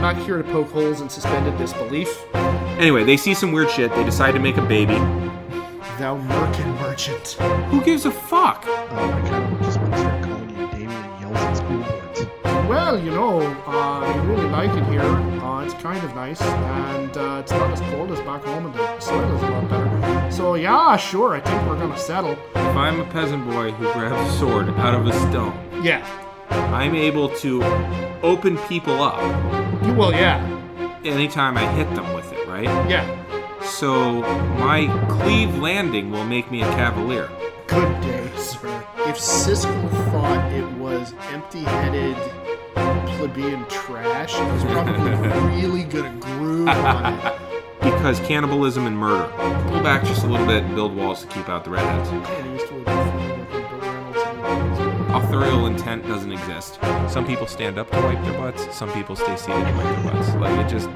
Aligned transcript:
I'm 0.00 0.16
not 0.16 0.24
here 0.24 0.38
to 0.38 0.44
poke 0.44 0.70
holes 0.70 1.02
in 1.02 1.10
suspended 1.10 1.58
disbelief. 1.58 2.24
Anyway, 2.34 3.04
they 3.04 3.18
see 3.18 3.34
some 3.34 3.52
weird 3.52 3.68
shit. 3.70 3.94
They 3.94 4.02
decide 4.02 4.32
to 4.32 4.38
make 4.38 4.56
a 4.56 4.62
baby. 4.62 4.94
Thou 5.98 6.16
merkin 6.16 6.74
merchant. 6.80 7.32
Who 7.68 7.82
gives 7.84 8.06
a 8.06 8.10
fuck? 8.10 8.64
Oh 8.66 8.94
my 8.94 9.28
god, 9.28 9.52
we 9.52 9.66
just 9.66 9.78
want 9.78 9.92
to 9.92 9.98
start 9.98 10.24
calling 10.24 10.48
you 10.58 10.66
Damien 10.68 11.20
Yells 11.20 11.36
at 11.36 11.52
school 11.54 11.82
boards. 11.82 12.24
Well, 12.66 12.98
you 12.98 13.10
know, 13.10 13.40
uh, 13.66 14.00
I 14.06 14.24
really 14.24 14.48
like 14.48 14.70
it 14.74 14.84
here. 14.90 15.02
Uh, 15.02 15.64
it's 15.66 15.74
kind 15.74 16.02
of 16.02 16.14
nice, 16.14 16.40
and 16.40 17.14
uh, 17.18 17.40
it's 17.42 17.52
not 17.52 17.70
as 17.70 17.80
cold 17.92 18.10
as 18.10 18.20
back 18.20 18.42
home, 18.42 18.64
and 18.64 18.74
the 18.74 19.00
soil 19.00 19.36
is 19.36 19.42
a 19.42 19.50
lot 19.50 19.68
better. 19.68 20.30
So 20.32 20.54
yeah, 20.54 20.96
sure, 20.96 21.34
I 21.34 21.40
think 21.40 21.68
we're 21.68 21.78
gonna 21.78 21.98
settle. 21.98 22.38
If 22.54 22.56
I'm 22.74 23.00
a 23.00 23.04
peasant 23.10 23.44
boy 23.50 23.72
who 23.72 23.92
grabs 23.92 24.34
a 24.34 24.38
sword 24.38 24.70
out 24.78 24.94
of 24.94 25.06
a 25.06 25.12
stone, 25.28 25.84
Yeah. 25.84 26.02
I'm 26.50 26.94
able 26.94 27.28
to 27.36 27.62
open 28.22 28.58
people 28.68 29.02
up 29.02 29.20
You 29.84 29.94
well, 29.94 30.12
yeah, 30.12 30.38
anytime 31.04 31.56
I 31.56 31.66
hit 31.72 31.92
them 31.94 32.12
with 32.14 32.32
it, 32.32 32.46
right? 32.48 32.64
yeah. 32.88 33.16
So 33.62 34.20
my 34.58 34.86
cleave 35.08 35.56
landing 35.58 36.10
will 36.10 36.24
make 36.24 36.50
me 36.50 36.62
a 36.62 36.66
cavalier. 36.72 37.28
Good 37.66 38.00
day, 38.00 38.30
sir. 38.36 38.84
If 39.06 39.16
Siskel 39.16 39.90
thought 40.10 40.52
it 40.52 40.66
was 40.78 41.14
empty-headed 41.32 42.16
plebeian 43.16 43.64
trash, 43.68 44.34
he 44.34 44.42
was 44.42 44.62
probably 44.64 45.10
really 45.60 45.84
gonna 45.84 46.16
groove 46.20 46.68
on 46.68 47.14
it. 47.14 47.34
Because 47.80 48.20
cannibalism 48.20 48.86
and 48.86 48.96
murder. 48.96 49.30
Pull 49.70 49.80
back 49.82 50.04
just 50.04 50.22
a 50.24 50.26
little 50.26 50.46
bit 50.46 50.62
and 50.64 50.74
build 50.74 50.94
walls 50.94 51.22
to 51.22 51.26
keep 51.28 51.48
out 51.48 51.64
the 51.64 51.70
redheads. 51.70 52.10
Man, 52.10 52.58
Authorial 55.12 55.66
intent 55.66 56.06
doesn't 56.06 56.30
exist. 56.30 56.78
Some 57.08 57.26
people 57.26 57.48
stand 57.48 57.78
up 57.78 57.90
to 57.90 57.96
wipe 58.00 58.22
their 58.22 58.38
butts, 58.38 58.76
some 58.76 58.92
people 58.92 59.16
stay 59.16 59.36
seated 59.36 59.66
to 59.66 59.72
wipe 59.72 60.04
their 60.04 60.12
butts. 60.12 60.34
Like 60.36 60.64
it 60.64 60.70
just 60.70 60.88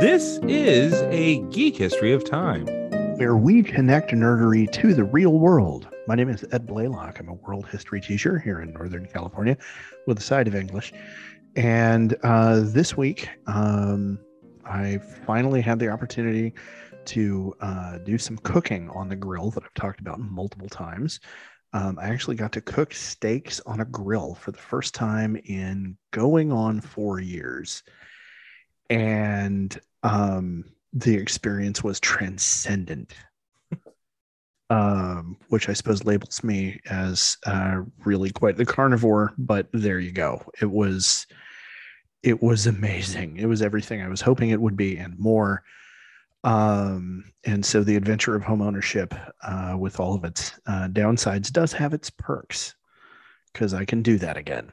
This 0.00 0.38
is 0.44 1.02
a 1.10 1.40
geek 1.50 1.76
history 1.76 2.12
of 2.12 2.24
time. 2.24 2.66
Where 3.16 3.36
we 3.36 3.64
connect 3.64 4.12
nerdery 4.12 4.70
to 4.70 4.94
the 4.94 5.02
real 5.02 5.40
world. 5.40 5.88
My 6.06 6.14
name 6.14 6.28
is 6.28 6.44
Ed 6.52 6.68
Blaylock. 6.68 7.18
I'm 7.18 7.28
a 7.28 7.34
world 7.34 7.66
history 7.66 8.00
teacher 8.00 8.38
here 8.38 8.60
in 8.60 8.72
Northern 8.72 9.06
California 9.06 9.58
with 10.06 10.18
a 10.18 10.22
side 10.22 10.46
of 10.46 10.54
English. 10.54 10.92
And 11.56 12.16
uh, 12.22 12.60
this 12.60 12.96
week, 12.96 13.28
um, 13.48 14.20
I 14.64 14.98
finally 15.26 15.60
had 15.60 15.78
the 15.80 15.88
opportunity 15.88 16.54
to 17.06 17.54
uh, 17.60 17.98
do 17.98 18.18
some 18.18 18.38
cooking 18.38 18.88
on 18.90 19.08
the 19.08 19.16
grill 19.16 19.50
that 19.50 19.64
I've 19.64 19.74
talked 19.74 20.00
about 20.00 20.20
multiple 20.20 20.68
times. 20.68 21.20
Um, 21.74 21.98
I 21.98 22.08
actually 22.08 22.36
got 22.36 22.52
to 22.52 22.60
cook 22.60 22.92
steaks 22.92 23.60
on 23.64 23.80
a 23.80 23.86
grill 23.86 24.34
for 24.34 24.50
the 24.50 24.58
first 24.58 24.94
time 24.94 25.36
in 25.44 25.96
going 26.10 26.52
on 26.52 26.80
four 26.80 27.18
years. 27.18 27.82
And 28.90 29.78
um, 30.02 30.64
the 30.92 31.14
experience 31.14 31.82
was 31.82 31.98
transcendent. 31.98 33.14
um, 34.70 35.38
which 35.48 35.68
I 35.70 35.72
suppose 35.72 36.04
labels 36.04 36.44
me 36.44 36.78
as 36.90 37.38
uh, 37.46 37.82
really 38.04 38.30
quite 38.30 38.56
the 38.56 38.66
carnivore, 38.66 39.32
but 39.38 39.68
there 39.72 39.98
you 39.98 40.12
go. 40.12 40.42
It 40.60 40.70
was, 40.70 41.26
it 42.22 42.42
was 42.42 42.66
amazing. 42.66 43.38
It 43.38 43.46
was 43.46 43.62
everything 43.62 44.02
I 44.02 44.08
was 44.08 44.20
hoping 44.20 44.50
it 44.50 44.60
would 44.60 44.76
be 44.76 44.98
and 44.98 45.18
more. 45.18 45.62
Um, 46.44 47.24
and 47.44 47.64
so 47.64 47.82
the 47.82 47.96
adventure 47.96 48.34
of 48.34 48.42
home 48.42 48.62
ownership, 48.62 49.14
uh, 49.42 49.76
with 49.78 50.00
all 50.00 50.14
of 50.14 50.24
its 50.24 50.52
uh, 50.66 50.88
downsides, 50.88 51.52
does 51.52 51.72
have 51.72 51.94
its 51.94 52.10
perks 52.10 52.74
because 53.52 53.74
I 53.74 53.84
can 53.84 54.02
do 54.02 54.18
that 54.18 54.36
again. 54.36 54.70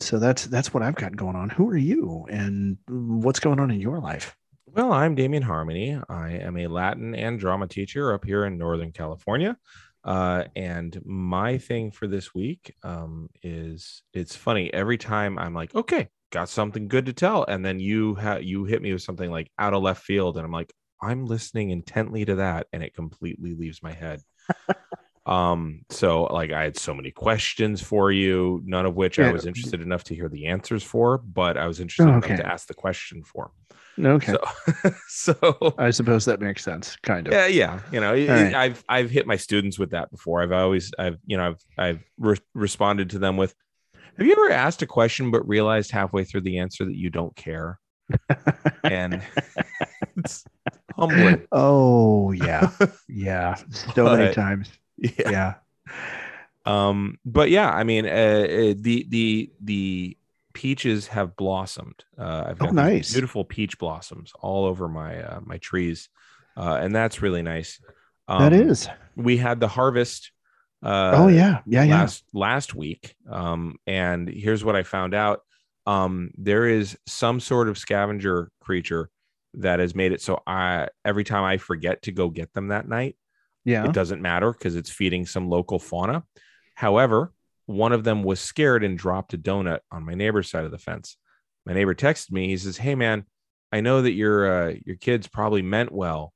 So 0.00 0.18
that's 0.18 0.46
that's 0.46 0.72
what 0.72 0.82
I've 0.82 0.94
got 0.94 1.16
going 1.16 1.36
on. 1.36 1.50
Who 1.50 1.68
are 1.68 1.76
you, 1.76 2.26
and 2.30 2.78
what's 2.88 3.40
going 3.40 3.60
on 3.60 3.70
in 3.70 3.80
your 3.80 3.98
life? 3.98 4.34
Well, 4.66 4.92
I'm 4.92 5.14
Damien 5.14 5.42
Harmony. 5.42 6.00
I 6.08 6.30
am 6.32 6.56
a 6.56 6.68
Latin 6.68 7.14
and 7.14 7.38
drama 7.38 7.66
teacher 7.66 8.12
up 8.14 8.24
here 8.24 8.44
in 8.44 8.56
Northern 8.56 8.92
California. 8.92 9.56
Uh, 10.04 10.44
and 10.56 10.98
my 11.04 11.58
thing 11.58 11.90
for 11.90 12.06
this 12.06 12.34
week 12.34 12.74
um, 12.82 13.28
is 13.42 14.02
it's 14.14 14.34
funny 14.34 14.72
every 14.72 14.96
time 14.96 15.38
I'm 15.38 15.54
like, 15.54 15.74
okay, 15.74 16.08
got 16.30 16.48
something 16.48 16.88
good 16.88 17.06
to 17.06 17.12
tell, 17.12 17.44
and 17.44 17.64
then 17.64 17.80
you 17.80 18.14
ha- 18.14 18.36
you 18.36 18.64
hit 18.64 18.80
me 18.80 18.92
with 18.92 19.02
something 19.02 19.30
like 19.30 19.50
out 19.58 19.74
of 19.74 19.82
left 19.82 20.02
field, 20.02 20.36
and 20.36 20.46
I'm 20.46 20.52
like, 20.52 20.72
I'm 21.02 21.26
listening 21.26 21.70
intently 21.70 22.24
to 22.26 22.36
that, 22.36 22.66
and 22.72 22.82
it 22.82 22.94
completely 22.94 23.54
leaves 23.54 23.82
my 23.82 23.92
head. 23.92 24.22
um, 25.26 25.82
so 25.90 26.24
like 26.24 26.50
I 26.52 26.62
had 26.62 26.76
so 26.76 26.94
many 26.94 27.10
questions 27.10 27.82
for 27.82 28.10
you, 28.10 28.60
none 28.64 28.86
of 28.86 28.96
which 28.96 29.18
I 29.18 29.30
was 29.30 29.46
interested 29.46 29.80
enough 29.82 30.04
to 30.04 30.14
hear 30.14 30.28
the 30.28 30.46
answers 30.46 30.82
for, 30.82 31.18
but 31.18 31.56
I 31.56 31.66
was 31.66 31.80
interested 31.80 32.06
Oh, 32.06 32.16
enough 32.16 32.26
to 32.36 32.46
ask 32.46 32.66
the 32.66 32.74
question 32.74 33.22
for. 33.22 33.50
Okay, 34.02 34.32
So, 34.32 34.90
so 35.08 35.74
I 35.78 35.90
suppose 35.90 36.24
that 36.24 36.40
makes 36.40 36.64
sense, 36.64 36.96
kind 37.02 37.26
of. 37.26 37.34
yeah, 37.34 37.46
yeah, 37.46 37.80
you 37.92 38.00
know, 38.00 38.14
it- 38.14 38.28
right. 38.30 38.54
I've 38.54 38.82
I've 38.88 39.10
hit 39.10 39.26
my 39.26 39.36
students 39.36 39.78
with 39.78 39.90
that 39.90 40.10
before. 40.10 40.42
I've 40.42 40.52
always 40.52 40.90
I've 40.98 41.18
you 41.26 41.36
know 41.36 41.48
I've 41.48 41.64
I've 41.76 42.04
re- 42.18 42.36
responded 42.54 43.10
to 43.10 43.18
them 43.18 43.36
with, 43.36 43.54
"Have 44.16 44.26
you 44.26 44.32
ever 44.32 44.50
asked 44.50 44.80
a 44.80 44.86
question 44.86 45.30
but 45.30 45.46
realized 45.46 45.90
halfway 45.90 46.24
through 46.24 46.42
the 46.42 46.58
answer 46.60 46.84
that 46.86 46.96
you 46.96 47.10
don't 47.10 47.36
care?" 47.36 47.78
And 48.84 49.22
it's 50.16 50.44
humbling. 51.00 51.46
Oh 51.52 52.32
yeah, 52.32 52.72
yeah, 53.08 53.56
so 53.70 54.08
many 54.08 54.28
times. 54.28 54.70
Yeah. 54.98 55.10
Yeah, 55.24 55.54
Um. 56.64 57.18
But 57.24 57.50
yeah, 57.50 57.70
I 57.70 57.84
mean, 57.84 58.06
uh, 58.06 58.08
uh, 58.08 58.74
the 58.78 59.06
the 59.08 59.52
the 59.60 60.16
peaches 60.52 61.06
have 61.08 61.36
blossomed. 61.36 62.04
Uh, 62.18 62.44
I've 62.46 62.58
Oh, 62.60 62.66
got 62.66 62.76
these 62.76 62.92
nice. 62.92 63.10
beautiful 63.12 63.44
peach 63.44 63.78
blossoms 63.78 64.32
all 64.40 64.66
over 64.66 64.88
my 64.88 65.22
uh, 65.22 65.40
my 65.42 65.58
trees, 65.58 66.08
uh, 66.56 66.78
and 66.80 66.94
that's 66.94 67.22
really 67.22 67.42
nice. 67.42 67.80
that 68.28 68.52
Um, 68.52 68.52
is. 68.52 68.88
we 69.16 69.36
had 69.38 69.60
the 69.60 69.68
harvest 69.68 70.32
uh 70.82 71.12
oh 71.16 71.28
yeah, 71.28 71.60
yeah, 71.66 71.82
yeah. 71.84 71.92
last 71.92 72.24
last 72.32 72.74
week 72.74 73.14
um 73.28 73.76
and 73.86 74.28
here's 74.28 74.64
what 74.64 74.74
i 74.76 74.82
found 74.82 75.12
out 75.14 75.40
um 75.86 76.30
there 76.38 76.66
is 76.66 76.96
some 77.06 77.38
sort 77.38 77.68
of 77.68 77.76
scavenger 77.76 78.50
creature 78.62 79.10
that 79.54 79.80
has 79.80 79.94
made 79.94 80.12
it 80.12 80.20
so 80.20 80.40
i 80.46 80.88
every 81.04 81.24
time 81.24 81.44
i 81.44 81.56
forget 81.56 82.02
to 82.02 82.12
go 82.12 82.28
get 82.28 82.52
them 82.52 82.68
that 82.68 82.88
night 82.88 83.16
yeah. 83.64 83.84
it 83.84 83.92
doesn't 83.92 84.22
matter 84.22 84.52
because 84.52 84.76
it's 84.76 84.90
feeding 84.90 85.26
some 85.26 85.48
local 85.48 85.78
fauna. 85.78 86.24
However 86.74 87.32
one 87.66 87.92
of 87.92 88.04
them 88.04 88.24
was 88.24 88.40
scared 88.40 88.82
and 88.82 88.98
dropped 88.98 89.34
a 89.34 89.38
donut 89.38 89.80
on 89.92 90.04
my 90.04 90.14
neighbor's 90.14 90.50
side 90.50 90.64
of 90.64 90.70
the 90.70 90.78
fence. 90.78 91.16
My 91.66 91.72
neighbor 91.72 91.94
texted 91.94 92.32
me. 92.32 92.48
He 92.48 92.56
says 92.56 92.76
hey 92.76 92.94
man 92.94 93.24
i 93.72 93.80
know 93.80 94.02
that 94.02 94.12
your 94.12 94.68
uh, 94.70 94.74
your 94.84 94.96
kids 94.96 95.28
probably 95.28 95.62
meant 95.62 95.92
well 95.92 96.32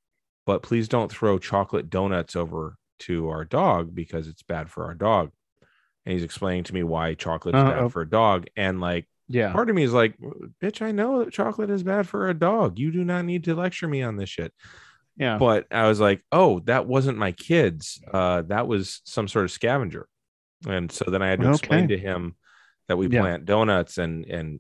but 0.47 0.63
please 0.63 0.89
don't 0.89 1.11
throw 1.11 1.39
chocolate 1.39 1.91
donuts 1.91 2.37
over 2.37 2.77
to 3.01 3.29
our 3.29 3.45
dog 3.45 3.95
because 3.95 4.29
it's 4.29 4.43
bad 4.43 4.71
for 4.71 4.85
our 4.85 4.95
dog. 4.95 5.31
And 6.07 6.13
he's 6.13 6.23
explaining 6.23 6.65
to 6.65 6.75
me 6.75 6.83
why 6.83 7.15
chocolate 7.15 7.55
is 7.55 7.63
Uh-oh. 7.63 7.83
bad 7.83 7.93
for 7.93 8.03
a 8.03 8.09
dog. 8.09 8.47
And 8.57 8.81
like 8.81 9.07
yeah. 9.29 9.53
part 9.53 9.71
of 9.71 9.77
me 9.77 9.83
is 9.83 9.93
like 9.93 10.15
bitch 10.63 10.83
i 10.83 10.93
know 10.93 11.25
that 11.25 11.33
chocolate 11.33 11.71
is 11.71 11.83
bad 11.83 12.07
for 12.07 12.29
a 12.29 12.35
dog 12.35 12.79
you 12.79 12.91
do 12.93 13.05
not 13.05 13.25
need 13.25 13.45
to 13.45 13.55
lecture 13.55 13.89
me 13.89 14.03
on 14.03 14.17
this 14.17 14.29
shit 14.29 14.53
Yeah. 15.17 15.39
but 15.39 15.67
I 15.71 15.87
was 15.89 16.01
like, 16.01 16.23
oh, 16.33 16.59
that 16.67 16.87
wasn't 16.87 17.19
my 17.19 17.31
kids. 17.31 18.01
Uh, 18.13 18.43
that 18.49 18.67
was 18.67 19.01
some 19.05 19.29
sort 19.29 19.45
of 19.45 19.53
scavenger. 19.53 20.09
And 20.67 20.91
so 20.91 21.05
then 21.09 21.23
I 21.23 21.29
had 21.29 21.41
to 21.41 21.51
explain 21.51 21.87
to 21.89 21.97
him 21.99 22.35
that 22.89 22.97
we 22.99 23.07
Yeah. 23.07 23.21
plant 23.21 23.45
donuts 23.45 23.97
and 23.99 24.25
and 24.27 24.59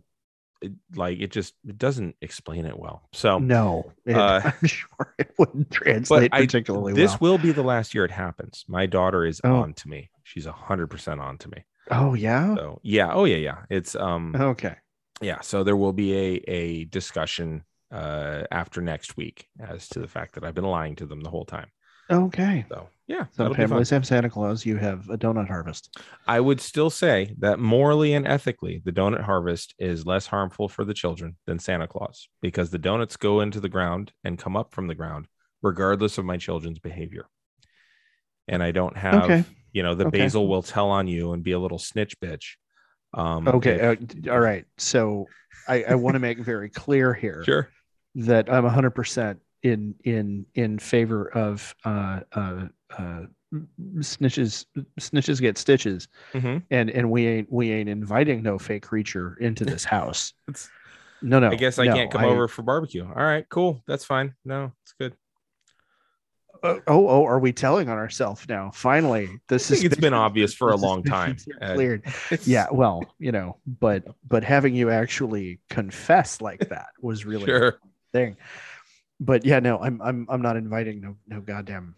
it, 0.63 0.73
like 0.95 1.19
it 1.19 1.33
just 1.33 1.55
it 1.67 1.77
doesn't 1.77 2.15
explain 2.23 2.67
it 2.67 2.79
well. 2.79 3.09
So 3.13 3.39
No, 3.41 3.93
it- 4.07 4.15
Uh, 4.17 4.43
I'm 4.63 4.69
sure 4.69 5.15
it 5.19 5.33
wouldn't 5.39 5.73
translate 5.73 6.31
I- 6.33 6.43
particularly 6.43 6.93
this 6.93 7.21
well. 7.21 7.33
will 7.33 7.39
be 7.39 7.51
the 7.51 7.65
last 7.65 7.93
year 7.93 8.05
it 8.05 8.13
happens. 8.13 8.65
My 8.69 8.87
daughter 8.87 9.27
is 9.27 9.41
Oh. 9.43 9.57
on 9.57 9.75
to 9.75 9.89
me. 9.89 10.11
She's 10.23 10.47
a 10.47 10.53
hundred 10.53 10.87
percent 10.87 11.21
on 11.21 11.37
to 11.39 11.49
me. 11.51 11.65
Oh 11.91 12.15
yeah. 12.15 12.54
So 12.54 12.81
yeah, 12.83 13.13
oh 13.13 13.25
yeah, 13.25 13.36
yeah. 13.36 13.59
It's 13.71 13.95
um 13.97 14.34
Okay. 14.39 14.77
yeah. 15.21 15.41
So 15.41 15.65
there 15.65 15.77
will 15.77 15.92
be 15.92 16.15
a 16.15 16.34
a 16.48 16.84
discussion 16.84 17.65
uh 17.92 18.45
after 18.51 18.81
next 18.81 19.16
week 19.16 19.47
as 19.60 19.89
to 19.91 20.01
the 20.01 20.09
fact 20.09 20.34
that 20.34 20.45
I've 20.45 20.54
been 20.54 20.65
lying 20.65 20.97
to 20.97 21.07
them 21.07 21.21
the 21.21 21.31
whole 21.31 21.45
time. 21.45 21.69
Okay. 22.10 22.65
So 22.69 22.89
yeah, 23.07 23.27
Some 23.33 23.48
that'll 23.48 23.54
be 23.54 23.66
fun. 23.66 23.69
families 23.69 23.91
have 23.91 24.07
Santa 24.07 24.31
Claus. 24.31 24.65
You 24.65 24.77
have 24.77 25.09
a 25.10 25.19
donut 25.19 25.47
harvest. 25.48 25.98
I 26.27 26.41
would 26.41 26.60
still 26.60 26.89
say 26.91 27.34
that 27.39 27.59
morally 27.59 28.15
and 28.15 28.27
ethically, 28.27 28.81
the 28.84 28.92
donut 28.92 29.22
harvest 29.22 29.75
is 29.78 30.07
less 30.07 30.27
harmful 30.27 30.69
for 30.69 30.84
the 30.84 30.95
children 30.95 31.36
than 31.47 31.59
Santa 31.59 31.86
Claus 31.86 32.28
because 32.41 32.71
the 32.71 32.78
donuts 32.78 33.16
go 33.19 33.41
into 33.41 33.60
the 33.60 33.69
ground 33.69 34.13
and 34.25 34.39
come 34.39 34.57
up 34.57 34.72
from 34.72 34.86
the 34.86 34.95
ground, 34.95 35.27
regardless 35.63 36.16
of 36.16 36.25
my 36.25 36.39
children's 36.39 36.78
behavior. 36.78 37.27
And 38.48 38.63
I 38.63 38.71
don't 38.72 38.97
have, 38.97 39.25
Okay. 39.25 39.45
You 39.74 39.82
know, 39.82 39.94
the 39.94 40.06
Okay. 40.06 40.18
basil 40.18 40.48
will 40.48 40.62
tell 40.62 40.88
on 40.88 41.06
you 41.06 41.32
and 41.34 41.42
be 41.42 41.53
a 41.53 41.59
little 41.59 41.78
snitch 41.78 42.18
bitch. 42.21 42.54
Um, 43.12 43.47
Okay. 43.47 43.74
if- 43.74 44.26
uh, 44.28 44.32
all 44.32 44.41
right. 44.41 44.65
So 44.78 45.26
I, 45.68 45.82
I 45.91 45.94
want 45.97 46.15
to 46.15 46.21
make 46.21 46.38
very 46.38 46.71
clear 46.71 47.12
here 47.12 47.42
sure. 47.44 47.68
that 48.15 48.50
I'm 48.50 48.65
100% 48.65 49.38
in 49.62 49.94
in 50.04 50.47
in 50.54 50.78
favor 50.78 51.28
of 51.32 51.74
uh, 51.84 52.21
uh, 52.32 52.66
uh, 52.97 53.22
snitches 53.98 54.66
snitches 55.00 55.41
get 55.41 55.56
stitches 55.59 56.06
Mhm. 56.34 56.62
and 56.71 56.91
and 56.91 57.10
we 57.10 57.26
ain't 57.26 57.50
we 57.53 57.71
ain't 57.72 57.88
inviting 57.88 58.42
no 58.42 58.59
fake 58.59 58.82
creature 58.82 59.36
into 59.41 59.65
this 59.72 59.84
house 59.84 60.34
no 61.22 61.38
no 61.41 61.50
I 61.50 61.54
guess 61.54 61.78
I 61.78 61.86
no, 61.86 61.94
can't 61.94 62.10
come 62.10 62.24
over 62.24 62.47
for 62.47 62.62
barbecue. 62.62 63.04
All 63.06 63.15
right, 63.15 63.48
cool. 63.48 63.82
That's 63.86 64.04
fine. 64.04 64.34
No, 64.44 64.72
it's 64.82 64.92
good. 65.00 65.15
Oh 66.65 66.81
oh 66.87 67.09
oh, 67.09 67.25
are 67.27 67.39
we 67.39 67.53
telling 67.53 67.89
on 67.89 67.97
ourselves 67.99 68.45
now 68.49 68.71
finally 68.72 69.28
this 69.49 69.71
I 69.71 69.75
think 69.75 69.87
it's 69.93 70.01
been 70.01 70.15
obvious 70.15 70.53
for 70.55 70.71
a 70.71 70.77
long 70.77 71.03
time. 71.05 71.37
suspicions 71.39 71.63
are 71.63 71.71
Ed. 71.71 71.75
cleared 71.75 72.05
yeah 72.45 72.66
well 72.72 73.05
you 73.19 73.33
know 73.33 73.59
but 73.66 74.05
but 74.27 74.43
having 74.45 74.75
you 74.75 74.91
actually 74.91 75.61
confess 75.71 76.41
like 76.41 76.69
that 76.71 76.89
was 77.01 77.25
really 77.25 77.47
Sure. 77.47 77.78
thing. 78.13 78.37
But 79.21 79.45
yeah, 79.45 79.61
no, 79.61 79.78
I'm 79.78 80.03
I'm 80.03 80.27
I'm 80.28 80.43
not 80.43 80.57
inviting 80.57 81.01
no 81.01 81.16
no 81.28 81.41
goddamn 81.41 81.95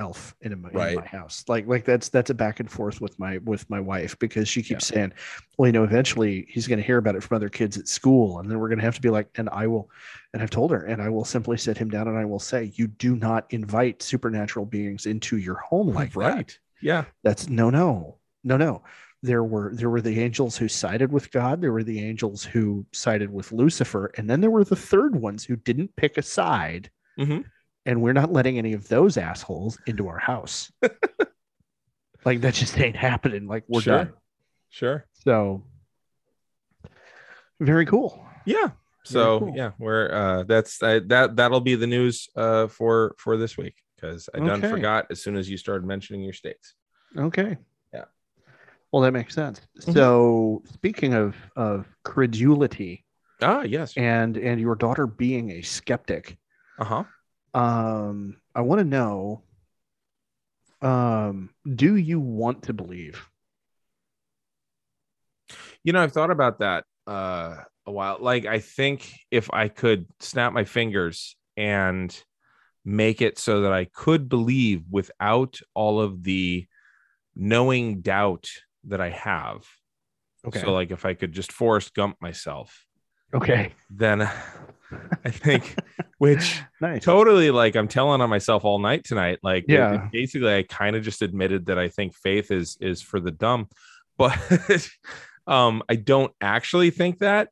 elf 0.00 0.34
in 0.40 0.62
Right. 0.72 0.96
my 0.96 1.04
house. 1.04 1.44
Like 1.46 1.66
like 1.68 1.84
that's 1.84 2.08
that's 2.08 2.30
a 2.30 2.34
back 2.34 2.58
and 2.58 2.68
forth 2.70 3.00
with 3.00 3.16
my 3.18 3.38
with 3.44 3.68
my 3.70 3.78
wife 3.78 4.18
because 4.18 4.48
she 4.48 4.62
keeps 4.62 4.86
saying, 4.86 5.12
well, 5.58 5.66
you 5.68 5.72
know, 5.72 5.84
eventually 5.84 6.46
he's 6.48 6.66
going 6.66 6.78
to 6.80 6.84
hear 6.84 6.98
about 6.98 7.14
it 7.14 7.22
from 7.22 7.36
other 7.36 7.48
kids 7.48 7.76
at 7.78 7.86
school, 7.86 8.38
and 8.40 8.50
then 8.50 8.58
we're 8.58 8.68
going 8.68 8.78
to 8.78 8.84
have 8.84 8.94
to 8.96 9.00
be 9.00 9.10
like, 9.10 9.28
and 9.36 9.48
I 9.50 9.66
will, 9.68 9.90
and 10.32 10.42
I've 10.42 10.50
told 10.50 10.70
her, 10.72 10.84
and 10.86 11.00
I 11.00 11.08
will 11.10 11.24
simply 11.24 11.56
sit 11.58 11.78
him 11.78 11.90
down 11.90 12.08
and 12.08 12.18
I 12.18 12.24
will 12.24 12.38
say, 12.40 12.72
you 12.74 12.86
do 12.88 13.14
not 13.14 13.46
invite 13.50 14.02
supernatural 14.02 14.66
beings 14.66 15.06
into 15.06 15.36
your 15.36 15.56
home 15.56 15.88
like 15.88 16.12
that. 16.14 16.18
right. 16.18 16.58
Yeah. 16.82 17.04
That's 17.22 17.48
no, 17.48 17.68
no, 17.70 18.16
no, 18.42 18.56
no. 18.56 18.82
There 19.22 19.44
were 19.44 19.70
there 19.74 19.90
were 19.90 20.00
the 20.00 20.18
angels 20.18 20.56
who 20.56 20.66
sided 20.66 21.12
with 21.12 21.30
God. 21.30 21.60
There 21.60 21.72
were 21.74 21.84
the 21.84 22.02
angels 22.02 22.42
who 22.42 22.86
sided 22.92 23.30
with 23.30 23.52
Lucifer, 23.52 24.10
and 24.16 24.30
then 24.30 24.40
there 24.40 24.50
were 24.50 24.64
the 24.64 24.76
third 24.76 25.14
ones 25.14 25.44
who 25.44 25.56
didn't 25.56 25.94
pick 25.96 26.16
a 26.16 26.22
side. 26.22 26.88
Mhm. 27.18 27.44
And 27.86 28.02
we're 28.02 28.12
not 28.12 28.32
letting 28.32 28.58
any 28.58 28.72
of 28.74 28.88
those 28.88 29.16
assholes 29.16 29.78
into 29.86 30.08
our 30.08 30.18
house. 30.18 30.70
like 32.24 32.42
that 32.42 32.54
just 32.54 32.78
ain't 32.78 32.96
happening. 32.96 33.46
Like 33.46 33.64
we're 33.68 33.80
Sure. 33.80 33.96
done. 34.04 34.12
Sure. 34.68 35.06
So 35.24 35.64
very 37.60 37.86
cool. 37.86 38.24
Yeah. 38.44 38.70
So 39.04 39.40
cool. 39.40 39.52
yeah, 39.56 39.72
we're 39.78 40.12
uh 40.12 40.42
that's 40.44 40.78
that 40.78 41.32
that'll 41.36 41.60
be 41.60 41.74
the 41.74 41.86
news 41.86 42.28
uh 42.36 42.66
for 42.68 43.14
for 43.18 43.36
this 43.38 43.56
week 43.56 43.76
because 43.96 44.28
I 44.34 44.38
done 44.38 44.58
Okay. 44.60 44.70
forgot 44.70 45.06
as 45.10 45.22
soon 45.22 45.36
as 45.36 45.48
you 45.48 45.56
started 45.56 45.86
mentioning 45.86 46.22
your 46.22 46.34
states. 46.34 46.74
Okay. 47.16 47.56
Yeah. 47.94 48.04
Well, 48.92 49.02
that 49.02 49.12
makes 49.12 49.34
sense. 49.34 49.60
Mhm. 49.80 49.92
So 49.94 50.62
speaking 50.70 51.14
of 51.14 51.34
of 51.56 51.86
credulity 52.04 53.04
Ah, 53.42 53.62
yes. 53.62 53.94
and 53.96 54.36
and 54.36 54.60
your 54.60 54.74
daughter 54.74 55.06
being 55.06 55.50
a 55.52 55.62
skeptic, 55.62 56.36
Uh-huh. 56.78 57.04
Um 57.54 58.36
i 58.54 58.60
want 58.60 58.78
to 58.78 58.84
know 58.84 59.42
um 60.82 61.50
do 61.74 61.96
you 61.96 62.20
want 62.20 62.62
to 62.62 62.72
believe 62.72 63.30
You 65.82 65.92
know, 65.92 66.02
I've 66.02 66.12
thought 66.12 66.30
about 66.30 66.58
that 66.58 66.84
uh 67.06 67.56
a 67.86 67.92
while. 67.92 68.18
Like 68.20 68.46
I 68.46 68.58
think 68.58 69.12
if 69.30 69.52
I 69.52 69.68
could 69.68 70.06
snap 70.20 70.52
my 70.52 70.64
fingers 70.64 71.36
and 71.56 72.16
make 72.84 73.20
it 73.20 73.38
so 73.38 73.62
that 73.62 73.72
I 73.72 73.86
could 73.86 74.28
believe 74.28 74.84
without 74.90 75.60
all 75.74 76.00
of 76.00 76.22
the 76.22 76.66
knowing 77.34 78.00
doubt 78.00 78.48
that 78.84 79.00
I 79.00 79.10
have. 79.10 79.64
okay 80.46 80.60
So 80.60 80.72
like 80.72 80.90
if 80.90 81.04
I 81.04 81.14
could 81.14 81.32
just 81.32 81.52
Forrest 81.52 81.94
Gump 81.94 82.16
myself, 82.20 82.84
okay 83.34 83.72
then 83.90 84.30
I 85.24 85.30
think 85.30 85.76
which 86.18 86.60
nice 86.80 87.02
totally 87.02 87.50
like 87.50 87.76
I'm 87.76 87.88
telling 87.88 88.20
on 88.20 88.28
myself 88.30 88.64
all 88.64 88.78
night 88.78 89.04
tonight. 89.04 89.38
Like 89.42 89.64
Yeah. 89.68 90.08
basically 90.12 90.54
I 90.54 90.62
kind 90.64 90.96
of 90.96 91.02
just 91.02 91.22
admitted 91.22 91.66
that 91.66 91.78
I 91.78 91.88
think 91.88 92.14
faith 92.14 92.50
is 92.50 92.76
is 92.80 93.00
for 93.02 93.20
the 93.20 93.30
dumb, 93.30 93.68
but 94.18 94.36
um 95.46 95.82
I 95.88 95.96
don't 95.96 96.32
actually 96.40 96.90
think 96.90 97.18
that. 97.20 97.48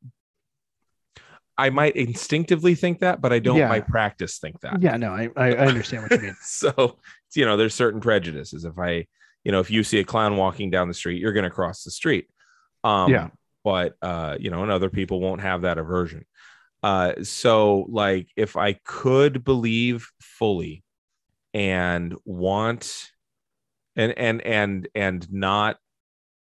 I 1.60 1.70
might 1.70 1.96
instinctively 1.96 2.76
think 2.76 3.00
that, 3.00 3.20
but 3.20 3.32
I 3.32 3.40
don't 3.40 3.56
Yeah. 3.56 3.68
by 3.68 3.80
practice 3.80 4.38
think 4.38 4.60
that. 4.60 4.80
yeah 4.80 4.96
no 4.96 5.12
I, 5.12 5.28
I 5.36 5.50
understand 5.56 6.02
what 6.04 6.12
you 6.12 6.18
mean 6.18 6.36
so 6.42 6.98
you 7.34 7.44
know, 7.44 7.56
there's 7.58 7.74
certain 7.74 8.00
prejudices. 8.00 8.64
If 8.64 8.78
I, 8.78 9.06
you 9.44 9.52
know, 9.52 9.60
if 9.60 9.70
you 9.70 9.84
see 9.84 9.98
a 9.98 10.04
clown 10.04 10.36
walking 10.36 10.70
down 10.70 10.88
the 10.88 10.94
street, 10.94 11.20
you're 11.20 11.32
gonna 11.34 11.50
cross 11.50 11.82
the 11.84 11.90
street. 11.90 12.26
Um 12.84 13.10
Yeah. 13.12 13.28
but 13.64 13.94
uh, 14.02 14.36
you 14.40 14.50
know, 14.50 14.62
and 14.62 14.70
other 14.72 14.88
people 14.90 15.20
won't 15.20 15.40
have 15.42 15.62
that 15.62 15.78
aversion. 15.78 16.24
Uh, 16.82 17.14
so 17.24 17.86
like 17.88 18.28
if 18.36 18.56
I 18.56 18.74
could 18.84 19.44
believe 19.44 20.08
fully 20.20 20.84
and 21.54 22.14
want 22.24 23.10
and 23.96 24.12
and 24.16 24.40
and 24.42 24.88
and 24.94 25.32
not 25.32 25.76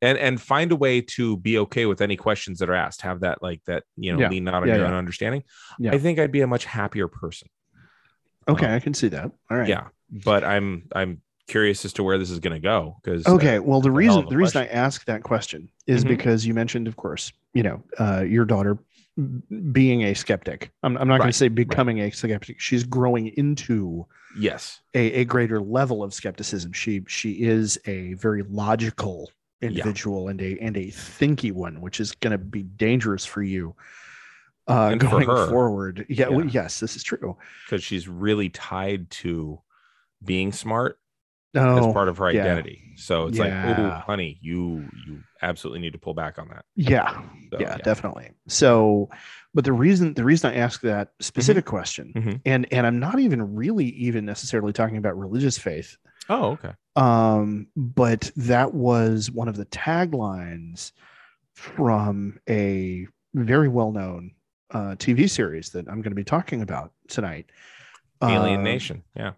and 0.02 0.18
and 0.20 0.40
find 0.40 0.72
a 0.72 0.76
way 0.76 1.02
to 1.02 1.38
be 1.38 1.58
okay 1.58 1.88
with 1.88 2.02
any 2.02 2.16
questions 2.16 2.60
that 2.60 2.70
are 2.70 2.76
asked, 2.76 3.02
have 3.02 3.22
that 3.22 3.42
like 3.42 3.64
that, 3.66 3.84
you 3.96 4.14
know, 4.14 4.20
Yeah. 4.20 4.30
lean 4.30 4.48
out 4.48 4.62
on 4.62 4.68
Yeah, 4.68 4.76
your 4.76 4.84
yeah. 4.84 4.92
own 4.92 4.98
understanding. 4.98 5.44
I 5.90 5.98
think 5.98 6.20
I'd 6.20 6.32
be 6.32 6.42
a 6.42 6.48
much 6.48 6.66
happier 6.66 7.08
person. 7.08 7.48
okay 8.48 8.66
Um, 8.68 8.72
i 8.74 8.80
can 8.80 8.94
see 8.94 9.08
that 9.10 9.32
all 9.50 9.58
right 9.58 9.68
Yeah. 9.68 9.88
But 10.24 10.44
I'm 10.44 10.88
I'm 10.94 11.22
curious 11.48 11.84
as 11.84 11.94
to 11.94 12.04
where 12.04 12.18
this 12.18 12.30
is 12.30 12.40
gonna 12.40 12.60
go 12.60 12.98
because 13.02 13.26
okay 13.28 13.58
well 13.60 13.82
the 13.82 13.90
that's 13.90 14.06
a 14.06 14.08
hell 14.08 14.18
reason 14.20 14.30
the 14.30 14.38
reason 14.38 14.62
i 14.62 14.68
ask 14.68 15.04
that 15.06 15.24
question 15.24 15.70
is 15.88 16.04
Mhm. 16.06 16.10
because 16.10 16.46
you 16.46 16.54
mentioned 16.54 16.88
of 16.88 16.96
course 16.96 17.32
you 17.54 17.64
know 17.64 17.82
uh 18.00 18.22
your 18.28 18.46
daughter 18.46 18.78
being 19.72 20.04
a 20.04 20.14
skeptic 20.14 20.72
i'm, 20.84 20.98
I'm 20.98 21.08
not 21.08 21.18
going 21.18 21.30
to 21.32 21.38
say 21.38 21.48
becoming 21.48 22.02
a 22.02 22.12
skeptic 22.12 22.60
she's 22.60 22.84
growing 22.84 23.28
into 23.38 24.06
yes. 24.38 24.82
a, 24.94 25.12
a 25.14 25.26
greater 25.26 25.60
level 25.60 26.04
of 26.04 26.14
skepticism. 26.14 26.74
She 26.74 27.04
she 27.08 27.32
is 27.44 27.80
a 27.86 28.14
very 28.14 28.44
logical 28.44 29.32
individual 29.62 30.28
and 30.28 30.42
a 30.42 30.58
and 30.62 30.78
a 30.78 30.88
thinky 30.88 31.52
one, 31.52 31.82
which 31.82 32.00
is 32.00 32.12
going 32.14 32.32
to 32.32 32.38
be 32.38 32.64
dangerous 32.64 33.26
for 33.26 33.42
you 33.42 33.76
uh, 34.68 34.90
And 34.92 35.02
for 35.02 35.10
going 35.10 35.26
forward. 35.50 36.06
Yeah, 36.10 36.28
well, 36.30 36.46
Yeah. 36.46 36.64
yes, 36.64 36.80
this 36.80 36.96
is 36.96 37.04
true. 37.04 37.38
because 37.66 37.84
she's 37.84 38.08
really 38.08 38.50
tied 38.50 39.10
to 39.12 39.60
being 40.24 40.52
smart 40.52 41.00
No, 41.54 41.78
as 41.88 41.94
part 41.94 42.08
of 42.10 42.18
her 42.18 42.32
yeah. 42.32 42.42
identity. 42.44 42.94
So 42.98 43.28
it's 43.28 43.40
like, 43.40 43.52
oh, 43.54 43.90
honey, 44.06 44.38
you 44.42 44.88
you 45.08 45.22
absolutely 45.42 45.80
need 45.80 45.94
to 45.94 46.00
pull 46.00 46.14
back 46.14 46.38
on 46.40 46.50
that. 46.50 46.66
yeah, 46.76 47.22
So, 47.52 47.60
yeah, 47.60 47.78
definitely. 47.78 48.32
So, 48.48 49.10
but 49.54 49.64
the 49.64 49.72
reason 49.74 50.14
the 50.14 50.24
reason 50.24 50.52
I 50.52 50.56
ask 50.58 50.82
that 50.82 51.14
specific 51.20 51.66
question, 51.66 52.12
Mhm. 52.16 52.42
and 52.46 52.72
and 52.74 52.86
I'm 52.86 53.00
not 53.00 53.20
even 53.20 53.56
really 53.56 53.86
even 53.86 54.26
necessarily 54.26 54.74
talking 54.74 54.98
about 54.98 55.18
religious 55.18 55.58
faith, 55.58 55.98
Oh, 56.30 56.52
okay. 56.52 56.74
um, 56.96 57.68
but 57.76 58.32
that 58.36 58.74
was 58.74 59.32
one 59.32 59.48
of 59.48 59.56
the 59.56 59.66
taglines 59.68 60.92
from 61.54 62.40
a 62.50 63.08
very 63.34 63.68
well 63.68 63.92
known 63.92 64.32
uh, 64.72 64.96
TV 64.98 65.30
series 65.30 65.70
that 65.72 65.88
I'm 65.88 66.02
going 66.02 66.12
to 66.12 66.16
be 66.16 66.24
talking 66.24 66.62
about 66.62 66.92
tonight. 67.08 67.46
Alien 68.22 68.60
Um, 68.60 68.64
Nation. 68.64 69.04
Yeah. 69.16 69.34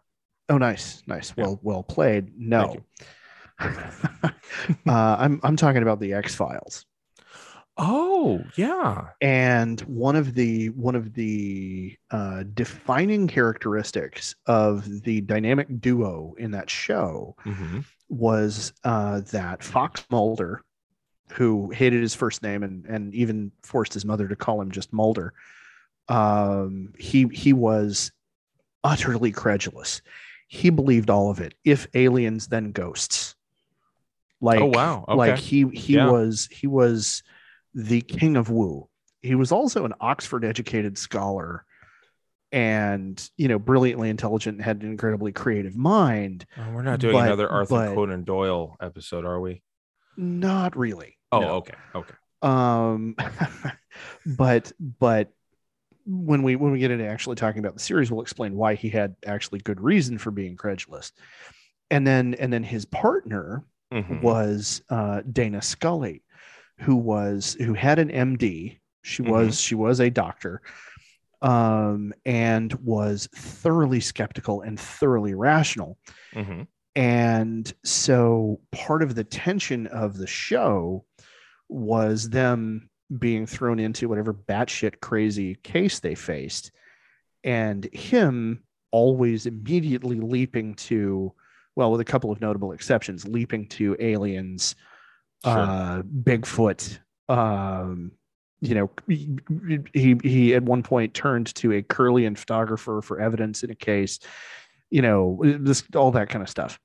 Oh, 0.49 0.57
nice, 0.57 1.03
nice. 1.07 1.33
Yeah. 1.37 1.43
Well, 1.45 1.59
well 1.61 1.83
played. 1.83 2.31
No, 2.37 2.77
uh, 3.59 4.29
I'm 4.87 5.39
I'm 5.43 5.55
talking 5.55 5.81
about 5.81 5.99
the 5.99 6.13
X 6.13 6.35
Files, 6.35 6.85
Oh, 7.77 8.43
yeah. 8.55 9.09
and 9.21 9.79
one 9.81 10.15
of 10.15 10.33
the 10.33 10.69
one 10.69 10.95
of 10.95 11.13
the 11.13 11.95
uh, 12.11 12.43
defining 12.53 13.27
characteristics 13.27 14.35
of 14.47 15.03
the 15.03 15.21
dynamic 15.21 15.67
duo 15.79 16.33
in 16.37 16.51
that 16.51 16.69
show 16.69 17.35
Mhm. 17.45 17.85
was 18.09 18.73
uh, 18.83 19.21
that 19.31 19.63
Fox 19.63 20.05
Mulder, 20.09 20.63
who 21.33 21.69
hated 21.69 22.01
his 22.01 22.15
first 22.15 22.41
name 22.43 22.63
and 22.63 22.85
and 22.85 23.13
even 23.13 23.51
forced 23.63 23.93
his 23.93 24.05
mother 24.05 24.27
to 24.27 24.35
call 24.35 24.59
him 24.61 24.71
just 24.71 24.91
Mulder, 24.91 25.33
um, 26.07 26.93
he 26.97 27.27
he 27.31 27.53
was 27.53 28.11
utterly 28.83 29.31
credulous. 29.31 30.01
He 30.51 30.71
believed 30.71 31.09
all 31.11 31.29
of 31.29 31.39
it. 31.39 31.53
If 31.63 31.87
aliens, 31.93 32.47
then 32.47 32.71
ghosts. 32.71 33.35
Like 34.41 34.59
Oh, 34.61 34.65
wow. 34.65 35.05
like 35.07 35.37
he 35.37 35.67
he 35.69 35.93
Yeah. 35.93 36.09
was 36.09 36.47
he 36.51 36.65
was 36.67 37.21
the 37.75 38.01
king 38.01 38.35
of 38.35 38.49
woo. 38.49 38.89
He 39.21 39.35
was 39.35 39.51
also 39.51 39.85
an 39.85 39.93
Oxford 40.01 40.43
educated 40.43 40.97
scholar 40.97 41.65
and 42.51 43.29
you 43.37 43.47
know 43.47 43.59
brilliantly 43.59 44.09
intelligent 44.09 44.55
and 44.57 44.65
had 44.65 44.81
an 44.81 44.89
incredibly 44.89 45.31
creative 45.31 45.75
mind 45.75 46.45
Oh, 46.57 46.71
we're 46.73 46.81
not 46.81 46.99
doing 46.99 47.13
but- 47.13 47.27
another 47.27 47.47
Arthur 47.47 47.75
but- 47.75 47.93
Conan 47.95 48.23
Doyle 48.23 48.75
episode, 48.81 49.23
are 49.25 49.39
we? 49.39 49.61
not 50.17 50.75
really 50.75 51.17
Oh, 51.31 51.39
no. 51.41 51.47
okay. 51.57 51.75
Okay. 51.95 52.13
um 52.41 53.15
but 54.25 54.71
but 54.79 55.31
when 56.11 56.41
we 56.41 56.55
when 56.55 56.71
we 56.71 56.79
get 56.79 56.89
into 56.91 57.05
actually 57.07 57.35
talking 57.35 57.59
about 57.59 57.75
the 57.75 57.79
series 57.79 58.11
we'll 58.11 58.21
explain 58.21 58.55
why 58.55 58.73
he 58.73 58.89
had 58.89 59.15
actually 59.27 59.59
good 59.59 59.79
reason 59.79 60.17
for 60.17 60.31
being 60.31 60.55
credulous 60.55 61.11
and 61.91 62.05
then 62.07 62.33
and 62.35 62.51
then 62.51 62.63
his 62.63 62.83
partner 62.85 63.63
Mhm. 63.93 64.21
was 64.21 64.81
uh 64.89 65.21
dana 65.31 65.61
scully 65.61 66.23
who 66.79 66.95
was 66.95 67.53
who 67.59 67.73
had 67.75 67.99
an 67.99 68.09
md 68.09 68.79
she 69.03 69.21
Mhm. 69.23 69.29
was 69.29 69.59
she 69.61 69.75
was 69.75 69.99
a 69.99 70.09
doctor 70.09 70.61
um 71.41 72.13
and 72.25 72.73
was 72.83 73.29
thoroughly 73.35 73.99
skeptical 73.99 74.61
and 74.61 74.79
thoroughly 74.79 75.35
rational 75.35 75.97
Mhm. 76.33 76.67
And 76.95 77.71
so 77.85 78.59
part 78.71 79.03
of 79.03 79.15
the 79.15 79.23
tension 79.23 79.87
of 79.87 80.17
the 80.17 80.27
show 80.27 81.05
was 81.69 82.29
them 82.29 82.88
being 83.17 83.45
thrown 83.45 83.79
into 83.79 84.07
whatever 84.07 84.33
batshit 84.33 84.99
crazy 85.01 85.55
case 85.55 85.99
they 85.99 86.15
faced, 86.15 86.71
and 87.43 87.85
him 87.93 88.63
always 88.91 89.45
immediately 89.45 90.19
leaping 90.19 90.75
to, 90.75 91.33
well, 91.75 91.91
with 91.91 92.01
a 92.01 92.05
couple 92.05 92.31
of 92.31 92.41
notable 92.41 92.71
exceptions, 92.71 93.27
leaping 93.27 93.67
to 93.67 93.95
aliens, 93.99 94.75
Sure. 95.45 95.57
uh, 95.57 96.01
Bigfoot. 96.01 96.99
Um, 97.29 98.11
you 98.59 98.75
know, 98.75 98.91
he, 99.07 100.17
he 100.21 100.53
at 100.53 100.63
one 100.63 100.83
point 100.83 101.13
turned 101.13 101.53
to 101.55 101.71
a 101.71 101.81
Kirlian 101.81 102.37
photographer 102.37 103.01
for 103.01 103.21
evidence 103.21 103.63
in 103.63 103.69
a 103.69 103.75
case. 103.75 104.19
You 104.89 105.01
know, 105.01 105.39
this 105.41 105.83
all 105.95 106.11
that 106.11 106.27
kind 106.29 106.43
of 106.43 106.49
stuff. 106.49 106.77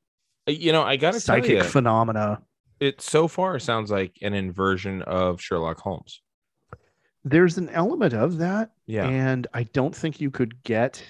you 0.46 0.70
know, 0.70 0.82
I 0.82 0.94
gotta 0.96 1.14
tell 1.14 1.36
Psychic 1.36 1.50
you, 1.50 1.64
phenomena. 1.64 2.42
It 2.80 3.00
so 3.00 3.28
far 3.28 3.58
sounds 3.58 3.90
like 3.90 4.16
an 4.22 4.34
inversion 4.34 5.02
of 5.02 5.40
Sherlock 5.40 5.78
Holmes. 5.80 6.20
There's 7.24 7.56
an 7.56 7.70
element 7.70 8.12
of 8.12 8.38
that, 8.38 8.72
Yeah, 8.86 9.08
and 9.08 9.46
I 9.54 9.62
don't 9.64 9.94
think 9.96 10.20
you 10.20 10.30
could 10.30 10.62
get 10.62 11.02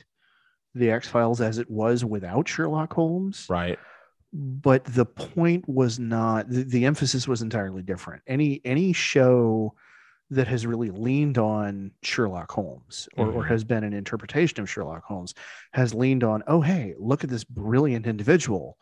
the 0.75 0.91
X 0.91 1.09
Files 1.09 1.41
as 1.41 1.59
it 1.59 1.69
was 1.71 2.05
without 2.05 2.49
Sherlock 2.49 2.93
Holmes. 2.93 3.47
right. 3.49 3.79
but 4.33 4.85
the 4.87 5.07
point 5.07 5.69
was 5.69 5.99
not 6.01 6.49
the, 6.51 6.65
the 6.65 6.85
emphasis 6.85 7.29
was 7.29 7.41
entirely 7.41 7.83
different 7.83 8.21
any 8.27 8.61
any 8.65 8.93
show 8.93 9.73
that 10.31 10.49
has 10.49 10.67
really 10.67 10.91
leaned 10.91 11.39
on 11.39 11.93
sherlock 12.03 12.51
holmes 12.51 13.09
or, 13.17 13.31
or 13.31 13.45
Mhm. 13.45 13.49
has 13.49 13.63
been 13.63 13.85
an 13.85 13.93
interpretation 13.93 14.59
of 14.61 14.69
sherlock 14.69 15.05
holmes 15.05 15.35
has 15.73 15.95
leaned 15.95 16.25
on 16.25 16.43
oh 16.49 16.61
hey 16.61 16.95
look 16.99 17.23
at 17.23 17.31
this 17.31 17.45
brilliant 17.45 18.09
individual 18.09 18.77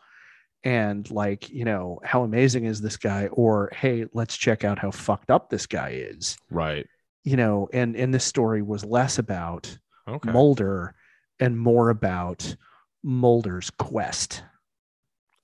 and 0.63 1.09
like 1.11 1.49
you 1.49 1.65
know 1.65 1.99
how 2.03 2.23
amazing 2.23 2.65
is 2.65 2.81
this 2.81 2.97
guy 2.97 3.27
or 3.27 3.69
hey 3.75 4.05
let's 4.13 4.37
check 4.37 4.63
out 4.63 4.79
how 4.79 4.91
fucked 4.91 5.29
up 5.31 5.49
this 5.49 5.65
guy 5.67 5.89
is 5.89 6.37
Right. 6.49 6.87
you 7.23 7.35
know 7.37 7.69
and 7.73 7.95
and 7.95 8.13
this 8.13 8.25
story 8.25 8.61
was 8.61 8.85
less 8.85 9.19
about 9.19 9.77
Okay. 10.07 10.31
mulder 10.31 10.93
and 11.39 11.57
more 11.57 11.89
about 11.89 12.55
mulder's 13.03 13.69
quest 13.71 14.43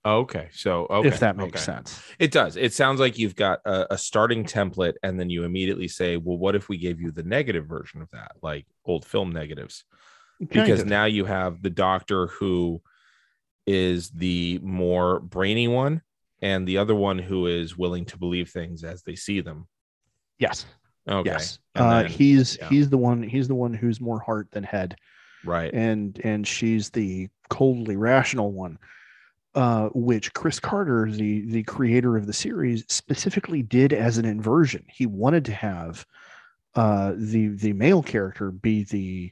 okay. 0.05 0.49
So 0.53 0.85
okay. 0.89 1.07
if 1.07 1.19
that 1.19 1.37
makes 1.37 1.61
okay. 1.61 1.65
sense 1.65 2.01
It 2.19 2.31
does. 2.31 2.55
It 2.57 2.73
sounds 2.73 2.99
like 2.99 3.17
you've 3.17 3.35
got 3.35 3.59
a, 3.65 3.93
a 3.93 3.97
starting 3.97 4.43
template, 4.43 4.93
and 5.03 5.19
then 5.19 5.29
you 5.29 5.43
immediately 5.43 5.87
say, 5.87 6.17
"Well, 6.17 6.37
what 6.37 6.55
if 6.55 6.69
we 6.69 6.77
gave 6.77 7.01
you 7.01 7.11
the 7.11 7.23
negative 7.23 7.65
version 7.67 8.01
of 8.01 8.09
that, 8.11 8.31
like 8.41 8.65
old 8.85 9.05
film 9.05 9.31
negatives?" 9.31 9.83
Kind 10.39 10.51
Because 10.51 10.81
of. 10.81 10.87
now 10.87 11.05
you 11.05 11.25
have 11.25 11.61
the 11.61 11.69
doctor 11.69 12.27
who 12.27 12.81
is 13.69 14.09
the 14.09 14.59
more 14.63 15.19
brainy 15.19 15.67
one, 15.67 16.01
and 16.41 16.67
the 16.67 16.77
other 16.77 16.95
one 16.95 17.19
who 17.19 17.47
is 17.47 17.77
willing 17.77 18.05
to 18.05 18.17
believe 18.17 18.49
things 18.49 18.83
as 18.83 19.03
they 19.03 19.15
see 19.15 19.41
them. 19.41 19.67
yes, 20.39 20.65
Okay. 21.07 21.29
yes, 21.31 21.59
And 21.75 21.85
uh, 21.85 22.01
then- 22.03 22.11
he's 22.11 22.57
yeah. 22.59 22.69
he's 22.69 22.89
the 22.89 22.97
one 22.97 23.23
he's 23.23 23.47
the 23.47 23.55
one 23.55 23.73
who's 23.73 23.99
more 24.01 24.19
heart 24.19 24.47
than 24.51 24.63
head, 24.63 24.95
right. 25.43 25.73
and 25.73 26.19
and 26.23 26.47
she's 26.47 26.89
the 26.89 27.29
coldly 27.49 27.95
rational 27.95 28.51
one, 28.51 28.77
uh, 29.55 29.89
which 29.93 30.33
Chris 30.33 30.59
Carter, 30.59 31.09
the 31.11 31.41
the 31.51 31.63
creator 31.63 32.15
of 32.15 32.27
the 32.27 32.33
series, 32.33 32.85
specifically 32.89 33.61
did 33.63 33.91
as 33.93 34.17
an 34.17 34.25
inversion. 34.25 34.85
He 34.87 35.05
wanted 35.07 35.45
to 35.45 35.53
have 35.53 36.05
uh, 36.75 37.13
the 37.17 37.47
the 37.49 37.73
male 37.73 38.03
character 38.03 38.51
be 38.51 38.83
the 38.83 39.31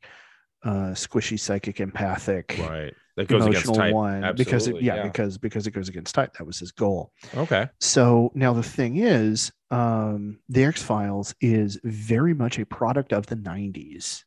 uh, 0.63 0.93
squishy, 0.95 1.39
psychic, 1.39 1.79
empathic, 1.79 2.55
Right. 2.59 2.93
That 3.17 3.27
goes 3.27 3.47
against 3.47 3.65
emotional 3.65 3.75
type. 3.75 3.93
one 3.95 4.35
because 4.35 4.67
it, 4.67 4.79
yeah, 4.79 4.97
yeah. 4.97 5.03
because 5.03 5.39
because 5.39 5.65
it 5.65 5.71
goes 5.71 5.89
against 5.89 6.13
type. 6.13 6.33
That 6.37 6.45
was 6.45 6.59
his 6.59 6.71
goal. 6.71 7.11
Okay. 7.35 7.67
So 7.79 8.31
now 8.35 8.53
the 8.53 8.61
thing 8.61 8.97
is, 8.97 9.51
um, 9.71 10.37
the 10.49 10.65
X 10.65 10.83
Files 10.83 11.33
is 11.41 11.79
very 11.83 12.35
much 12.35 12.59
a 12.59 12.65
product 12.67 13.13
of 13.13 13.25
the 13.25 13.35
'90s. 13.35 14.23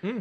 Hmm. 0.00 0.20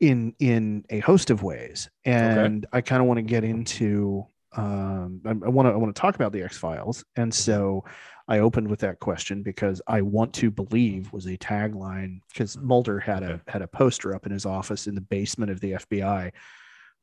In 0.00 0.34
in 0.38 0.84
a 0.90 1.00
host 1.00 1.30
of 1.30 1.42
ways, 1.42 1.88
and 2.04 2.66
I 2.70 2.82
kind 2.82 3.00
of 3.00 3.08
want 3.08 3.16
to 3.16 3.22
get 3.22 3.44
into. 3.44 4.26
Um, 4.54 5.22
I 5.24 5.32
want 5.32 5.68
to 5.68 5.72
I 5.72 5.76
want 5.76 5.94
to 5.94 6.00
talk 6.00 6.16
about 6.16 6.32
the 6.32 6.42
X 6.42 6.58
Files, 6.58 7.02
and 7.16 7.32
so 7.32 7.82
I 8.28 8.40
opened 8.40 8.68
with 8.68 8.80
that 8.80 9.00
question 9.00 9.42
because 9.42 9.80
I 9.86 10.02
want 10.02 10.34
to 10.34 10.50
believe 10.50 11.10
was 11.14 11.26
a 11.26 11.38
tagline 11.38 12.20
because 12.28 12.58
Mulder 12.58 13.00
had 13.00 13.22
a 13.22 13.40
had 13.48 13.62
a 13.62 13.66
poster 13.66 14.14
up 14.14 14.26
in 14.26 14.32
his 14.32 14.44
office 14.44 14.86
in 14.86 14.94
the 14.94 15.00
basement 15.00 15.50
of 15.50 15.60
the 15.60 15.72
FBI 15.72 16.32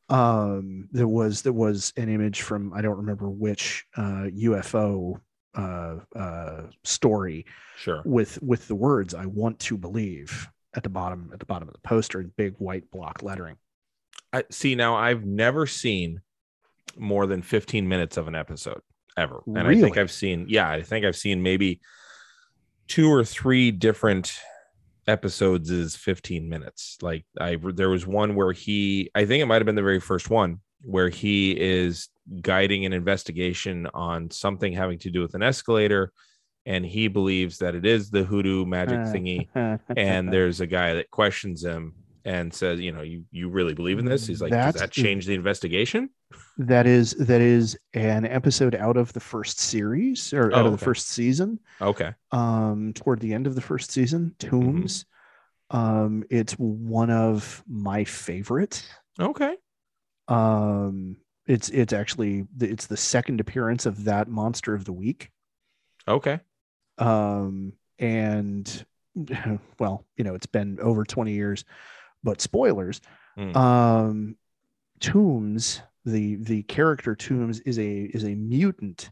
um 0.10 0.88
there 0.92 1.08
was 1.08 1.42
there 1.42 1.54
was 1.54 1.92
an 1.98 2.10
image 2.10 2.42
from 2.42 2.72
i 2.74 2.82
don't 2.82 2.98
remember 2.98 3.28
which 3.30 3.86
uh 3.98 4.28
ufo 4.38 5.20
uh 5.56 5.96
uh 6.16 6.62
story 6.84 7.46
Sure. 7.78 8.02
with 8.06 8.42
with 8.44 8.68
the 8.68 8.76
words 8.76 9.14
i 9.16 9.26
want 9.26 9.58
to 9.60 9.78
believe 9.78 10.48
at 10.76 10.84
the 10.84 10.90
bottom 10.90 11.32
at 11.34 11.40
the 11.40 11.46
bottom 11.46 11.68
of 11.68 11.74
the 11.74 11.80
poster 11.82 12.22
in 12.22 12.32
big 12.38 12.54
white 12.60 12.90
block 12.92 13.24
lettering 13.24 13.56
I 14.34 14.44
see 14.52 14.76
now 14.76 14.96
I've 14.96 15.26
never 15.26 15.66
seen 15.66 16.20
more 16.98 17.26
than 17.26 17.42
15 17.42 17.88
minutes 17.88 18.18
of 18.18 18.28
an 18.28 18.36
episode 18.36 18.82
ever. 19.16 19.42
And 19.46 19.60
I 19.60 19.80
think 19.80 19.98
I've 19.98 20.12
seen 20.12 20.48
yeah, 20.50 20.70
I 20.70 20.82
think 20.82 21.06
I've 21.06 21.16
seen 21.16 21.42
maybe 21.42 21.80
two 22.88 23.10
or 23.10 23.24
three 23.24 23.72
different 23.72 24.38
episodes 25.08 25.70
is 25.70 25.96
15 25.96 26.50
minutes. 26.50 26.98
Like 27.02 27.26
I 27.40 27.58
there 27.74 27.90
was 27.90 28.06
one 28.08 28.36
where 28.36 28.52
he 28.52 29.10
I 29.16 29.26
think 29.26 29.42
it 29.42 29.46
might 29.46 29.56
have 29.58 29.66
been 29.66 29.76
the 29.76 29.82
very 29.82 30.00
first 30.00 30.30
one 30.30 30.60
where 30.82 31.10
he 31.10 31.52
is 31.52 32.10
guiding 32.42 32.86
an 32.86 32.94
investigation 32.94 33.88
on 33.94 34.30
something 34.32 34.74
having 34.74 35.00
to 35.00 35.10
do 35.10 35.22
with 35.22 35.34
an 35.36 35.44
escalator 35.44 36.12
and 36.68 36.86
he 36.86 37.08
believes 37.08 37.60
that 37.60 37.76
it 37.76 37.86
is 37.86 38.10
the 38.10 38.24
hoodoo 38.24 38.66
magic 38.66 39.00
Uh, 39.00 39.04
thingy 39.14 39.80
and 39.98 40.32
there's 40.34 40.62
a 40.62 40.68
guy 40.68 40.94
that 40.96 41.10
questions 41.12 41.64
him 41.64 41.94
and 42.26 42.54
says, 42.54 42.80
you 42.82 42.92
know, 42.92 43.02
you 43.02 43.24
you 43.32 43.48
really 43.50 43.74
believe 43.74 44.00
in 44.00 44.06
this? 44.06 44.28
He's 44.28 44.42
like, 44.42 44.52
does 44.52 44.74
that 44.76 44.92
change 44.92 45.26
the 45.26 45.36
investigation? 45.36 46.10
that 46.58 46.88
is 46.88 47.12
that 47.12 47.42
is 47.42 47.78
an 47.94 48.26
episode 48.26 48.76
out 48.76 48.96
of 48.98 49.12
the 49.14 49.20
first 49.20 49.60
series 49.60 50.34
or 50.34 50.54
out 50.54 50.64
Oh, 50.64 50.68
of 50.68 50.72
the 50.72 50.78
first 50.78 51.10
season 51.10 51.60
Okay. 51.82 52.14
um 52.32 52.94
toward 52.94 53.20
the 53.20 53.34
end 53.34 53.46
of 53.46 53.56
the 53.56 53.62
first 53.62 53.92
season 53.92 54.34
Tooms 54.40 55.06
um 55.70 56.24
it's 56.30 56.54
one 56.54 57.10
of 57.10 57.62
my 57.68 58.06
favorites 58.06 58.88
Okay. 59.20 59.58
um 60.30 61.18
it's 61.46 61.68
it's 61.70 61.92
actually 61.92 62.46
it's 62.62 62.88
the 62.88 62.96
second 62.98 63.42
appearance 63.42 63.86
of 63.86 64.06
that 64.06 64.30
monster 64.30 64.74
of 64.74 64.86
the 64.86 64.94
week 64.94 65.32
Okay. 66.08 66.40
um 66.98 67.74
and 68.00 68.86
well 69.80 70.06
you 70.16 70.24
know 70.24 70.36
it's 70.36 70.46
been 70.48 70.80
over 70.80 71.04
20 71.04 71.34
years 71.34 71.66
but 72.26 72.42
spoilers 72.42 73.00
Mm. 73.38 73.56
um 73.56 74.36
Tooms 75.02 75.82
the 76.06 76.36
the 76.38 76.64
character 76.64 77.16
Tooms 77.16 77.60
is 77.62 77.78
a 77.80 78.04
is 78.14 78.24
a 78.24 78.34
mutant 78.36 79.10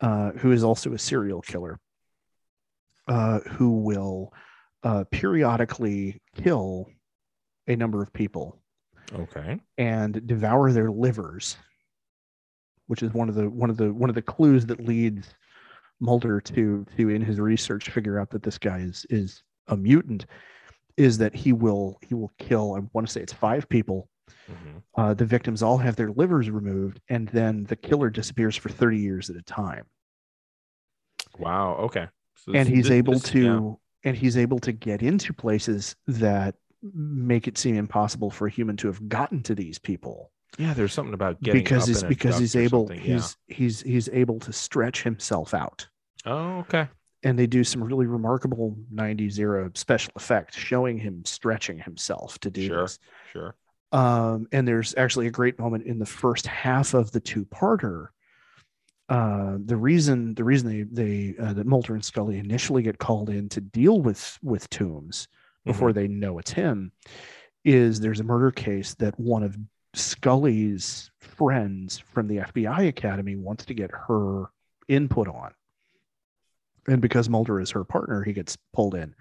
uh 0.00 0.32
who 0.32 0.52
is 0.52 0.62
also 0.62 0.92
a 0.92 0.98
serial 0.98 1.40
killer 1.40 1.80
uh 3.08 3.40
who 3.40 3.70
will 3.78 4.32
uh 4.82 5.04
periodically 5.10 6.20
kill 6.36 6.88
a 7.68 7.74
number 7.76 8.02
of 8.02 8.12
people 8.12 8.58
Okay. 9.14 9.58
and 9.78 10.26
devour 10.26 10.72
their 10.72 10.90
livers 10.90 11.56
which 12.86 13.02
is 13.02 13.12
one 13.14 13.28
of 13.30 13.34
the 13.34 13.48
one 13.48 13.70
of 13.70 13.76
the 13.78 13.92
one 13.94 14.10
of 14.10 14.14
the 14.14 14.22
clues 14.22 14.66
that 14.66 14.84
leads 14.84 15.34
Mulder 16.00 16.40
to 16.40 16.84
to 16.98 17.08
in 17.10 17.22
his 17.22 17.38
research 17.40 17.88
figure 17.88 18.18
out 18.18 18.28
that 18.30 18.42
this 18.42 18.58
guy 18.58 18.80
is 18.80 19.06
is 19.08 19.42
a 19.68 19.76
mutant 19.76 20.26
is 20.96 21.18
that 21.18 21.34
he 21.34 21.52
will 21.52 21.98
he 22.06 22.14
will 22.14 22.30
kill 22.38 22.74
I 22.74 22.80
want 22.92 23.06
to 23.06 23.12
say 23.12 23.20
it's 23.22 23.32
five 23.32 23.68
people 23.68 24.08
Mhm. 24.50 24.82
uh, 24.96 25.14
the 25.14 25.24
victims 25.24 25.62
all 25.62 25.78
have 25.78 25.94
their 25.96 26.10
livers 26.10 26.50
removed 26.50 27.00
and 27.08 27.28
then 27.28 27.64
the 27.64 27.76
killer 27.76 28.10
disappears 28.10 28.56
for 28.56 28.68
30 28.70 28.98
years 28.98 29.30
at 29.30 29.36
a 29.36 29.42
time 29.42 29.84
Wow. 31.38 31.74
Okay. 31.86 32.06
So 32.34 32.52
and 32.52 32.68
he's 32.68 32.84
this- 32.84 32.92
able 32.92 33.14
this- 33.14 33.22
to 33.24 33.42
yeah. 33.42 34.10
and 34.10 34.16
he's 34.16 34.36
able 34.36 34.58
to 34.60 34.72
get 34.72 35.02
into 35.02 35.32
places 35.32 35.96
that 36.06 36.56
make 36.82 37.46
it 37.46 37.56
seem 37.56 37.76
impossible 37.76 38.30
for 38.30 38.46
a 38.46 38.50
human 38.50 38.76
to 38.78 38.88
have 38.88 39.08
gotten 39.08 39.42
to 39.44 39.54
these 39.54 39.78
people 39.78 40.32
Yeah, 40.58 40.74
there's 40.74 40.92
something 40.92 41.14
about 41.14 41.40
getting 41.40 41.62
because 41.62 41.86
he's 41.86 42.02
because 42.02 42.38
he's 42.38 42.56
able 42.56 42.90
yeah. 42.92 42.98
he's 43.00 43.36
he's 43.46 43.80
he's 43.82 44.08
able 44.10 44.40
to 44.40 44.52
stretch 44.52 45.02
himself 45.04 45.54
out 45.54 45.88
Oh, 46.26 46.58
okay. 46.60 46.88
And 47.24 47.38
they 47.38 47.46
do 47.46 47.62
some 47.64 47.82
really 47.84 48.06
remarkable 48.06 48.76
90s 48.92 49.38
era 49.38 49.70
special 49.74 50.12
effects 50.16 50.56
showing 50.56 50.98
him 50.98 51.24
stretching 51.24 51.78
himself 51.78 52.38
to 52.40 52.50
do 52.50 52.66
Sure. 52.66 52.82
this 52.82 52.98
Sure. 53.32 53.54
um, 53.92 54.48
and 54.52 54.66
there's 54.66 54.94
actually 54.96 55.26
a 55.28 55.30
great 55.30 55.58
moment 55.58 55.84
in 55.86 55.98
the 55.98 56.06
first 56.06 56.46
half 56.46 56.94
of 56.94 57.12
the 57.12 57.20
two-parter 57.20 58.08
uh, 59.08 59.58
the 59.66 59.76
reason 59.76 60.34
the 60.34 60.44
reason 60.44 60.68
they 60.68 60.82
they 60.84 61.34
uh, 61.38 61.52
that 61.52 61.66
Mulder 61.66 61.94
and 61.94 62.04
Scully 62.04 62.38
initially 62.38 62.82
get 62.82 62.98
called 62.98 63.28
in 63.30 63.48
to 63.50 63.60
deal 63.60 64.00
with 64.00 64.38
with 64.42 64.68
Tooms 64.70 65.28
before 65.64 65.90
Mm-hmm. 65.90 65.98
they 65.98 66.08
know 66.08 66.38
it's 66.38 66.52
him 66.52 66.92
is 67.64 68.00
there's 68.00 68.20
a 68.20 68.24
murder 68.24 68.50
case 68.50 68.94
that 68.94 69.18
one 69.20 69.42
of 69.42 69.56
Scully's 69.94 71.10
friends 71.20 71.98
from 71.98 72.26
the 72.26 72.36
FBI 72.38 72.88
Academy 72.88 73.36
wants 73.36 73.64
to 73.66 73.74
get 73.74 73.90
her 73.90 74.46
input 74.88 75.28
on. 75.28 75.52
And 76.88 77.00
because 77.00 77.28
Mulder 77.28 77.60
is 77.60 77.70
her 77.70 77.84
partner, 77.84 78.22
he 78.22 78.32
gets 78.32 78.56
pulled 78.72 78.94
in. 78.94 79.14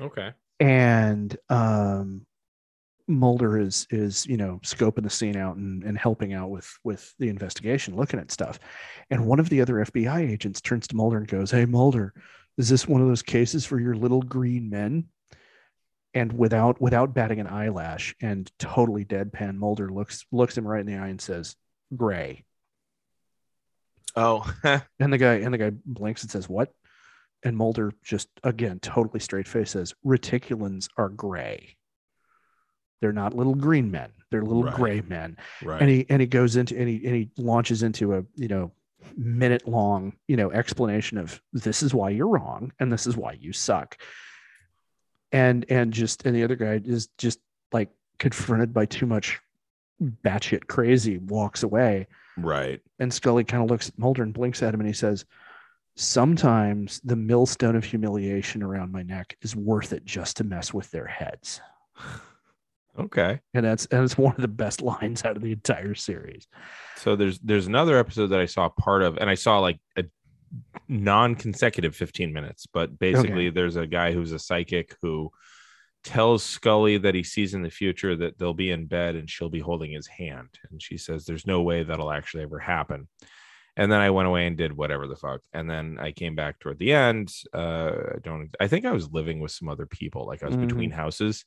Okay. 0.00 0.32
And 0.60 1.36
um, 1.50 2.26
Mulder 3.08 3.58
is 3.58 3.86
is 3.90 4.26
you 4.26 4.36
know 4.36 4.58
scoping 4.64 5.04
the 5.04 5.10
scene 5.10 5.36
out 5.36 5.56
and, 5.56 5.84
and 5.84 5.96
helping 5.96 6.32
out 6.32 6.50
with 6.50 6.68
with 6.82 7.14
the 7.18 7.28
investigation, 7.28 7.94
looking 7.94 8.18
at 8.18 8.32
stuff. 8.32 8.58
And 9.10 9.26
one 9.26 9.38
of 9.38 9.48
the 9.48 9.60
other 9.60 9.74
FBI 9.74 10.28
agents 10.28 10.60
turns 10.60 10.88
to 10.88 10.96
Mulder 10.96 11.18
and 11.18 11.28
goes, 11.28 11.50
"Hey 11.50 11.66
Mulder, 11.66 12.12
is 12.58 12.68
this 12.68 12.88
one 12.88 13.00
of 13.00 13.08
those 13.08 13.22
cases 13.22 13.64
for 13.64 13.78
your 13.78 13.94
little 13.94 14.22
green 14.22 14.70
men?" 14.70 15.06
And 16.14 16.32
without 16.32 16.80
without 16.80 17.14
batting 17.14 17.38
an 17.38 17.46
eyelash 17.46 18.16
and 18.20 18.50
totally 18.58 19.04
deadpan, 19.04 19.56
Mulder 19.56 19.88
looks 19.90 20.24
looks 20.32 20.56
him 20.56 20.66
right 20.66 20.80
in 20.80 20.86
the 20.86 20.96
eye 20.96 21.08
and 21.08 21.20
says, 21.20 21.54
"Gray." 21.94 22.44
Oh, 24.16 24.50
And 24.98 25.12
the 25.12 25.18
guy 25.18 25.34
and 25.34 25.54
the 25.54 25.58
guy 25.58 25.70
blinks 25.84 26.22
and 26.22 26.30
says, 26.30 26.48
"What?" 26.48 26.72
And 27.46 27.56
Mulder 27.56 27.92
just 28.02 28.28
again 28.42 28.80
totally 28.80 29.20
straight 29.20 29.46
face 29.48 29.70
says, 29.70 29.94
"Reticulans 30.04 30.88
are 30.96 31.08
gray. 31.08 31.76
They're 33.00 33.12
not 33.12 33.34
little 33.34 33.54
green 33.54 33.90
men. 33.90 34.10
They're 34.30 34.42
little 34.42 34.64
Right. 34.64 34.74
gray 34.74 35.00
men." 35.02 35.36
right. 35.62 35.80
And 35.80 35.88
he 35.90 36.06
and 36.08 36.20
he 36.20 36.26
goes 36.26 36.56
into 36.56 36.76
and 36.76 36.88
he 36.88 37.06
and 37.06 37.14
he 37.14 37.30
launches 37.36 37.82
into 37.82 38.14
a 38.14 38.24
you 38.34 38.48
know 38.48 38.72
minute 39.16 39.68
long 39.68 40.14
you 40.26 40.36
know 40.36 40.50
explanation 40.50 41.16
of 41.18 41.40
this 41.52 41.82
is 41.82 41.94
why 41.94 42.10
you're 42.10 42.26
wrong 42.26 42.72
and 42.80 42.92
this 42.92 43.06
is 43.06 43.16
why 43.16 43.32
you 43.32 43.52
suck. 43.52 43.96
And 45.32 45.64
and 45.68 45.92
just 45.92 46.26
and 46.26 46.34
the 46.34 46.42
other 46.44 46.56
guy 46.56 46.80
is 46.84 47.08
just 47.18 47.38
like 47.72 47.90
confronted 48.18 48.72
by 48.74 48.86
too 48.86 49.06
much 49.06 49.40
batshit 50.02 50.66
crazy, 50.66 51.18
walks 51.18 51.62
away. 51.62 52.06
right. 52.36 52.80
And 52.98 53.12
Scully 53.14 53.44
kind 53.44 53.62
of 53.62 53.70
looks 53.70 53.88
at 53.88 53.98
Mulder 53.98 54.22
and 54.22 54.32
blinks 54.34 54.62
at 54.62 54.74
him 54.74 54.80
and 54.80 54.86
he 54.86 54.92
says, 54.92 55.24
Sometimes 55.96 57.00
the 57.04 57.16
millstone 57.16 57.74
of 57.74 57.84
humiliation 57.84 58.62
around 58.62 58.92
my 58.92 59.02
neck 59.02 59.36
is 59.40 59.56
worth 59.56 59.92
it 59.92 60.04
just 60.04 60.36
to 60.36 60.44
mess 60.44 60.74
with 60.74 60.90
their 60.90 61.06
heads. 61.06 61.60
Okay. 62.98 63.40
And 63.54 63.64
that's 63.64 63.86
and 63.86 64.04
it's 64.04 64.16
one 64.16 64.34
of 64.34 64.40
the 64.40 64.48
best 64.48 64.82
lines 64.82 65.24
out 65.24 65.36
of 65.36 65.42
the 65.42 65.52
entire 65.52 65.94
series. 65.94 66.46
So 66.96 67.16
there's 67.16 67.38
there's 67.40 67.66
another 67.66 67.98
episode 67.98 68.28
that 68.28 68.40
I 68.40 68.46
saw 68.46 68.68
part 68.68 69.02
of, 69.02 69.18
and 69.18 69.28
I 69.28 69.34
saw 69.34 69.58
like 69.58 69.78
a 69.96 70.04
non-consecutive 70.88 71.94
15 71.94 72.32
minutes, 72.32 72.66
but 72.66 72.98
basically 72.98 73.50
there's 73.50 73.76
a 73.76 73.86
guy 73.86 74.12
who's 74.12 74.32
a 74.32 74.38
psychic 74.38 74.96
who 75.02 75.30
tells 76.04 76.44
Scully 76.44 76.98
that 76.98 77.14
he 77.14 77.22
sees 77.22 77.52
in 77.52 77.62
the 77.62 77.70
future 77.70 78.14
that 78.16 78.38
they'll 78.38 78.54
be 78.54 78.70
in 78.70 78.86
bed 78.86 79.16
and 79.16 79.28
she'll 79.28 79.48
be 79.48 79.60
holding 79.60 79.90
his 79.90 80.06
hand. 80.06 80.48
And 80.70 80.80
she 80.80 80.96
says 80.96 81.24
there's 81.24 81.46
no 81.46 81.62
way 81.62 81.82
that'll 81.82 82.12
actually 82.12 82.44
ever 82.44 82.60
happen. 82.60 83.08
And 83.76 83.92
then 83.92 84.00
I 84.00 84.10
went 84.10 84.28
away 84.28 84.46
and 84.46 84.56
did 84.56 84.72
whatever 84.76 85.06
the 85.06 85.16
fuck. 85.16 85.42
And 85.52 85.68
then 85.68 85.98
I 86.00 86.12
came 86.12 86.34
back 86.34 86.58
toward 86.60 86.78
the 86.78 86.92
end. 86.92 87.32
Uh 87.52 87.92
I 88.16 88.18
don't 88.22 88.50
I 88.60 88.68
think 88.68 88.84
I 88.86 88.92
was 88.92 89.10
living 89.12 89.40
with 89.40 89.52
some 89.52 89.68
other 89.68 89.86
people, 89.86 90.26
like 90.26 90.42
I 90.42 90.46
was 90.46 90.56
Mhm. 90.56 90.60
between 90.66 90.90
houses. 90.90 91.44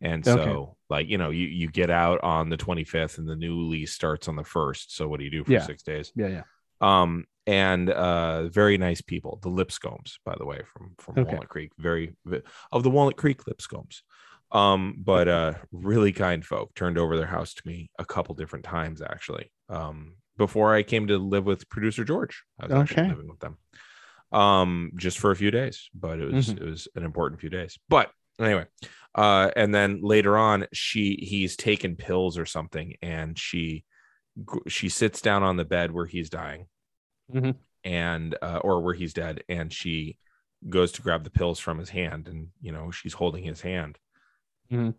And 0.00 0.24
Okay. 0.26 0.42
so 0.42 0.76
like, 0.90 1.08
you 1.08 1.18
know, 1.18 1.30
you 1.30 1.46
you 1.46 1.68
get 1.70 1.90
out 1.90 2.20
on 2.22 2.48
the 2.50 2.56
25th 2.56 3.18
and 3.18 3.28
the 3.28 3.36
new 3.36 3.56
lease 3.62 3.92
starts 3.94 4.28
on 4.28 4.36
the 4.36 4.44
first. 4.44 4.94
So 4.96 5.08
what 5.08 5.18
do 5.18 5.24
you 5.24 5.30
do 5.30 5.44
for 5.44 5.52
Yeah. 5.52 5.60
six 5.60 5.82
days? 5.82 6.12
Yeah, 6.14 6.28
yeah. 6.28 6.42
um 6.80 7.24
and 7.46 7.90
uh 7.90 8.48
very 8.48 8.76
nice 8.78 9.00
people 9.00 9.38
the 9.42 9.48
lipscombs 9.48 10.18
by 10.24 10.34
the 10.38 10.44
way 10.44 10.60
from 10.72 10.94
from 10.98 11.16
Okay. 11.16 11.24
walnut 11.24 11.48
creek 11.48 11.72
very 11.78 12.14
of 12.72 12.82
the 12.82 12.90
walnut 12.90 13.16
creek 13.16 13.46
lipscombs 13.46 14.02
um 14.52 14.96
but 14.98 15.28
uh 15.28 15.54
really 15.72 16.12
kind 16.12 16.44
folk 16.44 16.74
turned 16.74 16.98
over 16.98 17.16
their 17.16 17.26
house 17.26 17.54
to 17.54 17.62
me 17.66 17.90
a 17.98 18.04
couple 18.04 18.34
different 18.34 18.64
times 18.64 19.02
actually 19.02 19.50
um 19.68 20.14
before 20.38 20.74
i 20.74 20.82
came 20.82 21.06
to 21.08 21.18
live 21.18 21.44
with 21.44 21.68
producer 21.68 22.04
george 22.04 22.42
i 22.58 22.64
was 22.64 22.72
actually 22.72 23.02
Okay. 23.02 23.10
living 23.10 23.28
with 23.28 23.40
them 23.40 23.58
um 24.32 24.92
just 24.96 25.18
for 25.18 25.30
a 25.30 25.36
few 25.36 25.50
days 25.50 25.90
but 25.94 26.18
it 26.20 26.32
was 26.32 26.48
Mhm. 26.48 26.56
it 26.60 26.64
was 26.64 26.88
an 26.94 27.04
important 27.04 27.40
few 27.40 27.50
days 27.50 27.78
but 27.88 28.10
anyway 28.40 28.64
uh 29.14 29.50
and 29.56 29.74
then 29.74 30.00
later 30.02 30.38
on 30.38 30.66
she 30.72 31.16
he's 31.20 31.56
taken 31.56 31.96
pills 31.96 32.38
or 32.38 32.46
something 32.46 32.94
and 33.02 33.38
she 33.38 33.84
she 34.68 34.88
sits 34.88 35.20
down 35.20 35.42
on 35.42 35.56
the 35.56 35.64
bed 35.64 35.90
where 35.90 36.06
he's 36.06 36.30
dying 36.30 36.66
Mhm. 37.34 37.56
and 37.84 38.36
uh, 38.42 38.60
or 38.62 38.80
where 38.82 38.94
he's 38.94 39.12
dead 39.14 39.42
and 39.48 39.72
she 39.72 40.18
goes 40.68 40.92
to 40.92 41.02
grab 41.02 41.24
the 41.24 41.30
pills 41.30 41.58
from 41.58 41.78
his 41.78 41.88
hand 41.88 42.28
and 42.28 42.48
you 42.60 42.72
know 42.72 42.90
she's 42.90 43.14
holding 43.14 43.44
his 43.44 43.60
hand 43.62 43.98
Mhm. 44.70 44.94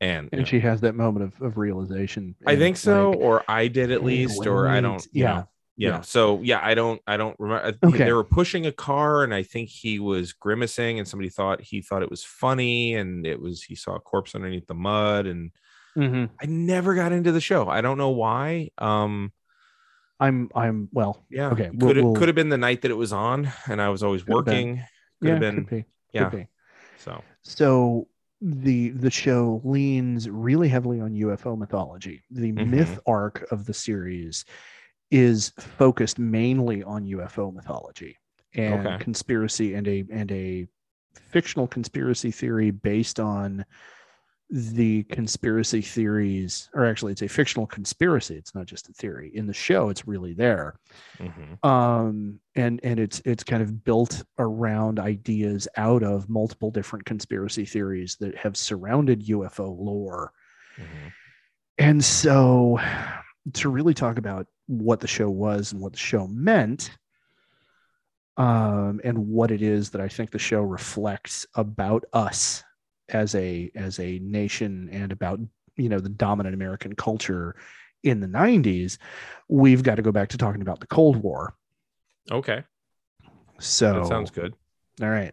And 0.00 0.28
And 0.32 0.40
know, 0.40 0.44
she 0.44 0.60
has 0.60 0.80
that 0.82 0.94
moment 0.94 1.24
of, 1.34 1.42
of 1.42 1.56
realization. 1.56 2.34
i 2.46 2.54
think 2.56 2.76
so 2.76 3.10
like, 3.10 3.18
or 3.20 3.44
i 3.48 3.66
did 3.68 3.90
at 3.90 4.04
least 4.04 4.46
or 4.46 4.68
i 4.68 4.80
don't 4.80 5.04
you 5.12 5.22
yeah, 5.24 5.34
know 5.34 5.48
you 5.76 5.88
yeah. 5.88 5.96
know 5.96 6.02
so 6.02 6.40
yeah 6.42 6.60
i 6.62 6.74
don't 6.74 7.00
i 7.06 7.16
don't 7.16 7.34
remember 7.38 7.76
Okay. 7.84 8.04
they 8.04 8.12
were 8.12 8.24
pushing 8.24 8.66
a 8.66 8.72
car 8.72 9.24
and 9.24 9.32
i 9.34 9.42
think 9.42 9.68
he 9.68 9.98
was 9.98 10.32
grimacing 10.32 10.98
and 10.98 11.06
somebody 11.08 11.28
thought 11.30 11.60
he 11.62 11.80
thought 11.82 12.02
it 12.02 12.10
was 12.10 12.22
funny 12.24 12.94
and 12.94 13.26
it 13.26 13.40
was 13.40 13.62
he 13.62 13.74
saw 13.74 13.94
a 13.94 14.00
corpse 14.00 14.34
underneath 14.34 14.66
the 14.66 14.74
mud 14.74 15.26
and 15.26 15.50
Mhm. 15.96 16.28
i 16.42 16.44
never 16.46 16.94
got 16.94 17.12
into 17.12 17.32
the 17.32 17.40
show 17.40 17.68
i 17.68 17.80
don't 17.80 17.96
know 17.98 18.10
why 18.10 18.68
um 18.78 19.32
I'm 20.18 20.48
I'm 20.54 20.88
well. 20.92 21.24
yeah 21.30 21.50
Okay, 21.50 21.68
could 21.68 21.82
we'll- 21.82 21.96
it 21.98 22.04
we'll- 22.04 22.14
could 22.14 22.28
have 22.28 22.34
been 22.34 22.48
the 22.50 22.56
night 22.58 22.82
that 22.82 22.90
it 22.90 22.94
was 22.96 23.12
on 23.12 23.50
and 23.68 23.80
i 23.80 23.88
was 23.88 24.02
always 24.02 24.22
Could 24.22 24.36
have 24.36 24.44
been. 24.44 24.54
working 24.68 24.76
could 25.20 25.26
yeah, 25.26 25.30
have 25.32 25.40
been 25.40 25.56
could 25.64 25.70
be. 25.70 25.84
yeah 26.12 26.44
so 26.98 27.22
So 27.42 28.08
the 28.40 28.90
the 28.90 29.10
show 29.10 29.60
leans 29.64 30.28
really 30.28 30.68
heavily 30.68 31.00
on 31.00 31.14
UFO 31.14 31.56
mythology. 31.56 32.22
The 32.30 32.52
Mhm. 32.56 32.66
myth 32.70 32.98
arc 33.06 33.50
of 33.50 33.64
the 33.66 33.74
series 33.74 34.44
is 35.10 35.50
focused 35.58 36.18
mainly 36.18 36.82
on 36.82 37.06
UFO 37.06 37.50
mythology 37.52 38.16
and 38.54 38.80
Okay. 38.80 38.98
conspiracy 38.98 39.74
and 39.74 39.88
a 39.88 40.04
and 40.10 40.30
a 40.32 40.66
fictional 41.14 41.66
conspiracy 41.66 42.30
theory 42.30 42.70
based 42.70 43.20
on 43.20 43.64
the 44.48 45.02
conspiracy 45.04 45.82
theories 45.82 46.70
or 46.72 46.86
actually 46.86 47.10
it's 47.10 47.22
a 47.22 47.28
fictional 47.28 47.66
conspiracy 47.66 48.36
it's 48.36 48.54
not 48.54 48.64
just 48.64 48.88
a 48.88 48.92
theory 48.92 49.32
in 49.34 49.44
the 49.44 49.52
show 49.52 49.88
it's 49.88 50.06
really 50.06 50.34
there 50.34 50.78
mhm. 51.18 51.64
um 51.68 52.38
and 52.54 52.78
and 52.84 53.00
it's 53.00 53.20
it's 53.24 53.42
kind 53.42 53.60
of 53.60 53.82
built 53.84 54.22
around 54.38 55.00
ideas 55.00 55.66
out 55.76 56.04
of 56.04 56.28
multiple 56.28 56.70
different 56.70 57.04
conspiracy 57.04 57.64
theories 57.64 58.16
that 58.20 58.36
have 58.36 58.56
surrounded 58.56 59.26
UFO 59.26 59.76
lore 59.76 60.32
Mhm. 60.78 61.12
and 61.78 62.04
so 62.04 62.78
to 63.54 63.68
really 63.68 63.94
talk 63.94 64.16
about 64.16 64.46
what 64.68 65.00
the 65.00 65.08
show 65.08 65.28
was 65.28 65.72
and 65.72 65.80
what 65.80 65.92
the 65.92 65.98
show 65.98 66.28
meant 66.28 66.90
um 68.36 69.00
and 69.02 69.18
what 69.18 69.50
it 69.50 69.62
is 69.62 69.90
that 69.90 70.00
I 70.00 70.08
think 70.08 70.30
the 70.30 70.38
show 70.38 70.62
reflects 70.62 71.46
about 71.56 72.04
us 72.12 72.62
as 73.08 73.34
a 73.34 73.70
as 73.74 73.98
a 74.00 74.18
nation 74.20 74.88
and 74.92 75.12
about 75.12 75.40
you 75.76 75.88
know 75.88 76.00
the 76.00 76.08
dominant 76.08 76.54
American 76.54 76.94
culture 76.94 77.54
in 78.02 78.20
the 78.20 78.26
90s 78.26 78.98
we've 79.48 79.82
got 79.82 79.96
to 79.96 80.02
go 80.02 80.12
back 80.12 80.28
to 80.28 80.38
talking 80.38 80.62
about 80.62 80.80
the 80.80 80.86
Cold 80.86 81.16
War 81.16 81.54
Okay, 82.30 82.64
so 83.60 83.92
that 84.00 84.06
sounds 84.06 84.30
good. 84.30 84.54
all 85.00 85.08
right. 85.08 85.32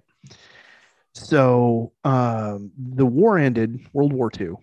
So 1.15 1.91
um, 2.03 2.71
the 2.77 3.05
war 3.05 3.37
ended, 3.37 3.87
World 3.93 4.13
War 4.13 4.31
II, 4.39 4.55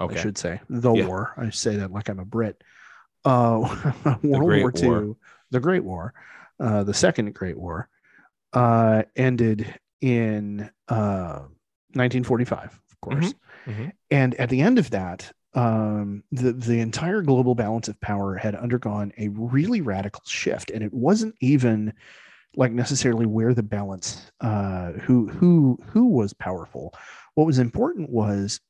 Okay, 0.00 0.18
I 0.18 0.22
should 0.22 0.38
say. 0.38 0.60
The 0.68 0.92
Yeah. 0.92 1.06
war. 1.06 1.32
I 1.36 1.50
say 1.50 1.76
that 1.76 1.90
like 1.90 2.08
I'm 2.08 2.18
a 2.18 2.24
Brit. 2.24 2.62
Uh, 3.24 3.60
World 4.22 4.60
War 4.60 4.72
II, 4.74 4.88
War. 4.88 5.16
the 5.50 5.60
Great 5.60 5.84
War, 5.84 6.14
uh, 6.60 6.84
the 6.84 6.94
Second 6.94 7.34
Great 7.34 7.58
War, 7.58 7.88
uh, 8.52 9.02
ended 9.16 9.74
in 10.00 10.70
uh, 10.88 11.40
1945, 11.96 12.64
of 12.90 13.00
course. 13.00 13.34
mhm. 13.66 13.92
And 14.10 14.34
at 14.36 14.48
the 14.50 14.60
end 14.60 14.78
of 14.78 14.90
that, 14.90 15.32
um, 15.54 16.22
the 16.30 16.52
the 16.52 16.80
entire 16.80 17.22
global 17.22 17.54
balance 17.54 17.88
of 17.88 17.98
power 18.00 18.36
had 18.36 18.54
undergone 18.54 19.12
a 19.18 19.28
really 19.28 19.80
radical 19.80 20.22
shift, 20.26 20.70
and 20.70 20.82
it 20.84 20.92
wasn't 20.92 21.34
even 21.40 21.92
like 22.54 22.72
necessarily 22.72 23.26
where 23.26 23.52
the 23.54 23.62
balance, 23.62 24.30
uh, 24.40 24.92
who 24.92 25.28
who 25.28 25.78
who 25.88 26.06
was 26.06 26.32
powerful. 26.34 26.94
What 27.34 27.46
was 27.46 27.58
important 27.58 28.10
was 28.10 28.60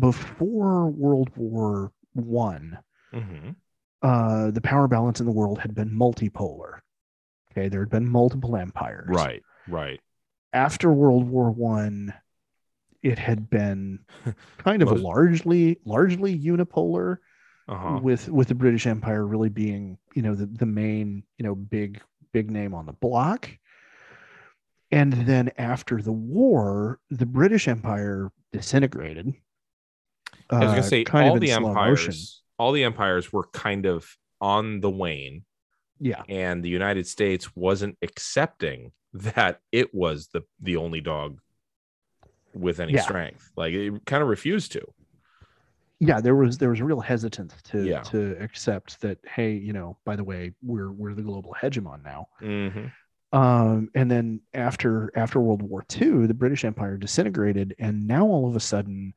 before 0.00 0.88
World 0.90 1.30
War 1.36 1.92
One, 2.14 2.78
Mhm. 3.12 3.56
uh, 4.02 4.50
the 4.50 4.60
power 4.60 4.88
balance 4.88 5.20
in 5.20 5.26
the 5.26 5.32
world 5.32 5.58
had 5.60 5.74
been 5.74 5.90
multipolar. 5.90 6.78
Okay, 7.52 7.68
there 7.68 7.80
had 7.80 7.90
been 7.90 8.08
multiple 8.08 8.56
empires. 8.56 9.08
right, 9.10 9.42
right. 9.68 10.00
After 10.52 10.92
World 10.92 11.28
War 11.28 11.50
One, 11.50 12.14
it 13.10 13.18
had 13.18 13.48
been 13.48 14.00
kind 14.58 14.82
of 14.82 14.90
largely 15.00 15.78
largely 15.84 16.32
unipolar, 16.38 17.18
Uh-huh. 17.68 17.98
with 18.02 18.28
with 18.28 18.48
the 18.48 18.54
British 18.54 18.86
Empire 18.86 19.24
really 19.26 19.48
being 19.48 19.98
you 20.16 20.22
know 20.22 20.34
the 20.34 20.46
the 20.46 20.66
main 20.66 21.22
you 21.38 21.44
know 21.46 21.54
big 21.54 22.00
big 22.32 22.50
name 22.50 22.74
on 22.74 22.86
the 22.86 22.92
block. 23.06 23.48
And 24.92 25.12
then 25.12 25.50
after 25.58 26.00
the 26.00 26.12
war, 26.12 27.00
the 27.10 27.26
British 27.26 27.66
Empire 27.68 28.30
disintegrated. 28.52 29.32
I 30.50 30.58
was 30.60 30.68
uh, 30.68 30.70
gonna 30.76 30.82
say 30.82 31.04
kind 31.04 31.28
all 31.30 31.38
the 31.38 31.50
empires, 31.50 32.06
motion. 32.06 32.14
all 32.58 32.72
the 32.72 32.84
empires 32.84 33.32
were 33.32 33.46
kind 33.52 33.84
of 33.86 34.06
on 34.40 34.80
the 34.80 34.90
wane 34.90 35.44
Yeah. 35.98 36.22
and 36.28 36.62
the 36.62 36.68
United 36.68 37.06
States 37.06 37.44
wasn't 37.56 37.96
accepting 38.02 38.92
that 39.12 39.60
it 39.72 39.88
was 39.94 40.28
the 40.32 40.42
the 40.60 40.76
only 40.76 41.00
dog 41.00 41.40
with 42.56 42.80
any 42.80 42.92
Yeah. 42.94 43.02
strength. 43.02 43.52
Like 43.56 43.72
it 43.74 44.04
kind 44.06 44.22
of 44.22 44.28
refused 44.28 44.72
to. 44.72 44.82
Yeah, 45.98 46.20
there 46.20 46.34
was 46.34 46.58
there 46.58 46.68
was 46.70 46.82
real 46.82 47.00
hesitance 47.00 47.54
to 47.64 47.84
Yeah. 47.84 48.02
to 48.02 48.36
accept 48.42 49.00
that, 49.00 49.18
hey, 49.26 49.52
you 49.54 49.72
know, 49.72 49.96
by 50.04 50.16
the 50.16 50.24
way, 50.24 50.52
we're 50.62 50.90
we're 50.92 51.14
the 51.14 51.22
global 51.22 51.54
hegemon 51.60 52.04
now. 52.04 52.28
Mhm. 52.42 52.92
Um, 53.32 53.90
and 53.94 54.10
then 54.10 54.40
after 54.54 55.10
after 55.16 55.40
World 55.40 55.62
War 55.62 55.84
II, 56.00 56.26
the 56.26 56.34
British 56.34 56.64
Empire 56.64 56.96
disintegrated, 56.96 57.74
and 57.78 58.06
now 58.06 58.26
all 58.26 58.48
of 58.48 58.56
a 58.56 58.60
sudden, 58.60 59.14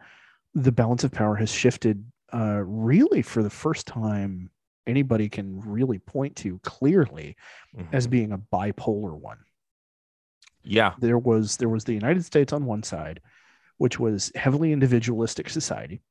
the 0.53 0.71
balance 0.71 1.03
of 1.03 1.11
power 1.11 1.35
has 1.35 1.51
shifted. 1.51 2.05
Uh, 2.31 2.61
really, 2.65 3.21
for 3.23 3.41
the 3.43 3.49
first 3.49 3.87
time, 3.87 4.49
anybody 4.87 5.27
can 5.29 5.59
really 5.61 5.99
point 5.99 6.35
to 6.37 6.59
clearly 6.59 7.35
as 7.91 8.07
Mhm. 8.07 8.09
being 8.11 8.31
a 8.31 8.37
bipolar 8.37 9.13
one. 9.19 9.39
Yeah, 10.69 10.93
There 10.99 11.17
was 11.17 11.57
there 11.57 11.69
was 11.69 11.83
the 11.83 11.93
United 11.93 12.23
States 12.25 12.53
on 12.53 12.65
one 12.65 12.83
side, 12.83 13.19
which 13.77 13.99
was 13.99 14.31
heavily 14.35 14.71
individualistic 14.71 15.49
society. 15.49 16.01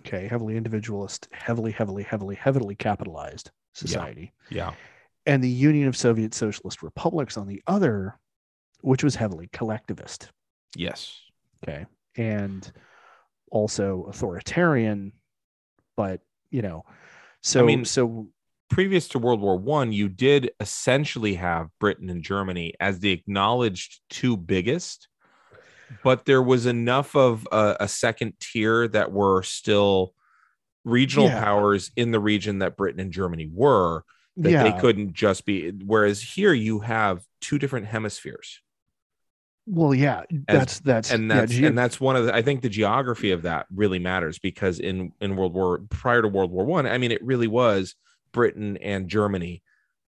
Okay, 0.00 0.28
heavily 0.28 0.56
individualist, 0.56 1.28
heavily, 1.32 1.72
heavily, 1.72 2.02
heavily, 2.02 2.34
heavily 2.36 2.74
capitalized 2.74 3.50
society. 3.72 4.32
Yeah, 4.50 4.56
yeah. 4.68 4.74
and 5.26 5.42
the 5.42 5.48
Union 5.50 5.88
of 5.88 5.96
Soviet 5.96 6.34
Socialist 6.34 6.82
Republics 6.82 7.36
on 7.36 7.46
the 7.46 7.62
other, 7.66 8.18
which 8.82 9.02
was 9.02 9.14
heavily 9.16 9.48
collectivist, 9.52 10.30
yes, 10.76 11.18
okay, 11.62 11.86
and 12.16 12.70
also 13.50 14.04
authoritarian, 14.08 15.12
but 15.96 16.20
you 16.50 16.62
know, 16.62 16.84
so 17.42 17.62
I 17.62 17.66
mean- 17.66 17.84
so 17.84 18.28
previous 18.68 19.08
to 19.08 19.18
World 19.18 19.40
War 19.40 19.56
One, 19.56 19.92
you 19.92 20.08
did 20.08 20.50
essentially 20.60 21.34
have 21.34 21.68
Britain 21.78 22.10
and 22.10 22.22
Germany 22.22 22.74
as 22.80 22.98
the 23.00 23.12
acknowledged 23.12 24.00
two 24.10 24.36
biggest, 24.36 25.08
but 26.02 26.24
there 26.26 26.42
was 26.42 26.66
enough 26.66 27.16
of 27.16 27.46
a, 27.52 27.76
a 27.80 27.88
second 27.88 28.34
tier 28.40 28.88
that 28.88 29.12
were 29.12 29.42
still 29.42 30.14
regional 30.84 31.30
Yeah. 31.30 31.32
powers 31.32 31.90
in 31.96 32.12
the 32.12 32.20
region 32.20 32.60
that 32.60 32.76
Britain 32.76 33.00
and 33.00 33.12
Germany 33.12 33.50
were 33.52 34.04
that 34.42 34.58
yeah, 34.58 34.58
they 34.58 34.72
couldn't 34.72 35.14
just 35.14 35.46
be. 35.46 35.70
Whereas 35.70 36.22
here 36.22 36.52
you 36.54 36.80
have 36.80 37.24
two 37.40 37.58
different 37.58 37.86
hemispheres, 37.86 38.60
well, 39.66 39.94
yeah, 39.94 40.22
that's 40.48 40.80
that's 40.80 41.14
and 41.14 41.30
yeah, 41.30 41.46
that's 41.46 41.58
and 41.62 41.76
that's 41.78 42.00
one 42.00 42.16
of 42.16 42.26
the. 42.26 42.34
I 42.34 42.42
think 42.42 42.62
the 42.62 42.68
geography 42.68 43.30
of 43.30 43.42
that 43.42 43.66
really 43.74 43.98
matters 43.98 44.38
because 44.38 44.80
in 44.80 45.12
in 45.20 45.36
World 45.36 45.54
War 45.54 45.78
prior 45.88 46.22
to 46.22 46.28
World 46.28 46.50
War 46.50 46.64
One, 46.64 46.86
I, 46.86 46.94
I 46.94 46.98
mean, 46.98 47.12
it 47.12 47.22
really 47.24 47.46
was 47.46 47.94
Britain 48.36 48.76
and 48.76 49.08
Germany 49.08 49.62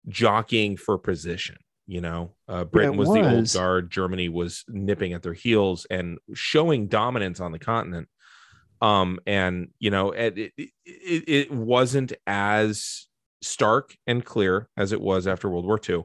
jockeying 0.07 0.77
for 0.77 0.99
position. 0.99 1.57
You 1.87 2.03
know, 2.03 2.35
uh, 2.47 2.65
Britain 2.65 2.99
was, 2.99 3.09
the 3.09 3.23
old 3.35 3.51
guard, 3.55 3.91
Germany 3.91 4.29
was 4.29 4.63
nipping 4.69 5.15
at 5.15 5.23
their 5.23 5.33
heels 5.33 5.87
and 5.91 6.19
showing 6.35 6.87
dominance 6.89 7.41
on 7.41 7.51
the 7.51 7.59
continent. 7.59 8.09
Um, 8.83 9.19
and 9.27 9.69
you 9.79 9.91
know, 9.91 10.11
it 10.13 10.37
it, 10.37 10.53
it, 10.85 11.25
it 11.27 11.51
wasn't 11.51 12.13
as 12.27 13.07
stark 13.41 13.97
and 14.07 14.23
clear 14.23 14.69
as 14.77 14.93
it 14.93 15.01
was 15.01 15.27
after 15.27 15.49
World 15.49 15.65
War 15.65 15.81
II, 15.89 16.03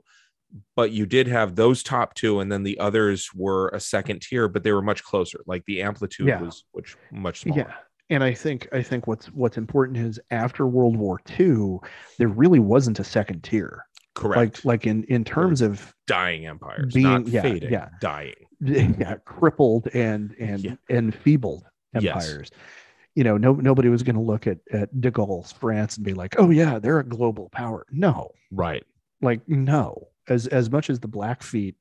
but 0.77 0.91
you 0.91 1.05
did 1.05 1.27
have 1.27 1.55
those 1.55 1.83
top 1.83 2.13
two, 2.13 2.39
and 2.39 2.49
then 2.49 2.63
the 2.63 2.79
others 2.79 3.29
were 3.35 3.67
a 3.69 3.79
second 3.81 4.21
tier, 4.21 4.47
but 4.47 4.63
they 4.63 4.71
were 4.71 4.81
much 4.81 5.03
closer. 5.03 5.41
Like 5.45 5.65
the 5.65 5.81
amplitude 5.81 6.27
Yeah. 6.27 6.41
was 6.41 6.63
which 6.71 6.95
much 7.11 7.41
smaller. 7.41 7.59
yeah. 7.67 7.73
And 8.09 8.23
I 8.23 8.33
think 8.33 8.67
I 8.71 8.81
think 8.83 9.07
what's 9.07 9.27
what's 9.27 9.57
important 9.57 9.97
is 9.97 10.19
after 10.31 10.67
World 10.67 10.97
War 10.97 11.19
II, 11.39 11.77
there 12.17 12.27
really 12.27 12.59
wasn't 12.59 12.99
a 12.99 13.03
second 13.03 13.43
tier. 13.43 13.85
Correct. 14.15 14.63
Like 14.63 14.65
like 14.65 14.87
in 14.87 15.03
in 15.05 15.23
terms 15.23 15.61
of 15.61 15.93
dying 16.05 16.45
empires, 16.45 16.93
being- 16.93 17.03
not 17.05 17.27
yeah, 17.27 17.41
fading, 17.41 17.71
yeah. 17.71 17.89
dying. 18.01 18.33
yeah, 18.61 19.15
crippled 19.25 19.87
and 19.93 20.35
and 20.39 20.63
Yeah. 20.63 20.75
enfeebled 20.89 21.63
Yes. 21.99 22.05
empires. 22.05 22.51
You 23.15 23.23
know, 23.23 23.37
no 23.37 23.53
nobody 23.53 23.89
was 23.89 24.03
going 24.03 24.15
to 24.15 24.21
look 24.21 24.47
at 24.47 24.59
at 24.71 24.99
De 25.01 25.09
Gaulle's 25.11 25.51
France 25.51 25.97
and 25.97 26.05
be 26.05 26.13
like, 26.13 26.35
"Oh 26.39 26.49
yeah, 26.49 26.79
they're 26.79 26.99
a 26.99 27.03
global 27.07 27.49
power." 27.49 27.85
No, 27.91 28.29
Right. 28.51 28.83
like 29.21 29.47
no. 29.47 30.09
As 30.27 30.47
as 30.47 30.69
much 30.69 30.89
as 30.89 30.99
the 30.99 31.07
Blackfeet 31.07 31.75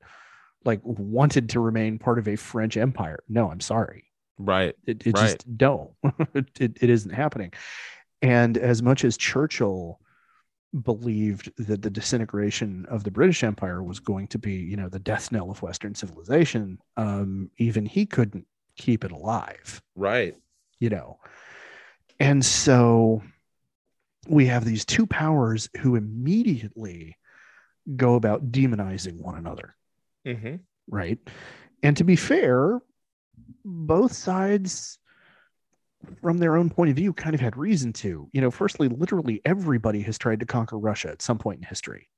like 0.65 0.79
wanted 0.83 1.49
to 1.49 1.59
remain 1.59 1.99
part 1.99 2.17
of 2.19 2.27
a 2.27 2.35
French 2.35 2.77
empire, 2.77 3.19
no, 3.29 3.49
I'm 3.51 3.59
sorry, 3.59 4.05
Right. 4.37 4.75
it, 4.85 5.05
it 5.07 5.13
Right. 5.15 5.21
just 5.23 5.47
no, 5.47 5.95
it, 6.33 6.49
it 6.59 6.89
isn't 6.89 7.11
happening. 7.11 7.53
And 8.21 8.57
as 8.57 8.81
much 8.81 9.03
as 9.03 9.17
Churchill 9.17 9.99
believed 10.81 11.51
that 11.57 11.81
the 11.83 11.89
disintegration 11.89 12.85
of 12.87 13.03
the 13.03 13.11
British 13.11 13.43
Empire 13.43 13.83
was 13.83 13.99
going 13.99 14.27
to 14.27 14.39
be, 14.39 14.53
you 14.53 14.75
know, 14.75 14.89
the 14.89 14.97
death 14.99 15.31
knell 15.31 15.51
of 15.51 15.61
Western 15.61 15.93
civilization, 15.93 16.79
um, 16.97 17.51
even 17.57 17.85
he 17.85 18.05
couldn't 18.05 18.47
keep 18.75 19.03
it 19.03 19.11
alive, 19.11 19.81
Right. 19.95 20.35
you 20.79 20.89
know. 20.89 21.19
And 22.19 22.43
so 22.43 23.21
we 24.27 24.45
have 24.47 24.65
these 24.65 24.85
two 24.85 25.05
powers 25.05 25.69
who 25.79 25.95
immediately 25.95 27.17
go 27.95 28.15
about 28.15 28.51
demonizing 28.51 29.19
one 29.21 29.35
another 29.35 29.75
Mm-hmm. 30.25 30.55
right? 30.87 31.19
And 31.83 31.97
to 31.97 32.05
be 32.05 32.15
fair, 32.15 32.79
both 33.65 34.13
sides, 34.13 34.99
from 36.21 36.37
their 36.37 36.57
own 36.57 36.69
point 36.69 36.89
of 36.89 36.95
view, 36.95 37.13
kind 37.13 37.33
of 37.33 37.41
had 37.41 37.57
reason 37.57 37.93
to. 37.93 38.29
You 38.33 38.41
know, 38.41 38.51
firstly, 38.51 38.87
literally 38.89 39.41
everybody 39.45 40.01
has 40.01 40.17
tried 40.17 40.39
to 40.41 40.45
conquer 40.45 40.77
Russia 40.77 41.09
at 41.09 41.21
some 41.21 41.37
point 41.37 41.59
in 41.59 41.67
history. 41.67 42.09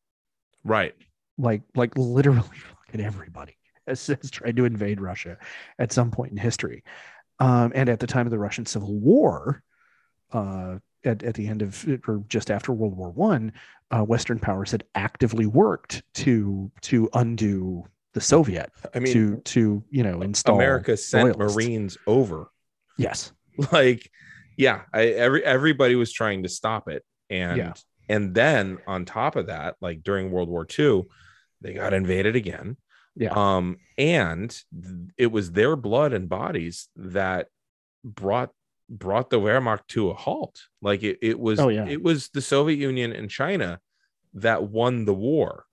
Right. 0.64 0.96
Like, 1.38 1.62
like 1.76 1.98
literally 1.98 2.42
fucking 2.86 3.02
everybody 3.02 3.58
has, 3.88 4.08
has 4.08 4.32
tried 4.32 4.56
to 4.58 4.66
invade 4.66 5.00
Russia 5.00 5.38
at 5.80 5.92
some 5.92 6.12
point 6.12 6.32
in 6.32 6.38
history. 6.38 6.84
Um, 7.40 7.72
and 7.76 7.90
at 7.90 8.00
the 8.00 8.08
time 8.08 8.26
of 8.26 8.32
the 8.32 8.40
Russian 8.40 8.66
Civil 8.66 8.96
War, 9.00 9.62
uh, 10.32 10.78
at, 11.04 11.24
at 11.24 11.36
the 11.36 11.48
end 11.48 11.62
of 11.62 11.86
or 12.08 12.24
just 12.28 12.50
after 12.50 12.74
World 12.74 12.98
War 12.98 13.12
One, 13.12 13.54
uh, 13.92 14.02
Western 14.02 14.40
powers 14.40 14.72
had 14.72 14.84
actively 14.96 15.46
worked 15.46 16.02
to 16.16 16.72
to 16.82 17.10
undo 17.14 17.86
the 18.16 18.22
Soviet 18.22 18.72
I 18.96 19.00
mean, 19.00 19.14
to 19.14 19.38
to 19.54 19.84
you 19.92 20.04
know 20.04 20.22
install 20.24 20.56
America 20.56 20.98
sent 20.98 21.38
loyalists. 21.38 21.56
Marines 21.56 21.98
over. 22.08 22.48
Yes. 22.98 23.32
Like, 23.72 24.12
yeah, 24.58 24.82
I, 24.94 25.06
every 25.08 25.42
everybody 25.44 25.96
was 25.96 26.12
trying 26.12 26.44
to 26.44 26.50
stop 26.50 26.90
it, 26.90 27.04
and 27.30 27.58
Yeah. 27.58 27.74
and 28.10 28.36
then 28.36 28.80
on 28.86 29.06
top 29.06 29.38
of 29.38 29.48
that, 29.48 29.76
like 29.80 30.04
during 30.04 30.30
World 30.30 30.50
War 30.50 30.68
II, 30.78 31.04
they 31.62 31.74
got 31.74 31.94
invaded 31.94 32.36
again. 32.36 32.76
Yeah. 33.16 33.32
Um, 33.32 33.78
and 33.98 34.54
it 35.18 35.28
was 35.32 35.54
their 35.54 35.78
blood 35.78 36.12
and 36.12 36.28
bodies 36.28 36.90
that 36.98 37.48
brought 38.04 38.50
brought 38.90 39.30
the 39.30 39.40
Wehrmacht 39.40 39.88
to 39.90 40.10
a 40.10 40.14
halt. 40.14 40.62
Like 40.82 41.02
it, 41.04 41.20
it 41.22 41.40
was 41.40 41.58
Oh, 41.62 41.70
yeah. 41.70 41.88
it 41.88 42.04
was 42.04 42.28
the 42.30 42.42
Soviet 42.42 42.78
Union 42.78 43.14
and 43.14 43.30
China 43.30 43.80
that 44.34 44.64
won 44.64 45.06
the 45.06 45.14
war 45.14 45.64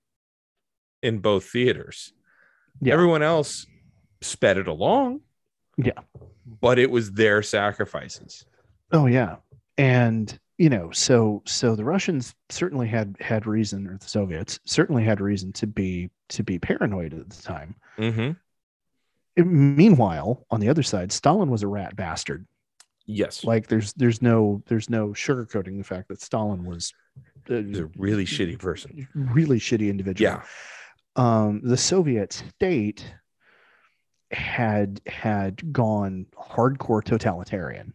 in 1.02 1.18
both 1.18 1.46
theaters. 1.46 2.12
Yeah. 2.80 2.94
Everyone 2.94 3.22
else 3.22 3.66
sped 4.20 4.58
it 4.58 4.68
along. 4.68 5.20
Yeah. 5.76 6.00
But 6.60 6.78
it 6.78 6.90
was 6.90 7.12
their 7.12 7.42
sacrifices. 7.42 8.44
Oh 8.92 9.06
yeah. 9.06 9.36
And 9.78 10.38
you 10.58 10.68
know, 10.68 10.90
so 10.92 11.42
so 11.46 11.74
the 11.74 11.84
Russians 11.84 12.34
certainly 12.50 12.86
had 12.86 13.16
had 13.20 13.46
reason, 13.46 13.86
or 13.86 13.96
the 13.96 14.08
Soviets 14.08 14.60
certainly 14.64 15.02
had 15.02 15.20
reason 15.20 15.52
to 15.54 15.66
be 15.66 16.10
to 16.28 16.42
be 16.42 16.58
paranoid 16.58 17.14
at 17.14 17.30
the 17.30 17.42
time. 17.42 17.74
Mm-hmm. 17.98 18.32
Meanwhile, 19.36 20.44
on 20.50 20.60
the 20.60 20.68
other 20.68 20.82
side, 20.82 21.10
Stalin 21.10 21.50
was 21.50 21.62
a 21.62 21.66
rat 21.68 21.96
bastard. 21.96 22.46
Yes. 23.06 23.44
Like 23.44 23.66
there's 23.66 23.92
there's 23.94 24.20
no 24.22 24.62
there's 24.66 24.90
no 24.90 25.08
sugarcoating 25.08 25.78
the 25.78 25.84
fact 25.84 26.08
that 26.08 26.20
Stalin 26.20 26.64
was 26.64 26.92
uh, 27.50 27.54
He's 27.54 27.80
a 27.80 27.90
really 27.96 28.24
shitty 28.24 28.58
person. 28.58 29.08
really 29.14 29.58
shitty 29.58 29.88
individual. 29.88 30.32
Yeah. 30.32 30.42
Um, 31.16 31.60
the 31.62 31.76
Soviet 31.76 32.32
state 32.32 33.04
had 34.30 35.00
had 35.06 35.72
gone 35.72 36.26
hardcore 36.36 37.04
totalitarian 37.04 37.92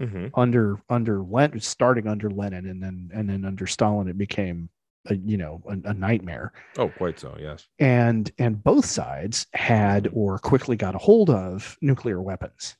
Mm-hmm. 0.00 0.26
under 0.34 0.80
under 0.88 1.22
Len, 1.22 1.60
starting 1.60 2.08
under 2.08 2.28
Lenin 2.28 2.66
and 2.66 2.82
then 2.82 3.10
and 3.14 3.30
then 3.30 3.44
under 3.44 3.64
Stalin 3.66 4.08
it 4.08 4.18
became 4.18 4.68
a, 5.06 5.14
you 5.14 5.36
know 5.36 5.62
a, 5.68 5.90
a 5.90 5.94
nightmare 5.94 6.52
Oh, 6.76 6.88
quite 6.88 7.18
so. 7.20 7.36
Yes. 7.38 7.68
and 7.78 8.30
and 8.38 8.62
both 8.62 8.86
sides 8.86 9.46
had 9.54 10.08
or 10.12 10.38
quickly 10.40 10.74
got 10.76 10.96
a 10.96 10.98
hold 10.98 11.30
of 11.30 11.78
nuclear 11.80 12.20
weapons 12.20 12.76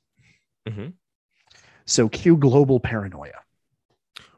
Mm-hmm. 0.67 0.87
so 1.85 2.09
cue 2.09 2.35
global 2.35 2.79
paranoia 2.81 3.39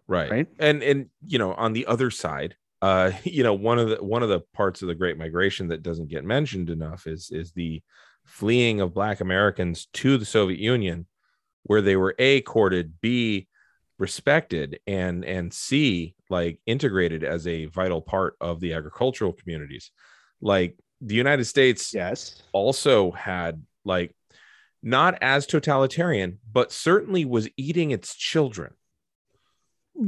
Right. 0.08 0.30
right 0.32 0.48
And 0.60 0.84
and 0.84 1.10
you 1.26 1.40
know, 1.40 1.54
on 1.56 1.74
the 1.74 1.86
other 1.88 2.12
side, 2.12 2.56
uh, 2.82 3.12
you 3.24 3.44
know, 3.44 3.54
one 3.54 3.80
of 3.80 3.90
the 3.90 4.04
one 4.04 4.24
of 4.24 4.30
the 4.30 4.42
parts 4.54 4.82
of 4.82 4.88
the 4.88 4.96
Great 4.96 5.18
Migration 5.18 5.68
that 5.70 5.84
doesn't 5.84 6.10
get 6.10 6.24
mentioned 6.24 6.70
enough 6.70 7.08
is 7.08 7.30
is 7.32 7.52
the 7.52 7.82
fleeing 8.26 8.82
of 8.82 8.94
Black 8.94 9.22
Americans 9.22 9.88
to 9.94 10.18
the 10.18 10.26
Soviet 10.26 10.60
Union, 10.60 11.08
where 11.64 11.82
they 11.82 11.96
were 11.96 12.16
a 12.20 12.42
courted, 12.42 12.94
b 13.02 13.48
respected 14.00 14.80
and 14.86 15.26
and 15.26 15.52
c 15.52 16.14
like 16.30 16.60
integrated 16.68 17.24
as 17.24 17.48
a 17.48 17.66
vital 17.66 18.02
part 18.02 18.36
of 18.40 18.60
the 18.60 18.74
agricultural 18.74 19.34
communities 19.34 19.90
like 20.40 20.78
the 21.02 21.16
united 21.16 21.46
states 21.46 21.94
Yes. 21.96 22.44
also 22.52 23.10
had 23.12 23.64
like 23.86 24.16
not 24.84 25.18
as 25.22 25.48
totalitarian 25.48 26.38
but 26.52 26.72
certainly 26.72 27.26
was 27.26 27.50
eating 27.58 27.90
its 27.90 28.16
children 28.16 28.74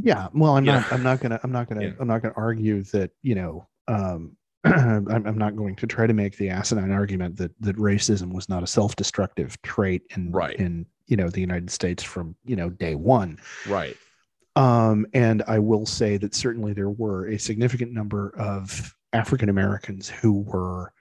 Yeah. 0.02 0.28
Well, 0.34 0.58
I'm 0.58 0.66
Yeah. 0.66 0.80
not. 0.80 0.94
I'm 0.94 1.04
not 1.04 1.20
gonna. 1.20 1.40
I'm 1.44 1.52
not 1.52 1.68
gonna. 1.70 1.84
Yeah. 1.84 1.92
I'm 2.00 2.08
not 2.08 2.22
gonna 2.22 2.34
argue 2.38 2.84
that. 2.86 3.12
You 3.22 3.36
know. 3.36 3.68
Um, 3.88 4.36
I'm, 4.66 5.08
I'm 5.26 5.38
not 5.38 5.56
going 5.56 5.76
to 5.78 5.88
try 5.88 6.06
to 6.06 6.14
make 6.14 6.36
the 6.38 6.50
asinine 6.50 6.92
argument 6.92 7.38
that 7.38 7.52
that 7.62 7.78
racism 7.78 8.34
was 8.34 8.50
not 8.50 8.62
a 8.62 8.68
self-destructive 8.68 9.60
trait 9.62 10.02
in 10.16 10.32
Right. 10.32 10.56
in 10.58 10.86
you 11.08 11.16
know 11.16 11.30
the 11.30 11.40
United 11.40 11.70
States 11.72 12.04
from 12.04 12.36
you 12.46 12.58
know 12.58 12.70
day 12.70 12.96
one. 12.96 13.40
right 13.68 13.96
Um, 14.58 15.08
and 15.14 15.44
I 15.48 15.60
will 15.60 15.86
say 15.86 16.18
that 16.18 16.36
certainly 16.36 16.74
there 16.74 16.90
were 16.90 17.28
a 17.30 17.38
significant 17.40 17.94
number 17.94 18.34
of 18.38 18.94
African 19.14 19.48
Americans 19.48 20.10
who 20.10 20.42
were 20.42 20.92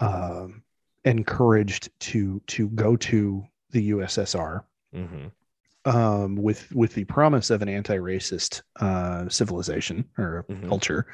um, 0.00 0.62
encouraged 1.04 1.90
to 2.00 2.40
to 2.46 2.68
go 2.70 2.96
to 2.96 3.44
the 3.70 3.90
USSR 3.90 4.62
hmm 4.92 5.26
um, 5.86 6.36
with 6.36 6.70
with 6.74 6.94
the 6.94 7.04
promise 7.04 7.50
of 7.50 7.62
an 7.62 7.68
anti-racist 7.68 8.62
uh, 8.80 9.28
civilization 9.28 10.04
or 10.18 10.44
Mhm. 10.50 10.68
culture, 10.68 11.06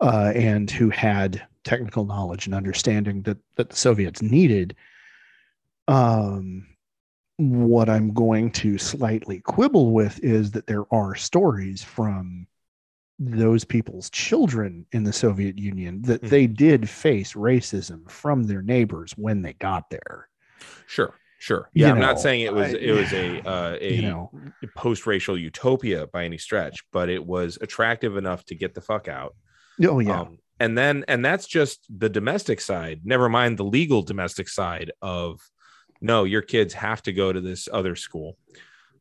uh, 0.00 0.32
and 0.34 0.70
who 0.70 0.88
had 0.90 1.46
technical 1.64 2.04
knowledge 2.06 2.46
and 2.46 2.54
understanding 2.54 3.22
that 3.22 3.38
that 3.56 3.68
the 3.70 3.76
Soviets 3.76 4.22
needed. 4.22 4.76
Um, 5.88 6.66
what 7.38 7.88
I'm 7.88 8.12
going 8.14 8.50
to 8.52 8.78
slightly 8.78 9.40
quibble 9.40 9.92
with 9.92 10.18
is 10.24 10.50
that 10.52 10.66
there 10.66 10.92
are 10.92 11.14
stories 11.14 11.82
from 11.82 12.46
those 13.18 13.64
people's 13.64 14.10
children 14.10 14.86
in 14.92 15.02
the 15.04 15.12
Soviet 15.12 15.58
Union 15.58 16.02
that 16.02 16.22
Mhm. 16.22 16.28
they 16.28 16.46
did 16.46 16.88
face 16.88 17.34
racism 17.34 18.08
from 18.10 18.44
their 18.44 18.62
neighbors 18.62 19.12
when 19.16 19.42
they 19.42 19.54
got 19.54 19.90
there. 19.90 20.28
sure 20.86 21.14
sure 21.38 21.70
You 21.72 21.86
yeah 21.86 21.92
i'm 21.92 21.98
know, 22.00 22.06
not 22.06 22.20
saying 22.20 22.40
it 22.42 22.52
was 22.52 22.74
I- 22.74 22.78
it 22.78 22.92
was 22.92 23.12
a 23.12 23.40
uh, 23.48 23.76
a 23.80 23.94
You 23.94 24.02
know, 24.02 24.30
post-racial 24.76 25.38
utopia 25.38 26.06
by 26.08 26.24
any 26.24 26.38
stretch 26.38 26.82
but 26.92 27.08
it 27.08 27.24
was 27.24 27.58
attractive 27.60 28.16
enough 28.16 28.44
to 28.46 28.54
get 28.54 28.74
the 28.74 28.80
fuck 28.80 29.08
out 29.08 29.34
oh 29.86 30.00
yeah, 30.00 30.20
Um, 30.20 30.38
and 30.60 30.76
then 30.76 31.04
and 31.08 31.24
that's 31.24 31.46
just 31.46 31.86
the 31.96 32.08
domestic 32.08 32.60
side 32.60 33.00
never 33.04 33.28
mind 33.28 33.56
the 33.58 33.64
legal 33.64 34.02
domestic 34.02 34.48
side 34.48 34.90
of 35.00 35.40
no 36.00 36.24
your 36.24 36.42
kids 36.42 36.74
have 36.74 37.02
to 37.02 37.12
go 37.12 37.32
to 37.32 37.40
this 37.40 37.68
other 37.72 37.94
school 37.96 38.36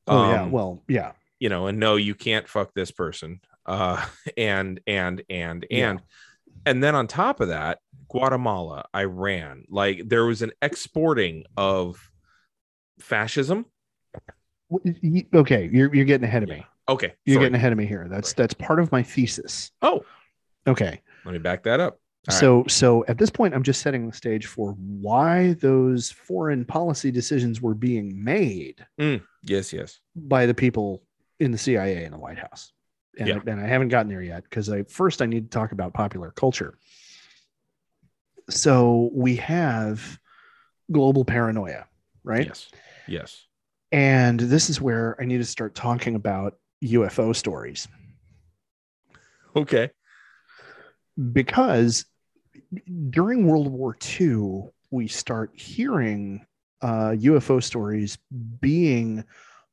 oh 0.07 0.31
yeah. 0.31 0.43
Um, 0.43 0.51
Well, 0.51 0.83
yeah. 0.87 1.11
you 1.39 1.49
know 1.49 1.67
and 1.67 1.79
no 1.79 1.95
you 1.95 2.13
can't 2.15 2.47
fuck 2.47 2.73
this 2.75 2.91
person 2.91 3.41
uh 3.65 4.05
and 4.37 4.79
and 4.85 5.23
and 5.29 5.65
Yeah. 5.69 5.89
and 5.89 6.01
and 6.65 6.83
then 6.83 6.93
on 6.95 7.07
top 7.07 7.39
of 7.39 7.47
that 7.49 7.79
guatemala 8.09 8.85
iran 8.95 9.65
like 9.69 10.07
there 10.07 10.25
was 10.25 10.41
an 10.43 10.51
exporting 10.61 11.43
of 11.57 11.97
fascism 12.99 13.65
Okay, 15.33 15.69
you're 15.71 15.93
you're 15.95 16.05
getting 16.05 16.25
ahead 16.25 16.43
of 16.43 16.49
me. 16.49 16.65
okay 16.89 17.13
You're 17.25 17.35
sorry. 17.35 17.45
getting 17.45 17.55
ahead 17.55 17.71
of 17.71 17.77
me 17.77 17.85
here. 17.85 18.07
That's 18.09 18.33
that's 18.33 18.53
part 18.53 18.79
of 18.79 18.91
my 18.91 19.01
thesis. 19.03 19.71
oh 19.81 20.03
Okay. 20.67 21.01
let 21.25 21.31
me 21.31 21.37
back 21.39 21.63
that 21.63 21.79
up 21.79 21.93
All 22.29 22.33
right. 22.33 22.39
so 22.39 22.65
so 22.67 23.05
at 23.07 23.17
this 23.17 23.29
point 23.29 23.53
I'm 23.53 23.63
just 23.63 23.81
setting 23.81 24.07
the 24.07 24.13
stage 24.13 24.45
for 24.47 24.71
why 24.73 25.53
those 25.53 26.11
foreign 26.11 26.65
policy 26.65 27.09
decisions 27.11 27.61
were 27.61 27.73
being 27.75 28.21
made 28.21 28.85
mm, 28.99 29.21
yes 29.43 29.71
yes 29.71 29.99
by 30.15 30.45
the 30.45 30.53
people 30.53 31.01
in 31.39 31.51
the 31.51 31.57
CIA 31.57 32.03
and 32.03 32.13
the 32.13 32.17
White 32.17 32.39
House. 32.39 32.73
And, 33.19 33.27
Yeah. 33.29 33.39
and 33.47 33.59
I 33.61 33.67
haven't 33.67 33.87
gotten 33.89 34.09
there 34.09 34.21
yet 34.23 34.43
because 34.43 34.69
I 34.69 34.83
first 34.83 35.21
I 35.21 35.27
need 35.27 35.49
to 35.51 35.55
talk 35.57 35.71
about 35.71 35.93
popular 35.93 36.31
culture. 36.31 36.77
So 38.49 39.09
we 39.13 39.35
have 39.37 40.19
global 40.91 41.25
paranoia, 41.25 41.85
right? 42.27 42.45
yes 42.47 42.69
yes 43.07 43.45
And 43.91 44.39
this 44.39 44.69
is 44.69 44.81
where 44.81 45.15
I 45.19 45.25
need 45.25 45.37
to 45.37 45.45
start 45.45 45.73
talking 45.75 46.15
about 46.15 46.59
UFO 46.83 47.35
stories. 47.35 47.87
okay 49.55 49.89
because 51.33 52.05
during 53.09 53.47
World 53.47 53.69
War 53.69 53.97
II, 54.19 54.69
we 54.91 55.07
start 55.07 55.51
hearing 55.55 56.45
uh, 56.81 57.15
UFO 57.17 57.63
stories 57.63 58.17
being 58.59 59.23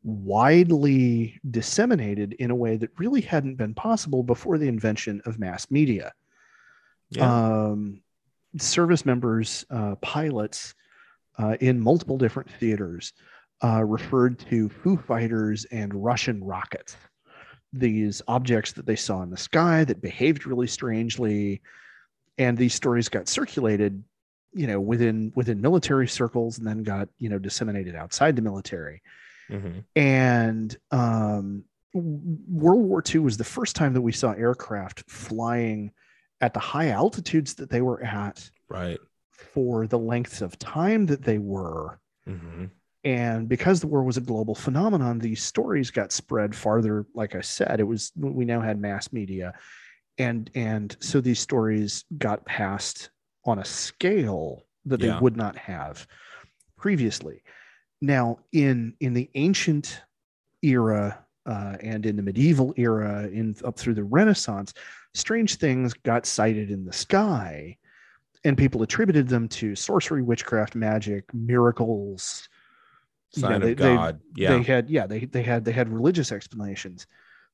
widely 0.03 1.41
disseminated 1.51 2.35
in 2.35 2.51
a 2.51 2.55
way 2.55 2.77
that 2.77 2.91
really 2.99 3.21
hadn't 3.21 3.57
been 3.57 3.75
possible 3.75 4.23
before 4.23 4.59
the 4.59 4.69
invention 4.69 5.21
of 5.27 5.39
mass 5.39 5.71
media. 5.71 6.13
yeah 7.11 7.27
Um, 7.69 8.01
service 8.59 9.05
members, 9.05 9.67
uh, 9.71 9.97
pilots 9.97 10.75
uh, 11.39 11.57
in 11.61 11.81
multiple 11.81 12.19
different 12.19 12.51
theaters 12.51 13.13
uh, 13.63 13.85
referred 13.85 14.39
to 14.39 14.69
Foo 14.69 14.97
Fighters 14.97 15.65
and 15.67 15.95
Russian 15.95 16.43
rockets. 16.43 16.97
These 17.73 18.23
objects 18.29 18.73
that 18.73 18.87
they 18.87 18.97
saw 18.97 19.23
in 19.23 19.31
the 19.31 19.37
sky 19.37 19.85
that 19.85 20.01
behaved 20.01 20.47
really 20.47 20.67
strangely, 20.67 21.61
and 22.39 22.57
these 22.57 22.75
stories 22.75 23.09
got 23.09 23.29
circulated, 23.29 24.03
you 24.53 24.67
know, 24.67 24.81
within 24.81 25.33
within 25.35 25.61
military 25.61 26.07
circles, 26.07 26.59
and 26.59 26.67
then 26.67 26.83
got 26.83 27.09
you 27.19 27.29
know 27.29 27.39
disseminated 27.39 27.97
outside 27.97 28.37
the 28.37 28.43
military. 28.43 29.03
Mhm. 29.51 29.85
And 29.97 30.77
um, 30.91 31.65
World 31.95 32.85
War 32.85 33.03
II 33.13 33.21
was 33.21 33.37
the 33.37 33.45
first 33.45 33.77
time 33.77 33.93
that 33.95 34.01
we 34.01 34.13
saw 34.13 34.33
aircraft 34.33 35.05
flying 35.09 35.91
at 36.41 36.55
the 36.55 36.61
high 36.61 36.91
altitudes 36.91 37.55
that 37.55 37.71
they 37.71 37.81
were 37.81 38.03
at 38.03 38.51
right 38.69 38.99
for 39.37 39.87
the 39.87 39.99
lengths 39.99 40.41
of 40.41 40.59
time 40.59 41.07
that 41.07 41.23
they 41.23 41.39
were. 41.39 41.99
hmm 42.27 42.67
And 43.05 43.49
because 43.49 43.81
the 43.81 43.87
war 43.87 44.03
was 44.03 44.17
a 44.17 44.23
global 44.23 44.55
phenomenon, 44.55 45.19
these 45.19 45.43
stories 45.43 45.91
got 45.91 46.13
spread 46.13 46.55
farther. 46.55 47.07
Like 47.15 47.35
I 47.35 47.41
said, 47.43 47.81
it 47.81 47.85
was 47.85 48.13
we 48.17 48.45
now 48.45 48.61
had 48.61 48.81
mass 48.81 49.13
media, 49.13 49.53
and 50.17 50.51
and 50.55 50.97
so 51.01 51.21
these 51.21 51.41
stories 51.41 52.05
got 52.17 52.45
passed 52.47 53.11
on 53.45 53.59
a 53.59 53.65
scale 53.65 54.63
that 54.87 55.01
they 55.01 55.09
Yeah. 55.09 55.21
would 55.21 55.37
not 55.37 55.57
have 55.57 56.07
previously. 56.77 57.43
Now, 58.01 58.39
in 58.53 58.95
in 59.01 59.13
the 59.13 59.31
ancient 59.35 60.03
era 60.63 61.25
uh, 61.47 61.77
and 61.81 62.07
in 62.07 62.17
the 62.17 62.23
medieval 62.23 62.73
era, 62.77 63.29
in 63.29 63.55
up 63.65 63.79
through 63.79 63.95
the 63.95 64.05
Renaissance, 64.05 64.73
strange 65.13 65.57
things 65.57 65.93
got 65.93 66.25
sighted 66.25 66.71
in 66.71 66.85
the 66.87 66.93
sky, 66.93 67.77
and 68.45 68.57
people 68.59 68.83
attributed 68.83 69.29
them 69.29 69.49
to 69.49 69.75
sorcery, 69.75 70.23
witchcraft, 70.23 70.75
magic, 70.75 71.33
miracles. 71.33 72.49
You 73.35 73.43
know, 73.43 73.49
sign 73.49 73.61
they- 73.61 73.73
of 73.73 73.79
they- 73.79 73.95
god 73.97 74.21
yeah 74.37 74.57
They 74.57 74.63
had 74.63 74.91
yeah, 74.91 75.07
they 75.07 75.25
they 75.25 75.43
had 75.43 75.65
they 75.65 75.73
had 75.73 75.89
religious 75.89 76.31
explanations. 76.33 77.07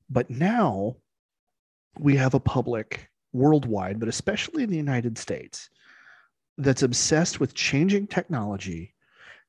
But 0.09 0.29
now 0.29 0.97
we 1.99 2.15
have 2.17 2.33
a 2.33 2.39
public 2.39 3.09
worldwide, 3.33 3.99
but 3.99 4.09
especially 4.09 4.63
in 4.63 4.69
the 4.69 4.77
United 4.77 5.17
States, 5.17 5.69
that's 6.57 6.83
obsessed 6.83 7.39
with 7.39 7.53
changing 7.53 8.07
technology 8.07 8.93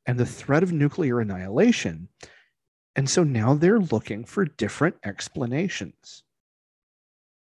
and 0.06 0.18
the 0.18 0.26
threat 0.26 0.62
of 0.62 0.72
nuclear 0.72 1.20
annihilation. 1.20 2.08
And 2.96 3.08
so 3.10 3.24
now 3.24 3.54
they're 3.54 3.80
looking 3.80 4.24
for 4.24 4.44
different 4.44 4.96
explanations. 5.04 6.22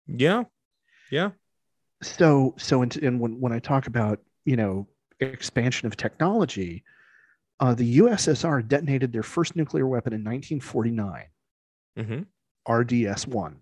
yeah 0.08 0.44
yeah 1.10 1.32
So 2.06 2.54
so 2.58 2.82
and, 2.82 2.96
and 2.98 3.20
when, 3.20 3.40
when 3.40 3.52
I 3.52 3.60
talk 3.60 3.88
about, 3.88 4.20
you 4.46 4.56
know, 4.56 4.88
expansion 5.20 5.88
of 5.88 5.98
technology, 5.98 6.84
uh, 7.60 7.74
the 7.74 7.98
USSR 8.00 8.68
detonated 8.68 9.12
their 9.12 9.24
first 9.24 9.56
nuclear 9.56 9.88
weapon 9.88 10.14
in 10.14 10.24
1949. 10.24 11.26
hmm 11.98 12.22
RDS 12.68 13.28
1. 13.28 13.58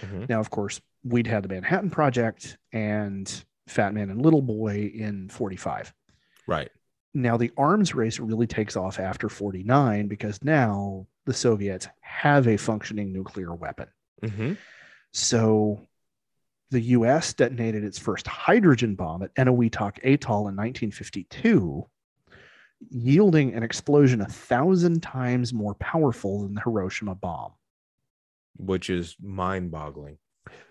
hmm 0.00 0.24
Now, 0.28 0.40
of 0.40 0.50
course, 0.50 0.80
we'd 1.04 1.26
had 1.26 1.44
the 1.44 1.48
Manhattan 1.48 1.90
Project 1.90 2.58
and 2.72 3.44
Fat 3.68 3.94
Man 3.94 4.10
and 4.10 4.20
Little 4.20 4.42
Boy 4.42 4.90
in 4.94 5.28
45. 5.28 5.92
right 6.46 6.70
Now, 7.14 7.36
the 7.36 7.52
arms 7.56 7.94
race 7.94 8.18
really 8.18 8.46
takes 8.46 8.76
off 8.76 8.98
after 8.98 9.28
49 9.28 10.08
because 10.08 10.42
now 10.42 11.06
the 11.24 11.32
Soviets 11.34 11.88
have 12.00 12.48
a 12.48 12.56
functioning 12.56 13.12
nuclear 13.12 13.54
weapon. 13.54 13.88
hmm 14.24 14.54
So 15.12 15.80
the 16.70 16.80
US 16.80 17.32
detonated 17.32 17.84
its 17.84 17.98
first 17.98 18.26
hydrogen 18.26 18.94
bomb 18.94 19.22
at 19.22 19.34
Eniwetok 19.36 19.98
Atoll 20.04 20.48
in 20.48 20.56
1952, 20.56 21.86
yielding 22.90 23.54
an 23.54 23.62
explosion 23.62 24.20
a 24.20 24.26
thousand 24.26 25.02
times 25.02 25.52
more 25.52 25.74
powerful 25.74 26.42
than 26.42 26.54
the 26.54 26.60
Hiroshima 26.60 27.14
bomb. 27.14 27.52
which 28.56 28.90
is 28.90 29.16
mind-boggling 29.20 30.18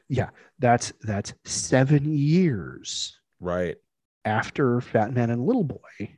Yeah, 0.09 0.29
That's 0.59 0.93
that's 1.01 1.33
seven 1.45 2.13
years 2.13 3.19
right 3.39 3.75
after 4.25 4.81
Fat 4.81 5.13
Man 5.13 5.29
and 5.29 5.45
Little 5.45 5.63
Boy. 5.63 6.17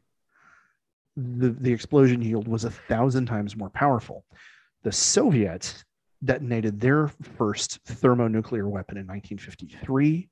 The 1.15 1.49
the 1.49 1.71
explosion 1.73 2.21
yield 2.21 2.47
was 2.47 2.63
a 2.65 2.71
thousand 2.71 3.25
times 3.27 3.55
more 3.55 3.69
powerful. 3.69 4.25
The 4.83 4.91
Soviets 4.91 5.83
detonated 6.23 6.79
their 6.79 7.07
first 7.37 7.79
thermonuclear 7.85 8.67
weapon 8.67 8.97
in 8.97 9.07
1953. 9.07 10.29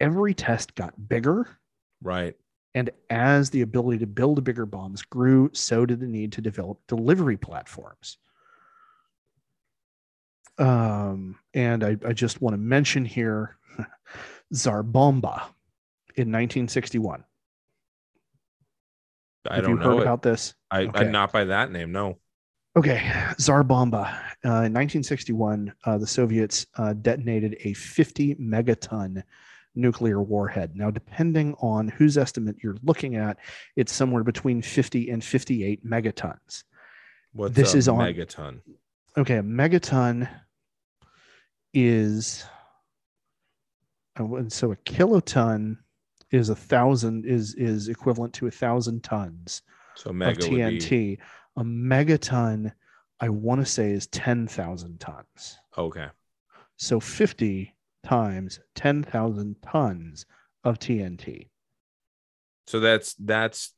Every 0.00 0.34
test 0.34 0.74
got 0.74 1.08
bigger, 1.08 1.48
Right. 2.02 2.34
and 2.74 2.90
as 3.10 3.50
the 3.50 3.62
ability 3.62 3.98
to 3.98 4.06
build 4.06 4.42
bigger 4.44 4.66
bombs 4.66 5.02
grew, 5.02 5.50
so 5.52 5.86
did 5.86 6.00
the 6.00 6.06
need 6.06 6.32
to 6.32 6.40
develop 6.42 6.78
delivery 6.86 7.36
platforms. 7.36 8.18
Um, 10.58 11.38
and 11.54 11.84
I, 11.84 11.96
I 12.06 12.12
just 12.12 12.40
want 12.40 12.54
to 12.54 12.58
mention 12.58 13.04
here 13.04 13.56
Tsar 14.52 14.82
Bomba 14.82 15.48
in 16.14 16.32
1961. 16.32 17.24
I 19.48 19.54
Have 19.56 19.64
don't 19.64 19.72
you 19.74 19.78
know 19.78 19.90
heard 19.90 19.98
it. 19.98 20.02
about 20.02 20.22
this? 20.22 20.54
I, 20.70 20.80
I 20.80 20.84
okay. 20.86 21.10
not 21.10 21.30
by 21.32 21.44
that 21.44 21.70
name. 21.70 21.92
No. 21.92 22.18
Okay, 22.76 23.10
Tsar 23.38 23.64
Bomba. 23.64 24.04
Uh, 24.44 24.68
in 24.68 24.74
1961, 24.74 25.72
uh, 25.84 25.96
the 25.96 26.06
Soviets 26.06 26.66
uh, 26.76 26.92
detonated 26.92 27.56
a 27.64 27.72
50 27.72 28.34
megaton 28.34 29.22
nuclear 29.74 30.20
warhead. 30.22 30.76
Now, 30.76 30.90
depending 30.90 31.54
on 31.60 31.88
whose 31.88 32.18
estimate 32.18 32.56
you're 32.62 32.76
looking 32.82 33.16
at, 33.16 33.38
it's 33.76 33.92
somewhere 33.94 34.24
between 34.24 34.60
50 34.60 35.08
and 35.10 35.24
58 35.24 35.86
megatons. 35.86 36.64
What's 37.32 37.54
This 37.54 37.74
a 37.74 37.78
is 37.78 37.88
on- 37.88 37.98
megaton? 37.98 38.60
Okay, 39.16 39.38
a 39.38 39.42
megaton 39.42 40.28
is, 41.72 42.44
uh, 44.20 44.34
and 44.34 44.52
so 44.52 44.72
a 44.72 44.76
kiloton 44.76 45.78
is 46.30 46.50
a 46.50 46.56
thousand 46.56 47.24
is 47.24 47.54
is 47.54 47.88
equivalent 47.88 48.34
to 48.34 48.46
a 48.46 48.50
thousand 48.50 49.02
tons. 49.02 49.62
So 49.94 50.10
of 50.10 50.16
mega 50.16 50.46
would 50.46 50.50
be 50.50 50.56
TNT. 50.78 51.18
A 51.56 51.64
megaton, 51.64 52.72
I 53.20 53.28
want 53.30 53.60
to 53.60 53.66
say, 53.66 53.90
is 53.92 54.06
10,000 54.08 55.00
tons. 55.00 55.58
okay. 55.76 56.08
So 56.78 57.00
50 57.00 57.74
times 58.04 58.60
10,000 58.74 59.56
tons 59.62 60.26
of 60.64 60.78
TNT. 60.78 61.48
So 62.66 62.80
that's 62.80 63.14
that's 63.14 63.72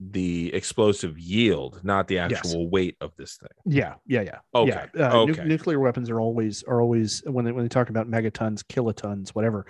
the 0.00 0.52
explosive 0.52 1.18
yield, 1.18 1.80
not 1.84 2.08
the 2.08 2.16
Yes. 2.16 2.32
actual 2.32 2.68
weight 2.68 2.96
of 3.00 3.14
this 3.16 3.36
thing. 3.38 3.48
Yeah, 3.64 3.94
yeah, 4.06 4.20
yeah. 4.22 4.38
Okay, 4.54 4.86
Yeah. 4.94 5.08
Uh, 5.08 5.24
nu- 5.26 5.32
okay. 5.32 5.44
nuclear 5.44 5.78
weapons 5.78 6.10
are 6.10 6.20
always 6.20 6.62
are 6.64 6.80
always 6.82 7.22
when 7.24 7.44
they 7.46 7.52
when 7.52 7.64
they 7.64 7.68
talk 7.68 7.88
about 7.88 8.10
megatons, 8.10 8.62
kilotons, 8.64 9.30
whatever. 9.30 9.64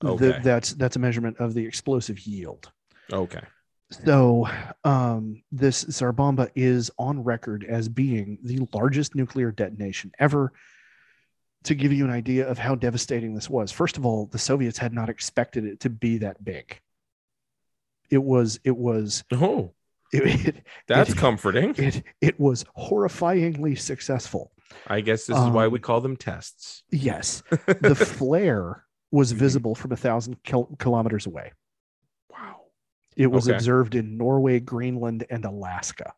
the- 0.00 0.08
Okay. 0.08 0.40
that's 0.42 0.72
that's 0.74 0.96
a 0.96 0.98
measurement 0.98 1.36
of 1.38 1.52
the 1.54 1.64
explosive 1.66 2.18
yield. 2.20 2.72
Okay. 3.12 3.42
So, 3.90 4.48
um, 4.84 5.42
this 5.50 5.80
Tsar 5.84 6.12
Bomba 6.12 6.48
is 6.54 6.90
on 6.98 7.24
record 7.24 7.64
as 7.68 7.88
being 7.88 8.38
the 8.42 8.66
largest 8.72 9.14
nuclear 9.14 9.50
detonation 9.50 10.12
ever. 10.18 10.52
To 11.64 11.74
give 11.74 11.92
you 11.92 12.06
an 12.06 12.10
idea 12.10 12.48
of 12.48 12.56
how 12.56 12.74
devastating 12.74 13.34
this 13.34 13.50
was, 13.50 13.70
first 13.70 13.98
of 13.98 14.06
all, 14.06 14.24
the 14.26 14.38
Soviets 14.38 14.78
had 14.78 14.94
not 14.94 15.10
expected 15.10 15.66
it 15.66 15.80
to 15.80 15.90
be 15.90 16.16
that 16.18 16.42
big. 16.42 16.80
It 18.10 18.22
was, 18.22 18.58
it 18.64 18.74
was, 18.74 19.24
Oh, 19.30 19.74
it, 20.12 20.46
it, 20.46 20.62
that's 20.88 21.10
It- 21.10 21.18
comforting. 21.18 21.74
it, 21.76 22.02
it 22.22 22.40
was 22.40 22.64
horrifyingly 22.78 23.78
successful. 23.78 24.52
I 24.86 25.02
guess 25.02 25.26
this 25.26 25.36
is 25.36 25.48
why 25.50 25.66
we 25.66 25.78
um, 25.78 25.82
call 25.82 26.00
them 26.00 26.16
tests. 26.16 26.82
Yes, 26.90 27.42
the 27.66 27.94
flare 27.94 28.86
was 29.10 29.34
Mhm. 29.34 29.36
visible 29.36 29.74
from 29.74 29.92
a 29.92 29.96
thousand 29.96 30.42
kil- 30.44 30.74
kilometers 30.78 31.26
away. 31.26 31.52
It 33.20 33.26
was 33.30 33.46
Okay. 33.48 33.54
observed 33.56 33.94
in 33.94 34.16
Norway, 34.16 34.60
Greenland, 34.60 35.26
and 35.28 35.44
Alaska. 35.44 36.14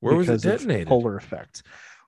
Where 0.00 0.14
was 0.14 0.28
it 0.28 0.42
detonated? 0.42 0.88
Polar 0.88 1.16
effects. 1.16 1.62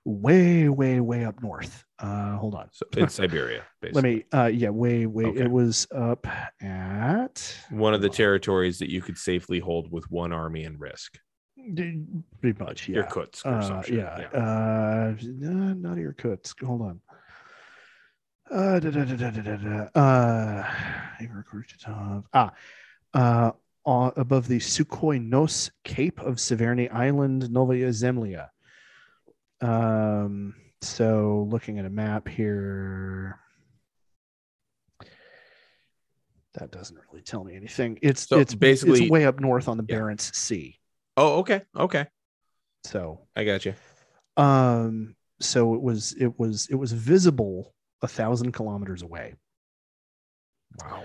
Way, 0.05 0.69
way, 0.69 0.99
way 0.99 1.25
up 1.25 1.41
north. 1.41 1.85
Uh, 1.97 2.35
hold 2.37 2.53
on. 2.55 2.67
So 2.71 2.85
in 2.97 3.07
Siberia, 3.09 3.63
basically. 3.81 4.01
Let 4.01 4.03
me. 4.33 4.39
Uh, 4.39 4.45
yeah, 4.47 4.69
way, 4.69 5.05
way. 5.07 5.25
Okay. 5.25 5.41
It 5.41 5.51
was 5.51 5.87
up 5.95 6.27
at 6.61 7.57
One 7.71 7.93
of 7.95 8.01
the 8.01 8.09
territories 8.09 8.77
that 8.79 8.91
you 8.91 9.01
could 9.01 9.17
safely 9.17 9.59
hold 9.59 9.91
with 9.91 10.09
one 10.11 10.33
army 10.33 10.65
and 10.65 10.79
risk. 10.79 11.17
Pretty 11.57 12.59
much. 12.59 12.89
Yeah. 12.89 12.99
Irkutsk 12.99 13.45
or 13.45 13.53
Uh, 13.53 13.81
shit. 13.83 13.95
yeah. 13.95 14.27
Uh, 14.33 15.15
no, 15.23 15.73
not 15.73 15.97
Irkutsk. 15.97 16.61
Hold 16.63 16.81
on. 16.81 16.99
Uh, 18.51 18.79
da, 18.79 18.89
da, 18.91 19.03
da, 19.05 19.15
da, 19.15 19.29
da, 19.31 19.41
da, 19.41 19.55
da. 19.55 19.89
Uh, 19.95 20.67
ah, 22.33 22.51
uh, 23.13 23.51
uh, 23.85 24.11
above 24.17 24.47
the 24.47 24.57
Sukhoi 24.59 25.21
Nos 25.21 25.71
Cape 25.83 26.19
of 26.19 26.35
Severny 26.35 26.91
Island, 26.93 27.49
Novaya 27.51 27.89
Zemlya. 27.89 28.49
Um, 29.61 30.55
so 30.81 31.47
looking 31.49 31.79
at 31.79 31.85
a 31.85 31.89
map 31.89 32.27
here, 32.27 33.39
that 36.55 36.71
doesn't 36.71 36.99
really 37.09 37.23
tell 37.23 37.43
me 37.43 37.55
anything. 37.55 37.97
It's 38.01 38.27
So 38.27 38.39
it's 38.39 38.53
basically- 38.55 39.03
it's 39.03 39.09
way 39.11 39.25
up 39.25 39.39
north 39.39 39.67
on 39.67 39.77
the 39.77 39.85
Yeah. 39.87 39.97
Barents 39.99 40.35
Sea. 40.35 40.79
Oh, 41.17 41.39
okay. 41.39 41.61
Okay. 41.75 42.07
So 42.85 43.27
I 43.35 43.43
got 43.45 43.65
you. 43.65 43.73
um 44.35 45.15
so 45.39 45.75
it 45.75 45.81
was 45.81 46.13
it 46.13 46.39
was 46.39 46.67
it 46.71 46.75
was 46.75 46.91
visible 46.91 47.75
a 48.03 48.07
thousand 48.07 48.51
kilometers 48.51 49.01
away 49.01 49.33
Wow. 50.83 51.03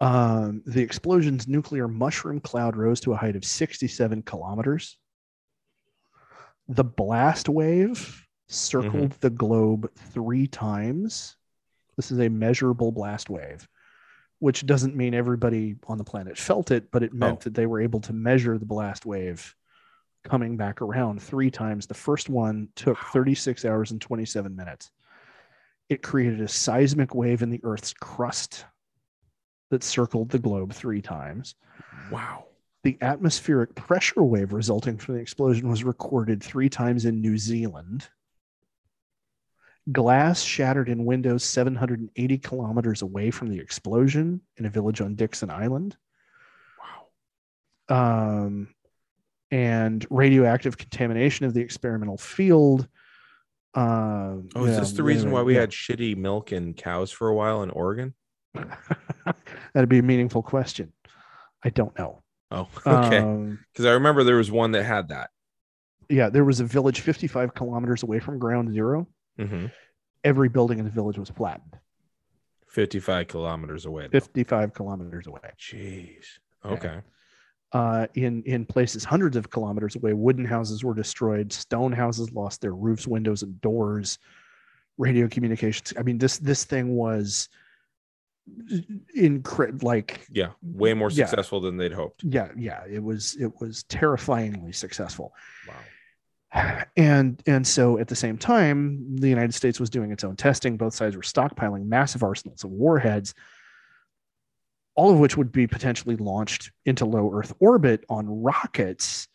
um 0.00 0.62
the 0.66 0.80
explosion's 0.82 1.46
nuclear 1.48 1.88
mushroom 1.88 2.40
cloud 2.40 2.76
rose 2.76 3.00
to 3.00 3.12
a 3.12 3.16
height 3.16 3.36
of 3.36 3.44
67 3.44 4.22
kilometers 4.22 4.98
the 6.68 6.84
blast 6.84 7.48
wave 7.48 8.26
circled 8.48 9.12
the 9.20 9.30
globe 9.30 9.90
three 9.96 10.46
times 10.46 11.36
this 11.96 12.10
is 12.10 12.18
a 12.20 12.28
measurable 12.28 12.92
blast 12.92 13.28
wave 13.30 13.66
which 14.38 14.64
doesn't 14.66 14.96
mean 14.96 15.14
everybody 15.14 15.76
on 15.86 15.98
the 15.98 16.04
planet 16.04 16.36
felt 16.38 16.70
it 16.70 16.90
but 16.90 17.02
it 17.02 17.12
meant 17.12 17.38
Oh. 17.40 17.44
that 17.44 17.54
they 17.54 17.66
were 17.66 17.80
able 17.80 18.00
to 18.00 18.12
measure 18.12 18.56
the 18.58 18.64
blast 18.66 19.04
wave 19.06 19.54
coming 20.24 20.56
back 20.58 20.82
around 20.82 21.22
three 21.22 21.50
times. 21.50 21.86
The 21.86 21.94
first 21.94 22.28
one 22.28 22.68
took 22.76 22.98
Wow. 22.98 23.08
36 23.14 23.64
hours 23.64 23.90
and 23.90 24.00
27 24.02 24.54
minutes. 24.54 24.90
It 25.90 26.02
created 26.02 26.40
a 26.40 26.48
seismic 26.48 27.14
wave 27.14 27.42
in 27.42 27.50
the 27.50 27.60
Earth's 27.64 27.92
crust 27.92 28.64
that 29.70 29.82
circled 29.82 30.30
the 30.30 30.38
globe 30.38 30.72
three 30.72 31.02
times. 31.02 31.56
Wow. 32.10 32.44
The 32.84 32.96
atmospheric 33.02 33.74
pressure 33.74 34.22
wave 34.22 34.52
resulting 34.52 34.96
from 34.96 35.16
the 35.16 35.20
explosion 35.20 35.68
was 35.68 35.84
recorded 35.84 36.42
three 36.42 36.68
times 36.68 37.04
in 37.04 37.20
New 37.20 37.36
Zealand. 37.36 38.08
Glass 39.90 40.42
shattered 40.42 40.88
in 40.88 41.04
windows 41.04 41.42
780 41.44 42.38
kilometers 42.38 43.02
away 43.02 43.30
from 43.30 43.48
the 43.48 43.58
explosion 43.58 44.40
in 44.56 44.66
a 44.66 44.70
village 44.70 45.00
on 45.00 45.16
Dikson 45.16 45.50
Island. 45.50 45.96
Wow. 47.88 48.44
um, 48.46 48.68
and 49.50 50.06
radioactive 50.10 50.78
contamination 50.78 51.46
of 51.46 51.54
the 51.54 51.60
experimental 51.60 52.16
field. 52.16 52.86
Um, 53.74 54.48
Oh, 54.56 54.64
is 54.64 54.74
yeah, 54.74 54.80
this 54.80 54.92
the 54.92 55.02
reason 55.02 55.30
why 55.30 55.42
we 55.42 55.54
yeah. 55.54 55.60
had 55.60 55.70
shitty 55.70 56.16
milk 56.16 56.52
and 56.52 56.76
cows 56.76 57.10
for 57.10 57.28
a 57.28 57.34
while 57.34 57.62
in 57.62 57.70
Oregon? 57.70 58.14
That'd 59.74 59.88
be 59.88 59.98
a 59.98 60.02
meaningful 60.02 60.42
question. 60.42 60.92
I 61.64 61.70
don't 61.70 61.96
know. 61.98 62.22
Oh, 62.50 62.68
okay. 62.86 63.18
Um, 63.18 63.60
Because 63.72 63.86
I 63.86 63.92
remember 63.92 64.24
there 64.24 64.36
was 64.36 64.50
one 64.50 64.72
that 64.72 64.82
had 64.84 65.08
that. 65.08 65.30
yeah, 66.08 66.30
there 66.30 66.44
was 66.44 66.58
a 66.60 66.64
village 66.64 67.00
55 67.00 67.54
kilometers 67.54 68.02
away 68.02 68.18
from 68.18 68.38
ground 68.38 68.72
zero. 68.72 69.06
hmm 69.38 69.66
Every 70.24 70.48
building 70.48 70.78
in 70.78 70.84
the 70.84 70.90
village 70.90 71.16
was 71.18 71.30
flattened. 71.30 71.78
55 72.68 73.26
kilometers 73.28 73.86
away. 73.86 74.04
though. 74.12 74.18
55 74.20 74.74
kilometers 74.74 75.26
away. 75.26 75.40
Jeez. 75.58 76.24
Yeah. 76.64 77.00
Uh, 77.72 78.06
in 78.14 78.42
in 78.44 78.66
places 78.66 79.04
hundreds 79.04 79.36
of 79.36 79.48
kilometers 79.50 79.94
away, 79.94 80.12
wooden 80.12 80.44
houses 80.44 80.82
were 80.82 80.94
destroyed. 80.94 81.52
Stone 81.52 81.92
houses 81.92 82.32
lost 82.32 82.60
their 82.60 82.74
roofs, 82.74 83.06
windows, 83.06 83.42
and 83.44 83.60
doors. 83.60 84.18
Radio 84.98 85.28
communications. 85.28 85.92
I 85.98 86.02
mean, 86.02 86.18
this 86.18 86.38
this 86.38 86.64
thing 86.64 86.96
was 86.96 87.48
incredible. 89.14 89.86
Like 89.86 90.26
Yeah. 90.30 90.50
Way 90.62 90.94
more 90.94 91.10
Yeah. 91.10 91.26
successful 91.26 91.60
than 91.60 91.76
they'd 91.76 91.92
hoped. 91.92 92.24
yeah 92.24 92.48
yeah 92.56 92.82
it 92.90 93.02
was 93.02 93.36
it 93.40 93.52
was 93.60 93.84
terrifyingly 93.84 94.72
successful 94.72 95.32
Wow. 95.68 96.82
and 96.96 97.40
and 97.46 97.64
so 97.66 97.98
at 97.98 98.08
the 98.08 98.16
same 98.16 98.36
time 98.36 99.16
the 99.16 99.28
united 99.28 99.54
states 99.54 99.78
was 99.78 99.88
doing 99.88 100.10
its 100.10 100.24
own 100.24 100.34
testing 100.34 100.76
both 100.76 100.94
sides 100.94 101.14
were 101.14 101.22
stockpiling 101.22 101.86
massive 101.86 102.24
arsenals 102.24 102.64
of 102.64 102.70
warheads 102.70 103.34
all 105.00 105.10
of 105.10 105.18
which 105.18 105.34
would 105.34 105.50
be 105.50 105.66
potentially 105.66 106.14
launched 106.16 106.72
into 106.84 107.06
low 107.06 107.32
earth 107.32 107.54
orbit 107.58 108.04
on 108.10 108.26
rockets 108.28 109.28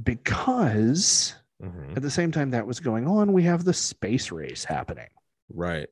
because 0.00 1.34
Mhm. 1.60 1.96
at 1.96 2.02
the 2.02 2.10
same 2.10 2.30
time 2.30 2.50
that 2.50 2.64
was 2.66 2.78
going 2.78 3.08
on 3.08 3.32
we 3.32 3.42
have 3.42 3.64
the 3.64 3.72
space 3.74 4.30
race 4.30 4.62
happening 4.64 5.08
Right. 5.52 5.88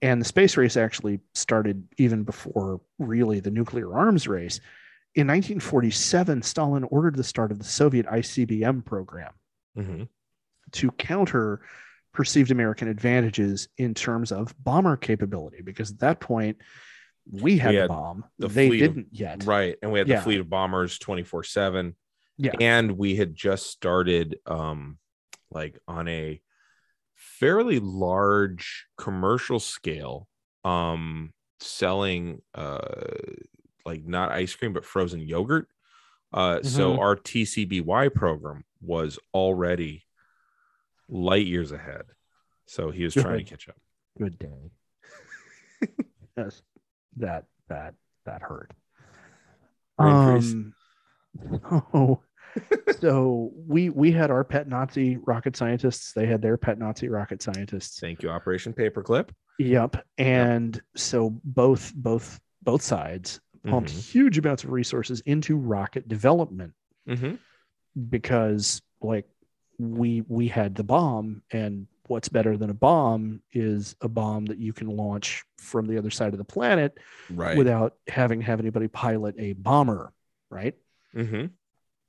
and 0.00 0.20
the 0.20 0.24
space 0.24 0.56
race 0.56 0.76
actually 0.76 1.18
started 1.34 1.88
even 1.98 2.22
before 2.22 2.80
really 3.00 3.40
the 3.40 3.50
nuclear 3.50 3.92
arms 3.94 4.28
race 4.28 4.60
in 5.16 5.26
1947, 5.26 6.42
Stalin 6.42 6.84
ordered 6.84 7.16
the 7.16 7.24
start 7.24 7.50
of 7.50 7.58
the 7.58 7.64
Soviet 7.64 8.06
ICBM 8.06 8.82
program 8.84 9.32
hmm 9.74 10.04
to 10.72 10.90
counter 10.92 11.62
perceived 12.12 12.50
American 12.50 12.86
advantages 12.88 13.68
in 13.78 13.94
terms 13.94 14.30
of 14.32 14.54
bomber 14.62 14.96
capability, 14.96 15.62
because 15.62 15.90
at 15.92 15.98
that 16.00 16.18
point 16.20 16.58
we 17.30 17.58
had 17.58 17.74
We 17.74 17.80
the 17.80 17.88
bomb. 17.88 18.24
the 18.38 18.48
they 18.48 18.68
fleet 18.68 18.82
of- 18.82 18.94
didn't 18.94 19.08
yet. 19.12 19.44
Right. 19.44 19.76
And 19.82 19.90
we 19.92 19.98
had 19.98 20.08
Yeah. 20.08 20.16
the 20.16 20.22
fleet 20.22 20.40
of 20.40 20.48
bombers 20.50 20.98
24 20.98 21.42
7. 21.44 21.96
Yeah. 22.38 22.52
And 22.60 22.92
we 22.98 23.16
had 23.16 23.34
just 23.34 23.66
started 23.66 24.38
um 24.46 24.98
like 25.50 25.78
on 25.88 26.06
a 26.08 26.40
fairly 27.14 27.78
large 27.80 28.86
commercial 28.98 29.58
scale 29.58 30.28
um 30.64 31.32
selling 31.60 32.42
uh 32.54 32.78
like 33.84 34.04
not 34.04 34.30
ice 34.32 34.54
cream 34.54 34.72
but 34.72 34.84
frozen 34.84 35.20
yogurt. 35.20 35.68
Uh 36.32 36.62
so 36.62 36.94
Mhm. 36.94 36.98
our 36.98 37.16
TCBY 37.16 38.08
program 38.14 38.64
was 38.80 39.18
already 39.32 40.04
light 41.08 41.46
years 41.46 41.72
ahead. 41.72 42.02
So 42.66 42.90
he 42.90 43.04
was 43.04 43.14
trying 43.14 43.38
to 43.38 43.44
catch 43.44 43.68
up. 43.68 43.76
Good 44.18 44.38
day. 44.38 44.70
yes, 46.36 46.62
that 47.16 47.44
that 47.68 47.94
that 48.24 48.42
hurt. 48.42 48.72
Um, 49.98 50.74
oh, 51.94 52.20
so 53.00 53.52
we 53.66 53.90
we 53.90 54.12
had 54.12 54.30
our 54.30 54.44
pet 54.44 54.68
Nazi 54.68 55.16
rocket 55.18 55.56
scientists. 55.56 56.12
They 56.12 56.26
had 56.26 56.42
their 56.42 56.56
pet 56.56 56.78
Nazi 56.78 57.08
rocket 57.08 57.42
scientists. 57.42 57.98
Thank 58.00 58.22
you, 58.22 58.30
Operation 58.30 58.72
Paperclip. 58.72 59.30
Yep. 59.58 60.04
And 60.18 60.80
so 60.96 61.38
both 61.44 61.92
both 61.94 62.40
both 62.62 62.82
sides 62.82 63.40
pumped 63.66 63.90
Mhm. 63.90 64.12
huge 64.12 64.38
amounts 64.38 64.64
of 64.64 64.70
resources 64.70 65.20
into 65.20 65.56
rocket 65.56 66.08
development 66.08 66.72
Mhm. 67.08 67.38
because 68.10 68.80
like 69.00 69.26
we 69.78 70.22
we 70.28 70.48
had 70.48 70.74
the 70.74 70.84
bomb 70.84 71.42
and 71.50 71.86
what's 72.08 72.28
better 72.28 72.56
than 72.56 72.70
a 72.70 72.74
bomb 72.74 73.42
is 73.52 73.96
a 74.00 74.08
bomb 74.08 74.46
that 74.46 74.58
you 74.58 74.72
can 74.72 74.88
launch 74.88 75.44
from 75.58 75.86
the 75.86 75.98
other 75.98 76.10
side 76.10 76.32
of 76.32 76.38
the 76.38 76.44
planet 76.44 76.98
Right. 77.30 77.56
without 77.56 77.94
having 78.08 78.40
to 78.40 78.46
have 78.46 78.60
anybody 78.60 78.88
pilot 78.88 79.34
a 79.38 79.52
bomber, 79.54 80.12
right? 80.50 80.74
hmm 81.12 81.46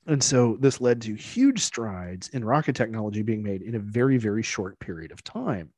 And 0.06 0.24
so 0.24 0.58
this 0.60 0.80
led 0.80 1.02
to 1.04 1.16
huge 1.16 1.62
strides 1.62 2.30
in 2.30 2.44
rocket 2.46 2.76
technology 2.76 3.22
being 3.24 3.44
made 3.44 3.62
in 3.62 3.76
a 3.76 3.80
very, 3.80 4.18
very 4.18 4.44
short 4.44 4.80
period 4.80 5.12
of 5.12 5.24
time. 5.24 5.72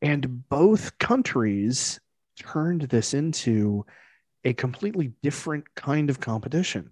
And 0.00 0.48
both 0.48 0.98
countries 0.98 1.98
turned 2.38 2.82
this 2.82 3.14
into 3.14 3.84
a 4.44 4.52
completely 4.52 5.12
different 5.22 5.74
kind 5.74 6.08
of 6.08 6.20
competition. 6.20 6.90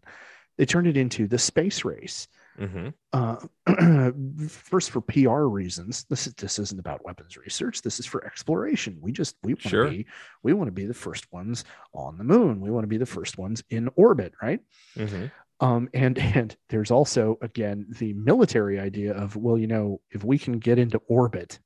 They 0.58 0.66
turned 0.66 0.88
it 0.88 0.96
into 0.96 1.28
the 1.28 1.38
space 1.38 1.84
race. 1.84 2.26
Hmm 2.58 2.88
Uh, 3.12 3.36
first, 4.48 4.90
for 4.90 5.00
PR 5.00 5.44
reasons, 5.44 6.04
this 6.10 6.26
is 6.26 6.34
this 6.34 6.58
isn't 6.58 6.78
about 6.80 7.04
weapons 7.04 7.36
research. 7.36 7.82
This 7.82 7.98
is 8.00 8.06
for 8.06 8.24
exploration. 8.26 8.98
We 9.00 9.12
just 9.12 9.36
we 9.42 9.54
want 9.54 9.62
to 9.62 9.68
Sure. 9.68 9.88
be 9.90 10.06
we 10.42 10.52
want 10.52 10.68
to 10.68 10.72
be 10.72 10.86
the 10.86 10.94
first 10.94 11.32
ones 11.32 11.64
on 11.92 12.18
the 12.18 12.24
moon. 12.24 12.60
We 12.60 12.70
want 12.70 12.84
to 12.84 12.88
be 12.88 12.98
the 12.98 13.06
first 13.06 13.38
ones 13.38 13.62
in 13.70 13.88
orbit, 13.96 14.32
right? 14.42 14.60
hmm 14.96 15.26
um, 15.60 15.88
and 15.94 16.18
and 16.18 16.54
there's 16.68 16.90
also 16.90 17.38
again 17.40 17.86
the 17.98 18.12
military 18.12 18.78
idea 18.78 19.14
of 19.14 19.36
well 19.36 19.56
you 19.56 19.66
know 19.66 20.00
if 20.10 20.22
we 20.22 20.38
can 20.38 20.58
get 20.58 20.78
into 20.78 20.98
orbit 21.08 21.58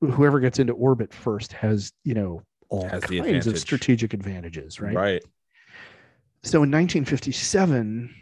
whoever 0.00 0.40
gets 0.40 0.58
into 0.58 0.72
orbit 0.72 1.12
first 1.12 1.52
has 1.52 1.92
you 2.04 2.14
know 2.14 2.42
all 2.70 2.88
Has 2.88 3.02
the 3.04 3.20
kinds 3.20 3.46
of 3.46 3.58
strategic 3.58 4.14
advantages 4.14 4.80
right? 4.80 4.94
Right. 4.94 5.22
so 6.42 6.62
in 6.62 6.70
1957 6.70 8.14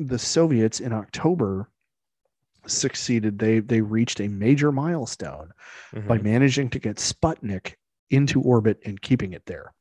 the 0.00 0.18
soviets 0.18 0.80
in 0.80 0.92
october 0.92 1.68
succeeded 2.66 3.38
they 3.38 3.60
they 3.60 3.80
reached 3.80 4.20
a 4.20 4.28
major 4.28 4.72
milestone 4.72 5.50
by 6.08 6.18
Mhm. 6.18 6.22
managing 6.24 6.70
to 6.70 6.78
get 6.78 6.96
sputnik 6.96 7.74
into 8.10 8.40
orbit 8.42 8.80
and 8.84 9.00
keeping 9.00 9.32
it 9.34 9.44
there 9.46 9.72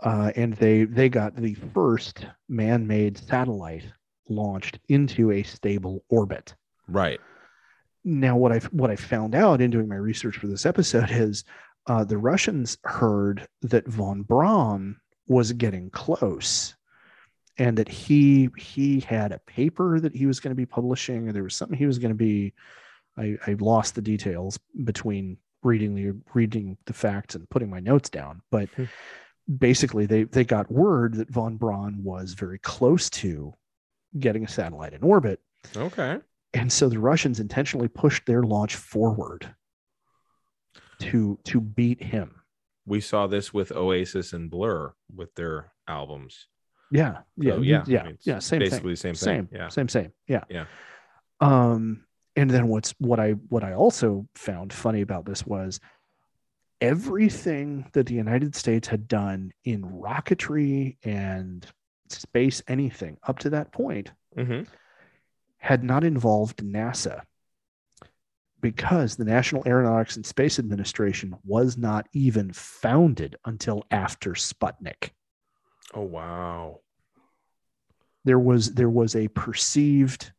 uh, 0.00 0.30
and 0.36 0.54
they 0.54 0.84
they 0.84 1.08
got 1.08 1.34
the 1.36 1.54
first 1.74 2.26
man-made 2.48 3.16
satellite 3.18 3.84
launched 4.28 4.78
into 4.88 5.30
a 5.30 5.42
stable 5.42 6.04
orbit. 6.10 6.54
Right. 6.88 7.18
Now, 8.04 8.36
what 8.36 8.52
I 8.52 8.58
what 8.72 8.90
I 8.90 8.96
found 8.96 9.34
out 9.34 9.60
in 9.60 9.70
doing 9.70 9.88
my 9.88 9.96
research 9.96 10.36
for 10.36 10.46
this 10.48 10.66
episode 10.66 11.10
is 11.10 11.44
uh, 11.86 12.04
the 12.04 12.18
Russians 12.18 12.76
heard 12.84 13.48
that 13.62 13.86
von 13.88 14.22
Braun 14.22 14.96
was 15.28 15.52
getting 15.52 15.90
close, 15.90 16.75
and 17.58 17.76
that 17.78 17.88
he 17.88 18.48
he 18.56 19.00
had 19.00 19.32
a 19.32 19.38
paper 19.40 19.98
that 20.00 20.14
he 20.14 20.26
was 20.26 20.40
going 20.40 20.50
to 20.50 20.56
be 20.56 20.66
publishing, 20.66 21.28
or 21.28 21.32
there 21.32 21.42
was 21.44 21.54
something 21.56 21.78
he 21.78 21.86
was 21.86 21.98
going 21.98 22.10
to 22.12 22.14
be. 22.16 22.52
I, 23.18 23.36
I 23.46 23.56
lost 23.58 23.94
the 23.94 24.02
details 24.02 24.58
between 24.84 25.38
reading 25.62 25.94
the 25.94 26.12
reading 26.34 26.76
the 26.84 26.92
facts 26.92 27.34
and 27.34 27.48
putting 27.48 27.70
my 27.70 27.80
notes 27.80 28.10
down, 28.10 28.42
but 28.50 28.68
Hmm. 28.76 28.84
basically 29.58 30.04
they 30.06 30.24
they 30.24 30.44
got 30.44 30.70
word 30.70 31.14
that 31.14 31.30
von 31.30 31.56
Braun 31.56 32.02
was 32.04 32.34
very 32.34 32.58
close 32.58 33.08
to 33.10 33.54
getting 34.18 34.44
a 34.44 34.48
satellite 34.48 34.92
in 34.92 35.02
orbit 35.02 35.40
Okay. 35.76 36.18
and 36.54 36.72
so 36.72 36.88
the 36.88 36.98
Russians 36.98 37.38
intentionally 37.40 37.88
pushed 37.88 38.24
their 38.26 38.42
launch 38.42 38.76
forward 38.76 39.54
to 41.00 41.38
to 41.44 41.60
beat 41.60 42.02
him. 42.02 42.34
We 42.86 43.00
saw 43.00 43.26
this 43.26 43.52
with 43.52 43.72
Oasis 43.72 44.32
and 44.32 44.50
Blur 44.50 44.94
with 45.14 45.34
their 45.34 45.72
albums. 45.88 46.46
Yeah, 46.90 47.18
yeah, 47.36 47.54
So, 47.54 47.60
yeah, 47.62 47.80
I 47.80 47.84
yeah, 47.88 48.02
mean, 48.04 48.18
yeah. 48.22 48.38
Same 48.38 48.60
basically 48.60 48.94
thing. 48.94 49.14
same 49.14 49.14
thing. 49.14 49.48
Same, 49.48 49.48
Yeah. 49.52 49.68
same, 49.68 49.88
same. 49.88 50.12
Yeah, 50.28 50.44
Yeah. 50.48 50.66
Um, 51.40 52.04
and 52.36 52.50
then 52.50 52.68
what's 52.68 52.94
what 52.98 53.18
I 53.18 53.32
what 53.48 53.64
I 53.64 53.72
also 53.74 54.26
found 54.34 54.72
funny 54.72 55.00
about 55.00 55.24
this 55.24 55.44
was 55.46 55.80
everything 56.80 57.88
that 57.94 58.06
the 58.06 58.14
United 58.14 58.54
States 58.54 58.86
had 58.88 59.08
done 59.08 59.52
in 59.64 59.82
rocketry 59.82 60.96
and 61.02 61.66
space 62.08 62.62
anything 62.68 63.16
up 63.26 63.38
to 63.40 63.50
that 63.50 63.72
point 63.72 64.12
hmm 64.36 64.62
had 65.58 65.82
not 65.82 66.04
involved 66.04 66.58
NASA 66.62 67.22
because 68.60 69.16
the 69.16 69.24
National 69.24 69.62
Aeronautics 69.66 70.16
and 70.16 70.24
Space 70.24 70.58
Administration 70.58 71.34
was 71.44 71.76
not 71.76 72.06
even 72.12 72.52
founded 72.52 73.36
until 73.46 73.82
after 73.90 74.32
Sputnik. 74.32 75.10
Oh 75.94 76.02
wow. 76.02 76.80
There 78.24 78.38
was 78.38 78.74
there 78.74 78.90
was 78.90 79.14
a 79.14 79.28
perceived 79.28 80.32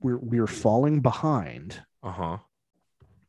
we're 0.00 0.18
we're 0.18 0.46
falling 0.46 1.00
behind. 1.00 1.80
Uh 2.02 2.12
huh. 2.12 2.36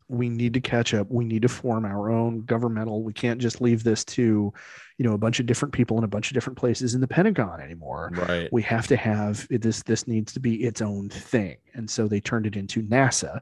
We 0.08 0.28
need 0.28 0.56
to 0.56 0.60
catch 0.60 0.96
up. 0.96 1.08
We 1.12 1.24
need 1.24 1.44
to 1.44 1.48
form 1.48 1.86
our 1.86 2.10
own 2.10 2.42
governmental. 2.42 3.04
We 3.04 3.14
can't 3.14 3.40
just 3.40 3.62
leave 3.62 3.84
this 3.84 4.04
to, 4.06 4.52
you 4.98 5.06
know, 5.06 5.14
a 5.14 5.20
bunch 5.20 5.40
of 5.40 5.46
different 5.46 5.72
people 5.72 6.00
in 6.00 6.04
a 6.04 6.08
bunch 6.08 6.32
of 6.32 6.34
different 6.34 6.58
places 6.58 6.96
in 6.96 7.02
the 7.02 7.08
Pentagon 7.08 7.62
anymore. 7.62 8.12
Right. 8.16 8.50
we 8.52 8.64
have 8.64 8.88
to 8.88 8.96
have 8.96 9.48
this 9.50 9.84
this 9.84 10.08
needs 10.08 10.34
to 10.34 10.40
be 10.40 10.64
its 10.64 10.82
own 10.82 11.10
thing 11.10 11.58
and 11.76 11.88
so 11.88 12.08
they 12.08 12.20
turned 12.20 12.48
it 12.48 12.56
into 12.56 12.82
nasa 12.82 13.42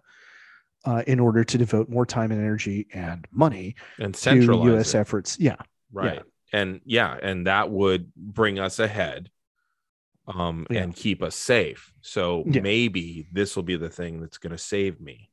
uh, 0.83 1.03
in 1.07 1.21
order 1.21 1.45
to 1.45 1.57
devote 1.57 1.87
more 1.89 2.05
time 2.05 2.31
and 2.31 2.41
energy 2.41 2.87
and 2.93 3.25
money 3.31 3.75
and 3.97 4.13
to 4.13 4.19
centralize 4.19 4.81
us 4.81 4.93
it. 4.93 4.97
efforts 4.97 5.39
yeah 5.39 5.55
Right. 5.93 6.21
And 6.53 6.81
yeah, 6.85 7.17
and 7.21 7.47
that 7.47 7.69
would 7.69 8.13
bring 8.15 8.59
us 8.59 8.79
ahead 8.79 9.29
um 10.27 10.67
Yeah. 10.69 10.83
and 10.83 10.95
keep 10.95 11.23
us 11.23 11.35
safe. 11.35 11.91
So 12.01 12.43
Yeah. 12.45 12.61
maybe 12.61 13.27
this 13.31 13.55
will 13.55 13.63
be 13.63 13.77
the 13.77 13.89
thing 13.89 14.19
that's 14.21 14.37
going 14.37 14.51
to 14.51 14.57
save 14.57 14.99
me. 14.99 15.29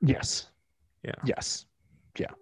yes 0.00 0.46
Yeah. 1.02 1.20
yes 1.26 1.66
yeah 2.18 2.32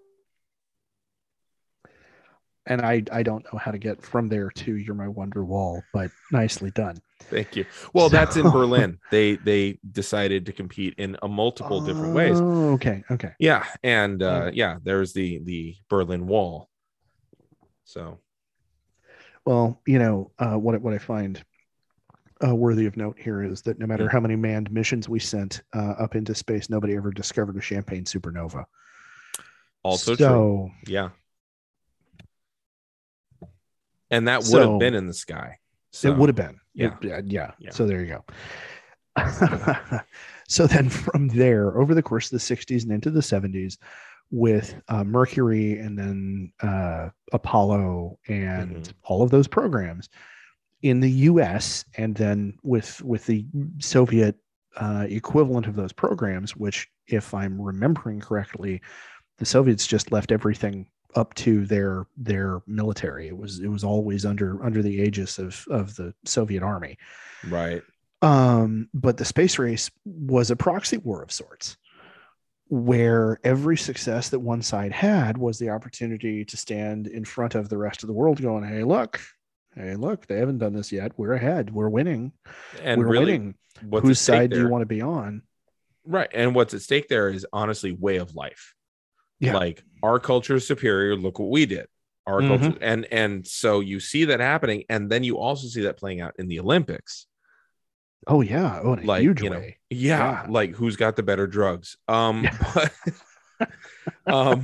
and 2.66 2.80
i 2.82 3.02
i 3.12 3.22
don't 3.22 3.44
know 3.52 3.58
how 3.58 3.70
to 3.72 3.78
get 3.78 4.02
from 4.02 4.28
there 4.28 4.50
to 4.50 4.76
you're 4.76 4.94
my 4.94 5.08
wonder 5.08 5.44
wall 5.44 5.82
but 5.92 6.10
nicely 6.30 6.70
done 6.70 6.96
Thank 7.30 7.56
you. 7.56 7.64
Well, 7.94 8.10
that's 8.10 8.36
in 8.36 8.50
Berlin. 8.58 8.98
They 9.10 9.36
they 9.36 9.78
decided 9.90 10.44
to 10.46 10.52
compete 10.52 10.94
in 10.98 11.16
a 11.22 11.28
multiple 11.28 11.80
different 11.80 12.14
ways. 12.14 12.38
Oh, 12.40 12.72
okay 12.74 13.04
okay 13.10 13.32
Yeah, 13.38 13.64
and 13.82 14.22
uh 14.22 14.50
yeah, 14.52 14.76
there's 14.82 15.14
the 15.14 15.40
the 15.42 15.76
Berlin 15.88 16.26
Wall. 16.26 16.68
So, 17.84 18.20
Well, 19.44 19.80
you 19.86 19.98
know, 19.98 20.30
uh, 20.38 20.56
what 20.56 20.74
I- 20.76 20.78
what 20.78 20.94
I 20.94 20.98
find 20.98 21.44
uh, 22.44 22.54
worthy 22.54 22.86
of 22.86 22.96
note 22.96 23.18
here 23.18 23.42
is 23.42 23.62
that 23.62 23.78
no 23.78 23.86
matter 23.86 24.08
how 24.08 24.18
many 24.20 24.34
manned 24.36 24.70
missions 24.72 25.08
we 25.08 25.18
sent 25.20 25.62
uh, 25.74 25.94
up 25.98 26.14
into 26.16 26.34
space, 26.34 26.68
nobody 26.70 26.96
ever 26.96 27.10
discovered 27.12 27.56
a 27.56 27.60
champagne 27.60 28.04
supernova. 28.04 28.64
also 29.84 30.14
true. 30.14 30.70
Yeah. 30.86 31.10
And 34.10 34.28
that 34.28 34.38
would 34.38 34.46
So- 34.46 34.70
have 34.72 34.80
been 34.80 34.94
in 34.94 35.06
the 35.06 35.14
sky. 35.14 35.58
So, 35.90 36.10
it 36.10 36.16
would 36.16 36.28
have 36.28 36.36
been. 36.36 36.58
yeah. 36.74 36.96
It- 37.02 37.12
uh, 37.12 37.22
yeah. 37.26 37.52
Yeah. 37.58 37.70
So 37.70 37.86
there 37.86 38.00
you 38.02 38.18
go. 38.18 38.24
so 40.48 40.66
then 40.66 40.88
from 40.88 41.28
there, 41.28 41.76
over 41.78 41.94
the 41.94 42.02
course 42.02 42.32
of 42.32 42.40
the 42.40 42.54
60s 42.56 42.82
and 42.84 42.92
into 42.92 43.10
the 43.10 43.20
70s, 43.20 43.76
with 44.32 44.74
uh, 44.88 45.04
Mercury 45.04 45.78
and 45.78 45.96
then 45.96 46.52
uh, 46.62 47.10
Apollo 47.32 48.18
and 48.28 48.76
Mhm. 48.76 48.92
all 49.04 49.22
of 49.22 49.30
those 49.30 49.46
programs 49.46 50.08
in 50.82 50.98
the 51.00 51.10
U.S. 51.30 51.84
and 51.96 52.14
then 52.16 52.54
with 52.64 53.00
with 53.02 53.26
the 53.26 53.46
Soviet 53.78 54.36
uh, 54.76 55.06
equivalent 55.08 55.66
of 55.66 55.76
those 55.76 55.92
programs, 55.92 56.56
which, 56.56 56.88
if 57.06 57.34
I'm 57.34 57.60
remembering 57.60 58.20
correctly, 58.20 58.80
the 59.36 59.44
Soviets 59.44 59.86
just 59.86 60.10
left 60.10 60.32
everything 60.32 60.88
up 61.14 61.34
to 61.34 61.66
their 61.66 62.06
their 62.16 62.62
military. 62.66 63.28
It 63.28 63.36
was 63.36 63.60
it 63.60 63.68
was 63.68 63.84
always 63.84 64.24
under 64.24 64.64
under 64.64 64.80
the 64.82 65.02
aegis 65.02 65.38
of 65.38 65.62
of 65.68 65.94
the 65.96 66.14
Soviet 66.24 66.62
army. 66.62 66.96
Right. 67.48 67.82
Um, 68.22 68.88
but 68.94 69.18
the 69.18 69.24
space 69.26 69.58
race 69.58 69.90
was 70.06 70.50
a 70.50 70.56
proxy 70.56 70.96
war 70.96 71.22
of 71.22 71.30
sorts, 71.32 71.76
where 72.72 73.38
every 73.44 73.76
success 73.76 74.30
that 74.30 74.38
one 74.40 74.62
side 74.62 74.92
had 74.92 75.36
was 75.36 75.58
the 75.58 75.68
opportunity 75.68 76.42
to 76.42 76.56
stand 76.56 77.06
in 77.06 77.22
front 77.22 77.54
of 77.54 77.68
the 77.68 77.76
rest 77.76 78.02
of 78.02 78.06
the 78.06 78.14
world, 78.14 78.40
going, 78.40 78.64
"Hey, 78.64 78.82
look, 78.82 79.20
hey, 79.76 79.94
look, 79.94 80.26
they 80.26 80.38
haven't 80.38 80.56
done 80.56 80.72
this 80.72 80.90
yet. 80.90 81.12
We're 81.18 81.34
ahead. 81.34 81.70
We're 81.70 81.90
winning. 81.90 82.32
And 82.82 82.98
We're 82.98 83.08
really, 83.08 83.24
winning. 83.32 83.54
what's 83.82 84.06
Whose 84.08 84.20
side 84.20 84.48
do 84.48 84.58
you 84.58 84.68
want 84.68 84.80
to 84.80 84.86
be 84.86 85.02
on?" 85.02 85.42
Right. 86.06 86.30
And 86.32 86.54
what's 86.54 86.72
at 86.72 86.80
stake 86.80 87.08
there 87.08 87.28
is 87.28 87.46
honestly 87.52 87.92
way 87.92 88.16
of 88.16 88.34
life. 88.34 88.74
Yeah. 89.38 89.52
Like 89.54 89.84
our 90.02 90.18
culture 90.18 90.54
is 90.54 90.66
superior. 90.66 91.14
Look 91.14 91.38
what 91.38 91.50
we 91.50 91.66
did. 91.66 91.88
Our 92.26 92.40
Mhm. 92.40 92.48
culture. 92.48 92.78
And 92.80 93.04
and 93.12 93.46
so 93.46 93.80
you 93.80 94.00
see 94.00 94.24
that 94.24 94.40
happening. 94.40 94.84
And 94.88 95.10
then 95.10 95.24
you 95.24 95.36
also 95.36 95.66
see 95.68 95.82
that 95.82 95.98
playing 95.98 96.22
out 96.22 96.34
in 96.38 96.48
the 96.48 96.58
Olympics. 96.58 97.26
Oh 98.26 98.40
yeah, 98.40 98.80
oh 98.82 98.94
in 98.94 99.06
Like, 99.06 99.22
huge 99.22 99.42
you 99.42 99.50
know, 99.50 99.58
way. 99.58 99.78
Yeah, 99.90 100.42
Yeah. 100.44 100.46
Like 100.48 100.70
who's 100.74 100.96
got 100.96 101.16
the 101.16 101.22
better 101.22 101.46
drugs? 101.46 101.96
Um 102.08 102.46
but 102.74 102.92
um 104.26 104.62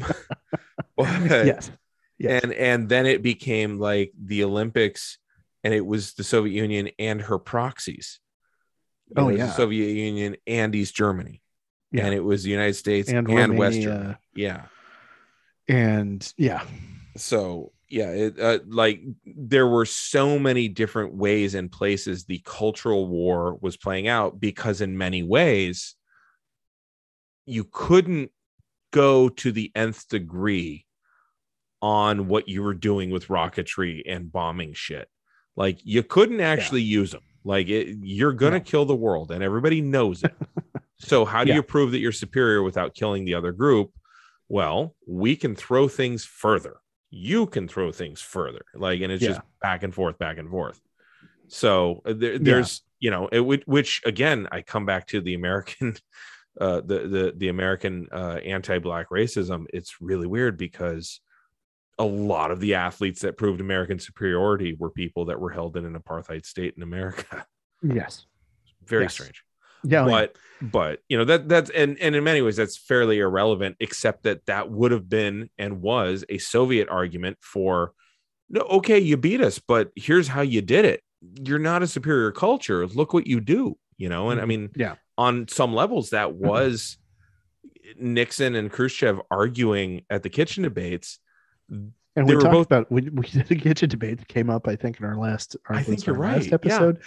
but- 0.96 1.06
yes, 1.46 1.70
yes. 2.18 2.42
and 2.42 2.52
and 2.52 2.88
then 2.88 3.06
it 3.06 3.22
became 3.22 3.78
like 3.78 4.12
the 4.20 4.44
Olympics 4.44 5.18
and 5.64 5.74
it 5.74 5.84
was 5.84 6.14
the 6.14 6.24
Soviet 6.24 6.54
Union 6.60 6.90
and 6.98 7.20
her 7.22 7.38
proxies. 7.38 8.20
You 9.08 9.14
Oh, 9.24 9.28
yeah. 9.30 9.46
the 9.46 9.52
Soviet 9.52 9.92
Union 9.92 10.36
and 10.46 10.74
East 10.74 10.94
Germany. 10.94 11.42
Yeah. 11.90 12.04
And 12.06 12.14
it 12.14 12.20
was 12.22 12.42
the 12.42 12.50
United 12.50 12.74
States 12.74 13.08
And 13.10 13.28
and, 13.28 13.58
West 13.58 13.80
Germany. 13.80 14.16
Yeah. 14.34 14.66
and 15.68 16.32
yeah, 16.36 16.62
So 17.16 17.72
yeah, 17.88 18.10
it 18.10 18.38
uh, 18.40 18.58
like 18.68 19.00
there 19.24 19.66
were 19.66 19.86
so 19.86 20.38
many 20.38 20.68
different 20.68 21.14
ways 21.14 21.54
and 21.54 21.70
places 21.72 22.24
the 22.24 22.42
cultural 22.44 23.06
war 23.08 23.56
was 23.60 23.76
playing 23.76 24.08
out 24.08 24.38
because 24.40 24.80
in 24.80 24.98
many 24.98 25.22
ways 25.22 25.94
you 27.46 27.64
couldn't 27.64 28.30
go 28.92 29.28
to 29.28 29.52
the 29.52 29.70
nth 29.74 30.08
degree 30.08 30.84
on 31.80 32.26
what 32.28 32.48
you 32.48 32.62
were 32.62 32.74
doing 32.74 33.10
with 33.10 33.28
rocketry 33.28 34.02
and 34.06 34.30
bombing 34.32 34.72
shit. 34.74 35.08
Like 35.56 35.78
you 35.84 36.02
couldn't 36.02 36.40
actually 36.40 36.82
use 36.82 37.12
them. 37.12 37.22
Like 37.44 37.68
it, 37.68 37.96
you're 38.02 38.32
gonna 38.32 38.58
No. 38.58 38.64
kill 38.64 38.84
the 38.84 38.96
world, 38.96 39.30
and 39.30 39.42
everybody 39.42 39.80
knows 39.80 40.22
it. 40.24 40.34
so 40.98 41.24
how 41.24 41.44
do 41.44 41.50
Yeah. 41.50 41.56
you 41.56 41.62
prove 41.62 41.92
that 41.92 41.98
you're 41.98 42.12
superior 42.12 42.62
without 42.62 42.94
killing 42.94 43.24
the 43.24 43.34
other 43.34 43.52
group? 43.52 43.92
Well, 44.48 44.96
we 45.06 45.36
can 45.36 45.54
throw 45.54 45.88
things 45.88 46.24
further. 46.24 46.76
You 47.10 47.46
can 47.46 47.68
throw 47.68 47.92
things 47.92 48.20
further. 48.20 48.62
Like, 48.74 49.00
and 49.00 49.10
it's 49.12 49.22
just 49.24 49.40
back 49.62 49.82
and 49.82 49.94
forth, 49.94 50.18
back 50.18 50.38
and 50.38 50.50
forth. 50.50 50.80
So 51.48 52.02
uh, 52.04 52.12
there, 52.14 52.38
there's, 52.38 52.82
you 53.00 53.10
know, 53.10 53.28
it 53.28 53.40
would, 53.40 53.62
which 53.66 54.02
again, 54.04 54.48
I 54.52 54.62
come 54.62 54.84
back 54.84 55.06
to 55.08 55.20
the 55.20 55.34
American, 55.34 55.96
uh, 56.60 56.80
the 56.80 57.08
the 57.08 57.34
the 57.36 57.48
American 57.48 58.08
uh, 58.12 58.40
anti-black 58.44 59.08
racism. 59.10 59.64
It's 59.72 60.00
really 60.00 60.26
weird 60.26 60.58
because 60.58 61.20
a 61.98 62.04
lot 62.04 62.50
of 62.50 62.60
the 62.60 62.74
athletes 62.74 63.22
that 63.22 63.36
proved 63.36 63.60
American 63.60 63.98
superiority 63.98 64.74
were 64.78 64.90
people 64.90 65.24
that 65.26 65.40
were 65.40 65.50
held 65.50 65.76
in 65.76 65.84
an 65.84 65.94
apartheid 65.98 66.44
state 66.44 66.74
in 66.76 66.82
America. 66.82 67.46
yes, 67.82 68.26
Very 68.84 69.04
Yes. 69.04 69.14
strange 69.14 69.42
yeah, 69.84 70.00
yeah. 70.00 70.04
but 70.04 70.36
but 70.60 71.00
you 71.08 71.16
know 71.16 71.24
that 71.24 71.48
that's 71.48 71.70
and 71.70 71.98
and 72.00 72.16
in 72.16 72.24
many 72.24 72.42
ways 72.42 72.56
that's 72.56 72.76
fairly 72.76 73.18
irrelevant 73.20 73.76
except 73.80 74.24
that 74.24 74.44
that 74.46 74.70
would 74.70 74.90
have 74.90 75.08
been 75.08 75.48
and 75.58 75.80
was 75.80 76.24
a 76.28 76.38
soviet 76.38 76.88
argument 76.88 77.36
for 77.40 77.92
no 78.50 78.62
okay 78.62 78.98
you 78.98 79.16
beat 79.16 79.40
us 79.40 79.58
but 79.60 79.90
here's 79.94 80.26
how 80.28 80.40
you 80.40 80.60
did 80.60 80.84
it 80.84 81.02
you're 81.44 81.58
not 81.60 81.82
a 81.82 81.86
superior 81.86 82.32
culture 82.32 82.86
look 82.88 83.12
what 83.12 83.26
you 83.26 83.40
do 83.40 83.76
you 83.98 84.08
know 84.08 84.30
and 84.30 84.40
i 84.40 84.44
Mhm. 84.44 84.48
mean 84.48 84.70
Yeah. 84.76 84.94
on 85.16 85.46
some 85.48 85.72
levels 85.74 86.10
that 86.10 86.34
was 86.34 86.96
nixon 87.96 88.54
and 88.54 88.70
khrushchev 88.72 89.20
arguing 89.30 90.04
at 90.10 90.22
the 90.22 90.30
kitchen 90.30 90.62
debates 90.64 91.18
And 92.18 92.28
They 92.28 92.32
we 92.32 92.36
were 92.36 92.42
talked 92.42 92.52
both- 92.52 92.66
about 92.66 92.90
we, 92.90 93.02
we 93.10 93.26
did 93.28 93.50
a 93.50 93.54
kitchen 93.54 93.88
debate 93.88 94.18
that 94.18 94.28
came 94.28 94.50
up, 94.50 94.66
I 94.68 94.76
think, 94.76 94.98
in 95.00 95.06
our 95.06 95.16
last 95.16 95.56
our, 95.68 95.76
I 95.76 95.82
think 95.82 96.04
you're 96.06 96.18
last 96.18 96.34
right, 96.36 96.46
yeah. 96.48 96.54
episode 96.54 96.98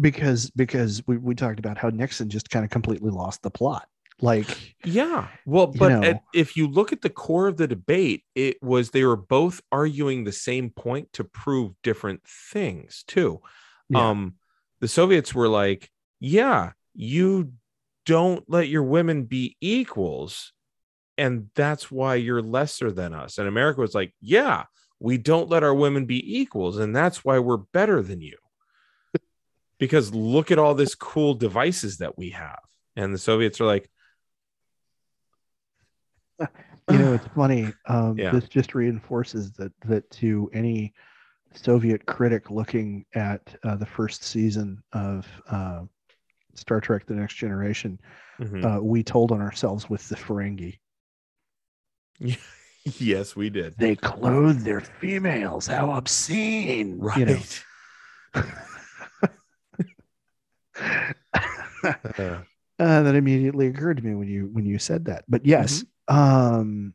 because 0.00 0.50
because 0.50 1.02
we, 1.06 1.16
we 1.16 1.34
talked 1.34 1.58
about 1.58 1.78
how 1.78 1.88
Nixon 1.88 2.28
just 2.28 2.50
kind 2.50 2.64
of 2.64 2.70
completely 2.70 3.10
lost 3.10 3.42
the 3.42 3.50
plot. 3.50 3.88
Like 4.20 4.74
Yeah. 4.84 5.28
Well, 5.46 5.70
You 5.72 5.78
but 5.78 5.88
know. 5.88 6.02
at- 6.02 6.22
if 6.34 6.56
you 6.56 6.66
look 6.68 6.92
at 6.92 7.02
the 7.02 7.10
core 7.10 7.46
of 7.48 7.56
the 7.56 7.66
debate, 7.68 8.24
it 8.34 8.62
was 8.62 8.90
they 8.90 9.04
were 9.04 9.16
both 9.16 9.60
arguing 9.72 10.24
the 10.24 10.32
same 10.32 10.70
point 10.70 11.12
to 11.14 11.24
prove 11.24 11.72
different 11.82 12.22
things, 12.26 13.04
too. 13.06 13.40
Yeah. 13.88 14.08
Um, 14.10 14.34
the 14.80 14.88
Soviets 14.88 15.34
were 15.34 15.48
like, 15.48 15.90
yeah, 16.20 16.72
you 16.94 17.52
don't 18.06 18.44
let 18.48 18.68
your 18.68 18.82
women 18.82 19.24
be 19.24 19.56
equals, 19.60 20.52
and 21.18 21.50
that's 21.54 21.90
why 21.90 22.14
you're 22.14 22.40
lesser 22.40 22.90
than 22.90 23.12
us. 23.12 23.36
And 23.38 23.46
America 23.48 23.80
was 23.80 23.94
like, 23.94 24.14
yeah, 24.20 24.64
we 25.00 25.18
don't 25.18 25.50
let 25.50 25.62
our 25.64 25.74
women 25.74 26.06
be 26.06 26.38
equals, 26.40 26.78
and 26.78 26.94
that's 26.96 27.24
why 27.24 27.38
we're 27.40 27.56
better 27.58 28.00
than 28.00 28.20
you. 28.20 28.36
because 29.78 30.12
look 30.12 30.50
at 30.50 30.58
all 30.58 30.74
this 30.74 30.94
cool 30.96 31.34
devices 31.34 31.98
that 31.98 32.18
we 32.18 32.30
have. 32.30 32.58
And 32.96 33.14
the 33.14 33.18
Soviets 33.18 33.60
are 33.60 33.64
like, 33.66 33.88
you 36.40 36.98
know, 36.98 37.12
it's 37.12 37.26
funny. 37.34 37.72
Um, 37.86 38.18
Yeah. 38.18 38.32
This 38.32 38.48
just 38.48 38.74
reinforces 38.74 39.52
that 39.52 39.72
that 39.84 40.08
to 40.12 40.50
any 40.52 40.94
Soviet 41.54 42.06
critic 42.06 42.50
looking 42.50 43.04
at 43.14 43.54
uh, 43.62 43.76
the 43.76 43.86
first 43.86 44.24
season 44.24 44.82
of 44.92 45.26
uh, 45.48 45.84
Star 46.54 46.80
Trek: 46.80 47.06
The 47.06 47.14
Next 47.14 47.34
Generation, 47.34 48.00
Mhm. 48.40 48.64
uh, 48.64 48.82
we 48.82 49.02
told 49.02 49.32
on 49.32 49.40
ourselves 49.40 49.88
with 49.88 50.08
the 50.08 50.16
Ferengi. 50.16 50.78
yes, 52.84 53.36
we 53.36 53.50
did. 53.50 53.76
They 53.78 53.96
clothe 53.96 54.64
their 54.64 54.80
females. 54.80 55.66
How 55.66 55.92
obscene! 55.92 56.98
Right. 56.98 57.18
You 57.18 57.26
know. 57.26 57.38
Uh, 62.80 63.02
that 63.02 63.16
immediately 63.16 63.66
occurred 63.66 63.96
to 63.96 64.04
me 64.04 64.14
when 64.14 64.28
you 64.28 64.48
when 64.52 64.64
you 64.64 64.78
said 64.78 65.06
that. 65.06 65.24
But 65.28 65.44
yes, 65.44 65.84
um, 66.06 66.94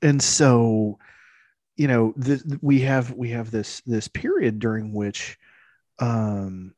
and 0.00 0.22
so 0.22 0.98
you 1.76 1.88
know 1.88 2.12
th- 2.12 2.42
we 2.60 2.82
have 2.82 3.12
we 3.12 3.30
have 3.30 3.50
this 3.50 3.80
this 3.86 4.06
period 4.06 4.60
during 4.60 4.92
which 4.92 5.36
um, 5.98 6.74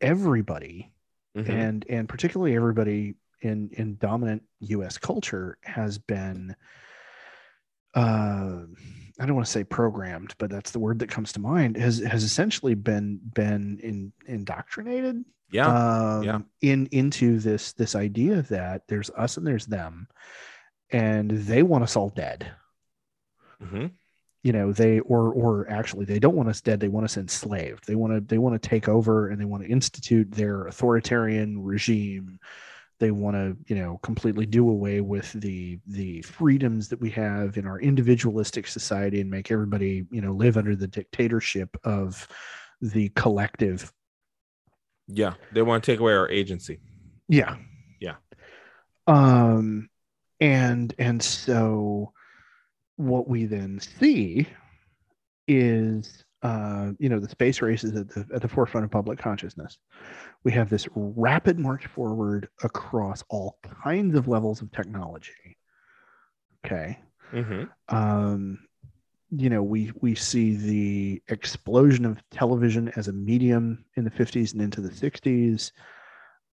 everybody 0.00 0.94
mhm. 1.36 1.48
and 1.48 1.84
and 1.90 2.08
particularly 2.08 2.56
everybody 2.56 3.16
in 3.40 3.70
in 3.72 3.96
dominant 3.96 4.42
U.S. 4.60 4.98
culture 4.98 5.58
has 5.62 5.98
been. 5.98 6.54
Uh, 7.94 8.62
I 9.18 9.24
don't 9.24 9.34
want 9.34 9.46
to 9.46 9.52
say 9.52 9.64
programmed, 9.64 10.34
but 10.36 10.50
that's 10.50 10.72
the 10.72 10.78
word 10.78 10.98
that 10.98 11.10
comes 11.10 11.32
to 11.32 11.40
mind. 11.40 11.76
Has 11.76 11.98
has 12.00 12.22
essentially 12.22 12.74
been 12.74 13.18
been 13.34 13.78
in, 13.82 14.12
indoctrinated 14.26 15.24
yeah. 15.50 16.16
um, 16.16 16.22
yeah. 16.22 16.38
in 16.60 16.86
into 16.86 17.38
this 17.38 17.72
this 17.72 17.94
idea 17.94 18.42
that 18.42 18.82
there's 18.88 19.10
us 19.10 19.36
and 19.36 19.46
there's 19.46 19.66
them, 19.66 20.08
and 20.90 21.30
they 21.30 21.62
want 21.62 21.84
us 21.84 21.96
all 21.96 22.10
dead. 22.10 22.50
Mhm. 23.62 23.92
You 24.42 24.52
know, 24.52 24.72
they 24.72 25.00
or 25.00 25.32
or 25.32 25.68
actually 25.70 26.04
they 26.04 26.18
don't 26.18 26.36
want 26.36 26.48
us 26.48 26.60
dead. 26.60 26.80
They 26.80 26.88
want 26.88 27.04
us 27.04 27.16
enslaved. 27.16 27.86
They 27.86 27.94
want 27.94 28.12
to 28.12 28.20
they 28.20 28.38
want 28.38 28.60
to 28.60 28.68
take 28.68 28.88
over 28.88 29.28
and 29.28 29.40
they 29.40 29.44
want 29.44 29.62
to 29.62 29.70
institute 29.70 30.30
their 30.30 30.66
authoritarian 30.66 31.62
regime. 31.62 32.38
They 32.98 33.10
want 33.10 33.36
to 33.36 33.56
you 33.66 33.80
know 33.80 33.98
completely 34.02 34.46
do 34.46 34.68
away 34.70 35.00
with 35.00 35.32
the 35.32 35.78
the 35.86 36.22
freedoms 36.22 36.88
that 36.88 37.00
we 37.00 37.10
have 37.10 37.56
in 37.58 37.66
our 37.66 37.78
individualistic 37.80 38.66
society 38.66 39.20
and 39.20 39.30
make 39.30 39.50
everybody 39.50 40.06
you 40.10 40.20
know 40.20 40.32
live 40.32 40.56
under 40.56 40.74
the 40.74 40.88
dictatorship 40.88 41.76
of 41.84 42.26
the 42.80 43.08
collective 43.10 43.92
Yeah. 45.08 45.34
They 45.52 45.62
want 45.62 45.84
to 45.84 45.92
take 45.92 46.00
away 46.00 46.14
our 46.14 46.28
agency. 46.28 46.80
Yeah. 47.28 47.56
Yeah. 48.00 48.16
Um 49.06 49.88
and 50.40 50.94
and 50.98 51.22
so 51.22 52.12
what 52.96 53.28
we 53.28 53.46
then 53.46 53.78
see 53.80 54.46
is 55.48 56.24
uh 56.42 56.92
you 56.98 57.08
know 57.08 57.18
the 57.18 57.28
space 57.28 57.62
race 57.62 57.82
is 57.82 57.96
at 57.96 58.08
the 58.08 58.26
at 58.34 58.42
the 58.42 58.48
forefront 58.48 58.84
of 58.84 58.90
public 58.90 59.18
consciousness. 59.18 59.78
We 60.44 60.52
have 60.52 60.68
this 60.70 60.88
rapid 60.94 61.58
march 61.58 61.86
forward 61.86 62.48
across 62.62 63.24
all 63.28 63.58
kinds 63.82 64.14
of 64.14 64.28
levels 64.28 64.62
of 64.62 64.70
technology. 64.72 65.56
Okay. 66.64 66.98
hmm 67.30 67.64
um, 67.88 68.58
you 69.30 69.50
know, 69.50 69.62
we 69.62 69.92
we 70.00 70.14
see 70.14 70.56
the 70.56 71.22
explosion 71.28 72.04
of 72.04 72.22
television 72.30 72.92
as 72.96 73.08
a 73.08 73.12
medium 73.12 73.84
in 73.96 74.04
the 74.04 74.10
50s 74.10 74.52
and 74.52 74.62
into 74.62 74.80
the 74.80 74.90
60s. 74.90 75.72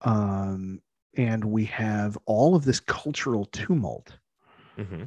Um, 0.01 0.82
and 1.17 1.43
we 1.43 1.65
have 1.65 2.17
all 2.25 2.55
of 2.55 2.63
this 2.63 2.79
cultural 2.79 3.45
tumult 3.45 4.17
hmm 4.77 5.03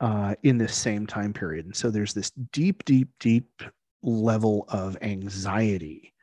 uh, 0.00 0.34
in 0.42 0.58
this 0.58 0.76
same 0.76 1.06
time 1.06 1.32
period. 1.32 1.66
And 1.66 1.74
so 1.74 1.90
there's 1.90 2.14
this 2.14 2.30
deep, 2.52 2.84
deep, 2.84 3.08
deep 3.18 3.62
level 4.02 4.64
of 4.68 4.96
anxiety. 5.02 6.14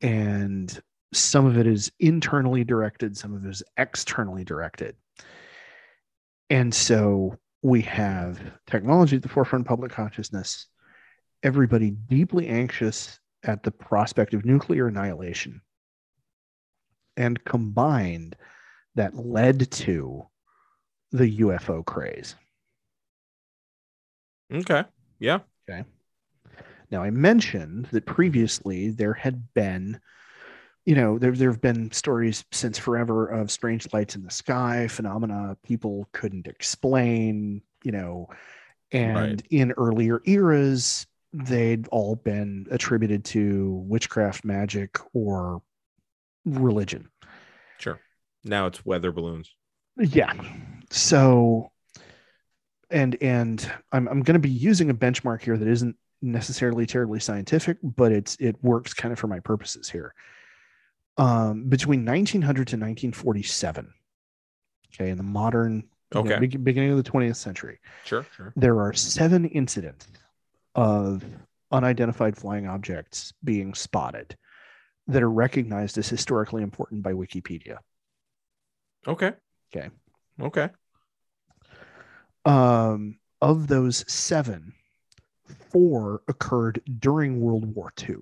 And 0.00 0.80
some 1.12 1.46
of 1.46 1.56
it 1.56 1.66
is 1.66 1.90
internally 1.98 2.64
directed, 2.64 3.16
some 3.16 3.34
of 3.34 3.44
it 3.44 3.48
is 3.48 3.62
externally 3.76 4.44
directed. 4.44 4.96
And 6.50 6.74
so 6.74 7.38
we 7.62 7.82
have 7.82 8.40
technology 8.66 9.16
at 9.16 9.22
the 9.22 9.28
forefront 9.28 9.64
of 9.64 9.68
public 9.68 9.92
consciousness, 9.92 10.66
everybody 11.42 11.90
deeply 11.90 12.48
anxious 12.48 13.18
at 13.42 13.62
the 13.62 13.70
prospect 13.70 14.34
of 14.34 14.44
nuclear 14.44 14.88
annihilation. 14.88 15.60
And 17.16 17.42
combined, 17.44 18.36
that 18.94 19.14
led 19.14 19.70
to 19.70 20.26
the 21.12 21.38
UFO 21.40 21.84
craze. 21.84 22.34
Okay. 24.52 24.84
Yeah. 25.18 25.40
Now, 26.90 27.02
I 27.02 27.10
mentioned 27.10 27.86
that 27.92 28.06
previously 28.06 28.90
there 28.90 29.14
had 29.14 29.52
been, 29.54 30.00
you 30.86 30.94
know, 30.94 31.18
there, 31.18 31.32
there 31.32 31.50
have 31.50 31.60
been 31.60 31.90
stories 31.92 32.44
since 32.52 32.78
forever 32.78 33.26
of 33.26 33.50
strange 33.50 33.92
lights 33.92 34.16
in 34.16 34.22
the 34.24 34.30
sky, 34.30 34.88
phenomena 34.88 35.56
people 35.62 36.08
couldn't 36.12 36.46
explain, 36.46 37.62
you 37.84 37.92
know, 37.92 38.28
and 38.90 39.16
Right. 39.16 39.46
in 39.50 39.72
earlier 39.72 40.22
eras, 40.24 41.06
they'd 41.34 41.86
all 41.88 42.16
been 42.16 42.66
attributed 42.70 43.22
to 43.26 43.84
witchcraft, 43.86 44.46
magic, 44.46 44.98
or 45.12 45.62
religion. 46.46 47.10
Sure. 47.78 48.00
Now 48.44 48.66
it's 48.66 48.86
weather 48.86 49.12
balloons. 49.12 49.54
Yeah. 49.98 50.32
So 50.90 51.70
and 52.90 53.22
and 53.22 53.70
I'm 53.92 54.08
I'm 54.08 54.22
going 54.22 54.34
to 54.34 54.38
be 54.40 54.48
using 54.48 54.88
a 54.88 54.94
benchmark 54.94 55.42
here 55.42 55.58
that 55.58 55.68
isn't 55.68 55.96
necessarily 56.22 56.86
terribly 56.86 57.20
scientific, 57.20 57.78
but 57.82 58.12
it's 58.12 58.36
it 58.40 58.56
works 58.62 58.92
kind 58.94 59.12
of 59.12 59.18
for 59.18 59.26
my 59.28 59.40
purposes 59.40 59.88
here. 59.88 60.14
Um, 61.16 61.64
between 61.68 62.04
1900 62.04 62.54
to 62.68 62.76
1947, 62.76 63.92
okay, 64.94 65.10
in 65.10 65.16
the 65.16 65.22
modern 65.24 65.76
you 66.14 66.22
know, 66.24 66.32
Okay. 66.32 66.38
beginning 66.46 66.90
of 66.90 66.96
the 66.96 67.08
20th 67.10 67.36
century, 67.36 67.78
Sure. 68.04 68.24
Sure. 68.36 68.52
there 68.56 68.80
are 68.80 68.92
seven 68.92 69.44
incidents 69.46 70.06
of 70.74 71.24
unidentified 71.70 72.36
flying 72.36 72.66
objects 72.66 73.32
being 73.44 73.74
spotted 73.74 74.36
that 75.08 75.22
are 75.22 75.30
recognized 75.30 75.98
as 75.98 76.08
historically 76.08 76.62
important 76.62 77.02
by 77.02 77.12
Wikipedia. 77.12 77.78
Okay. 79.06 79.32
Okay. 79.74 79.90
Okay. 80.40 80.70
um, 82.44 83.18
of 83.42 83.66
those 83.66 84.04
seven, 84.10 84.72
four 85.70 86.22
occurred 86.28 86.80
during 86.98 87.40
World 87.40 87.74
War 87.74 87.92
II, 88.08 88.16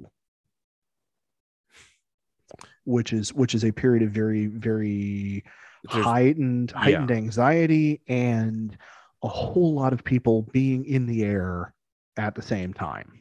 which 2.84 3.12
is 3.12 3.32
which 3.32 3.54
is 3.54 3.64
a 3.64 3.72
period 3.72 4.02
of 4.02 4.10
very 4.10 4.46
very 4.46 5.44
There's- 5.90 6.04
heightened 6.04 6.70
heightened 6.72 7.10
anxiety 7.10 8.00
and 8.08 8.76
a 9.22 9.28
whole 9.28 9.74
lot 9.74 9.92
of 9.92 10.04
people 10.04 10.42
being 10.52 10.84
in 10.84 11.06
the 11.06 11.24
air 11.24 11.74
at 12.16 12.34
the 12.34 12.42
same 12.42 12.72
time 12.72 13.20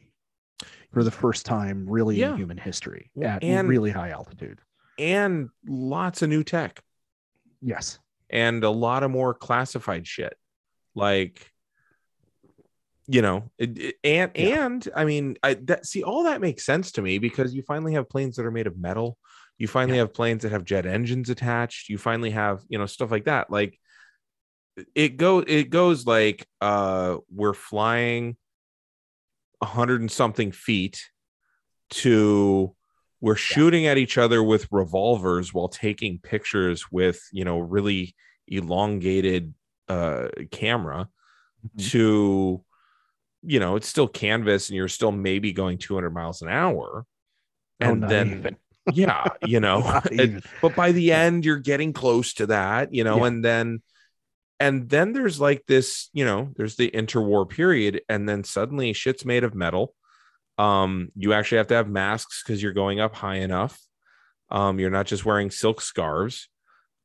for 0.92 1.02
the 1.04 1.10
first 1.10 1.44
time 1.46 1.88
really 1.88 2.16
Yeah. 2.16 2.30
in 2.32 2.36
human 2.38 2.58
history 2.58 3.10
at 3.22 3.42
and- 3.42 3.68
really 3.68 3.90
high 3.90 4.10
altitude. 4.10 4.60
and 4.98 5.50
lots 5.66 6.22
of 6.22 6.28
new 6.30 6.42
tech 6.42 6.82
Yes. 7.60 7.98
and 8.30 8.62
a 8.64 8.70
lot 8.70 9.02
of 9.02 9.10
more 9.10 9.34
classified 9.34 10.06
shit. 10.06 10.36
Like, 10.94 11.52
you 13.08 13.22
know, 13.22 13.50
it, 13.58 13.78
it- 13.78 13.94
and 14.04 14.30
Yeah. 14.34 14.66
and 14.66 14.88
I 14.94 15.04
mean, 15.04 15.36
I 15.42 15.54
that 15.64 15.86
see 15.86 16.02
all 16.02 16.24
that 16.24 16.40
makes 16.40 16.64
sense 16.64 16.92
to 16.92 17.02
me 17.02 17.18
because 17.18 17.54
you 17.54 17.62
finally 17.62 17.94
have 17.94 18.08
planes 18.08 18.36
that 18.36 18.46
are 18.46 18.50
made 18.50 18.66
of 18.66 18.76
metal. 18.78 19.16
You 19.58 19.68
finally 19.68 19.96
Yeah. 19.96 20.02
have 20.02 20.14
planes 20.14 20.42
that 20.42 20.52
have 20.52 20.64
jet 20.64 20.86
engines 20.86 21.30
attached. 21.30 21.88
You 21.88 21.98
finally 21.98 22.30
have 22.30 22.62
you 22.68 22.78
know 22.78 22.86
stuff 22.86 23.10
like 23.10 23.24
that. 23.24 23.50
Like, 23.50 23.78
it 24.94 25.16
go 25.16 25.38
it 25.38 25.70
goes 25.70 26.04
like 26.06 26.46
uh 26.60 27.16
we're 27.34 27.54
flying 27.54 28.36
a 29.62 29.66
hundred 29.66 30.00
and 30.02 30.10
something 30.10 30.52
feet 30.52 31.02
to 31.88 32.74
we're 33.22 33.36
shooting 33.36 33.86
at 33.86 33.96
each 33.96 34.18
other 34.18 34.42
with 34.42 34.68
revolvers 34.70 35.54
while 35.54 35.68
taking 35.68 36.18
pictures 36.18 36.90
with 36.92 37.20
you 37.32 37.44
know 37.44 37.58
really 37.58 38.14
elongated 38.48 39.54
uh 39.88 40.28
camera 40.50 41.08
Mhm. 41.78 41.90
to 41.90 42.64
you 43.46 43.60
know 43.60 43.76
it's 43.76 43.88
still 43.88 44.08
canvas 44.08 44.68
and 44.68 44.76
you're 44.76 44.88
still 44.88 45.12
maybe 45.12 45.52
going 45.52 45.78
200 45.78 46.10
miles 46.10 46.42
an 46.42 46.48
hour 46.48 47.04
Oh, 47.82 47.90
and 47.90 48.00
not 48.00 48.08
then 48.10 48.28
even. 48.38 48.56
yeah 48.94 49.24
you 49.44 49.60
know 49.60 50.00
even. 50.12 50.42
but 50.62 50.74
by 50.74 50.92
the 50.92 51.12
end 51.12 51.44
you're 51.44 51.58
getting 51.58 51.92
close 51.92 52.34
to 52.34 52.46
that 52.46 52.94
you 52.94 53.04
know 53.04 53.18
Yeah. 53.18 53.26
and 53.26 53.44
then 53.44 53.82
and 54.60 54.88
then 54.88 55.12
there's 55.12 55.40
like 55.40 55.64
this 55.66 56.08
you 56.12 56.24
know 56.24 56.50
there's 56.56 56.76
the 56.76 56.90
interwar 56.90 57.48
period 57.48 58.00
and 58.08 58.28
then 58.28 58.44
suddenly 58.44 58.92
shit's 58.92 59.24
made 59.24 59.44
of 59.44 59.54
metal 59.54 59.94
um 60.58 61.10
you 61.16 61.32
actually 61.34 61.58
have 61.58 61.66
to 61.66 61.74
have 61.74 61.88
masks 61.88 62.42
because 62.42 62.62
you're 62.62 62.72
going 62.72 62.98
up 63.00 63.14
high 63.14 63.36
enough 63.36 63.78
um 64.50 64.78
you're 64.78 64.90
not 64.90 65.06
just 65.06 65.24
wearing 65.26 65.50
silk 65.50 65.80
scarves 65.82 66.48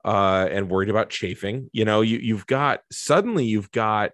uh 0.06 0.48
and 0.50 0.70
worried 0.70 0.90
about 0.90 1.10
chafing 1.10 1.70
you 1.74 1.84
know 1.84 2.02
you 2.02 2.18
you've 2.20 2.48
got 2.48 2.82
suddenly 2.92 3.46
you've 3.46 3.72
got 3.72 4.12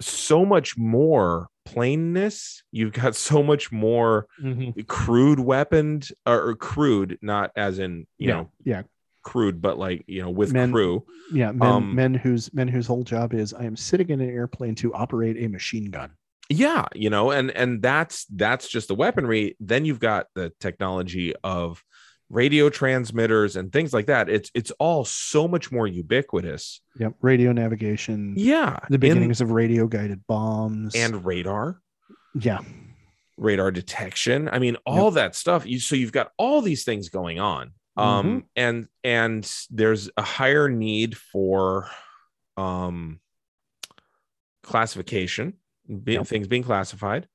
so 0.00 0.44
much 0.44 0.76
more 0.76 1.48
plainness 1.64 2.62
you've 2.72 2.92
got 2.92 3.14
so 3.30 3.42
much 3.42 3.70
more 3.72 4.26
Mhm. 4.42 4.86
crude 4.86 5.40
weaponed 5.40 6.08
or, 6.26 6.48
or 6.50 6.54
crude 6.56 7.18
not 7.22 7.50
as 7.56 7.78
in 7.78 8.06
you 8.18 8.28
yeah, 8.28 8.34
know 8.34 8.50
yeah, 8.64 8.82
crude 9.22 9.60
but 9.62 9.78
like 9.78 10.04
you 10.06 10.22
know 10.22 10.30
with 10.30 10.52
Men- 10.52 10.72
crew 10.72 11.04
yeah. 11.32 11.52
Men, 11.52 11.68
um, 11.70 11.94
men 11.94 12.14
whose 12.14 12.52
men 12.52 12.68
whose 12.68 12.86
whole 12.86 13.02
job 13.04 13.32
is 13.34 13.54
I 13.54 13.64
am 13.64 13.76
sitting 13.76 14.10
in 14.10 14.20
an 14.20 14.28
airplane 14.30 14.74
to 14.76 14.92
operate 14.94 15.36
a 15.42 15.48
machine 15.48 15.90
gun. 15.90 16.10
yeah 16.50 16.84
you 16.94 17.08
know 17.10 17.30
and 17.30 17.50
and 17.52 17.80
that's 17.82 18.26
that's 18.26 18.68
just 18.68 18.88
the 18.88 18.94
weaponry 18.94 19.56
then 19.60 19.84
you've 19.86 20.00
got 20.00 20.26
the 20.34 20.52
technology 20.60 21.32
of 21.42 21.82
radio 22.30 22.68
transmitters 22.70 23.54
and 23.56 23.70
things 23.72 23.92
like 23.92 24.06
that 24.06 24.28
it's 24.28 24.50
it's 24.54 24.70
all 24.78 25.04
so 25.04 25.46
much 25.46 25.70
more 25.70 25.86
ubiquitous. 25.86 26.80
Yep, 26.98 27.14
radio 27.20 27.52
navigation. 27.52 28.34
yeah 28.36 28.78
the 28.88 28.94
in- 28.94 29.00
beginnings 29.00 29.40
of 29.40 29.50
radio 29.50 29.86
guided 29.86 30.26
bombs. 30.26 30.94
And 30.94 31.24
radar. 31.24 31.80
Yeah, 32.34 32.60
radar 33.36 33.70
detection. 33.70 34.48
I 34.48 34.58
mean 34.58 34.76
all 34.86 35.10
that 35.12 35.34
stuff 35.36 35.66
you 35.66 35.78
so 35.78 35.94
you've 35.96 36.12
got 36.12 36.32
all 36.38 36.62
these 36.62 36.84
things 36.84 37.08
going 37.10 37.38
on. 37.40 37.72
Um 37.96 38.26
Mm-hmm. 38.26 38.38
and 38.56 38.88
and 39.04 39.52
there's 39.70 40.10
a 40.16 40.22
higher 40.22 40.68
need 40.68 41.16
for 41.16 41.88
um 42.56 43.20
classification 44.62 45.54
be, 46.02 46.14
Yep. 46.14 46.26
things 46.26 46.48
being 46.48 46.62
classified 46.62 47.28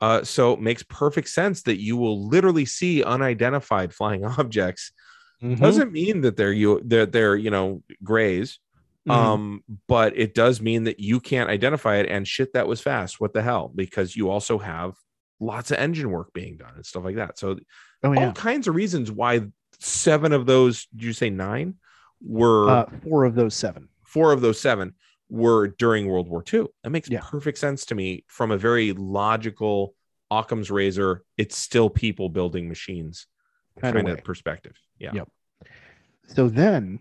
uh 0.00 0.22
so 0.24 0.52
it 0.52 0.60
makes 0.60 0.82
perfect 0.84 1.28
sense 1.28 1.62
that 1.62 1.80
you 1.80 1.96
will 1.96 2.28
literally 2.28 2.64
see 2.64 3.02
unidentified 3.02 3.92
flying 3.94 4.24
objects 4.38 4.92
Mhm. 5.42 5.60
doesn't 5.60 5.92
mean 5.92 6.22
that 6.22 6.36
they're 6.38 6.52
you 6.52 6.80
that 6.86 7.12
they're 7.12 7.36
you 7.36 7.50
know 7.50 7.82
grays 8.02 8.58
Mhm. 9.06 9.12
um 9.12 9.64
but 9.86 10.16
it 10.16 10.34
does 10.34 10.60
mean 10.62 10.84
that 10.84 10.98
you 10.98 11.20
can't 11.20 11.50
identify 11.50 11.96
it 11.96 12.08
and 12.08 12.26
shit 12.26 12.54
that 12.54 12.66
was 12.66 12.80
fast 12.80 13.20
what 13.20 13.34
the 13.34 13.42
hell 13.42 13.70
because 13.74 14.16
you 14.16 14.30
also 14.30 14.58
have 14.58 14.94
lots 15.38 15.70
of 15.70 15.76
engine 15.76 16.10
work 16.10 16.32
being 16.32 16.56
done 16.56 16.72
and 16.74 16.86
stuff 16.86 17.04
like 17.04 17.16
that 17.16 17.38
so 17.38 17.58
oh 18.02 18.08
all 18.08 18.14
yeah, 18.14 18.32
kinds 18.32 18.66
of 18.66 18.74
reasons 18.74 19.12
why 19.12 19.42
seven 19.78 20.32
of 20.32 20.46
those 20.46 20.86
did 20.96 21.04
you 21.04 21.12
say 21.12 21.28
nine 21.28 21.74
were 22.22 22.70
uh, 22.70 22.86
four 23.04 23.24
of 23.26 23.34
those 23.34 23.54
seven. 23.54 23.88
four 24.06 24.32
of 24.32 24.40
those 24.40 24.58
seven 24.58 24.94
were 25.28 25.68
during 25.78 26.06
world 26.08 26.28
war 26.28 26.44
ii 26.52 26.64
that 26.82 26.90
makes 26.90 27.08
Yeah. 27.10 27.20
perfect 27.22 27.58
sense 27.58 27.84
to 27.86 27.94
me 27.94 28.24
from 28.28 28.50
a 28.52 28.56
very 28.58 28.92
logical 28.92 29.94
occam's 30.30 30.70
razor 30.70 31.22
it's 31.36 31.56
still 31.56 31.88
people 31.90 32.28
building 32.28 32.68
machines 32.68 33.26
Kind 33.80 33.94
kind 33.96 34.08
of 34.08 34.18
of 34.18 34.24
perspective 34.24 34.76
yeah 34.98 35.12
Yep. 35.14 35.28
So 36.28 36.48
then, 36.48 36.98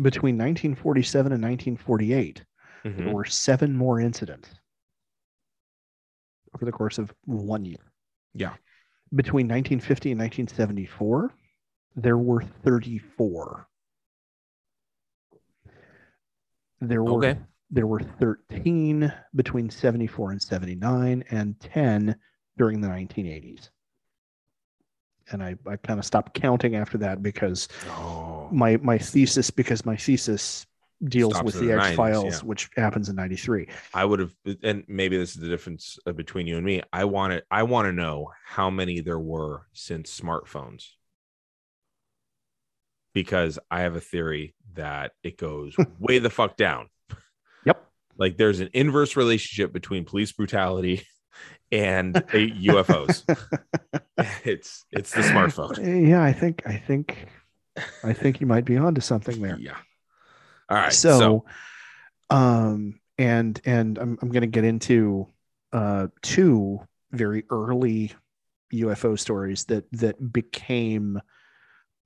between 0.00 0.36
1947 0.38 1.32
and 1.32 1.42
1948, 1.42 2.44
Mhm. 2.84 2.96
there 2.96 3.14
were 3.14 3.24
seven 3.26 3.76
more 3.76 4.00
incidents 4.00 4.48
over 6.54 6.64
the 6.64 6.72
course 6.72 6.98
of 6.98 7.12
one 7.26 7.64
year. 7.64 7.92
Yeah. 8.34 8.54
Between 9.14 9.46
1950 9.46 10.12
and 10.12 10.18
1974, 10.18 11.34
there 11.96 12.16
were 12.18 12.42
34. 12.42 13.68
There 16.80 17.02
were 17.02 17.12
Okay. 17.26 17.38
there 17.70 17.86
were 17.86 18.00
13 18.00 19.12
between 19.34 19.70
74 19.70 20.32
and 20.32 20.42
79 20.42 21.24
and 21.30 21.58
10 21.60 22.16
during 22.58 22.80
the 22.80 22.88
1980s 22.88 23.70
and 25.30 25.42
i, 25.42 25.54
I 25.66 25.76
kind 25.76 25.98
of 26.00 26.04
stopped 26.04 26.34
counting 26.34 26.74
after 26.74 26.98
that 26.98 27.22
because 27.22 27.68
Oh, 27.88 28.48
my 28.50 28.76
my 28.78 28.98
thesis 28.98 29.50
because 29.50 29.86
my 29.86 29.96
thesis 29.96 30.66
deals 31.04 31.34
Stops 31.34 31.44
with 31.46 31.54
the 31.54 31.66
the 31.66 31.72
90s, 31.72 31.86
X 31.86 31.96
Files, 31.96 32.24
yeah. 32.34 32.38
which 32.40 32.68
happens 32.76 33.08
in 33.08 33.16
'93. 33.16 33.68
I 33.94 34.04
would 34.04 34.18
have, 34.20 34.34
and 34.62 34.84
maybe 34.86 35.16
this 35.16 35.30
is 35.34 35.40
the 35.40 35.48
difference 35.48 35.98
uh, 36.06 36.12
between 36.12 36.46
you 36.46 36.58
and 36.58 36.66
me. 36.66 36.82
I 36.92 37.04
want 37.04 37.32
to, 37.32 37.42
I 37.50 37.62
want 37.62 37.86
to 37.86 37.92
know 37.92 38.30
how 38.44 38.68
many 38.68 39.00
there 39.00 39.18
were 39.18 39.66
since 39.72 40.20
smartphones, 40.20 40.88
because 43.12 43.58
I 43.70 43.80
have 43.80 43.96
a 43.96 44.00
theory 44.00 44.54
that 44.74 45.12
it 45.22 45.36
goes 45.36 45.74
way 45.98 46.18
the 46.18 46.30
fuck 46.30 46.56
down. 46.56 46.88
Yep. 47.64 47.84
Like 48.16 48.36
there's 48.36 48.60
an 48.60 48.70
inverse 48.72 49.16
relationship 49.16 49.72
between 49.72 50.04
police 50.04 50.32
brutality 50.32 51.06
and 51.72 52.16
uh, 52.16 52.20
UFOs. 52.20 53.24
it's 54.44 54.84
it's 54.90 55.12
the 55.12 55.22
smartphone. 55.22 56.08
Yeah, 56.08 56.22
I 56.22 56.32
think 56.32 56.62
I 56.66 56.76
think 56.76 57.28
I 58.04 58.12
think 58.12 58.40
you 58.40 58.46
might 58.46 58.64
be 58.64 58.76
onto 58.76 59.00
something 59.00 59.40
there. 59.40 59.58
Yeah. 59.58 59.76
All 60.68 60.76
right. 60.76 60.92
so, 60.92 61.18
So, 61.18 61.44
um, 62.30 63.00
and 63.18 63.60
and 63.64 63.98
I'm 63.98 64.18
I'm 64.22 64.30
going 64.30 64.42
to 64.42 64.46
get 64.46 64.64
into 64.64 65.28
uh 65.72 66.08
two 66.22 66.80
very 67.12 67.44
early 67.50 68.12
UFO 68.72 69.18
stories 69.18 69.64
that 69.64 69.84
that 69.92 70.32
became 70.32 71.20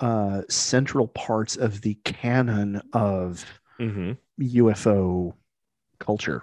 uh 0.01 0.43
central 0.49 1.09
parts 1.09 1.57
of 1.57 1.81
the 1.81 1.95
canon 2.05 2.83
of 2.93 3.45
mhm. 3.79 4.17
UFO 4.41 5.35
culture. 5.99 6.43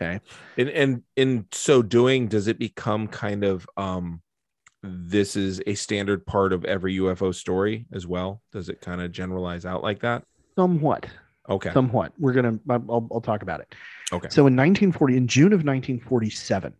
Okay. 0.00 0.20
and 0.56 0.68
and 0.70 1.02
in 1.16 1.46
so 1.52 1.82
doing, 1.82 2.26
does 2.26 2.48
it 2.48 2.58
become 2.58 3.06
kind 3.06 3.44
of 3.44 3.66
um 3.76 4.20
this 4.82 5.34
is 5.34 5.62
a 5.66 5.74
standard 5.74 6.26
part 6.26 6.52
of 6.52 6.64
every 6.64 6.98
UFO 6.98 7.34
story 7.34 7.86
as 7.92 8.06
well? 8.06 8.42
Does 8.52 8.68
it 8.68 8.80
kind 8.80 9.00
of 9.00 9.12
generalize 9.12 9.64
out 9.64 9.82
like 9.82 10.00
that? 10.00 10.24
Somewhat. 10.56 11.06
Okay. 11.48 11.72
Somewhat. 11.72 12.12
We're 12.18 12.32
gonna. 12.32 12.58
I'll, 12.68 13.08
I'll 13.12 13.20
talk 13.20 13.42
about 13.42 13.60
it. 13.60 13.74
Okay. 14.12 14.28
So 14.30 14.46
in 14.46 14.56
1940, 14.56 15.16
in 15.16 15.28
June 15.28 15.52
of 15.52 15.64
1947. 15.64 16.74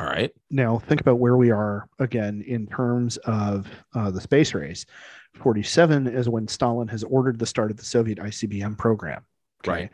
All 0.00 0.06
right. 0.06 0.32
Now 0.50 0.78
think 0.78 1.00
about 1.02 1.18
where 1.18 1.36
we 1.36 1.50
are 1.50 1.86
again 1.98 2.42
in 2.46 2.66
terms 2.66 3.18
of 3.18 3.68
uh, 3.94 4.10
the 4.10 4.20
space 4.20 4.54
race. 4.54 4.86
47 5.34 6.06
is 6.06 6.26
when 6.26 6.48
Stalin 6.48 6.88
has 6.88 7.04
ordered 7.04 7.38
the 7.38 7.44
start 7.46 7.70
of 7.70 7.76
the 7.76 7.84
Soviet 7.84 8.18
ICBM 8.18 8.78
program. 8.78 9.22
Right. 9.66 9.90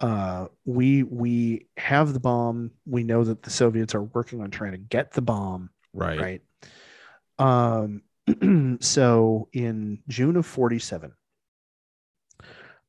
Uh, 0.00 0.46
we 0.64 1.04
we 1.04 1.68
have 1.76 2.12
the 2.12 2.18
bomb. 2.20 2.72
We 2.86 3.04
know 3.04 3.22
that 3.22 3.42
the 3.42 3.50
Soviets 3.50 3.94
are 3.94 4.02
working 4.02 4.40
on 4.40 4.50
trying 4.50 4.72
to 4.72 4.78
get 4.78 5.12
the 5.12 5.22
bomb. 5.22 5.70
Right. 5.94 6.20
Right. 6.20 6.42
Um. 7.38 8.02
so 8.80 9.48
in 9.52 10.00
June 10.08 10.36
of 10.36 10.44
47, 10.44 11.12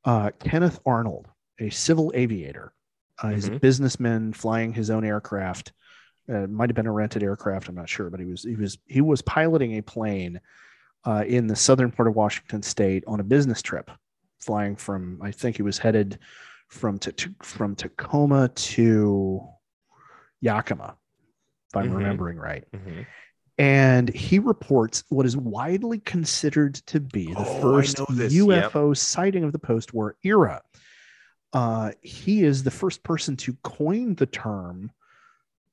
uh, 0.04 0.32
Kenneth 0.40 0.80
Arnold, 0.84 1.28
a 1.60 1.70
civil 1.70 2.12
aviator, 2.16 2.74
uh, 3.22 3.30
he's 3.30 3.48
a 3.48 3.52
Mhm. 3.52 3.62
businessman 3.62 4.34
flying 4.34 4.74
his 4.74 4.90
own 4.90 5.06
aircraft. 5.06 5.74
Uh, 6.30 6.44
it 6.44 6.50
might 6.50 6.70
have 6.70 6.76
been 6.76 6.88
a 6.88 6.92
rented 6.92 7.24
aircraft. 7.24 7.70
I'm 7.70 7.76
not 7.76 7.90
sure, 7.90 8.10
but 8.10 8.20
he 8.20 8.26
was 8.26 8.44
he 8.44 8.56
was 8.56 8.78
he 8.86 9.02
was 9.02 9.22
piloting 9.22 9.78
a 9.78 9.82
plane 9.82 10.40
uh, 11.06 11.24
in 11.28 11.48
the 11.48 11.56
southern 11.56 11.92
part 11.92 12.08
of 12.08 12.16
Washington 12.16 12.62
State 12.62 13.04
on 13.08 13.20
a 13.20 13.24
business 13.24 13.62
trip, 13.62 13.90
flying 14.40 14.76
from 14.76 15.20
I 15.22 15.32
think 15.32 15.56
he 15.56 15.62
was 15.64 15.78
headed 15.78 16.20
from 16.68 17.00
to, 17.00 17.12
to 17.14 17.34
from 17.42 17.76
Tacoma 17.76 18.50
to 18.50 19.42
Yakima, 20.42 20.98
if 21.70 21.76
I'm 21.78 21.90
Mhm. 21.90 21.96
remembering 21.96 22.38
right 22.38 22.66
Mhm. 22.74 23.06
and 23.58 24.10
he 24.10 24.38
reports 24.40 25.04
what 25.10 25.26
is 25.26 25.38
widely 25.38 26.00
considered 26.00 26.76
to 26.76 27.00
be 27.00 27.34
the 27.34 27.40
Oh, 27.40 27.62
first 27.62 27.98
UFO 28.00 28.94
sighting 28.94 29.44
of 29.46 29.52
the 29.54 29.60
post-war 29.60 30.16
era. 30.24 30.62
Uh, 31.54 31.92
he 32.02 32.44
is 32.44 32.64
the 32.64 32.70
first 32.72 33.02
person 33.04 33.36
to 33.38 33.54
coin 33.64 34.14
the 34.16 34.26
term. 34.28 34.92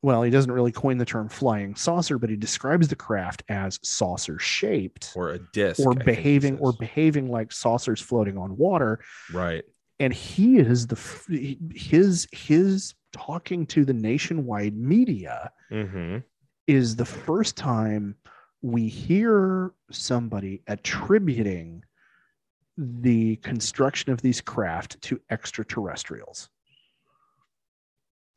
Well, 0.04 0.22
he 0.22 0.30
doesn't 0.30 0.52
really 0.52 0.70
coin 0.70 0.98
the 0.98 1.06
term 1.06 1.30
flying 1.30 1.74
saucer, 1.76 2.18
but 2.18 2.28
he 2.28 2.36
describes 2.36 2.88
the 2.88 2.94
craft 2.94 3.42
as 3.48 3.80
saucer-shaped 3.82 5.12
Or 5.16 5.30
a 5.30 5.38
disc. 5.38 5.80
or 5.80 5.92
I 5.92 6.04
behaving 6.04 6.58
or 6.58 6.74
behaving 6.74 7.30
like 7.30 7.50
saucers 7.52 8.02
floating 8.02 8.36
on 8.36 8.54
water 8.58 9.00
right. 9.32 9.64
and 9.98 10.12
he 10.12 10.58
is 10.58 10.86
the 10.86 10.98
his 11.74 12.28
his 12.32 12.94
talking 13.12 13.64
to 13.68 13.86
the 13.86 13.94
nationwide 13.94 14.76
media 14.76 15.50
Mm-hmm. 15.70 16.18
is 16.66 16.96
the 16.96 17.06
first 17.06 17.56
time 17.56 18.14
we 18.60 18.88
hear 18.88 19.72
somebody 19.90 20.60
attributing 20.66 21.82
the 22.76 23.36
construction 23.36 24.12
of 24.12 24.20
these 24.20 24.40
craft 24.42 25.00
to 25.02 25.18
extraterrestrials. 25.30 26.50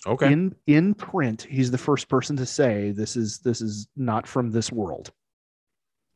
Okay. 0.05 0.31
In 0.31 0.55
in 0.67 0.93
print, 0.93 1.41
he's 1.49 1.71
the 1.71 1.77
first 1.77 2.07
person 2.07 2.35
to 2.37 2.45
say 2.45 2.91
this 2.91 3.15
is 3.15 3.39
this 3.39 3.61
is 3.61 3.87
not 3.95 4.27
from 4.27 4.51
this 4.51 4.71
world. 4.71 5.11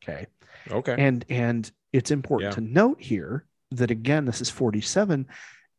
Okay. 0.03 0.27
okay. 0.69 0.95
And 0.97 1.25
and 1.29 1.71
it's 1.93 2.11
important 2.11 2.51
Yeah. 2.51 2.55
to 2.55 2.61
note 2.61 3.01
here 3.01 3.45
that 3.71 3.91
again, 3.91 4.25
this 4.25 4.41
is 4.41 4.49
47 4.49 5.27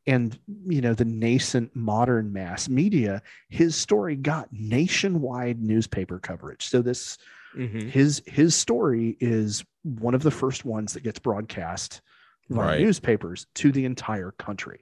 and 0.06 0.36
you 0.66 0.80
know 0.80 0.94
the 0.94 1.04
nascent 1.04 1.70
modern 1.76 2.32
mass 2.32 2.68
media 2.68 3.22
his 3.50 3.76
story 3.76 4.16
got 4.16 4.48
nationwide 4.50 5.62
newspaper 5.62 6.18
coverage 6.18 6.66
so 6.68 6.82
this 6.82 7.18
Mhm. 7.56 7.88
his 7.88 8.20
his 8.26 8.56
story 8.56 9.16
is 9.20 9.64
one 9.84 10.14
of 10.16 10.24
the 10.24 10.30
first 10.32 10.64
ones 10.64 10.92
that 10.94 11.04
gets 11.04 11.20
broadcast 11.20 12.00
via 12.50 12.66
Right. 12.66 12.80
newspapers 12.80 13.46
to 13.54 13.70
the 13.70 13.84
entire 13.84 14.32
country 14.32 14.80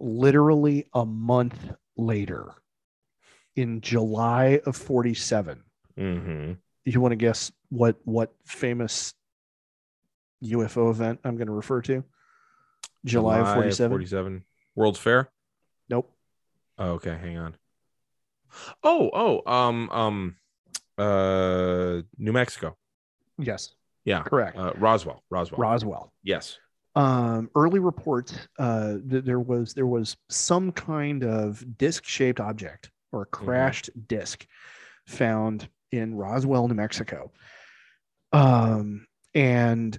literally 0.00 0.86
a 0.94 1.04
month 1.06 1.72
later 1.96 2.54
in 3.56 3.80
july 3.80 4.60
of 4.66 4.74
47 4.76 5.62
Mhm. 5.98 6.56
you 6.84 7.00
want 7.00 7.12
to 7.12 7.16
guess 7.16 7.52
what 7.68 7.96
what 8.04 8.32
famous 8.44 9.14
ufo 10.42 10.90
event 10.90 11.20
i'm 11.24 11.36
going 11.36 11.46
to 11.48 11.52
refer 11.52 11.82
to 11.82 12.02
july, 13.04 13.40
of 13.40 13.52
47 13.54 13.90
47. 13.90 14.44
World's 14.74 14.98
Fair. 14.98 15.30
nope 15.88 16.10
Oh, 16.78 16.92
okay, 16.92 17.10
hang 17.20 17.36
on. 17.36 17.56
Oh, 18.82 19.10
oh, 19.12 19.42
um, 19.52 19.90
um, 19.90 20.36
uh, 20.96 22.00
New 22.16 22.32
Mexico. 22.32 22.74
yes 23.38 23.74
Yeah, 24.06 24.22
correct 24.22 24.56
uh, 24.56 24.72
Roswell. 24.76 25.22
Roswell. 25.28 25.60
roswell 25.60 26.12
yes. 26.22 26.58
Um, 26.94 27.50
early 27.54 27.78
reports 27.78 28.34
uh, 28.58 28.96
that 29.06 29.24
there 29.24 29.40
was 29.40 29.74
there 29.74 29.86
was 29.86 30.16
some 30.28 30.72
kind 30.72 31.24
of 31.24 31.64
disc-shaped 31.78 32.40
object 32.40 32.90
or 33.12 33.22
a 33.22 33.26
crashed 33.26 33.90
disc 34.08 34.46
found 35.06 35.68
in 35.92 36.14
Roswell, 36.14 36.68
New 36.68 36.74
Mexico. 36.74 37.32
Um, 38.32 39.06
and 39.34 39.98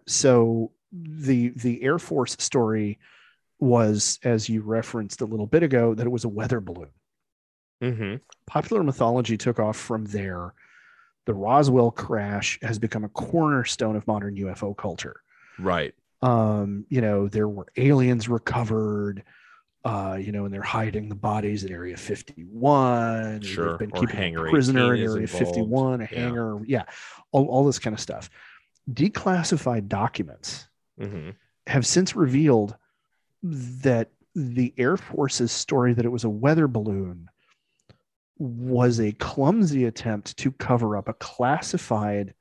so 0.06 0.72
the 0.92 1.50
the 1.50 1.82
Air 1.82 1.98
Force 1.98 2.36
story 2.38 2.98
was, 3.58 4.18
as 4.24 4.48
you 4.48 4.62
referenced 4.62 5.20
a 5.20 5.26
little 5.26 5.46
bit 5.46 5.62
ago, 5.62 5.94
that 5.94 6.06
it 6.06 6.10
was 6.10 6.24
a 6.24 6.28
weather 6.28 6.60
balloon. 6.60 6.90
Mm-hmm. 7.82 8.16
Popular 8.46 8.82
mythology 8.82 9.36
took 9.36 9.60
off 9.60 9.76
from 9.76 10.04
there. 10.06 10.54
The 11.26 11.34
Roswell 11.34 11.92
crash 11.92 12.58
has 12.62 12.80
become 12.80 13.04
a 13.04 13.08
cornerstone 13.08 13.94
of 13.94 14.06
modern 14.08 14.36
UFO 14.36 14.76
culture 14.76 15.22
Right. 15.58 15.94
Um 16.22 16.84
you 16.88 17.00
know 17.00 17.28
there 17.28 17.48
were 17.48 17.66
aliens 17.76 18.28
recovered 18.28 19.24
uh 19.84 20.16
you 20.20 20.30
know 20.32 20.44
and 20.44 20.54
they're 20.54 20.62
hiding 20.62 21.08
the 21.08 21.14
bodies 21.14 21.64
at 21.64 21.70
area 21.70 21.96
51 21.96 23.40
Sure, 23.42 23.70
they've 23.70 23.78
been 23.78 23.90
or 23.92 24.06
keeping 24.06 24.36
a 24.36 24.40
prisoner 24.50 24.94
in 24.94 25.00
18 25.00 25.04
is 25.04 25.12
area 25.14 25.22
involved. 25.22 25.46
51 25.56 26.00
a 26.00 26.08
Yeah. 26.10 26.18
hangar 26.20 26.60
yeah 26.66 26.84
all, 27.32 27.46
all 27.46 27.64
this 27.64 27.78
kind 27.80 27.92
of 27.94 28.00
stuff 28.00 28.30
declassified 28.90 29.88
documents 29.88 30.68
Mm-hmm. 31.00 31.30
have 31.66 31.86
since 31.86 32.14
revealed 32.14 32.76
that 33.42 34.10
the 34.36 34.72
air 34.76 34.96
force's 34.96 35.50
story 35.50 35.94
that 35.94 36.04
it 36.04 36.10
was 36.10 36.24
a 36.24 36.28
weather 36.30 36.68
balloon 36.68 37.28
was 38.38 39.00
a 39.00 39.12
clumsy 39.12 39.84
attempt 39.86 40.36
to 40.36 40.52
cover 40.52 40.96
up 40.96 41.08
a 41.08 41.14
classified 41.14 42.34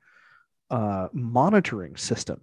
uh, 0.69 1.07
monitoring 1.13 1.95
system 1.95 2.41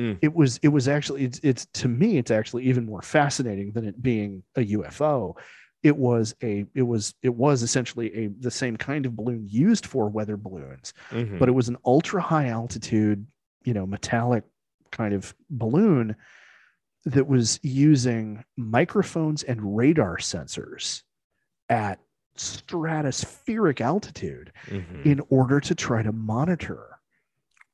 Mm. 0.00 0.18
it 0.22 0.32
was 0.34 0.58
it 0.62 0.68
was 0.68 0.88
actually 0.88 1.24
it's 1.24 1.40
it's 1.42 1.66
to 1.80 1.88
me 1.88 2.16
it's 2.16 2.30
actually 2.30 2.64
even 2.64 2.86
more 2.86 3.02
fascinating 3.02 3.72
than 3.72 3.84
it 3.84 4.00
being 4.02 4.42
a 4.56 4.60
UFO. 4.76 5.34
It 5.82 5.96
was 5.96 6.34
a 6.42 6.64
it 6.74 6.82
was 6.82 7.14
it 7.22 7.34
was 7.34 7.62
essentially 7.62 8.08
a 8.14 8.28
the 8.28 8.50
same 8.50 8.76
kind 8.76 9.04
of 9.06 9.14
balloon 9.16 9.46
used 9.48 9.84
for 9.86 10.08
weather 10.08 10.36
balloons, 10.36 10.94
Mm-hmm. 11.10 11.38
but 11.38 11.48
it 11.48 11.52
was 11.52 11.68
an 11.68 11.76
ultra 11.84 12.22
high 12.22 12.48
altitude, 12.48 13.26
you 13.64 13.74
know, 13.74 13.86
metallic 13.86 14.44
kind 14.90 15.12
of 15.14 15.34
balloon 15.50 16.16
that 17.04 17.26
was 17.26 17.58
using 17.62 18.44
microphones 18.56 19.42
and 19.42 19.76
radar 19.76 20.16
sensors 20.18 21.02
at 21.68 21.98
stratospheric 22.36 23.80
altitude 23.80 24.52
Mhm. 24.68 25.04
in 25.04 25.20
order 25.30 25.60
to 25.60 25.74
try 25.74 26.02
to 26.02 26.12
monitor 26.12 26.89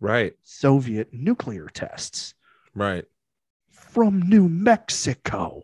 right 0.00 0.34
Soviet 0.42 1.08
nuclear 1.12 1.68
tests 1.68 2.34
right 2.74 3.04
from 3.70 4.20
New 4.22 4.48
Mexico. 4.48 5.62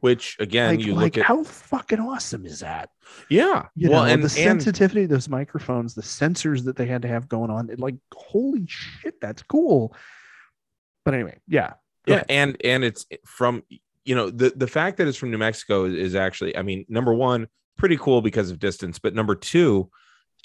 which 0.00 0.36
again 0.40 0.76
like, 0.76 0.86
you 0.86 0.94
like 0.94 1.16
look 1.16 1.18
at 1.18 1.24
how 1.24 1.44
fucking 1.44 2.00
awesome 2.00 2.46
is 2.46 2.60
that? 2.60 2.90
yeah 3.28 3.66
You 3.74 3.90
well 3.90 4.04
know, 4.04 4.12
and, 4.12 4.22
the 4.22 4.40
and 4.40 4.62
sensitivity 4.62 5.04
of 5.04 5.10
those 5.10 5.28
microphones, 5.28 5.94
the 5.94 6.02
sensors 6.02 6.64
that 6.64 6.76
they 6.76 6.86
had 6.86 7.02
to 7.02 7.08
have 7.08 7.28
going 7.28 7.50
on, 7.50 7.70
it, 7.70 7.78
like 7.78 7.96
holy 8.12 8.64
shit, 8.66 9.20
that's 9.20 9.42
cool. 9.42 9.94
But 11.04 11.14
anyway, 11.14 11.38
yeah, 11.48 11.74
yeah 12.06 12.14
ahead. 12.16 12.26
and 12.28 12.56
and 12.64 12.84
it's 12.84 13.06
from 13.24 13.62
you 14.04 14.14
know 14.14 14.30
the 14.30 14.50
the 14.56 14.66
fact 14.66 14.96
that 14.96 15.06
it's 15.06 15.18
from 15.18 15.30
new 15.30 15.38
mexico 15.38 15.84
is, 15.84 15.94
is 15.94 16.14
actually 16.14 16.56
i 16.56 16.62
mean 16.62 16.84
number 16.88 17.12
one 17.12 17.46
pretty 17.76 17.96
cool 17.98 18.22
because 18.22 18.50
of 18.50 18.58
distance 18.58 18.98
but 18.98 19.14
number 19.14 19.34
two 19.34 19.90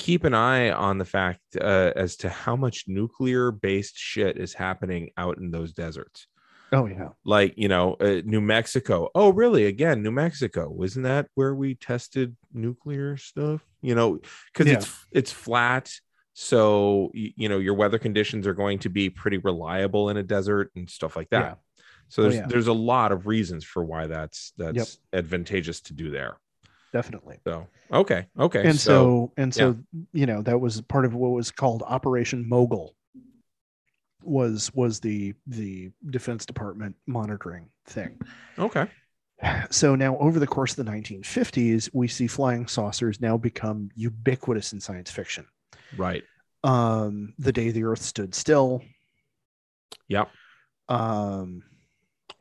keep 0.03 0.25
an 0.25 0.33
eye 0.33 0.69
on 0.69 0.97
the 0.97 1.05
fact 1.05 1.39
uh, 1.61 1.93
as 1.95 2.17
to 2.17 2.29
how 2.29 2.57
much 2.57 2.83
nuclear 2.87 3.51
based 3.51 3.97
shit 3.97 4.35
is 4.37 4.53
happening 4.53 5.09
out 5.15 5.37
in 5.37 5.49
those 5.49 5.71
deserts. 5.71 6.27
Oh 6.73 6.87
yeah, 6.87 7.09
like 7.23 7.53
you 7.55 7.69
know 7.69 7.93
uh, 8.01 8.21
new 8.25 8.41
mexico. 8.41 9.07
Oh 9.15 9.29
really? 9.29 9.65
Again 9.65 10.03
new 10.03 10.11
mexico. 10.11 10.83
Isn't 10.83 11.03
that 11.03 11.27
where 11.35 11.55
we 11.55 11.75
tested 11.75 12.35
nuclear 12.51 13.15
stuff? 13.15 13.61
You 13.81 13.95
know 13.95 14.19
because 14.51 14.67
Yeah. 14.67 14.77
it's 14.79 15.05
it's 15.11 15.31
flat. 15.31 15.89
So 16.33 17.11
you, 17.13 17.47
know 17.47 17.59
your 17.59 17.75
weather 17.75 17.99
conditions 17.99 18.45
are 18.47 18.55
going 18.55 18.79
to 18.79 18.89
be 18.89 19.09
pretty 19.09 19.37
reliable 19.37 20.09
in 20.09 20.17
a 20.17 20.23
desert 20.23 20.71
and 20.75 20.89
stuff 20.89 21.15
like 21.15 21.29
that. 21.29 21.39
Yeah. 21.43 21.83
so 22.09 22.23
Oh, 22.23 22.23
there's 22.23 22.35
yeah. 22.35 22.47
there's 22.47 22.67
a 22.67 22.73
lot 22.73 23.11
of 23.13 23.27
reasons 23.27 23.63
for 23.63 23.85
why 23.85 24.07
that's 24.07 24.51
that's 24.57 24.97
advantageous 25.13 25.79
to 25.81 25.93
do 25.93 26.09
there 26.11 26.35
definitely. 26.93 27.39
so 27.45 27.67
okay 27.91 28.27
okay 28.39 28.65
and 28.65 28.79
so, 28.79 29.31
and 29.35 29.53
so 29.53 29.75
you 30.13 30.25
know 30.25 30.41
that 30.41 30.59
was 30.59 30.79
part 30.81 31.03
of 31.03 31.13
what 31.13 31.31
was 31.31 31.51
called 31.51 31.83
Operation 31.85 32.47
Mogul. 32.47 32.95
Was 34.23 34.73
was 34.73 35.01
the 35.01 35.33
the 35.47 35.91
Defense 36.09 36.45
Department 36.45 36.95
monitoring 37.07 37.67
thing. 37.87 38.17
okay 38.57 38.87
So 39.71 39.95
now, 39.95 40.17
over 40.19 40.39
the 40.39 40.47
course 40.47 40.77
of 40.77 40.85
the 40.85 40.91
1950s, 40.91 41.89
we 41.93 42.07
see 42.07 42.27
flying 42.27 42.67
saucers 42.67 43.19
now 43.19 43.37
become 43.37 43.89
ubiquitous 43.95 44.73
in 44.73 44.79
science 44.79 45.11
fiction. 45.11 45.45
right 45.97 46.23
Um, 46.63 47.33
the 47.39 47.51
day 47.51 47.71
the 47.71 47.83
Earth 47.83 48.01
stood 48.01 48.33
still. 48.33 48.81
Yep. 50.07 50.29
Um, 50.89 51.63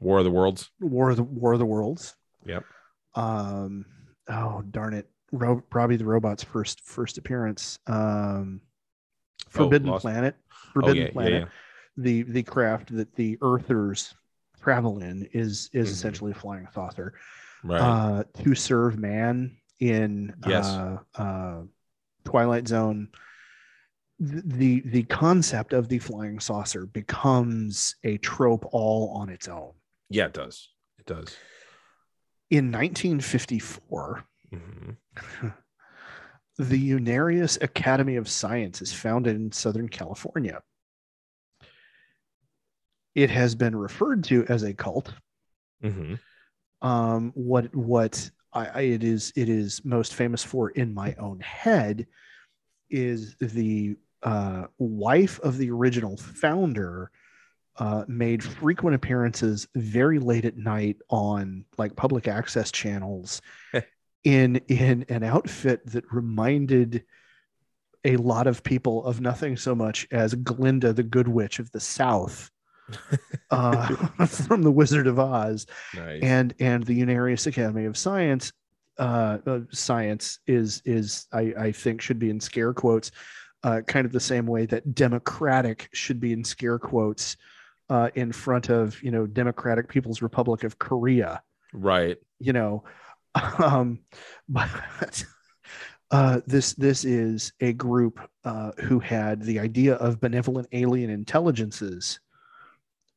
war 0.00 0.18
of 0.18 0.24
the 0.24 0.30
worlds 0.30 0.70
War 0.80 1.10
of 1.10 1.16
the 1.16 1.22
War 1.22 1.52
of 1.52 1.58
the 1.58 1.66
Worlds. 1.66 2.14
Yep. 2.46 2.64
Um, 3.14 3.86
oh 4.32 4.62
darn 4.70 4.94
it, 4.94 5.08
Ro- 5.30 5.62
Robbie 5.72 5.96
the 5.96 6.04
Robot's 6.04 6.42
first 6.44 6.80
first 6.82 7.18
appearance. 7.18 7.78
Um, 7.86 8.60
Forbidden 9.48 9.88
Lost- 9.88 10.02
Planet. 10.02 10.34
oh 10.50 10.54
Forbidden 10.72 10.96
yeah, 10.96 11.02
yeah 11.04 11.10
Planet. 11.12 11.32
yeah 11.42 11.48
The 11.98 12.22
the 12.22 12.42
craft 12.42 12.94
that 12.96 13.14
the 13.14 13.38
Earthers 13.42 14.14
travel 14.62 15.00
in 15.02 15.28
is 15.32 15.68
is 15.72 15.88
Mhm. 15.88 15.92
essentially 15.92 16.30
a 16.32 16.34
flying 16.34 16.66
saucer. 16.72 17.14
right 17.64 17.80
uh, 17.80 18.24
to 18.42 18.54
serve 18.54 18.98
man 18.98 19.56
in 19.78 20.34
Yes. 20.46 20.66
uh, 20.66 20.98
uh, 21.14 21.62
Twilight 22.24 22.66
Zone. 22.68 23.08
The 24.18 24.80
the 24.82 25.02
concept 25.04 25.72
of 25.72 25.88
the 25.88 25.98
flying 25.98 26.38
saucer 26.38 26.86
becomes 26.86 27.96
a 28.04 28.18
trope 28.18 28.64
all 28.72 29.10
on 29.16 29.28
its 29.28 29.48
own. 29.48 29.72
yeah 30.10 30.26
it 30.26 30.32
does 30.34 30.68
it 30.98 31.06
does 31.06 31.36
In 32.52 32.70
1954, 32.70 34.24
Mhm. 34.52 34.96
the 36.58 36.90
Unarius 36.90 37.56
Academy 37.62 38.16
of 38.16 38.28
Science 38.28 38.82
is 38.82 38.92
founded 38.92 39.36
in 39.36 39.50
Southern 39.50 39.88
California. 39.88 40.62
It 43.14 43.30
has 43.30 43.54
been 43.54 43.74
referred 43.74 44.24
to 44.24 44.44
as 44.48 44.64
a 44.64 44.74
cult. 44.74 45.14
Mhm. 45.82 46.20
um, 46.82 47.32
what 47.34 47.74
what 47.74 48.30
I, 48.52 48.66
I 48.66 48.80
it 48.82 49.02
is 49.02 49.32
it 49.34 49.48
is 49.48 49.82
most 49.82 50.12
famous 50.14 50.44
for 50.44 50.68
in 50.70 50.92
my 50.92 51.14
own 51.14 51.40
head 51.40 52.06
is 52.90 53.34
the 53.40 53.96
uh, 54.22 54.66
wife 54.76 55.40
of 55.40 55.56
the 55.56 55.70
original 55.70 56.18
founder 56.18 57.10
uh, 57.76 58.04
made 58.06 58.42
frequent 58.42 58.94
appearances 58.94 59.66
very 59.74 60.18
late 60.18 60.44
at 60.44 60.56
night 60.56 60.98
on 61.08 61.64
like 61.78 61.96
public 61.96 62.28
access 62.28 62.70
channels 62.70 63.40
in 64.24 64.56
in 64.68 65.04
an 65.08 65.22
outfit 65.22 65.84
that 65.86 66.04
reminded 66.12 67.04
a 68.04 68.16
lot 68.16 68.46
of 68.46 68.62
people 68.62 69.04
of 69.04 69.20
nothing 69.20 69.56
so 69.56 69.74
much 69.74 70.06
as 70.10 70.34
Glinda 70.34 70.92
the 70.92 71.02
Good 71.02 71.28
Witch 71.28 71.58
of 71.58 71.70
the 71.70 71.80
South 71.80 72.50
uh, 73.50 73.86
from 74.26 74.62
the 74.62 74.72
Wizard 74.72 75.06
of 75.06 75.18
Oz. 75.18 75.66
Nice. 75.94 76.22
And 76.22 76.54
and 76.60 76.84
the 76.84 77.00
Unarius 77.00 77.46
Academy 77.46 77.84
of 77.86 77.96
Science 77.96 78.52
uh, 78.98 79.38
uh 79.46 79.60
science 79.70 80.40
is 80.46 80.82
is 80.84 81.26
I, 81.32 81.54
I 81.58 81.72
think 81.72 82.02
should 82.02 82.18
be 82.18 82.28
in 82.28 82.40
scare 82.40 82.74
quotes 82.74 83.10
uh, 83.64 83.80
kind 83.86 84.04
of 84.04 84.12
the 84.12 84.20
same 84.20 84.46
way 84.46 84.66
that 84.66 84.94
democratic 84.94 85.88
should 85.92 86.20
be 86.20 86.32
in 86.32 86.44
scare 86.44 86.78
quotes 86.78 87.36
uh, 87.92 88.08
in 88.14 88.32
front 88.32 88.70
of 88.70 89.00
you 89.02 89.10
know 89.10 89.26
democratic 89.26 89.86
people's 89.86 90.22
republic 90.22 90.64
of 90.64 90.78
korea. 90.78 91.42
Right. 91.74 92.16
You 92.40 92.54
know 92.54 92.84
um 93.58 94.00
but 94.48 94.70
uh 96.10 96.40
this 96.46 96.72
this 96.72 97.04
is 97.04 97.52
a 97.60 97.74
group 97.74 98.18
uh 98.44 98.72
who 98.78 98.98
had 98.98 99.42
the 99.42 99.60
idea 99.60 99.96
of 99.96 100.22
benevolent 100.22 100.68
alien 100.72 101.10
intelligences 101.10 102.18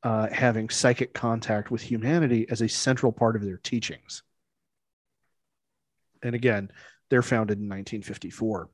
uh 0.03 0.27
having 0.29 0.69
psychic 0.69 1.13
contact 1.13 1.71
with 1.71 1.81
humanity 1.81 2.45
as 2.49 2.61
a 2.61 2.67
central 2.67 3.13
part 3.13 3.37
of 3.37 3.45
their 3.45 3.57
teachings. 3.57 4.23
And 6.21 6.35
again 6.35 6.69
they're 7.09 7.21
founded 7.21 7.59
in 7.59 7.69
1954 7.69 8.69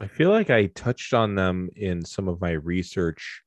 I 0.00 0.08
feel 0.08 0.30
like 0.30 0.50
I 0.50 0.66
touched 0.66 1.14
on 1.14 1.36
them 1.36 1.70
in 1.76 2.04
some 2.04 2.26
of 2.26 2.40
my 2.40 2.50
research. 2.50 3.44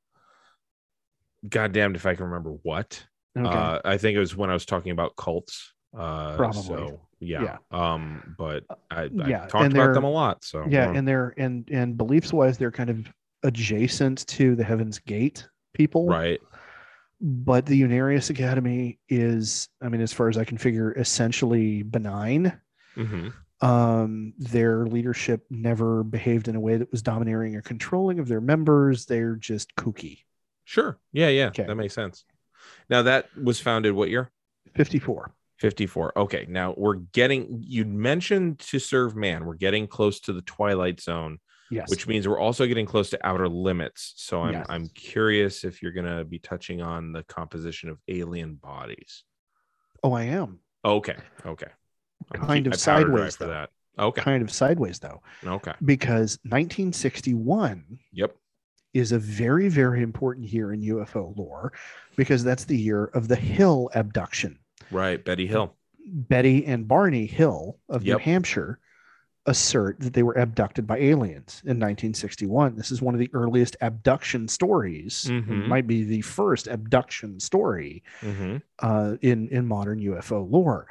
Goddamned 1.47 1.95
if 1.95 2.05
I 2.05 2.15
can 2.15 2.25
remember 2.25 2.51
what. 2.63 3.05
okay 3.37 3.47
Uh, 3.47 3.79
I 3.85 3.97
think 3.97 4.15
it 4.15 4.19
was 4.19 4.35
when 4.35 4.49
I 4.49 4.53
was 4.53 4.65
talking 4.65 4.91
about 4.91 5.15
cults. 5.15 5.73
Uh, 5.97 6.35
Probably. 6.35 6.61
So 6.61 7.01
yeah. 7.19 7.57
Um, 7.71 8.35
but 8.37 8.63
I, 8.91 9.03
I 9.03 9.09
yeah, 9.27 9.47
talked 9.47 9.73
about 9.73 9.93
them 9.93 10.03
a 10.03 10.09
lot. 10.09 10.43
So 10.43 10.65
yeah 10.69 10.89
um, 10.89 10.95
and 10.95 11.07
they're 11.07 11.33
and 11.37 11.67
and 11.71 11.97
beliefs 11.97 12.31
wise 12.33 12.57
they're 12.57 12.71
kind 12.71 12.89
of 12.89 13.11
adjacent 13.43 14.25
to 14.27 14.55
the 14.55 14.63
heaven's 14.63 14.99
gate 14.99 15.47
people 15.73 16.07
right. 16.07 16.39
but 17.21 17.65
the 17.65 17.79
Unarius 17.81 18.29
Academy 18.29 18.99
is, 19.09 19.69
I 19.81 19.89
mean, 19.89 20.01
as 20.01 20.11
far 20.13 20.27
as 20.29 20.37
I 20.37 20.43
can 20.43 20.57
figure, 20.57 20.91
essentially 20.93 21.83
benign. 21.83 22.59
hmm 22.95 23.29
Um, 23.61 24.33
their 24.37 24.85
leadership 24.85 25.45
never 25.49 26.03
behaved 26.03 26.47
in 26.47 26.55
a 26.55 26.59
way 26.59 26.77
that 26.77 26.91
was 26.91 27.01
domineering 27.01 27.55
or 27.55 27.61
controlling 27.61 28.19
of 28.19 28.27
their 28.27 28.41
members. 28.41 29.05
They're 29.05 29.35
just 29.35 29.75
kooky. 29.75 30.19
Sure. 30.69 30.99
Yeah. 31.13 31.29
Yeah. 31.29 31.47
Okay. 31.47 31.63
That 31.65 31.75
makes 31.75 31.93
sense. 31.93 32.25
Now 32.89 33.03
that 33.03 33.29
was 33.41 33.59
founded 33.61 33.93
what 33.93 34.09
year? 34.09 34.29
54. 34.75 35.33
54. 35.59 36.17
Okay. 36.19 36.45
Now 36.49 36.73
we're 36.75 36.95
getting, 36.95 37.63
you 37.65 37.85
mentioned 37.85 38.59
to 38.59 38.77
serve 38.77 39.15
man. 39.15 39.45
We're 39.45 39.53
getting 39.55 39.87
close 39.87 40.19
to 40.21 40.33
the 40.33 40.41
twilight 40.41 40.99
zone, 40.99 41.39
Yes. 41.71 41.89
which 41.89 42.05
means 42.05 42.27
we're 42.27 42.37
also 42.39 42.65
getting 42.67 42.85
close 42.85 43.09
to 43.11 43.25
outer 43.25 43.47
limits. 43.47 44.13
So 44.17 44.41
I'm, 44.41 44.53
Yes. 44.55 44.65
I'm 44.67 44.87
curious 44.89 45.63
if 45.63 45.81
you're 45.81 45.93
going 45.93 46.05
to 46.17 46.25
be 46.25 46.37
touching 46.39 46.81
on 46.81 47.13
the 47.13 47.23
composition 47.23 47.87
of 47.89 47.97
alien 48.09 48.55
bodies. 48.55 49.23
oh, 50.03 50.11
I 50.11 50.23
am 50.23 50.59
Okay. 50.83 51.15
Okay. 51.45 51.71
I'm 52.35 52.41
Kind 52.41 52.65
keep- 52.65 52.73
of 52.73 52.79
sideways, 52.79 53.37
for 53.37 53.45
though. 53.45 53.51
that. 53.51 53.69
Okay. 53.99 54.21
kind 54.21 54.43
of 54.43 54.51
sideways 54.51 54.99
though, 54.99 55.21
Okay. 55.45 55.73
because 55.83 56.37
1961 56.43 57.99
Yep. 58.11 58.35
Is 58.97 59.11
a 59.11 59.19
very, 59.19 59.69
very 59.69 60.01
important 60.01 60.47
year 60.51 60.73
in 60.73 60.81
UFO 60.81 61.37
lore 61.37 61.71
because 62.15 62.43
that's 62.43 62.65
the 62.65 62.77
year 62.77 63.05
of 63.13 63.27
the 63.27 63.35
Hill 63.35 63.89
abduction. 63.93 64.57
Right. 64.91 65.23
Betty 65.23 65.45
Hill. 65.47 65.75
Betty 66.05 66.65
and 66.65 66.87
Barney 66.87 67.25
Hill 67.27 67.77
of 67.89 68.03
Yep. 68.03 68.17
New 68.17 68.23
Hampshire 68.23 68.79
assert 69.45 69.99
that 69.99 70.13
they 70.13 70.23
were 70.23 70.37
abducted 70.37 70.85
by 70.87 70.97
aliens 70.97 71.61
in 71.63 71.79
1961. 71.79 72.75
This 72.75 72.91
is 72.91 73.01
one 73.01 73.13
of 73.13 73.19
the 73.19 73.29
earliest 73.33 73.77
abduction 73.81 74.47
stories. 74.47 75.25
Mhm. 75.29 75.67
might 75.67 75.87
be 75.87 76.03
the 76.03 76.21
first 76.21 76.67
abduction 76.67 77.39
story 77.39 78.03
hmm 78.19 78.57
uh, 78.79 79.15
in 79.21 79.47
in 79.49 79.65
modern 79.67 79.99
UFO 79.99 80.49
lore. 80.49 80.87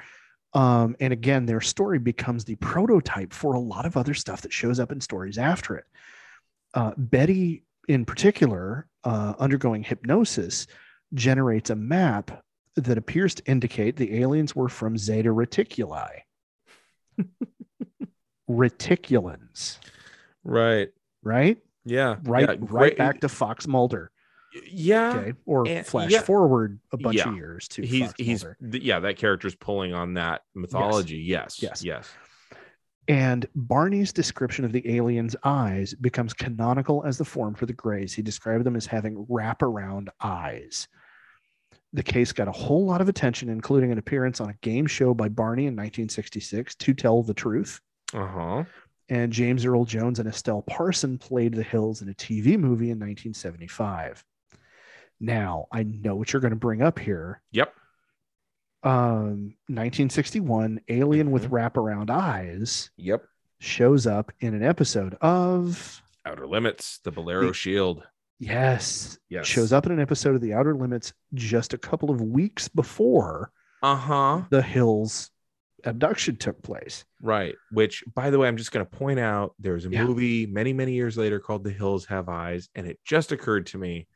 Um, 0.55 0.97
and 1.01 1.13
again, 1.13 1.45
their 1.45 1.61
story 1.61 1.99
becomes 1.99 2.45
the 2.45 2.55
prototype 2.57 3.33
for 3.35 3.53
a 3.55 3.61
lot 3.61 3.85
of 3.85 3.97
other 3.97 4.15
stuff 4.15 4.41
that 4.43 4.53
shows 4.53 4.81
up 4.81 4.91
in 4.91 5.01
stories 5.03 5.37
after 5.39 5.77
it. 5.77 5.85
Uh, 6.73 6.93
Betty, 6.97 7.63
in 7.89 8.05
particular, 8.05 8.87
uh, 9.05 9.35
undergoing 9.39 9.83
hypnosis, 9.83 10.67
generates 11.15 11.71
a 11.71 11.77
map 11.77 12.43
that 12.77 12.99
appears 12.99 13.35
to 13.37 13.45
indicate 13.47 13.97
the 13.97 14.19
aliens 14.21 14.55
were 14.55 14.69
from 14.69 14.99
Zeta 14.99 15.31
Reticuli. 15.31 16.09
Reticulans, 18.51 19.79
Right. 20.45 20.89
right? 21.23 21.59
Yeah. 21.85 22.17
Right, 22.23 22.49
Yeah, 22.49 22.57
right 22.71 22.97
back 22.97 23.21
to 23.21 23.29
Fox 23.29 23.67
Mulder. 23.67 24.11
Yeah. 24.71 25.17
Okay, 25.19 25.33
or 25.45 25.67
and- 25.69 25.85
flash 25.87 26.11
yeah. 26.13 26.21
forward 26.23 26.79
a 26.93 26.97
bunch 26.97 27.17
Yeah. 27.17 27.29
of 27.31 27.37
years 27.37 27.69
to 27.69 27.83
He's 27.85 28.07
Fox 28.07 28.15
he's 28.19 28.45
th- 28.71 28.83
yeah, 28.83 29.01
that 29.01 29.17
character's 29.17 29.55
pulling 29.55 29.93
on 29.95 30.15
that 30.15 30.43
mythology. 30.55 31.19
Yes. 31.19 31.61
Yes. 31.63 31.85
Yes. 31.85 32.09
And 33.09 33.47
Barney's 33.55 34.13
description 34.13 34.65
of 34.65 34.73
the 34.73 34.97
aliens' 34.97 35.37
eyes 35.45 35.95
becomes 35.95 36.35
canonical 36.35 37.05
as 37.05 37.19
the 37.19 37.25
form 37.25 37.55
for 37.55 37.67
the 37.67 37.73
Greys. 37.73 38.13
He 38.13 38.23
described 38.23 38.65
them 38.65 38.77
as 38.77 38.87
having 38.87 39.25
wraparound 39.27 40.09
eyes. 40.21 40.89
The 41.93 42.03
case 42.03 42.33
got 42.33 42.49
a 42.49 42.53
whole 42.53 42.85
lot 42.85 43.01
of 43.01 43.09
attention, 43.09 43.49
including 43.49 43.93
an 43.93 43.99
appearance 43.99 44.41
on 44.41 44.51
a 44.51 44.57
game 44.61 44.87
show 44.87 45.15
by 45.15 45.29
Barney 45.29 45.63
in 45.63 45.75
1966, 45.75 46.75
To 46.75 46.95
Tell 46.95 47.23
the 47.23 47.33
Truth. 47.33 47.81
Uh-huh. 48.13 48.65
And 49.09 49.33
James 49.33 49.65
Earl 49.65 49.85
Jones 49.85 50.19
and 50.19 50.29
Estelle 50.29 50.63
Parson 50.63 51.17
played 51.17 51.55
the 51.55 51.63
Hills 51.63 52.03
in 52.03 52.09
a 52.09 52.15
TV 52.15 52.59
movie 52.59 52.91
in 52.91 52.99
1975. 52.99 54.25
Now, 55.21 55.67
I 55.73 55.85
know 55.85 56.17
what 56.17 56.33
you're 56.33 56.41
going 56.41 56.51
to 56.51 56.57
bring 56.57 56.83
up 56.83 56.99
here. 56.99 57.41
Yep. 57.53 57.73
Um, 58.87 59.55
1961, 59.69 60.81
Alien 60.89 61.31
with 61.31 61.51
Mhm. 61.51 61.51
Wraparound 61.51 62.11
Eyes 62.11 62.91
Yep. 62.97 63.25
shows 63.59 64.07
up 64.07 64.33
in 64.41 64.55
an 64.55 64.63
episode 64.63 65.15
of 65.21 66.03
Outer 66.25 66.47
Limits, 66.47 66.99
the 67.01 67.11
Bellero 67.13 67.49
The- 67.49 67.55
Shield. 67.55 68.03
yes, 68.39 69.19
Yes. 69.29 69.47
shows 69.47 69.73
up 69.73 69.87
in 69.87 69.93
an 69.93 70.01
episode 70.01 70.35
of 70.35 70.41
The 70.41 70.55
Outer 70.55 70.75
Limits 70.75 71.13
just 71.35 71.73
a 71.75 71.79
couple 71.79 72.11
of 72.11 72.21
weeks 72.21 72.69
before 72.69 73.51
Uh-huh. 73.83 74.45
the 74.51 74.63
Hills 74.63 75.31
abduction 75.85 76.37
took 76.37 76.63
place. 76.63 77.05
Right. 77.23 77.55
Which, 77.71 78.03
by 78.15 78.31
the 78.31 78.39
way, 78.39 78.49
I'm 78.49 78.57
just 78.57 78.73
going 78.73 78.85
to 78.85 78.91
point 78.91 79.21
out 79.21 79.55
there's 79.59 79.87
a 79.87 79.91
Yeah. 79.91 80.05
movie 80.05 80.47
many, 80.47 80.73
many 80.73 80.95
years 80.95 81.17
later 81.17 81.39
called 81.39 81.63
The 81.65 81.71
Hills 81.73 82.07
Have 82.07 82.29
Eyes. 82.29 82.69
And 82.75 82.87
it 82.87 82.99
just 83.05 83.31
occurred 83.31 83.67
to 83.67 83.79
me 83.79 84.09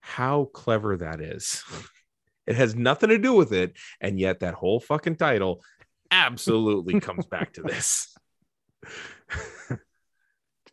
how 0.00 0.46
clever 0.46 0.96
that 0.96 1.20
is. 1.20 1.62
it 2.46 2.56
has 2.56 2.74
nothing 2.74 3.10
to 3.10 3.18
do 3.18 3.34
with 3.34 3.52
it. 3.52 3.76
And 4.00 4.18
yet 4.18 4.40
that 4.40 4.54
whole 4.54 4.80
fucking 4.80 5.16
title 5.16 5.62
absolutely 6.10 7.00
comes 7.06 7.26
back 7.26 7.52
to 7.54 7.62
this. 7.62 8.14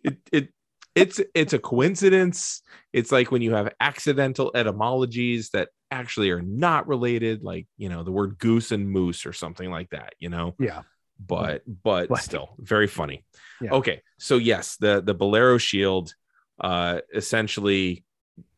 it, 0.03 0.18
it, 0.32 0.49
it's 0.95 1.22
it's 1.36 1.53
a 1.53 1.59
coincidence. 1.59 2.61
It's 2.93 3.11
like 3.11 3.32
when 3.32 3.41
you 3.41 3.53
have 3.53 3.74
accidental 3.80 4.51
etymologies 4.55 5.51
that 5.51 5.70
actually 5.91 6.32
are 6.32 6.41
not 6.41 6.88
related, 6.88 7.43
like 7.43 7.68
you 7.78 7.89
know 7.89 8.03
the 8.03 8.11
word 8.11 8.38
goose 8.39 8.72
and 8.72 8.89
moose 8.89 9.26
or 9.26 9.34
something 9.34 9.70
like 9.70 9.89
that. 9.91 10.13
You 10.20 10.30
know, 10.30 10.55
Yeah. 10.59 10.82
but 11.20 11.61
but 11.68 12.09
But- 12.09 12.22
still 12.22 12.55
very 12.57 12.88
funny. 12.88 13.26
Yeah. 13.61 13.74
Okay, 13.74 14.01
so 14.18 14.38
yes, 14.38 14.78
the 14.78 15.01
the 15.01 15.13
Bellero 15.15 15.59
Shield 15.59 16.13
uh 16.59 17.01
essentially 17.13 18.03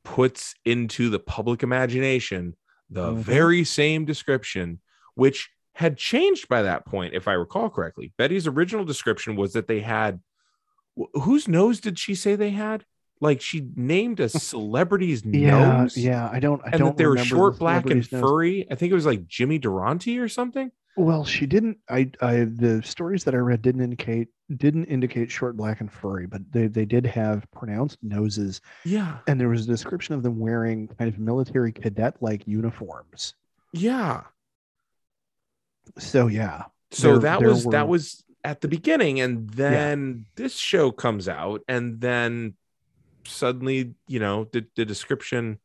puts 0.06 0.54
into 0.64 1.10
the 1.10 1.20
public 1.20 1.62
imagination 1.64 2.56
the 2.90 3.12
Mhm. 3.12 3.18
very 3.18 3.64
same 3.64 4.06
description 4.06 4.80
which 5.16 5.50
had 5.74 5.98
changed 5.98 6.48
by 6.50 6.62
that 6.62 6.86
point 6.86 7.14
if 7.14 7.28
I 7.28 7.34
recall 7.34 7.70
correctly. 7.70 8.14
Betty's 8.18 8.48
original 8.48 8.86
description 8.86 9.36
was 9.36 9.54
that 9.54 9.68
they 9.68 9.82
had 9.82 10.20
wh- 10.98 11.22
whose 11.22 11.48
nose 11.48 11.80
did 11.80 11.98
she 12.00 12.16
say 12.16 12.36
they 12.36 12.52
had? 12.52 12.86
Like 13.22 13.42
she 13.42 13.68
named 13.76 14.20
a 14.20 14.30
celebrity's 14.30 15.24
Yeah, 15.26 15.82
nose 15.82 15.98
yeah. 15.98 16.30
I 16.32 16.40
don't. 16.40 16.62
I 16.64 16.70
and 16.72 16.80
don't 16.80 16.88
that 16.90 16.98
they 16.98 17.06
were 17.06 17.18
short, 17.18 17.54
the 17.56 17.60
black, 17.60 17.86
and 17.90 17.96
nose. 18.12 18.22
furry. 18.22 18.66
I 18.72 18.76
think 18.76 18.92
it 18.92 18.96
was 18.96 19.06
like 19.06 19.28
Jimmy 19.28 19.58
Durante 19.58 20.18
or 20.20 20.30
something. 20.30 20.72
Well, 20.98 21.24
she 21.24 21.46
didn't. 21.46 21.78
I, 21.90 22.12
I, 22.22 22.44
the 22.46 22.82
stories 22.84 23.24
that 23.24 23.34
I 23.34 23.38
read 23.38 23.62
didn't 23.62 23.82
indicate 23.82 24.28
didn't 24.58 24.86
indicate 24.86 25.30
short, 25.32 25.56
black, 25.56 25.80
and 25.80 25.92
furry, 25.92 26.26
but 26.28 26.42
they 26.52 26.68
they 26.68 26.86
did 26.86 27.06
have 27.06 27.50
pronounced 27.52 27.98
noses, 28.02 28.60
Yeah, 28.84 29.20
and 29.28 29.40
there 29.40 29.50
was 29.50 29.64
a 29.66 29.68
description 29.68 30.16
of 30.16 30.24
them 30.24 30.40
wearing 30.40 30.88
kind 30.98 31.08
of 31.08 31.20
military 31.20 31.72
cadet-like 31.72 32.48
uniforms. 32.48 33.36
yeah. 33.72 34.24
So 35.98 36.28
yeah, 36.28 36.66
So 36.92 37.14
There- 37.14 37.20
that 37.20 37.40
there 37.40 37.50
was 37.50 37.64
that 37.66 37.88
was 37.88 38.24
at 38.44 38.62
the 38.62 38.68
beginning, 38.68 39.20
and 39.22 39.50
then 39.50 40.26
this 40.36 40.56
show 40.56 40.92
comes 40.92 41.28
out, 41.28 41.62
and 41.68 42.00
then 42.02 42.56
suddenly, 43.26 43.94
you 44.08 44.20
know, 44.20 44.46
the, 44.52 44.66
the 44.76 44.86
description. 44.86 45.60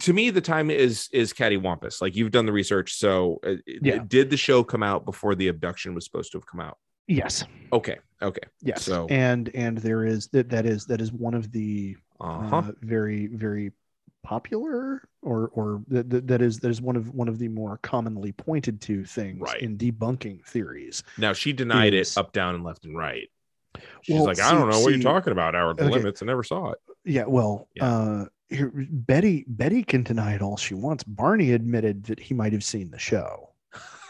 To 0.00 0.12
me, 0.12 0.30
the 0.30 0.40
time 0.40 0.70
is 0.70 1.08
is 1.12 1.32
cattywampus. 1.32 2.00
Like 2.02 2.14
you've 2.16 2.30
done 2.30 2.46
the 2.46 2.52
research, 2.52 2.94
so 2.94 3.40
uh, 3.44 3.54
Yeah. 3.66 4.02
did 4.06 4.30
the 4.30 4.36
show 4.36 4.62
come 4.64 4.82
out 4.82 5.04
before 5.04 5.34
the 5.34 5.48
abduction 5.48 5.94
was 5.94 6.04
supposed 6.04 6.32
to 6.32 6.38
have 6.38 6.46
come 6.46 6.60
out? 6.60 6.78
yes, 7.06 7.44
Okay, 7.72 7.98
okay, 8.20 8.42
yes. 8.62 8.82
So- 8.84 9.06
and 9.08 9.50
and 9.54 9.78
there 9.78 10.04
is 10.04 10.28
that 10.28 10.50
that 10.50 10.66
is 10.66 10.84
that 10.86 11.00
is 11.00 11.10
one 11.12 11.34
of 11.34 11.50
the 11.52 11.96
uh 12.20 12.40
huh, 12.48 12.56
uh, 12.58 12.72
very 12.82 13.26
very 13.28 13.72
popular 14.22 15.08
or 15.22 15.48
or 15.54 15.82
that, 15.88 16.26
that- 16.26 16.42
is 16.42 16.58
that 16.60 16.68
is 16.70 16.82
one 16.82 16.96
of 16.96 17.14
one 17.14 17.28
of 17.28 17.38
the 17.38 17.48
more 17.48 17.78
commonly 17.78 18.32
pointed 18.32 18.80
to 18.82 19.04
things 19.04 19.40
Right. 19.40 19.62
in 19.62 19.78
debunking 19.78 20.44
theories. 20.44 21.02
now 21.16 21.32
she 21.32 21.52
denied 21.52 21.94
is- 21.94 22.16
it 22.16 22.20
up, 22.20 22.32
down, 22.32 22.54
and 22.54 22.64
left 22.64 22.84
and 22.84 22.96
right. 22.96 23.28
She's 24.02 24.16
Well, 24.16 24.24
like, 24.24 24.40
I 24.40 24.50
see- 24.50 24.56
don't 24.56 24.68
know 24.70 24.80
what 24.80 24.92
you're 24.92 25.02
talking 25.02 25.30
about, 25.32 25.54
Howard. 25.54 25.80
Okay. 25.80 25.88
limits. 25.90 26.22
I 26.22 26.26
never 26.26 26.42
saw 26.42 26.72
it. 26.72 26.78
Yeah, 27.04 27.24
well, 27.26 27.68
Yeah. 27.74 27.84
uh 27.86 28.24
here, 28.48 28.72
Betty 28.74 29.44
Betty 29.46 29.82
can 29.82 30.02
deny 30.02 30.34
it 30.34 30.42
all 30.42 30.56
she 30.56 30.74
wants. 30.74 31.04
Barney 31.04 31.52
admitted 31.52 32.04
that 32.04 32.18
he 32.20 32.34
might 32.34 32.52
have 32.52 32.64
seen 32.64 32.90
the 32.90 32.98
show. 32.98 33.50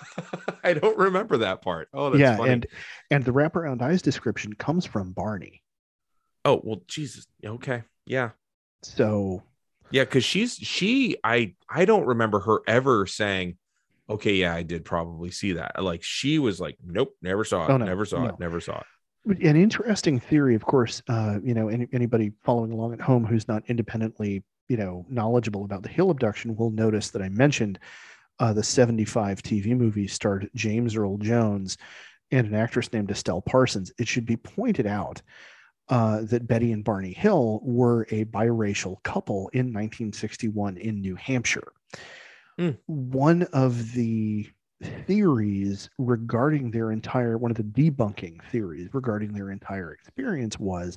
I 0.65 0.75
don't 0.75 0.97
remember 0.99 1.39
that 1.39 1.63
part. 1.63 1.89
Oh, 1.93 2.11
that's 2.11 2.21
yeah, 2.21 2.37
funny. 2.37 2.53
and 2.53 2.67
and 3.11 3.25
the 3.25 3.33
wraparound 3.33 3.83
eyes 3.83 4.03
description 4.03 4.53
comes 4.55 4.85
from 4.87 5.13
Barney. 5.13 5.63
oh 6.45 6.61
well, 6.65 6.83
Jesus. 6.87 7.27
Okay, 7.45 7.83
yeah. 8.07 8.31
So 8.83 9.43
Yeah, 9.91 10.05
because 10.05 10.25
she's 10.25 10.55
she 10.55 11.17
I 11.25 11.55
I 11.69 11.85
don't 11.85 12.07
remember 12.07 12.41
her 12.41 12.61
ever 12.67 13.07
saying, 13.07 13.57
Okay, 14.11 14.35
yeah, 14.35 14.55
I 14.55 14.63
did 14.63 14.85
probably 14.85 15.31
see 15.31 15.55
that. 15.55 15.83
Like 15.83 16.03
she 16.03 16.39
was 16.39 16.61
like, 16.61 16.79
Nope, 16.85 17.15
never 17.23 17.45
saw 17.45 17.65
it, 17.67 17.71
Oh, 17.71 17.77
no, 17.77 17.85
never 17.85 18.05
saw 18.05 18.23
no. 18.25 18.29
it, 18.31 18.41
never 18.41 18.61
saw 18.61 18.79
it. 18.79 18.87
An 19.29 19.57
interesting 19.57 20.21
theory, 20.21 20.55
of 20.55 20.65
course, 20.65 21.03
uh, 21.09 21.39
you 21.43 21.55
know, 21.55 21.69
any, 21.69 21.89
anybody 21.93 22.33
following 22.43 22.73
along 22.73 22.93
at 22.93 23.01
home 23.01 23.25
who's 23.25 23.49
not 23.49 23.63
independently, 23.69 24.43
you 24.69 24.77
know, 24.77 25.07
knowledgeable 25.09 25.65
about 25.65 25.83
the 25.83 25.89
Hill 25.89 26.11
abduction 26.11 26.57
will 26.57 26.71
notice 26.71 27.11
that 27.11 27.23
I 27.23 27.29
mentioned 27.29 27.79
uh, 28.39 28.53
the 28.53 28.63
75 28.63 29.43
TV 29.43 29.77
movie 29.77 30.07
starred 30.07 30.51
James 30.55 30.97
Earl 30.97 31.19
Jones 31.19 31.77
and 32.31 32.47
an 32.47 32.55
actress 32.55 32.93
named 32.93 33.11
Estelle 33.11 33.43
Parsons. 33.43 33.93
It 33.99 34.09
should 34.09 34.27
be 34.27 34.37
pointed 34.37 34.87
out 34.87 35.23
uh, 35.89 36.23
that 36.23 36.47
Betty 36.47 36.73
and 36.73 36.85
Barney 36.85 37.13
Hill 37.13 37.61
were 37.63 38.07
a 38.11 38.25
biracial 38.27 39.03
couple 39.03 39.49
in 39.53 39.67
1961 39.67 40.77
in 40.77 41.01
New 41.01 41.17
Hampshire. 41.17 41.73
Hmm. 42.59 42.71
One 42.87 43.45
of 43.53 43.93
the 43.93 44.49
theories 44.83 45.91
regarding 45.99 46.71
their 46.71 46.93
entire 46.93 47.37
one 47.37 47.51
of 47.51 47.57
the 47.57 47.63
debunking 47.65 48.43
theories 48.51 48.89
regarding 48.93 49.33
their 49.33 49.51
entire 49.51 49.93
experience 49.93 50.59
was 50.59 50.97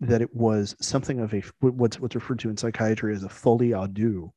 that 0.00 0.20
it 0.20 0.34
was 0.34 0.76
something 0.80 1.20
of 1.20 1.32
a 1.32 1.42
what's 1.60 1.98
what's 1.98 2.14
referred 2.14 2.38
to 2.38 2.50
in 2.50 2.56
psychiatry 2.56 3.14
as 3.14 3.22
a 3.24 3.28
folie 3.28 3.70
à 3.70 3.92
deux 3.92 4.30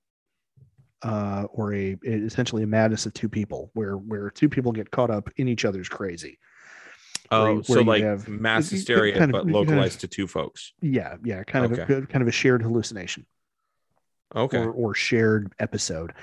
uh, 1.04 1.46
or 1.52 1.74
a 1.74 1.98
essentially 2.06 2.64
a 2.64 2.68
madness 2.68 3.06
of 3.06 3.14
two 3.14 3.28
people 3.28 3.72
where 3.74 3.96
where 3.98 4.30
two 4.30 4.48
people 4.48 4.72
get 4.72 4.90
caught 4.90 5.10
up 5.12 5.30
in 5.38 5.48
each 5.48 5.66
other's 5.66 5.90
crazy 5.90 6.38
Oh, 7.30 7.62
so 7.62 7.74
where 7.74 7.82
you 7.82 7.86
like 7.88 8.04
have- 8.04 8.30
mass 8.30 8.70
hysteria, 8.70 9.18
kind 9.18 9.32
of- 9.32 9.34
but 9.34 9.42
of- 9.42 9.50
localized 9.50 10.00
to 10.00 10.08
two 10.08 10.28
folks. 10.28 10.72
yeah 10.82 11.18
yeah 11.26 11.44
kind 11.44 11.66
of 11.66 11.74
Okay. 11.78 11.94
a 11.96 12.02
kind 12.06 12.22
of 12.22 12.28
a 12.30 12.32
shared 12.32 12.62
hallucination 12.62 13.26
Okay. 14.34 14.58
or, 14.60 14.72
or 14.72 14.94
shared 14.96 15.52
episode 15.60 16.14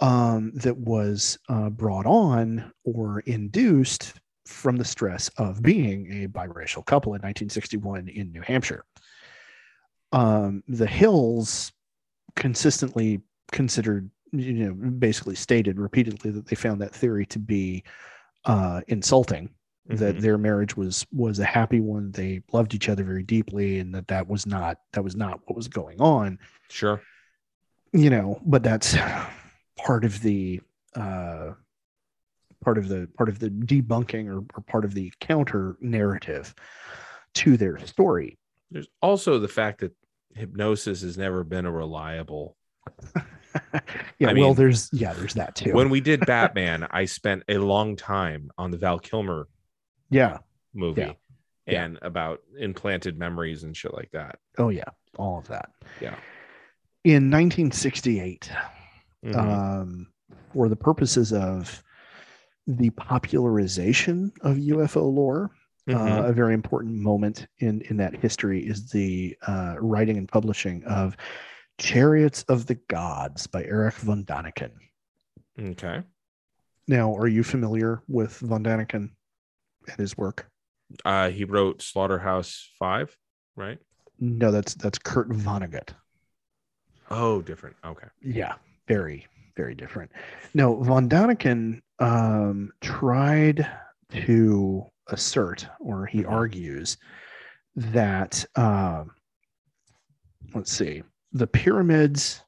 um, 0.00 0.52
that 0.54 0.76
was 0.76 1.38
uh, 1.48 1.70
brought 1.70 2.06
on 2.06 2.72
or 2.84 3.20
induced 3.20 4.14
from 4.46 4.76
the 4.76 4.84
stress 4.84 5.28
of 5.36 5.62
being 5.62 6.24
a 6.24 6.28
biracial 6.28 6.84
couple 6.86 7.12
in 7.12 7.20
1961 7.22 8.08
in 8.08 8.32
New 8.32 8.40
Hampshire. 8.42 8.84
Um, 10.12 10.62
the 10.68 10.86
Hills 10.86 11.72
consistently 12.36 13.20
considered, 13.52 14.10
you 14.32 14.52
know, 14.54 14.72
basically 14.90 15.34
stated 15.34 15.78
repeatedly 15.78 16.30
that 16.30 16.46
they 16.46 16.56
found 16.56 16.80
that 16.80 16.94
theory 16.94 17.26
to 17.26 17.38
be 17.38 17.84
uh, 18.44 18.80
insulting. 18.88 19.50
That 19.90 20.16
Mhm. 20.16 20.20
their 20.20 20.36
marriage 20.38 20.76
was 20.76 21.06
was 21.12 21.38
a 21.38 21.46
happy 21.46 21.80
one. 21.80 22.10
They 22.10 22.42
loved 22.52 22.74
each 22.74 22.90
other 22.90 23.04
very 23.04 23.22
deeply, 23.22 23.78
and 23.78 23.94
that 23.94 24.06
that 24.08 24.28
was 24.28 24.44
not 24.46 24.76
that 24.92 25.02
was 25.02 25.16
not 25.16 25.40
what 25.46 25.56
was 25.56 25.66
going 25.66 25.98
on 25.98 26.38
Sure. 26.68 27.00
you 27.94 28.10
know 28.10 28.38
but 28.44 28.62
that's 28.62 28.96
part 29.78 30.04
of 30.04 30.20
the 30.22 30.60
uh 30.94 31.52
part 32.62 32.78
of 32.78 32.88
the 32.88 33.08
part 33.16 33.28
of 33.28 33.38
the 33.38 33.50
debunking 33.50 34.26
or, 34.28 34.38
or 34.54 34.62
part 34.66 34.84
of 34.84 34.94
the 34.94 35.12
counter 35.20 35.76
narrative 35.80 36.54
to 37.34 37.56
their 37.56 37.78
story 37.78 38.38
There's 38.70 38.88
also 39.00 39.38
the 39.38 39.48
fact 39.48 39.80
that 39.80 39.92
hypnosis 40.34 41.02
has 41.02 41.16
never 41.16 41.44
been 41.44 41.66
a 41.66 41.72
reliable 41.72 42.56
yeah, 44.18 44.28
I 44.30 44.32
well, 44.32 44.34
mean, 44.34 44.54
there's 44.54 44.88
yeah, 44.92 45.12
there's 45.12 45.34
that 45.34 45.54
too. 45.54 45.72
when 45.72 45.90
we 45.90 46.00
did 46.00 46.20
Batman, 46.26 46.86
I 46.90 47.04
spent 47.04 47.42
a 47.48 47.58
long 47.58 47.96
time 47.96 48.50
on 48.58 48.70
the 48.70 48.78
Val 48.78 48.98
Kilmer 48.98 49.46
yeah. 50.10 50.38
movie 50.74 51.02
Yeah. 51.02 51.12
Yeah. 51.66 51.84
and 51.84 51.98
about 52.02 52.40
implanted 52.58 53.18
memories 53.18 53.62
and 53.64 53.76
shit 53.76 53.92
like 53.94 54.10
that. 54.12 54.38
Oh 54.56 54.70
yeah, 54.70 54.84
all 55.18 55.38
of 55.38 55.48
that. 55.48 55.70
Yeah. 56.00 56.14
In 57.04 57.30
1968, 57.30 58.50
Mhm. 59.24 59.34
um, 59.36 60.06
for 60.52 60.68
the 60.68 60.76
purposes 60.76 61.32
of 61.32 61.82
the 62.66 62.90
popularization 62.90 64.32
of 64.42 64.56
UFO 64.58 65.02
lore, 65.12 65.50
Mhm. 65.88 65.94
uh, 65.96 66.26
a 66.26 66.32
very 66.32 66.54
important 66.54 66.94
moment 66.96 67.46
in 67.58 67.80
in 67.82 67.96
that 67.96 68.14
history 68.14 68.60
is 68.66 68.90
the 68.90 69.36
uh, 69.46 69.76
writing 69.80 70.18
and 70.18 70.28
publishing 70.28 70.84
of 70.84 71.16
Chariots 71.78 72.42
of 72.44 72.66
the 72.66 72.74
Gods 72.88 73.46
by 73.46 73.64
Erich 73.64 73.94
von 73.94 74.24
Daniken. 74.24 74.72
okay. 75.58 76.02
Now, 76.86 77.14
are 77.16 77.28
you 77.28 77.42
familiar 77.42 78.02
with 78.08 78.38
von 78.38 78.62
Daniken 78.64 79.10
and 79.88 79.98
his 79.98 80.16
work? 80.16 80.50
Uh, 81.04 81.30
he 81.30 81.44
wrote 81.44 81.82
Slaughterhouse 81.82 82.70
Five, 82.78 83.16
right? 83.56 83.78
No, 84.20 84.50
that's 84.50 84.74
that's 84.74 84.98
Kurt 84.98 85.28
Vonnegut. 85.30 85.90
Oh, 87.10 87.40
different. 87.42 87.76
Okay. 87.84 88.08
Yeah, 88.20 88.56
very, 88.88 89.26
very 89.56 89.74
different. 89.74 90.10
No, 90.54 90.82
von 90.82 91.08
Daniken 91.08 91.80
um, 92.00 92.72
tried 92.80 93.66
to 94.10 94.84
assert, 95.08 95.66
or 95.80 96.06
he 96.06 96.22
Mhm. 96.22 96.30
argues, 96.32 96.96
that 97.76 98.44
um, 98.56 99.10
let's 100.54 100.72
see, 100.72 101.02
the 101.32 101.46
pyramids, 101.46 102.42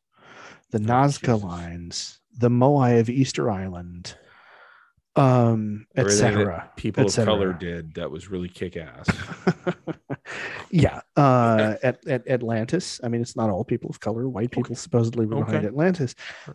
the 0.71 0.79
Nazca 0.79 1.29
Oh, 1.29 1.35
Jesus. 1.35 1.43
lines, 1.45 2.21
the 2.39 2.49
Moai 2.49 2.99
of 3.01 3.11
Easter 3.11 3.51
Island, 3.51 4.17
um, 5.17 5.87
etc. 5.97 6.71
People 6.77 7.05
et 7.05 7.19
of 7.19 7.25
color 7.25 7.53
did 7.53 7.95
that 7.95 8.11
was 8.11 8.29
really 8.31 8.49
kick 8.49 8.77
ass. 8.77 9.09
yeah, 10.71 11.01
uh, 11.17 11.77
at, 11.83 12.07
at 12.07 12.27
Atlantis. 12.29 13.01
I 13.03 13.09
mean, 13.09 13.21
it's 13.21 13.37
not 13.37 13.51
all 13.51 13.65
people 13.65 13.91
of 13.91 14.01
color. 14.01 14.29
White 14.29 14.51
people 14.51 14.75
supposedly 14.77 15.27
were 15.27 15.37
behind 15.37 15.59
Okay. 15.59 15.67
Atlantis, 15.67 16.15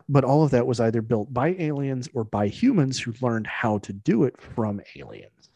but 0.10 0.24
all 0.24 0.44
of 0.44 0.52
that 0.52 0.66
was 0.68 0.80
either 0.80 1.02
built 1.02 1.34
by 1.34 1.50
aliens 1.60 2.10
or 2.14 2.24
by 2.24 2.48
humans 2.48 3.00
who 3.00 3.14
learned 3.22 3.48
how 3.48 3.78
to 3.80 3.94
do 3.94 4.24
it 4.24 4.40
from 4.40 4.82
aliens. 4.96 5.50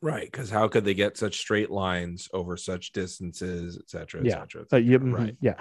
right. 0.00 0.30
Because 0.30 0.50
how 0.50 0.68
could 0.68 0.84
they 0.84 0.94
get 0.94 1.16
such 1.16 1.38
straight 1.38 1.70
lines 1.70 2.28
over 2.34 2.56
such 2.56 2.92
distances, 2.92 3.78
et 3.80 3.88
cetera, 3.88 4.20
et 4.20 4.26
Yeah. 4.26 4.40
cetera? 4.40 4.64
Uh, 4.72 4.76
yeah, 4.76 4.98
mhm, 4.98 5.12
Right. 5.14 5.36
yeah. 5.40 5.54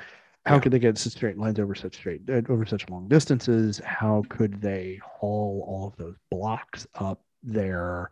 How 0.45 0.55
Yeah. 0.55 0.59
could 0.61 0.73
they 0.73 0.79
get 0.79 0.97
such 0.97 1.13
straight 1.13 1.37
lines 1.37 1.57
over 1.59 1.73
such 1.73 1.95
straight 1.95 2.29
uh, 2.29 2.41
over 2.49 2.65
such 2.65 2.89
long 2.89 3.07
distances? 3.07 3.79
How 3.85 4.25
could 4.29 4.59
they 4.61 4.99
haul 5.05 5.63
all 5.67 5.87
of 5.87 5.95
those 5.95 6.17
blocks 6.29 6.85
up 6.95 7.23
there, 7.41 8.11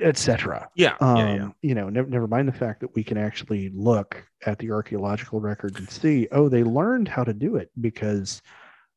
etc. 0.00 0.68
Yeah. 0.74 0.96
Um, 1.00 1.16
yeah. 1.16 1.34
Yeah. 1.36 1.48
You 1.62 1.74
know, 1.74 1.88
never, 1.88 2.08
never 2.08 2.26
mind 2.26 2.48
the 2.48 2.52
fact 2.52 2.80
that 2.80 2.94
we 2.94 3.04
can 3.04 3.18
actually 3.18 3.70
look 3.74 4.24
at 4.46 4.58
the 4.58 4.70
archaeological 4.70 5.40
records 5.40 5.78
and 5.78 5.88
see, 5.90 6.28
oh, 6.32 6.48
they 6.48 6.64
learned 6.64 7.08
how 7.08 7.24
to 7.24 7.32
do 7.34 7.56
it 7.56 7.70
because, 7.80 8.42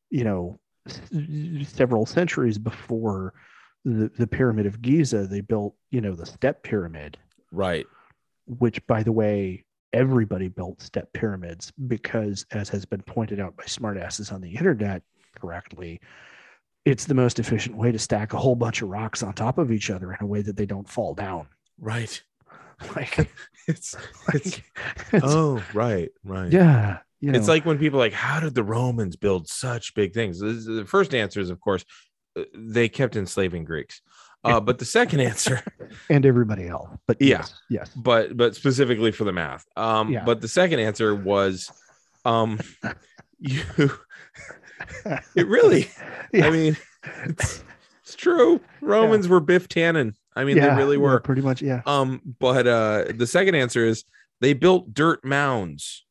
you 0.10 0.24
know, 0.24 0.60
s- 0.88 1.02
several 1.68 2.06
centuries 2.06 2.58
before 2.58 3.34
the, 3.86 4.10
the 4.18 4.28
Pyramid 4.28 4.66
of 4.66 4.82
Giza, 4.82 5.28
they 5.28 5.42
built, 5.42 5.76
you 5.92 6.02
know, 6.02 6.14
the 6.16 6.26
step 6.26 6.64
pyramid, 6.64 7.18
Right. 7.52 7.86
which, 8.46 8.86
by 8.88 9.04
the 9.04 9.12
way, 9.12 9.64
everybody 9.94 10.48
built 10.50 10.82
step 10.82 11.12
pyramids 11.14 11.72
because, 11.88 12.46
as 12.52 12.70
has 12.70 12.86
been 12.86 13.02
pointed 13.02 13.40
out 13.40 13.56
by 13.56 13.64
smartasses 13.64 14.32
on 14.34 14.42
the 14.42 14.52
internet 14.56 15.02
correctly, 15.40 16.00
it's 16.92 17.06
the 17.06 17.14
most 17.14 17.38
efficient 17.40 17.76
way 17.76 17.92
to 17.92 18.00
stack 18.00 18.34
a 18.34 18.38
whole 18.38 18.56
bunch 18.56 18.82
of 18.82 18.88
rocks 18.90 19.22
on 19.24 19.34
top 19.34 19.58
of 19.58 19.72
each 19.72 19.90
other 19.90 20.12
in 20.14 20.18
a 20.22 20.26
way 20.26 20.42
that 20.42 20.56
they 20.56 20.66
don't 20.66 20.88
fall 20.90 21.14
down. 21.14 21.48
Right. 21.80 22.22
Like, 22.96 23.18
It's, 23.68 23.96
it's 24.36 24.58
it's- 25.12 25.24
oh, 25.24 25.64
right. 25.74 26.10
Right. 26.24 26.52
yeah, 26.54 27.00
you 27.20 27.32
know, 27.32 27.38
It's 27.40 27.48
like 27.48 27.66
when 27.66 27.80
people 27.80 28.00
are 28.00 28.04
like, 28.06 28.14
how 28.14 28.40
did 28.40 28.54
the 28.54 28.64
Romans 28.64 29.16
build 29.16 29.48
such 29.50 29.96
big 29.96 30.14
things? 30.14 30.40
The 30.40 30.86
first 30.88 31.16
answer 31.16 31.40
is, 31.40 31.50
of 31.50 31.60
course, 31.60 31.84
uh, 32.40 32.44
they 32.56 32.88
kept 32.88 33.16
enslaving 33.16 33.64
Greeks. 33.66 34.02
Uh, 34.44 34.60
but 34.60 34.78
the 34.78 34.86
second 34.86 35.20
answer, 35.22 35.62
and 36.10 36.24
everybody 36.24 36.68
else. 36.68 36.88
But 37.08 37.18
Yeah. 37.20 37.40
yes, 37.40 37.54
yes, 37.70 37.90
but 37.96 38.38
but 38.38 38.56
specifically 38.56 39.12
for 39.12 39.24
the 39.26 39.34
math, 39.34 39.66
um, 39.76 40.12
Yeah. 40.14 40.24
but 40.24 40.40
the 40.40 40.48
second 40.48 40.80
answer 40.80 41.16
was, 41.16 41.72
um, 42.26 42.60
you. 43.40 43.64
It 45.36 45.48
really, 45.48 45.90
Yeah. 46.34 46.48
I 46.48 46.50
mean, 46.52 46.78
it's, 47.26 47.64
it's 48.04 48.16
true. 48.16 48.60
Romans 48.82 49.28
were 49.28 49.40
Biff 49.40 49.68
Tannen. 49.70 50.14
I 50.36 50.44
mean, 50.44 50.58
Yeah, 50.58 50.70
they 50.76 50.82
really 50.82 50.98
yeah, 50.98 51.04
were. 51.04 51.20
pretty 51.20 51.42
much. 51.42 51.62
Yeah, 51.62 51.82
Um, 51.86 52.22
but 52.40 52.68
uh, 52.68 53.06
the 53.16 53.26
second 53.28 53.56
answer 53.56 53.86
is 53.86 54.04
they 54.42 54.54
built 54.54 54.94
dirt 54.94 55.24
mounds 55.26 56.06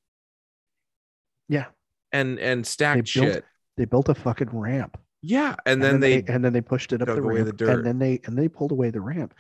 yeah. 1.49 1.67
and 2.13 2.39
and 2.39 2.67
stacked 2.67 3.13
built- 3.15 3.27
shit. 3.35 3.45
They 3.77 3.85
built 3.85 4.09
a 4.09 4.15
fucking 4.15 4.49
ramp, 4.53 4.99
Yeah, 5.21 5.55
and 5.67 5.83
then, 5.85 6.01
they, 6.01 6.23
and 6.29 6.43
then 6.43 6.55
they 6.55 6.63
pushed 6.63 6.95
it 6.95 7.03
up 7.03 7.09
the 7.09 7.19
away 7.19 7.35
ramp, 7.37 7.47
the 7.47 7.53
dirt. 7.53 7.69
and 7.77 7.85
then 7.87 7.99
they 7.99 8.21
and 8.25 8.39
they 8.39 8.49
pulled 8.49 8.73
away 8.73 8.89
the 8.91 9.03
ramp. 9.03 9.35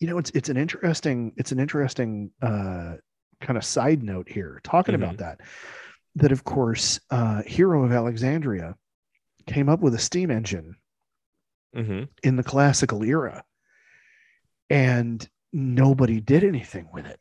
You 0.00 0.08
know, 0.08 0.16
it's 0.16 0.30
it's 0.30 0.48
an 0.48 0.56
interesting 0.56 1.32
it's 1.36 1.52
an 1.52 1.60
interesting 1.60 2.30
uh, 2.40 2.94
kind 3.42 3.58
of 3.58 3.64
side 3.64 4.02
note 4.02 4.26
here 4.28 4.60
talking 4.64 4.94
about 4.94 5.16
Mm-hmm. 5.18 5.22
that. 5.22 5.40
That 6.16 6.32
of 6.32 6.44
course, 6.44 7.00
uh, 7.10 7.42
Hero 7.42 7.84
of 7.84 7.92
Alexandria 7.92 8.76
came 9.46 9.68
up 9.68 9.80
with 9.80 9.94
a 9.94 9.98
steam 9.98 10.30
engine 10.30 10.76
Mhm. 11.74 12.08
in 12.22 12.36
the 12.36 12.42
classical 12.44 13.02
era 13.02 13.44
and 14.70 15.28
nobody 15.52 16.20
did 16.20 16.44
anything 16.44 16.88
with 16.92 17.04
it 17.04 17.20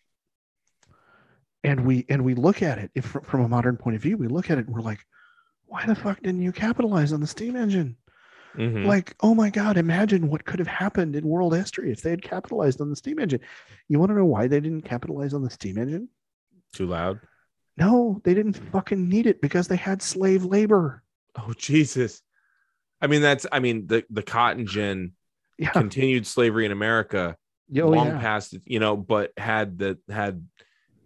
and 1.64 1.86
we 1.86 2.06
and 2.08 2.24
we 2.24 2.34
look 2.36 2.62
at 2.62 2.78
it 2.78 2.92
if 2.96 3.06
from 3.06 3.42
a 3.42 3.48
modern 3.50 3.78
point 3.78 3.96
of 3.96 4.02
view 4.02 4.16
we 4.16 4.28
look 4.28 4.50
at 4.50 4.58
it 4.58 4.66
and 4.68 4.76
we're 4.76 4.82
like 4.82 5.06
why 5.66 5.86
the 5.86 5.96
fuck 5.96 6.22
didn't 6.22 6.42
you 6.42 6.52
capitalize 6.52 7.12
on 7.12 7.20
the 7.20 7.28
steam 7.28 7.56
engine 7.56 7.98
Mhm. 8.56 8.86
like 8.86 9.16
oh 9.22 9.34
my 9.34 9.50
god 9.50 9.76
imagine 9.78 10.30
what 10.30 10.46
could 10.46 10.60
have 10.60 10.68
happened 10.68 11.16
in 11.16 11.28
world 11.28 11.56
history 11.56 11.92
if 11.92 12.02
they 12.02 12.12
had 12.12 12.22
capitalized 12.22 12.80
on 12.80 12.90
the 12.90 12.96
steam 12.96 13.20
engine 13.20 13.40
you 13.90 14.00
want 14.00 14.10
to 14.10 14.16
know 14.16 14.26
why 14.26 14.48
they 14.48 14.60
didn't 14.60 14.84
capitalize 14.84 15.34
on 15.34 15.44
the 15.44 15.50
steam 15.50 15.78
engine 15.78 16.08
too 16.72 16.86
loud. 16.86 17.20
No 17.78 18.22
they 18.24 18.34
didn't 18.34 18.54
fucking 18.72 19.10
need 19.10 19.26
it 19.28 19.42
because 19.42 19.68
they 19.68 19.76
had 19.76 20.02
slave 20.02 20.44
labor 20.46 21.02
Oh 21.36 21.52
Jesus! 21.58 22.22
I 23.02 23.08
mean, 23.08 23.22
that's 23.24 23.48
I 23.52 23.60
mean 23.60 23.88
the 23.88 24.04
the 24.12 24.22
cotton 24.22 24.68
gin 24.68 25.14
yeah 25.58 25.72
continued 25.72 26.28
slavery 26.28 26.64
in 26.66 26.72
America 26.72 27.36
oh, 27.76 27.88
long 27.88 28.08
yeah. 28.08 28.20
past 28.20 28.56
you 28.66 28.80
know, 28.80 28.96
but 28.96 29.32
had 29.38 29.80
the 29.80 29.98
had 30.10 30.46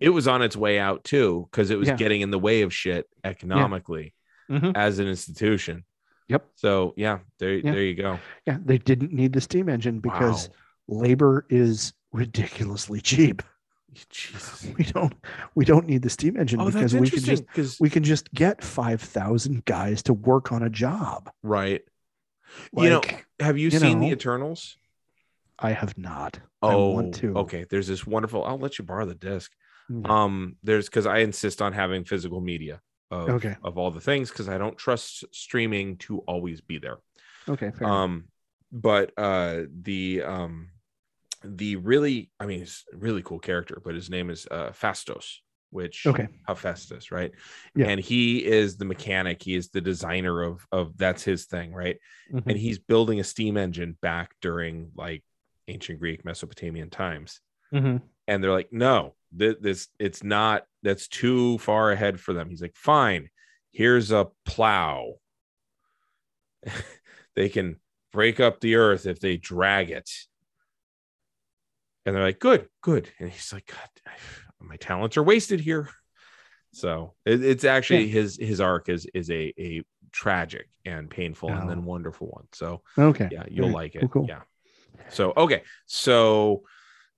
it 0.01 0.09
was 0.09 0.27
on 0.27 0.41
its 0.41 0.57
way 0.57 0.79
out 0.79 1.05
too 1.05 1.47
because 1.49 1.69
it 1.71 1.77
was 1.79 1.87
Yeah. 1.87 1.95
getting 1.95 2.19
in 2.21 2.29
the 2.29 2.37
way 2.39 2.61
of 2.63 2.73
shit 2.73 3.07
economically 3.23 4.13
Mhm. 4.51 4.75
as 4.75 4.99
an 4.99 5.07
institution. 5.07 5.85
Yep. 6.27 6.45
So 6.55 6.93
yeah, 6.97 7.19
there 7.39 7.61
there 7.61 7.81
you 7.81 7.95
go. 7.95 8.19
yeah 8.45 8.57
they 8.63 8.77
didn't 8.79 9.13
need 9.13 9.31
the 9.31 9.39
steam 9.41 9.69
engine 9.69 9.99
because 10.01 10.49
Wow. 10.49 11.03
labor 11.03 11.45
is 11.49 11.93
ridiculously 12.11 12.99
cheap 13.11 13.41
Jesus. 14.09 14.67
we 14.77 14.83
don't 14.83 15.13
we 15.55 15.65
don't 15.65 15.87
need 15.87 16.01
the 16.01 16.09
steam 16.09 16.37
engine 16.37 16.61
Oh, 16.61 16.65
because 16.71 16.93
we 16.93 17.09
can 17.09 17.19
just 17.19 17.45
because 17.47 17.79
we 17.79 17.89
can 17.89 18.03
just 18.03 18.31
get 18.33 18.63
5000 18.63 19.65
guys 19.65 20.03
to 20.03 20.13
work 20.13 20.51
on 20.51 20.63
a 20.63 20.69
job 20.69 21.29
right. 21.43 21.81
you 22.75 22.89
know, 22.89 23.01
have 23.39 23.57
you, 23.57 23.69
you 23.69 23.79
seen 23.79 23.99
the 23.99 24.07
Eternals? 24.11 24.77
i 25.59 25.71
have 25.71 25.97
not 25.97 26.39
Oh, 26.61 26.91
i 26.91 26.93
want 26.95 27.15
to 27.15 27.37
okay. 27.37 27.65
There's 27.69 27.87
this 27.87 28.05
wonderful. 28.07 28.43
I'll 28.43 28.57
let 28.57 28.79
you 28.79 28.85
borrow 28.85 29.05
the 29.05 29.13
disc. 29.15 29.51
Mm. 29.91 30.09
Um, 30.09 30.55
there's 30.63 30.87
because 30.87 31.05
I 31.05 31.19
insist 31.19 31.61
on 31.61 31.71
having 31.71 32.03
physical 32.03 32.41
media 32.41 32.81
of, 33.11 33.29
Okay. 33.29 33.55
of 33.63 33.77
all 33.77 33.91
the 33.91 34.01
things 34.01 34.29
because 34.29 34.49
I 34.49 34.57
don't 34.57 34.77
trust 34.77 35.23
streaming 35.31 35.97
to 35.97 36.19
always 36.27 36.61
be 36.61 36.79
there. 36.79 36.97
okay 37.47 37.67
enough. 37.67 37.81
Um, 37.81 38.25
but 38.71 39.11
uh, 39.17 39.61
the 39.81 40.23
um, 40.23 40.69
the 41.43 41.75
really, 41.77 42.29
I 42.39 42.45
mean, 42.45 42.59
he's 42.59 42.83
a 42.93 42.97
really 42.97 43.21
cool 43.23 43.39
character, 43.39 43.81
but 43.83 43.95
his 43.95 44.09
name 44.09 44.29
is 44.29 44.47
uh, 44.49 44.69
Phastos, 44.71 45.37
which 45.69 46.05
okay 46.07 46.27
Hephaestus, 46.47 47.11
right? 47.11 47.31
Yeah. 47.75 47.87
And 47.87 47.99
he 47.99 48.45
is 48.45 48.77
the 48.77 48.85
mechanic. 48.85 49.43
He 49.43 49.55
is 49.55 49.69
the 49.69 49.81
designer 49.81 50.41
of 50.41 50.65
of 50.71 50.97
that's 50.97 51.23
his 51.23 51.45
thing, 51.45 51.73
right? 51.73 51.97
Mhm. 52.33 52.43
And 52.47 52.57
he's 52.57 52.79
building 52.79 53.19
a 53.19 53.23
steam 53.23 53.57
engine 53.57 53.97
back 54.01 54.33
during 54.41 54.91
like 54.95 55.23
ancient 55.67 55.99
Greek 55.99 56.23
Mesopotamian 56.23 56.89
times 56.89 57.41
Mhm. 57.73 58.01
and 58.27 58.41
they're 58.41 58.53
like 58.53 58.71
no 58.71 59.15
th- 59.37 59.57
this 59.59 59.89
it's 59.99 60.23
not 60.23 60.63
that's 60.81 61.09
too 61.09 61.57
far 61.57 61.91
ahead 61.91 62.21
for 62.21 62.31
them 62.33 62.49
he's 62.49 62.61
like 62.61 62.77
fine 62.77 63.29
here's 63.71 64.11
a 64.11 64.27
plow 64.45 65.15
they 67.35 67.49
can 67.49 67.75
break 68.13 68.39
up 68.39 68.61
the 68.61 68.75
earth 68.75 69.05
if 69.05 69.19
they 69.19 69.35
drag 69.37 69.91
it 69.91 70.09
and 72.07 72.15
they're 72.15 72.23
like 72.23 72.39
good 72.39 72.67
good 72.81 73.09
and 73.19 73.29
he's 73.29 73.53
like 73.53 73.67
god 73.67 73.89
my 74.59 74.77
talents 74.77 75.17
are 75.17 75.23
wasted 75.23 75.59
here 75.59 75.89
so 76.73 77.13
it, 77.25 77.43
it's 77.43 77.63
actually 77.65 78.07
his 78.07 78.37
his 78.37 78.59
arc 78.59 78.89
is 78.89 79.05
is 79.13 79.29
a 79.29 79.53
a 79.59 79.83
tragic 80.11 80.67
and 80.85 81.09
painful 81.09 81.49
and 81.49 81.69
then 81.69 81.79
Oh. 81.79 81.81
wonderful 81.81 82.27
one. 82.27 82.47
So 82.53 82.81
Okay. 82.97 83.27
yeah, 83.31 83.43
you'll 83.49 83.67
Very 83.67 83.73
like 83.75 83.95
it. 83.95 83.99
cool, 84.01 84.09
cool. 84.09 84.25
Yeah. 84.27 84.41
So 85.09 85.33
okay, 85.37 85.61
so 85.85 86.63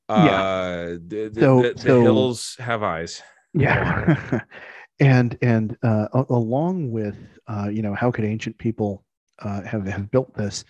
uh 0.10 0.96
the, 1.08 1.30
the, 1.34 1.40
So- 1.40 1.62
the, 1.62 1.74
the 1.74 1.80
so- 1.82 2.02
hills 2.02 2.56
have 2.60 2.84
eyes. 2.84 3.22
Yeah. 3.54 4.42
and 5.00 5.38
and 5.42 5.78
uh, 5.84 6.08
along 6.30 6.92
with 6.92 7.16
uh, 7.48 7.70
you 7.72 7.82
know 7.82 7.94
how 7.94 8.12
could 8.12 8.26
ancient 8.26 8.58
people 8.58 9.04
uh, 9.40 9.62
have 9.62 9.86
have 9.88 10.12
built 10.12 10.34
this? 10.36 10.66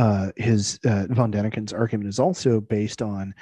Uh, 0.00 0.32
his 0.36 0.80
uh, 0.86 1.06
von 1.10 1.30
Daniken's 1.30 1.72
argument 1.72 2.08
is 2.08 2.18
also 2.18 2.60
based 2.60 3.02
on 3.02 3.34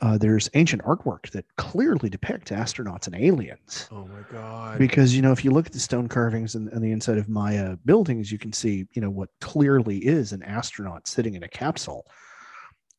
uh, 0.00 0.16
there's 0.16 0.48
ancient 0.54 0.80
artwork 0.84 1.28
that 1.32 1.44
clearly 1.56 2.08
depicts 2.08 2.50
astronauts 2.50 3.06
and 3.08 3.16
aliens. 3.16 3.88
Oh 3.92 4.06
my 4.06 4.22
god. 4.32 4.78
because 4.78 5.14
you 5.16 5.22
know 5.22 5.32
if 5.32 5.44
you 5.44 5.50
look 5.50 5.66
at 5.66 5.72
the 5.72 5.80
stone 5.80 6.08
carvings 6.08 6.54
and, 6.54 6.68
and 6.72 6.82
the 6.82 6.92
inside 6.92 7.18
of 7.18 7.28
maya 7.28 7.76
buildings 7.84 8.30
you 8.32 8.38
can 8.38 8.52
see 8.52 8.86
you 8.94 9.02
know 9.02 9.10
what 9.10 9.28
clearly 9.40 9.98
is 9.98 10.32
an 10.32 10.42
astronaut 10.44 11.06
sitting 11.08 11.34
in 11.34 11.42
a 11.42 11.48
capsule 11.48 12.06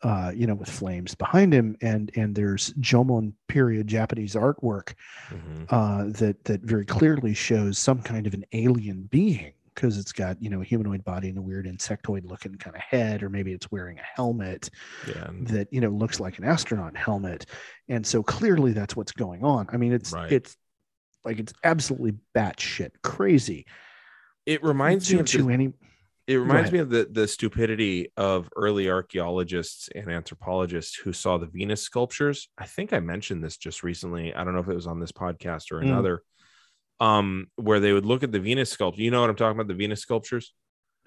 uh, 0.02 0.32
you 0.36 0.46
know 0.48 0.56
with 0.56 0.70
flames 0.70 1.16
behind 1.16 1.54
him 1.54 1.76
and 1.82 2.12
and 2.16 2.36
there's 2.36 2.74
jomon 2.90 3.34
period 3.48 3.88
japanese 3.88 4.36
artwork 4.36 4.94
Mhm. 5.32 5.66
uh, 5.70 6.04
that 6.20 6.44
that 6.46 6.62
very 6.62 6.86
clearly 6.86 7.34
shows 7.34 7.78
some 7.78 8.02
kind 8.02 8.26
of 8.28 8.34
an 8.34 8.44
alien 8.54 9.04
being 9.12 9.54
because 9.80 9.98
it's 9.98 10.12
got 10.12 10.42
you 10.42 10.50
know 10.50 10.62
a 10.62 10.64
humanoid 10.66 11.04
body 11.04 11.30
and 11.30 11.38
a 11.38 11.42
weird 11.42 11.66
insectoid 11.66 12.26
looking 12.26 12.56
kind 12.56 12.76
of 12.76 12.82
head 12.82 13.24
or 13.24 13.30
maybe 13.30 13.54
it's 13.54 13.72
wearing 13.72 13.98
a 13.98 14.04
helmet 14.16 14.70
Yeah. 15.08 15.30
that 15.44 15.68
you 15.72 15.80
know 15.80 15.90
looks 15.90 16.20
like 16.20 16.38
an 16.38 16.44
astronaut 16.44 16.98
helmet 16.98 17.46
and 17.88 18.06
so 18.06 18.22
clearly 18.22 18.74
that's 18.74 18.96
what's 18.96 19.12
going 19.14 19.44
on 19.44 19.68
i 19.72 19.78
mean 19.78 19.94
it's 19.94 20.12
Right. 20.12 20.32
it's 20.32 20.58
like 21.24 21.40
it's 21.40 21.54
absolutely 21.64 22.14
batshit 22.36 22.92
crazy 23.04 23.66
It 24.46 24.64
reminds 24.64 25.10
me 25.14 25.24
to, 25.24 25.40
of 25.42 25.48
the- 25.48 25.54
any 25.54 25.74
It 26.28 26.36
reminds 26.36 26.72
me 26.72 26.80
of 26.80 26.90
the, 26.90 27.08
the 27.10 27.28
stupidity 27.28 28.12
of 28.18 28.50
early 28.56 28.90
archaeologists 28.90 29.90
and 29.96 30.10
anthropologists 30.10 30.96
who 30.96 31.12
saw 31.14 31.38
the 31.40 31.48
Venus 31.48 31.82
sculptures. 31.82 32.50
I 32.58 32.66
think 32.66 32.94
I 32.94 33.00
mentioned 33.00 33.44
this 33.44 33.58
just 33.58 33.82
recently. 33.84 34.34
I 34.36 34.44
don't 34.44 34.54
know 34.54 34.60
if 34.60 34.68
it 34.70 34.76
was 34.76 34.86
on 34.88 35.00
this 35.00 35.12
podcast 35.12 35.72
or 35.72 35.82
Mm. 35.82 35.90
Um, 37.00 37.48
where 37.56 37.80
they 37.80 37.94
would 37.94 38.06
look 38.06 38.24
at 38.24 38.32
the 38.32 38.40
Venus 38.42 38.70
sculpture. 38.70 39.02
You 39.02 39.10
know 39.12 39.22
what 39.22 39.30
I'm 39.30 39.36
talking 39.38 39.58
about? 39.58 39.68
The 39.68 39.74
Venus 39.74 40.02
sculptures. 40.02 40.54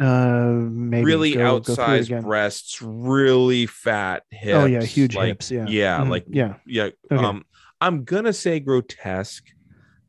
uh 0.00 0.52
maybe 0.70 1.04
really 1.04 1.34
go- 1.34 1.60
go 1.60 1.74
outsized 1.74 2.06
again. 2.06 2.22
breasts, 2.22 2.80
really 2.80 3.66
fat 3.66 4.22
hips. 4.30 4.56
oh 4.56 4.64
yeah 4.64 4.82
huge 4.82 5.14
like, 5.14 5.26
hips 5.28 5.50
yeah 5.50 5.66
Yeah, 5.68 5.98
Mhm, 6.00 6.08
like 6.08 6.24
yeah 6.28 6.54
yeah. 6.66 6.88
Okay. 7.10 7.22
Um, 7.24 7.44
I'm 7.80 8.04
gonna 8.04 8.32
say 8.32 8.58
grotesque 8.58 9.44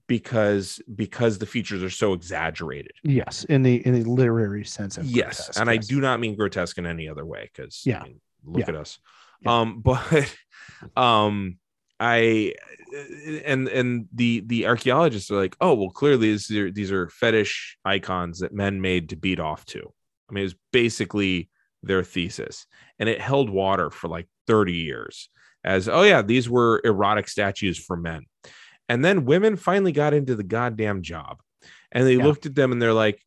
because 0.07 0.81
because 0.95 1.37
the 1.37 1.45
features 1.45 1.83
are 1.83 1.89
so 1.89 2.13
exaggerated. 2.13 2.93
yes 3.03 3.43
in 3.45 3.63
the 3.63 3.85
in 3.85 3.93
the 3.93 4.03
literary 4.09 4.63
sense 4.63 4.97
of 4.97 5.05
yes 5.05 5.37
grotesque, 5.37 5.59
and 5.59 5.69
i 5.69 5.77
do 5.77 5.99
not 6.01 6.19
mean 6.19 6.35
grotesque 6.35 6.77
in 6.77 6.85
any 6.85 7.07
other 7.09 7.25
way 7.25 7.49
because 7.53 7.81
Yeah. 7.85 8.03
look 8.45 8.59
Yeah. 8.61 8.69
at 8.69 8.75
us 8.75 8.99
Yeah. 9.41 9.59
um 9.59 9.81
but 9.83 10.35
um 10.95 11.57
i 12.03 12.53
and 13.45 13.67
and 13.69 14.07
the 14.13 14.43
the 14.45 14.67
archaeologists 14.67 15.31
are 15.31 15.37
like 15.37 15.55
oh 15.61 15.73
well 15.73 15.89
clearly 15.89 16.31
these 16.31 16.51
are, 16.51 16.69
these 16.69 16.91
are 16.91 17.09
fetish 17.09 17.77
icons 17.85 18.39
that 18.39 18.53
men 18.53 18.81
made 18.81 19.09
to 19.09 19.15
beat 19.15 19.39
off 19.39 19.65
to 19.65 19.79
i 20.29 20.33
mean 20.33 20.41
it 20.41 20.45
was 20.45 20.55
basically 20.73 21.49
their 21.81 22.03
thesis 22.03 22.65
and 22.99 23.07
it 23.09 23.21
held 23.21 23.49
water 23.49 23.89
for 23.89 24.09
like 24.09 24.27
30 24.47 24.73
years 24.73 25.29
as 25.63 25.87
oh 25.87 26.03
yeah 26.03 26.21
these 26.21 26.49
were 26.49 26.81
erotic 26.83 27.27
statues 27.27 27.77
for 27.77 27.95
men 27.95 28.25
and 28.89 29.03
then 29.03 29.25
women 29.25 29.55
finally 29.55 29.93
got 29.93 30.13
into 30.13 30.35
the 30.35 30.43
goddamn 30.43 31.01
job 31.01 31.37
and 31.91 32.05
they 32.05 32.15
Yeah. 32.17 32.25
looked 32.25 32.45
at 32.45 32.53
them 32.55 32.71
and 32.73 32.81
they're 32.81 32.93
like 32.93 33.19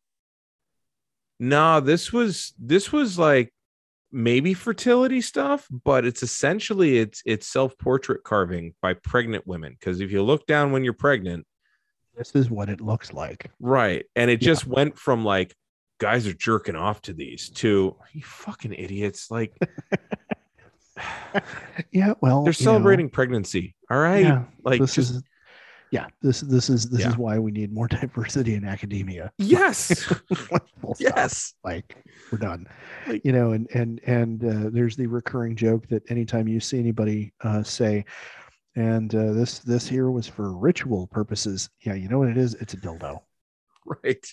nah 1.39 1.79
this 1.79 2.13
was 2.13 2.53
this 2.59 2.91
was 2.91 3.17
like 3.17 3.51
maybe 4.11 4.53
fertility 4.53 5.19
stuff 5.19 5.67
but 5.83 6.05
it's 6.05 6.23
essentially 6.23 6.97
it's 6.97 7.21
it's 7.25 7.45
self-portrait 7.47 8.23
carving 8.23 8.73
by 8.81 8.93
pregnant 8.93 9.45
women 9.45 9.75
because 9.77 9.99
if 9.99 10.11
you 10.11 10.23
look 10.23 10.45
down 10.47 10.71
when 10.71 10.83
you're 10.83 10.93
pregnant 10.93 11.45
this 12.15 12.33
is 12.33 12.49
what 12.49 12.67
it 12.69 12.81
looks 12.81 13.13
like. 13.13 13.51
Right 13.59 14.05
and 14.15 14.31
it 14.31 14.41
Yeah. 14.41 14.47
just 14.47 14.65
went 14.65 14.97
from 14.97 15.23
like 15.25 15.53
guys 15.99 16.25
are 16.25 16.33
jerking 16.33 16.75
off 16.75 17.01
to 17.03 17.13
these 17.13 17.49
to 17.49 17.95
you 18.13 18.23
fucking 18.23 18.73
idiots? 18.73 19.29
Like 19.29 19.53
yeah 21.91 22.13
well 22.21 22.43
they're 22.43 22.53
you 22.57 22.65
know, 22.65 22.71
celebrating 22.71 23.09
pregnancy 23.09 23.75
all 23.91 23.99
right? 23.99 24.23
Yeah 24.23 24.45
like 24.63 24.79
this 24.81 24.95
just 24.95 25.11
is 25.11 25.23
yeah 25.91 26.07
this 26.21 26.41
this 26.41 26.69
is 26.69 26.89
this 26.89 27.01
Yeah. 27.01 27.09
is 27.09 27.17
why 27.17 27.39
we 27.39 27.51
need 27.51 27.71
more 27.73 27.87
diversity 27.99 28.55
in 28.55 28.65
academia. 28.65 29.31
Yes. 29.37 30.11
Yes. 30.99 31.53
Like 31.65 31.97
we're 32.31 32.37
done. 32.37 32.65
Like- 33.07 33.23
you 33.25 33.31
know 33.33 33.51
and 33.51 33.67
and 33.73 33.99
and 34.05 34.43
uh, 34.43 34.69
there's 34.71 34.95
the 34.95 35.05
recurring 35.07 35.55
joke 35.55 35.87
that 35.89 36.09
anytime 36.09 36.47
you 36.47 36.59
see 36.59 36.79
anybody 36.79 37.33
uh, 37.43 37.61
say 37.63 38.05
and 38.75 39.13
uh, 39.13 39.33
this 39.33 39.59
this 39.59 39.87
here 39.87 40.09
was 40.11 40.27
for 40.27 40.55
ritual 40.57 41.07
purposes 41.07 41.69
yeah 41.81 41.93
you 41.93 42.07
know 42.07 42.19
what 42.19 42.29
it 42.29 42.37
is? 42.37 42.53
It's 42.55 42.73
a 42.73 42.77
dildo. 42.77 43.19
Right. 44.03 44.25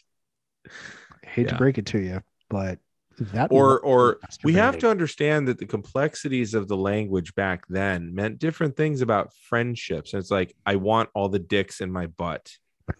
I 0.66 1.28
hate 1.28 1.48
to 1.48 1.56
break 1.56 1.78
it 1.78 1.86
to 1.86 1.98
you 2.00 2.22
but 2.50 2.78
that 3.18 3.48
or 3.50 3.80
or 3.80 4.18
we 4.42 4.54
have 4.54 4.78
to 4.78 4.88
understand 4.88 5.48
that 5.48 5.58
the 5.58 5.66
complexities 5.66 6.54
of 6.54 6.68
the 6.68 6.76
language 6.76 7.34
back 7.34 7.66
then 7.68 8.14
meant 8.14 8.38
different 8.38 8.76
things 8.76 9.00
about 9.02 9.32
friendships. 9.34 10.12
And 10.12 10.20
it's 10.20 10.30
like 10.30 10.54
i 10.66 10.76
want 10.76 11.10
all 11.14 11.28
the 11.28 11.38
dicks 11.38 11.80
in 11.80 11.90
my 11.92 12.06
butt. 12.06 12.52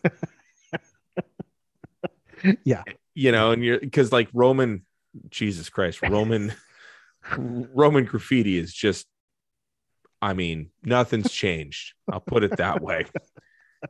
Yeah. 2.62 2.82
you 3.14 3.32
know 3.32 3.52
and 3.52 3.64
you're 3.64 3.80
because 3.80 4.12
like 4.12 4.28
roman 4.34 4.84
jesus 5.30 5.70
christ 5.70 6.02
roman 6.02 6.52
roman 7.38 8.04
graffiti 8.04 8.58
is 8.58 8.74
just 8.74 9.06
i 10.20 10.34
mean 10.34 10.68
nothing's 10.84 11.32
changed. 11.32 11.94
I'll 12.10 12.20
put 12.20 12.44
it 12.44 12.58
that 12.58 12.82
way. 12.82 13.06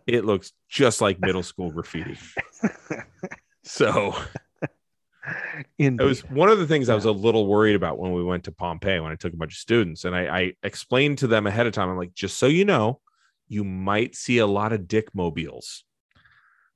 It 0.07 0.25
looks 0.25 0.53
just 0.69 1.01
like 1.01 1.21
middle 1.21 1.43
school 1.43 1.71
graffiti. 1.73 2.17
So 3.65 4.15
in 5.79 5.99
it 6.01 6.05
was 6.05 6.21
one 6.29 6.49
of 6.49 6.59
the 6.59 6.67
things 6.67 6.89
I 6.89 6.95
was 6.95 7.05
a 7.05 7.13
little 7.13 7.47
worried 7.47 7.77
about 7.77 7.99
when 7.99 8.13
we 8.13 8.23
went 8.25 8.45
to 8.45 8.53
Pompeii 8.53 9.01
when 9.01 9.13
I 9.13 9.17
took 9.17 9.33
a 9.33 9.37
bunch 9.37 9.53
of 9.55 9.59
students. 9.59 10.05
And 10.05 10.15
I, 10.15 10.39
I 10.39 10.53
explained 10.63 11.19
to 11.19 11.27
them 11.27 11.47
ahead 11.47 11.67
of 11.67 11.73
time, 11.73 11.89
I'm 11.89 11.97
like, 11.97 12.15
just 12.15 12.39
so 12.39 12.47
you 12.47 12.65
know, 12.65 13.01
you 13.49 13.65
might 13.65 14.15
see 14.15 14.39
a 14.39 14.47
lot 14.47 14.73
of 14.73 14.89
dick 14.89 15.15
mobiles 15.15 15.85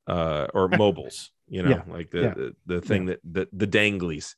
uh, 0.07 0.47
or 0.55 0.69
mobiles, 0.85 1.31
you 1.49 1.63
know, 1.63 1.71
Yeah. 1.71 1.83
like 1.93 2.11
the, 2.11 2.19
Yeah. 2.19 2.35
the, 2.35 2.57
the 2.67 2.81
thing 2.81 3.07
that 3.07 3.21
the, 3.25 3.49
the 3.53 3.67
danglies, 3.67 4.35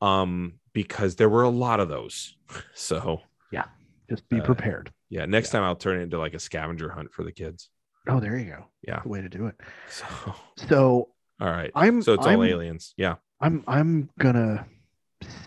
um, 0.00 0.54
because 0.72 1.16
there 1.16 1.28
were 1.28 1.42
a 1.42 1.48
lot 1.50 1.80
of 1.80 1.88
those. 1.88 2.36
So, 2.74 3.20
yeah, 3.50 3.64
just 4.10 4.28
be 4.28 4.38
uh, 4.38 4.42
prepared 4.42 4.92
yeah, 5.10 5.26
next 5.26 5.50
time 5.50 5.62
I'll 5.62 5.76
turn 5.76 6.00
it 6.00 6.02
into 6.02 6.18
like 6.18 6.34
a 6.34 6.38
scavenger 6.40 6.90
hunt 6.90 7.12
for 7.12 7.22
the 7.24 7.30
kids. 7.32 7.70
oh 8.08 8.18
there 8.20 8.36
you 8.36 8.46
go 8.46 8.64
Yeah. 8.82 9.00
the 9.02 9.08
way 9.08 9.20
to 9.22 9.28
do 9.28 9.46
it 9.46 9.54
So, 9.88 10.34
so 10.56 11.08
all 11.40 11.50
right. 11.50 11.70
i'm 11.74 12.02
So 12.02 12.14
it's 12.14 12.26
I'm, 12.26 12.38
all 12.38 12.44
aliens. 12.44 12.94
Yeah. 12.96 13.16
I'm 13.40 13.62
i'm 13.66 14.08
gonna 14.18 14.66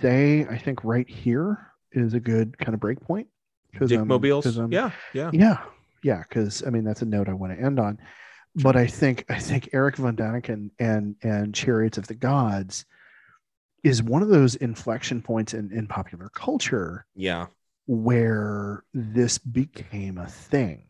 say 0.02 0.46
i 0.50 0.58
think 0.58 0.84
right 0.84 1.08
here 1.10 1.72
is 1.92 2.14
a 2.14 2.20
good 2.20 2.58
kind 2.58 2.74
of 2.74 2.80
break 2.80 3.00
point 3.02 3.28
because 3.72 3.90
Dick 3.90 4.00
I'm- 4.00 4.08
mobiles. 4.08 4.46
I'm- 4.46 4.66
um, 4.66 4.72
Yeah. 4.72 4.92
Yeah. 5.14 5.30
yeah 5.34 5.58
yeah 6.04 6.24
because 6.28 6.64
i 6.66 6.70
mean 6.70 6.84
that's 6.84 7.02
a 7.02 7.06
note 7.06 7.28
i 7.30 7.34
want 7.34 7.54
to 7.58 7.60
end 7.64 7.80
on 7.80 7.98
but 8.56 8.76
i 8.76 8.86
think 8.88 9.26
i 9.30 9.40
think 9.40 9.70
eric 9.74 9.96
von 9.98 10.16
daniken 10.16 10.72
and 10.80 11.16
and 11.24 11.54
chariots 11.56 11.98
of 11.98 12.08
the 12.08 12.16
gods 12.16 12.86
is 13.84 14.02
one 14.04 14.22
of 14.22 14.28
those 14.30 14.56
inflection 14.56 15.22
points 15.22 15.54
in 15.54 15.72
in 15.72 15.88
popular 15.88 16.30
culture 16.30 17.06
Yeah. 17.16 17.48
where 17.86 18.84
this 18.94 19.38
became 19.38 20.18
a 20.18 20.28
thing 20.28 20.84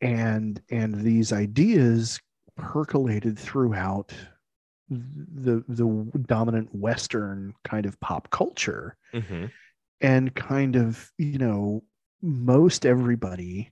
and 0.00 0.60
and 0.70 0.94
these 1.02 1.32
ideas 1.32 2.20
percolated 2.56 3.38
throughout 3.38 4.12
the 4.90 5.64
the 5.68 5.86
dominant 6.26 6.74
western 6.74 7.54
kind 7.64 7.86
of 7.86 7.98
pop 8.00 8.30
culture 8.30 8.96
hmm 9.12 9.46
and 10.00 10.34
kind 10.34 10.76
of 10.76 11.10
you 11.18 11.38
know 11.38 11.82
most 12.22 12.86
everybody 12.86 13.70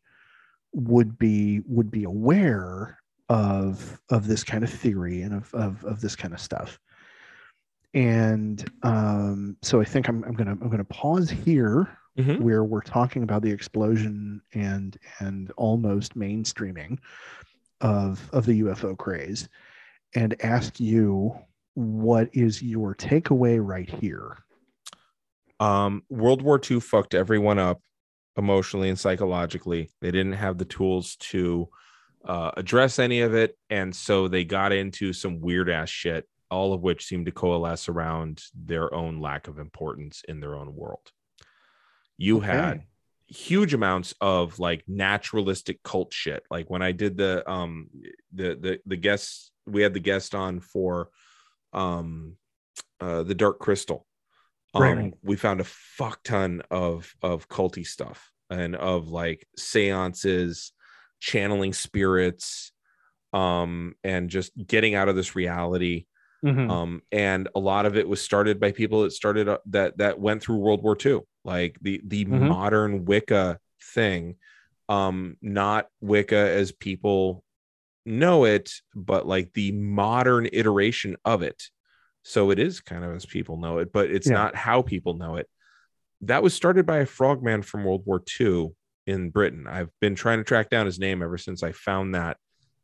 would 0.72 1.18
be 1.18 1.62
would 1.66 1.90
be 1.90 2.04
aware 2.04 2.98
of 3.28 4.00
of 4.10 4.26
this 4.26 4.44
kind 4.44 4.64
of 4.64 4.70
theory 4.70 5.22
and 5.22 5.34
of 5.34 5.54
of, 5.54 5.84
of 5.84 6.00
this 6.00 6.16
kind 6.16 6.34
of 6.34 6.40
stuff. 6.40 6.78
And 7.94 8.64
um 8.82 9.56
so 9.62 9.80
i 9.80 9.84
think 9.84 10.08
i'm, 10.08 10.22
I'm 10.24 10.34
gonna 10.34 10.50
i'm 10.60 10.68
gonna 10.68 10.84
pause 10.84 11.30
here 11.30 11.88
Mhm. 12.18 12.40
where 12.40 12.64
we're 12.64 12.80
talking 12.80 13.22
about 13.22 13.42
the 13.42 13.50
explosion 13.50 14.40
and 14.54 14.96
and 15.20 15.50
almost 15.58 16.16
mainstreaming 16.16 16.98
of 17.82 18.28
of 18.32 18.46
the 18.46 18.62
ufo 18.62 18.96
craze 18.96 19.48
and 20.16 20.34
ask 20.44 20.80
you 20.80 21.32
what 21.74 22.28
is 22.32 22.62
your 22.62 22.94
takeaway 22.96 23.58
right 23.64 23.88
here 23.88 24.38
Um, 25.60 26.02
World 26.10 26.42
War 26.42 26.60
II 26.70 26.80
fucked 26.80 27.14
everyone 27.14 27.58
up 27.58 27.80
emotionally 28.36 28.88
and 28.90 28.98
psychologically. 28.98 29.90
They 30.00 30.10
didn't 30.10 30.34
have 30.34 30.58
the 30.58 30.64
tools 30.66 31.16
to 31.30 31.68
uh, 32.24 32.50
address 32.56 32.98
any 32.98 33.20
of 33.20 33.34
it, 33.34 33.56
and 33.70 33.94
so 33.94 34.28
they 34.28 34.44
got 34.44 34.72
into 34.72 35.12
some 35.12 35.40
weird 35.40 35.70
ass 35.70 35.88
shit, 35.88 36.28
all 36.50 36.74
of 36.74 36.82
which 36.82 37.06
seemed 37.06 37.26
to 37.26 37.32
coalesce 37.32 37.88
around 37.88 38.42
their 38.54 38.92
own 38.92 39.20
lack 39.20 39.48
of 39.48 39.58
importance 39.58 40.22
in 40.28 40.40
their 40.40 40.54
own 40.56 40.74
world. 40.74 41.10
You 42.18 42.38
Okay. 42.38 42.46
had 42.46 42.82
huge 43.28 43.74
amounts 43.74 44.14
of 44.20 44.58
like 44.58 44.84
naturalistic 44.86 45.82
cult 45.82 46.12
shit. 46.12 46.42
Like 46.50 46.68
when 46.68 46.82
I 46.82 46.92
did 46.92 47.16
the 47.16 47.48
um 47.50 47.88
the 48.32 48.56
the 48.56 48.80
the 48.86 48.96
guests 48.96 49.50
we 49.66 49.82
had 49.82 49.94
the 49.94 50.00
guest 50.00 50.34
on 50.34 50.60
for 50.60 51.10
um 51.72 52.36
uh 53.00 53.22
the 53.22 53.34
Dark 53.34 53.58
Crystal. 53.58 54.06
Um, 54.74 54.82
Right. 54.82 55.14
we 55.22 55.36
found 55.36 55.60
a 55.60 55.64
fuck 55.64 56.22
ton 56.22 56.62
of 56.70 57.14
of 57.22 57.48
culty 57.48 57.86
stuff 57.86 58.30
and 58.50 58.76
of 58.76 59.08
like 59.08 59.46
seances, 59.58 60.72
channeling 61.20 61.72
spirits, 61.72 62.72
um, 63.32 63.94
and 64.04 64.30
just 64.30 64.52
getting 64.66 64.94
out 64.94 65.08
of 65.08 65.16
this 65.16 65.34
reality 65.36 66.06
Mhm. 66.44 66.70
um 66.70 67.02
and 67.12 67.48
a 67.54 67.60
lot 67.60 67.86
of 67.86 67.96
it 67.96 68.06
was 68.08 68.20
started 68.22 68.60
by 68.60 68.70
people 68.72 69.02
that 69.02 69.12
started 69.12 69.48
uh, 69.48 69.58
that 69.66 69.96
that 69.98 70.20
went 70.20 70.42
through 70.42 70.56
world 70.56 70.82
war 70.82 70.96
ii 71.04 71.18
like 71.44 71.78
the 71.80 72.00
the 72.06 72.24
Mhm. 72.24 72.48
modern 72.48 73.04
wicca 73.06 73.58
thing 73.94 74.36
um 74.88 75.36
not 75.42 75.86
wicca 76.00 76.36
as 76.36 76.72
people 76.72 77.42
know 78.06 78.44
it 78.44 78.70
but 78.94 79.26
like 79.26 79.52
the 79.52 79.72
modern 79.72 80.48
iteration 80.52 81.16
of 81.24 81.42
it 81.42 81.64
so 82.22 82.50
it 82.50 82.58
is 82.58 82.80
kind 82.80 83.04
of 83.04 83.14
as 83.14 83.26
people 83.26 83.56
know 83.56 83.78
it 83.78 83.92
but 83.92 84.10
it's 84.10 84.28
Yeah. 84.28 84.34
not 84.34 84.54
how 84.54 84.80
people 84.82 85.14
know 85.14 85.36
it 85.36 85.48
that 86.22 86.42
was 86.42 86.54
started 86.54 86.86
by 86.86 86.98
a 86.98 87.06
frogman 87.06 87.62
from 87.62 87.84
world 87.84 88.02
war 88.06 88.22
ii 88.40 88.68
in 89.06 89.30
britain 89.30 89.66
i've 89.66 89.90
been 90.00 90.14
trying 90.14 90.38
to 90.38 90.44
track 90.44 90.70
down 90.70 90.86
his 90.86 90.98
name 90.98 91.22
ever 91.22 91.36
since 91.36 91.62
i 91.62 91.72
found 91.72 92.14
that 92.14 92.36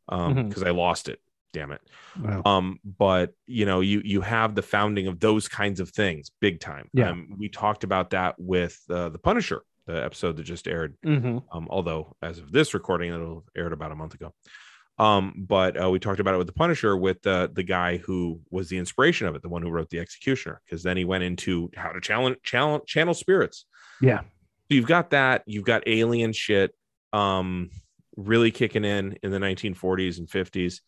um 0.09 0.35
Mhm. 0.35 0.47
because 0.49 0.63
i 0.63 0.69
lost 0.71 1.07
it 1.09 1.19
damn 1.53 1.71
it 1.71 1.81
Wow. 2.19 2.41
um 2.45 2.79
but 2.83 3.31
you 3.47 3.65
know 3.65 3.79
you 3.79 4.01
you 4.03 4.21
have 4.21 4.55
the 4.55 4.61
founding 4.61 5.07
of 5.07 5.19
those 5.19 5.47
kinds 5.47 5.79
of 5.79 5.89
things 5.89 6.31
big 6.41 6.59
time 6.59 6.89
Yeah. 6.93 7.11
um, 7.11 7.29
we 7.37 7.47
talked 7.49 7.83
about 7.83 8.09
that 8.11 8.35
with 8.37 8.77
uh, 8.89 9.09
the 9.09 9.19
punisher 9.19 9.61
the 9.85 10.03
episode 10.03 10.37
that 10.37 10.43
just 10.43 10.67
aired 10.67 10.95
Mhm. 11.05 11.43
um 11.51 11.67
although 11.69 12.15
as 12.21 12.39
of 12.39 12.51
this 12.51 12.73
recording 12.73 13.13
it'll 13.13 13.45
aired 13.55 13.73
about 13.73 13.91
a 13.91 13.95
month 13.95 14.13
ago 14.13 14.33
um 14.99 15.33
but 15.47 15.81
uh, 15.81 15.89
we 15.89 15.97
talked 15.99 16.19
about 16.19 16.35
it 16.35 16.37
with 16.37 16.47
the 16.47 16.53
punisher 16.53 16.95
with 16.95 17.25
uh, 17.25 17.47
the 17.53 17.63
guy 17.63 17.97
who 17.97 18.39
was 18.51 18.69
the 18.69 18.77
inspiration 18.77 19.25
of 19.27 19.35
it 19.35 19.41
the 19.41 19.49
one 19.49 19.61
who 19.61 19.69
wrote 19.71 19.89
the 19.89 19.99
executioner 19.99 20.61
because 20.65 20.83
then 20.83 20.95
he 20.97 21.03
went 21.05 21.23
into 21.23 21.69
how 21.75 21.89
to 21.89 21.99
challenge 21.99 22.37
channel 22.43 22.79
channel 22.85 23.13
spirits 23.13 23.65
Yeah. 24.01 24.21
so 24.21 24.25
you've 24.69 24.85
got 24.87 25.09
that 25.11 25.43
you've 25.47 25.65
got 25.65 25.87
alien 25.87 26.31
shit 26.33 26.75
um 27.11 27.69
really 28.15 28.51
kicking 28.51 28.85
in 28.85 29.17
in 29.23 29.31
the 29.31 29.39
1940s 29.39 30.19
and 30.19 30.27
50s 30.29 30.81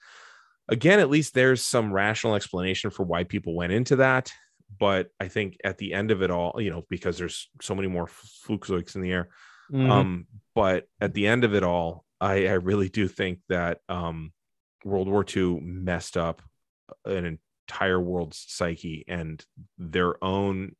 again 0.70 1.00
at 1.00 1.10
least 1.10 1.34
there's 1.34 1.62
some 1.64 1.92
rational 1.92 2.36
explanation 2.36 2.92
for 2.92 3.04
why 3.04 3.24
people 3.24 3.56
went 3.56 3.74
into 3.74 3.96
that 3.96 4.32
but 4.80 5.10
i 5.20 5.28
think 5.28 5.58
at 5.64 5.80
the 5.80 5.94
end 5.94 6.12
of 6.12 6.22
it 6.22 6.30
all 6.30 6.60
you 6.62 6.70
know 6.70 6.86
because 6.90 7.18
there's 7.18 7.50
so 7.62 7.74
many 7.74 7.88
more 7.88 8.06
flukes 8.08 8.96
in 8.96 9.02
the 9.02 9.12
air 9.12 9.30
Mhm. 9.72 9.90
um 9.90 10.28
but 10.54 10.88
at 11.02 11.16
the 11.16 11.26
end 11.26 11.44
of 11.44 11.56
it 11.56 11.64
all 11.64 12.05
i 12.22 12.48
i 12.48 12.54
really 12.54 12.90
do 12.90 13.08
think 13.08 13.40
that 13.50 13.80
um 13.90 14.32
world 14.84 15.08
war 15.08 15.26
ii 15.36 15.60
messed 15.62 16.16
up 16.18 16.42
an 17.06 17.40
entire 17.70 18.00
world's 18.00 18.44
psyche 18.48 19.04
and 19.08 19.44
their 19.78 20.24
own 20.24 20.76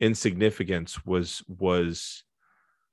insignificance 0.00 1.04
was 1.06 1.42
was 1.48 2.24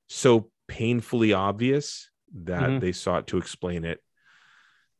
so 0.08 0.50
painfully 0.68 1.34
obvious 1.34 2.10
that 2.34 2.70
Mhm. 2.70 2.80
they 2.82 2.91
sought 2.91 3.28
to 3.28 3.38
explain 3.38 3.84
it 3.84 4.00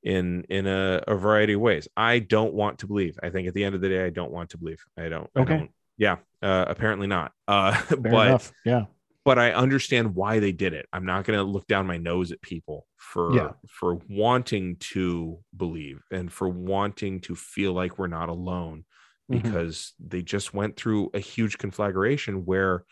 in 0.02 0.44
in 0.50 0.66
a, 0.66 1.04
a 1.08 1.16
variety 1.16 1.54
of 1.54 1.62
ways 1.62 1.88
i 1.96 2.20
don't 2.20 2.54
want 2.54 2.80
to 2.80 2.88
believe 2.88 3.20
i 3.22 3.30
think 3.30 3.48
at 3.48 3.54
the 3.54 3.64
end 3.64 3.76
of 3.76 3.82
the 3.82 3.90
day 3.90 4.06
i 4.06 4.10
don't 4.10 4.32
want 4.32 4.50
to 4.52 4.58
believe 4.58 4.84
i 4.98 5.10
don't 5.10 5.30
I 5.36 5.42
Okay. 5.42 5.58
don't- 5.58 5.72
yeah 5.98 6.18
uh 6.42 6.66
apparently 6.68 7.08
not 7.08 7.34
uh 7.48 7.74
Fair 7.82 7.98
but 7.98 8.28
enough. 8.28 8.54
Yeah. 8.66 8.86
But 9.30 9.38
I 9.38 9.52
understand 9.52 10.16
why 10.16 10.40
they 10.40 10.52
did 10.52 10.74
it. 10.74 10.88
I'm 10.92 11.06
not 11.06 11.24
going 11.24 11.38
to 11.38 11.44
look 11.44 11.68
down 11.68 11.86
my 11.86 11.98
nose 11.98 12.32
at 12.32 12.42
people 12.42 12.88
for 12.98 13.36
Yeah. 13.36 13.52
for 13.70 14.00
wanting 14.10 14.78
to 14.94 15.40
believe 15.56 16.02
and 16.12 16.34
for 16.34 16.50
wanting 16.50 17.20
to 17.22 17.36
feel 17.36 17.74
like 17.74 18.00
we're 18.00 18.08
not 18.08 18.30
alone 18.30 18.86
Mhm. 19.32 19.44
because 19.44 19.94
they 20.00 20.24
just 20.24 20.52
went 20.56 20.78
through 20.78 21.12
a 21.14 21.20
huge 21.20 21.60
conflagration 21.60 22.44
where 22.46 22.86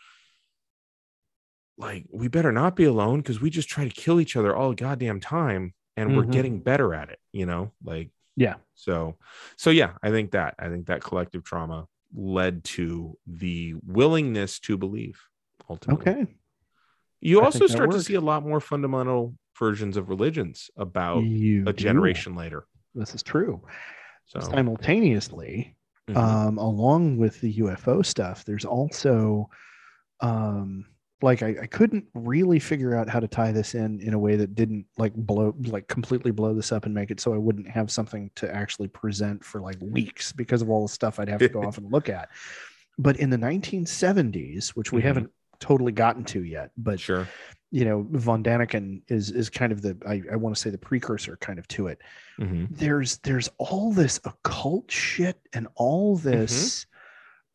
like 1.76 2.06
we 2.12 2.28
better 2.28 2.52
not 2.52 2.76
be 2.76 2.84
alone 2.84 3.18
because 3.20 3.40
we 3.40 3.50
just 3.50 3.68
try 3.68 3.82
to 3.88 3.90
kill 3.90 4.20
each 4.20 4.36
other 4.36 4.54
all 4.54 4.68
the 4.70 4.76
goddamn 4.76 5.18
time 5.20 5.74
and 5.96 6.16
we're 6.16 6.22
Mhm. 6.24 6.32
getting 6.32 6.60
better 6.62 6.94
at 6.94 7.08
it, 7.10 7.18
you 7.32 7.46
know? 7.46 7.72
Like 7.82 8.10
Yeah. 8.36 8.58
so 8.74 9.18
so 9.56 9.70
yeah, 9.70 9.96
I 10.04 10.10
think 10.10 10.30
that 10.32 10.54
I 10.56 10.68
think 10.68 10.86
that 10.86 11.02
collective 11.02 11.42
trauma 11.42 11.88
led 12.14 12.62
to 12.78 13.18
the 13.26 13.74
willingness 13.84 14.60
to 14.60 14.76
believe 14.78 15.20
ultimately. 15.68 16.12
Okay. 16.12 16.26
You 17.20 17.40
I 17.40 17.44
also 17.46 17.66
start 17.66 17.90
to 17.92 18.02
see 18.02 18.14
a 18.14 18.20
lot 18.20 18.44
more 18.46 18.60
fundamental 18.60 19.34
versions 19.58 19.96
of 19.96 20.08
religions 20.08 20.70
about 20.76 21.24
You 21.24 21.62
a 21.66 21.72
do. 21.72 21.82
generation 21.82 22.34
later. 22.36 22.66
This 22.94 23.14
is 23.14 23.22
true. 23.22 23.60
So 24.26 24.40
Simultaneously, 24.40 25.76
mhm. 26.08 26.16
um, 26.16 26.58
along 26.58 27.16
with 27.16 27.40
the 27.40 27.54
UFO 27.54 28.04
stuff, 28.04 28.44
there's 28.44 28.64
also 28.64 29.48
um, 30.20 30.86
like 31.22 31.42
I, 31.42 31.56
I 31.62 31.66
couldn't 31.66 32.04
really 32.14 32.60
figure 32.60 32.94
out 32.94 33.08
how 33.08 33.18
to 33.18 33.26
tie 33.26 33.50
this 33.50 33.74
in 33.74 34.00
in 34.00 34.14
a 34.14 34.18
way 34.18 34.36
that 34.36 34.54
didn't 34.54 34.86
like 34.96 35.12
blow 35.14 35.54
like 35.64 35.88
completely 35.88 36.30
blow 36.30 36.54
this 36.54 36.70
up 36.70 36.86
and 36.86 36.94
make 36.94 37.10
it 37.10 37.18
so 37.18 37.34
I 37.34 37.38
wouldn't 37.38 37.68
have 37.68 37.90
something 37.90 38.30
to 38.36 38.52
actually 38.54 38.86
present 38.88 39.44
for 39.44 39.60
like 39.60 39.76
weeks 39.80 40.30
because 40.32 40.62
of 40.62 40.70
all 40.70 40.82
the 40.86 40.92
stuff 40.92 41.18
I'd 41.18 41.28
have 41.28 41.40
to 41.40 41.48
go 41.48 41.62
off 41.66 41.78
and 41.78 41.90
look 41.90 42.08
at. 42.08 42.28
But 42.98 43.16
in 43.18 43.30
the 43.30 43.36
1970s, 43.36 44.70
which 44.70 44.92
we 44.92 45.00
Mhm. 45.00 45.04
haven't 45.04 45.30
totally 45.60 45.92
gotten 45.92 46.24
to 46.24 46.42
yet, 46.44 46.70
but 46.76 47.00
sure. 47.00 47.26
you 47.70 47.84
know, 47.84 48.06
von 48.10 48.42
Daniken 48.42 49.02
is 49.08 49.30
is 49.30 49.50
kind 49.50 49.72
of 49.72 49.82
the 49.82 49.96
I, 50.06 50.22
I 50.32 50.36
want 50.36 50.54
to 50.56 50.60
say 50.60 50.70
the 50.70 50.78
precursor 50.78 51.36
kind 51.36 51.58
of 51.58 51.66
to 51.68 51.86
it 51.88 52.00
Mhm. 52.38 52.68
there's 52.70 53.18
there's 53.18 53.48
all 53.58 53.92
this 53.92 54.20
occult 54.24 54.90
shit 54.90 55.40
and 55.52 55.66
all 55.74 56.16
Mm-hmm. 56.16 56.30
this 56.30 56.86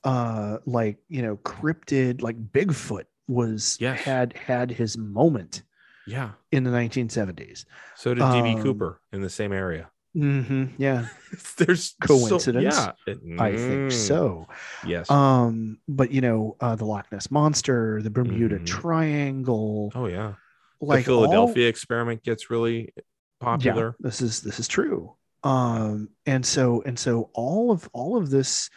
uh 0.04 0.58
like 0.66 0.98
you 1.08 1.22
know 1.22 1.38
cryptid 1.38 2.22
like 2.22 2.38
bigfoot 2.52 3.06
was 3.28 3.78
Yes. 3.80 4.02
had 4.02 4.36
had 4.38 4.70
his 4.72 4.98
moment 4.98 5.64
Yeah. 6.06 6.32
in 6.52 6.66
the 6.66 6.72
1970s 6.72 7.64
So 7.96 8.14
did 8.14 8.22
DB 8.24 8.56
Um, 8.58 8.62
Cooper 8.64 9.00
in 9.14 9.22
the 9.22 9.30
same 9.30 9.54
area. 9.54 9.90
Hmm 10.14 10.66
yeah 10.78 11.08
There's 11.58 11.96
Coincidence? 12.02 12.76
So, 12.76 12.94
yeah. 13.08 13.14
i 13.40 13.56
think 13.56 13.92
Mm, 13.92 13.92
so 13.92 14.48
Yes. 14.86 15.10
um 15.10 15.80
but 15.88 16.12
you 16.12 16.22
know 16.22 16.56
uh 16.60 16.76
the 16.76 16.86
loch 16.86 17.12
ness 17.12 17.32
monster 17.32 18.02
the 18.02 18.10
bermuda 18.12 18.60
Mhm. 18.60 18.66
triangle 18.66 19.92
oh 19.96 20.06
yeah. 20.08 20.34
like 20.82 21.06
the 21.06 21.12
all- 21.14 21.24
Philadelphia 21.24 21.68
experiment 21.68 22.24
gets 22.24 22.50
really 22.50 22.94
popular. 23.40 23.96
Yeah, 24.00 24.08
this 24.08 24.22
is 24.22 24.42
this 24.42 24.60
is 24.60 24.68
true. 24.68 25.16
Um, 25.44 26.10
and 26.26 26.46
so 26.46 26.82
and 26.86 26.98
so 26.98 27.30
all 27.34 27.72
of 27.72 27.90
all 27.92 28.16
of 28.18 28.30
this 28.30 28.70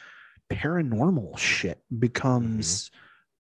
paranormal 0.50 1.36
shit 1.38 1.80
becomes 1.98 2.90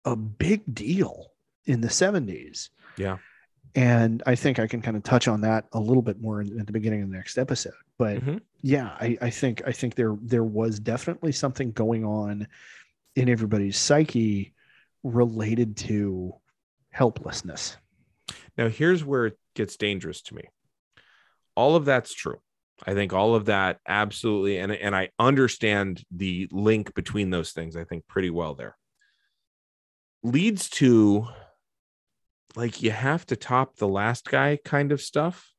a 0.06 0.16
big 0.16 0.62
deal 0.74 1.32
in 1.66 1.82
the 1.82 1.88
70s. 1.88 2.70
Yeah. 2.98 3.18
And 3.78 4.24
I 4.26 4.34
think 4.34 4.58
I 4.58 4.66
can 4.66 4.82
kind 4.82 4.98
of 4.98 5.04
touch 5.04 5.28
on 5.28 5.42
that 5.42 5.66
a 5.74 5.80
little 5.80 6.02
bit 6.02 6.20
more 6.20 6.42
in, 6.42 6.60
at 6.60 6.66
the 6.66 6.74
beginning 6.74 7.04
of 7.04 7.12
the 7.12 7.16
next 7.16 7.38
episode. 7.38 7.74
But 8.00 8.18
Mhm. 8.18 8.42
yeah, 8.62 8.98
I, 9.00 9.18
I 9.22 9.30
think 9.30 9.62
I 9.68 9.72
think 9.72 9.94
there 9.94 10.18
there 10.22 10.44
was 10.44 10.80
definitely 10.80 11.32
something 11.32 11.72
going 11.74 12.04
on 12.04 12.48
in 13.16 13.30
everybody's 13.30 13.78
psyche 13.78 14.54
related 15.04 15.78
to 15.78 16.34
helplessness. 16.90 17.78
Now, 18.58 18.68
here's 18.68 19.06
where 19.06 19.28
it 19.28 19.38
gets 19.54 19.78
dangerous 19.78 20.22
to 20.24 20.36
me. 20.36 20.44
All 21.56 21.76
of 21.76 21.86
that's 21.86 22.14
true. 22.16 22.42
I 22.86 22.96
think 22.96 23.14
all 23.14 23.36
of 23.36 23.46
that 23.46 23.80
absolutely, 23.88 24.58
and, 24.58 24.72
and 24.72 24.96
I 24.96 25.10
understand 25.20 26.04
the 26.12 26.48
link 26.52 26.96
between 26.96 27.30
those 27.30 27.52
things, 27.52 27.76
I 27.76 27.84
think 27.84 28.08
pretty 28.08 28.32
well 28.32 28.56
there. 28.56 28.76
Leads 30.24 30.68
to 30.72 31.28
like 32.58 32.82
you 32.82 32.90
have 32.92 33.24
to 33.28 33.36
top 33.36 33.78
the 33.78 33.88
last 33.88 34.30
guy 34.30 34.58
kind 34.66 34.92
of 34.92 35.00
stuff. 35.02 35.54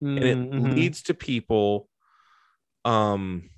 And 0.00 0.18
it 0.18 0.36
Mhm. 0.38 0.74
leads 0.74 1.02
to 1.04 1.14
people 1.14 1.88
um 2.84 3.50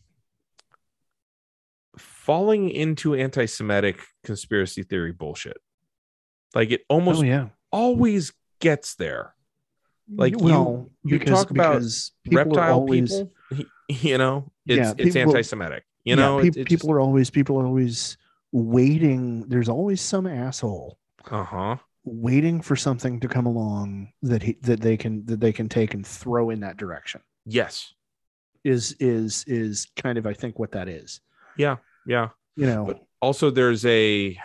falling 1.97 2.69
into 2.71 3.15
anti-Semitic 3.15 3.99
conspiracy 4.25 4.83
theory 4.83 5.13
bullshit. 5.13 5.57
Like 6.55 6.71
it 6.71 6.85
almost 6.89 7.21
oh 7.21 7.25
yeah. 7.25 7.49
always 7.73 8.33
gets 8.61 8.97
there. 8.97 9.35
Like 10.09 10.33
you- 10.33 10.39
well, 10.45 10.91
you 11.05 11.19
because, 11.19 11.31
talk 11.45 11.51
about 11.51 11.81
people 12.25 12.37
reptile 12.37 12.75
always, 12.81 13.23
people 13.23 13.33
you 13.89 14.19
know 14.19 14.53
it's 14.67 14.77
Yeah, 14.77 14.95
it's 14.99 15.17
anti-semitic 15.17 15.85
you 16.05 16.17
yeah, 16.17 16.23
know 16.23 16.41
peop- 16.43 16.67
people 16.67 16.91
are 16.91 17.01
always 17.01 17.31
people 17.31 17.59
are 17.61 17.67
always 17.67 18.17
waiting. 18.53 19.49
There's 19.49 19.69
always 19.69 20.01
some 20.01 20.27
asshole 20.27 20.99
uh-huh 21.31 21.77
waiting 22.05 22.61
for 22.61 22.77
something 22.77 23.19
to 23.21 23.29
come 23.29 23.47
along 23.47 24.13
that 24.23 24.43
he 24.43 24.59
that 24.63 24.81
they 24.81 24.97
can 24.97 25.25
that 25.27 25.41
they 25.41 25.53
can 25.53 25.69
take 25.69 25.95
and 25.95 26.07
throw 26.07 26.51
in 26.51 26.61
that 26.61 26.77
direction 26.77 27.21
Yes. 27.47 27.93
is 28.63 28.95
is 29.01 29.45
is 29.47 29.87
kind 29.97 30.19
of 30.19 30.27
I 30.27 30.35
think 30.35 30.59
what 30.59 30.73
that 30.73 30.89
is. 30.89 31.21
Yeah. 31.57 31.77
Yeah. 32.07 32.29
You 32.57 32.67
know, 32.67 32.85
But 32.87 33.03
also, 33.21 33.51
there's 33.51 33.85
a. 33.87 34.39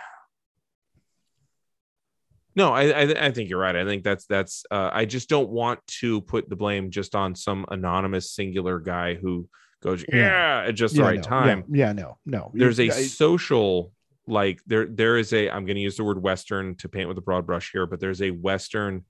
No, 2.56 2.72
I, 2.72 2.88
I 2.90 3.26
I 3.26 3.30
think 3.30 3.48
you're 3.48 3.60
right. 3.60 3.76
I 3.76 3.84
think 3.84 4.02
that's 4.02 4.26
that's. 4.26 4.64
Uh, 4.70 4.90
I 4.92 5.04
just 5.04 5.28
don't 5.28 5.48
want 5.50 5.78
to 6.00 6.20
put 6.22 6.48
the 6.48 6.56
blame 6.56 6.90
just 6.90 7.14
on 7.14 7.34
some 7.34 7.64
anonymous 7.70 8.32
singular 8.32 8.80
guy 8.80 9.14
who 9.14 9.48
goes 9.82 10.04
Yeah. 10.08 10.16
yeah 10.62 10.68
at 10.68 10.74
just 10.74 10.94
the 10.94 11.02
yeah, 11.02 11.06
right 11.06 11.16
no, 11.16 11.22
time. 11.22 11.64
Yeah, 11.70 11.86
yeah, 11.86 11.92
no, 11.92 12.18
no. 12.26 12.50
there's 12.54 12.80
a 12.80 12.86
I- 12.90 13.02
social 13.02 13.92
like 14.26 14.60
there 14.66 14.86
there 14.86 15.16
is 15.16 15.32
a 15.32 15.48
i'm 15.50 15.64
going 15.64 15.76
to 15.76 15.82
use 15.82 15.96
the 15.96 16.04
word 16.04 16.22
western 16.22 16.74
to 16.76 16.88
paint 16.88 17.08
with 17.08 17.18
a 17.18 17.22
broad 17.22 17.46
brush 17.46 17.72
here 17.72 17.86
but 17.86 18.00
there's 18.00 18.22
a 18.22 18.30
western 18.30 19.04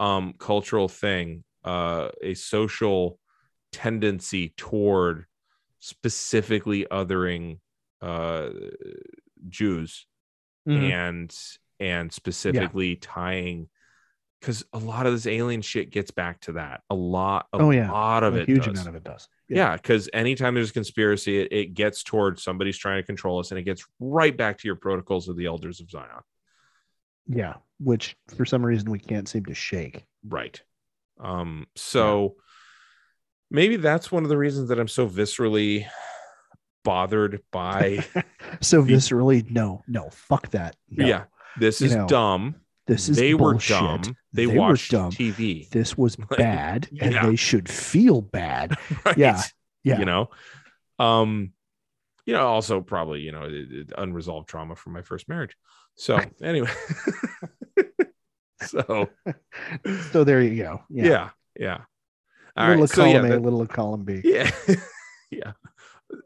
um 0.00 0.34
cultural 0.38 0.88
thing 0.88 1.44
uh 1.64 2.08
a 2.22 2.34
social 2.34 3.18
tendency 3.72 4.54
toward 4.56 5.26
specifically 5.80 6.86
othering 6.90 7.58
uh 8.00 8.48
jews 9.48 10.06
Mhm. 10.66 10.90
and 10.90 11.38
and 11.80 12.12
specifically 12.12 12.96
tying 12.96 13.68
because 14.40 14.64
a 14.72 14.78
lot 14.78 15.06
of 15.06 15.12
this 15.12 15.26
alien 15.26 15.60
shit 15.60 15.90
gets 15.90 16.10
back 16.10 16.40
to 16.40 16.52
that 16.52 16.82
a 16.88 16.94
lot 16.94 17.46
a 17.52 17.60
Oh, 17.60 17.70
yeah. 17.70 17.90
lot 17.90 18.22
of 18.22 18.34
a 18.34 18.42
it 18.42 18.46
huge 18.46 18.64
does. 18.64 18.68
amount 18.68 18.88
of 18.88 18.94
it 18.94 19.04
does. 19.04 19.28
Yeah, 19.48 19.76
because 19.76 20.08
anytime 20.12 20.54
there's 20.54 20.70
a 20.70 20.74
conspiracy, 20.74 21.40
it, 21.40 21.52
it 21.52 21.74
gets 21.74 22.02
towards 22.02 22.42
somebody's 22.42 22.78
trying 22.78 23.02
to 23.02 23.06
control 23.06 23.38
us, 23.40 23.50
and 23.50 23.58
it 23.58 23.64
gets 23.64 23.84
right 24.00 24.34
back 24.36 24.58
to 24.58 24.68
your 24.68 24.76
protocols 24.76 25.28
of 25.28 25.36
the 25.36 25.46
elders 25.46 25.80
of 25.80 25.90
Zion. 25.90 26.08
yeah, 27.26 27.54
which 27.78 28.16
for 28.36 28.44
some 28.44 28.64
reason 28.64 28.90
we 28.90 28.98
can't 28.98 29.28
seem 29.28 29.44
to 29.46 29.54
shake. 29.54 30.04
Right. 30.26 30.60
Um, 31.20 31.66
so 31.76 32.36
maybe 33.50 33.76
that's 33.76 34.10
one 34.10 34.22
of 34.24 34.28
the 34.30 34.36
reasons 34.38 34.68
that 34.70 34.80
I'm 34.80 34.88
so 34.88 35.06
viscerally 35.08 35.86
bothered 36.82 37.40
by 37.52 38.04
so 38.60 38.82
viscerally, 38.82 39.48
no, 39.50 39.82
no, 39.86 40.08
fuck 40.10 40.50
that. 40.50 40.76
No, 40.90 41.06
yeah, 41.06 41.24
this 41.58 41.80
You 41.80 41.88
is 41.88 41.96
know, 41.96 42.06
dumb. 42.06 42.56
This 42.86 43.08
is 43.08 43.16
they 43.16 43.32
bullshit. 43.32 43.80
were 43.80 43.80
dumb. 43.98 44.02
They, 44.32 44.46
They 44.46 44.46
were 44.46 44.58
watched 44.68 44.90
dumb. 44.90 45.10
TV. 45.10 45.68
This 45.70 45.96
was 45.96 46.18
Like, 46.30 46.38
bad, 46.38 46.88
and 47.00 47.14
they 47.30 47.36
should 47.36 47.68
feel 47.68 48.20
bad. 48.20 48.76
right? 49.06 49.16
Yeah. 49.16 49.40
Yeah, 49.82 49.98
You 49.98 50.04
know, 50.06 50.30
um, 50.98 51.52
you 52.26 52.32
know, 52.32 52.46
also 52.46 52.80
probably, 52.80 53.20
you 53.20 53.32
know, 53.32 53.48
unresolved 53.98 54.48
trauma 54.48 54.76
from 54.76 54.94
my 54.94 55.02
first 55.02 55.28
marriage. 55.28 55.54
So 55.96 56.18
anyway. 56.42 56.70
so 58.62 59.08
so 60.12 60.24
there 60.24 60.40
you 60.40 60.62
go. 60.62 60.80
yeah, 60.88 61.04
Yeah, 61.04 61.30
yeah. 61.58 61.78
All 62.56 62.68
little 62.68 62.82
right. 62.82 62.84
of 62.84 62.90
So 62.90 63.04
yeah, 63.04 63.12
column 63.12 63.26
A, 63.26 63.28
that- 63.34 63.42
little 63.42 63.60
of 63.60 63.68
column 63.68 64.04
B. 64.04 64.20
yeah, 64.24 64.50
yeah. 65.30 65.52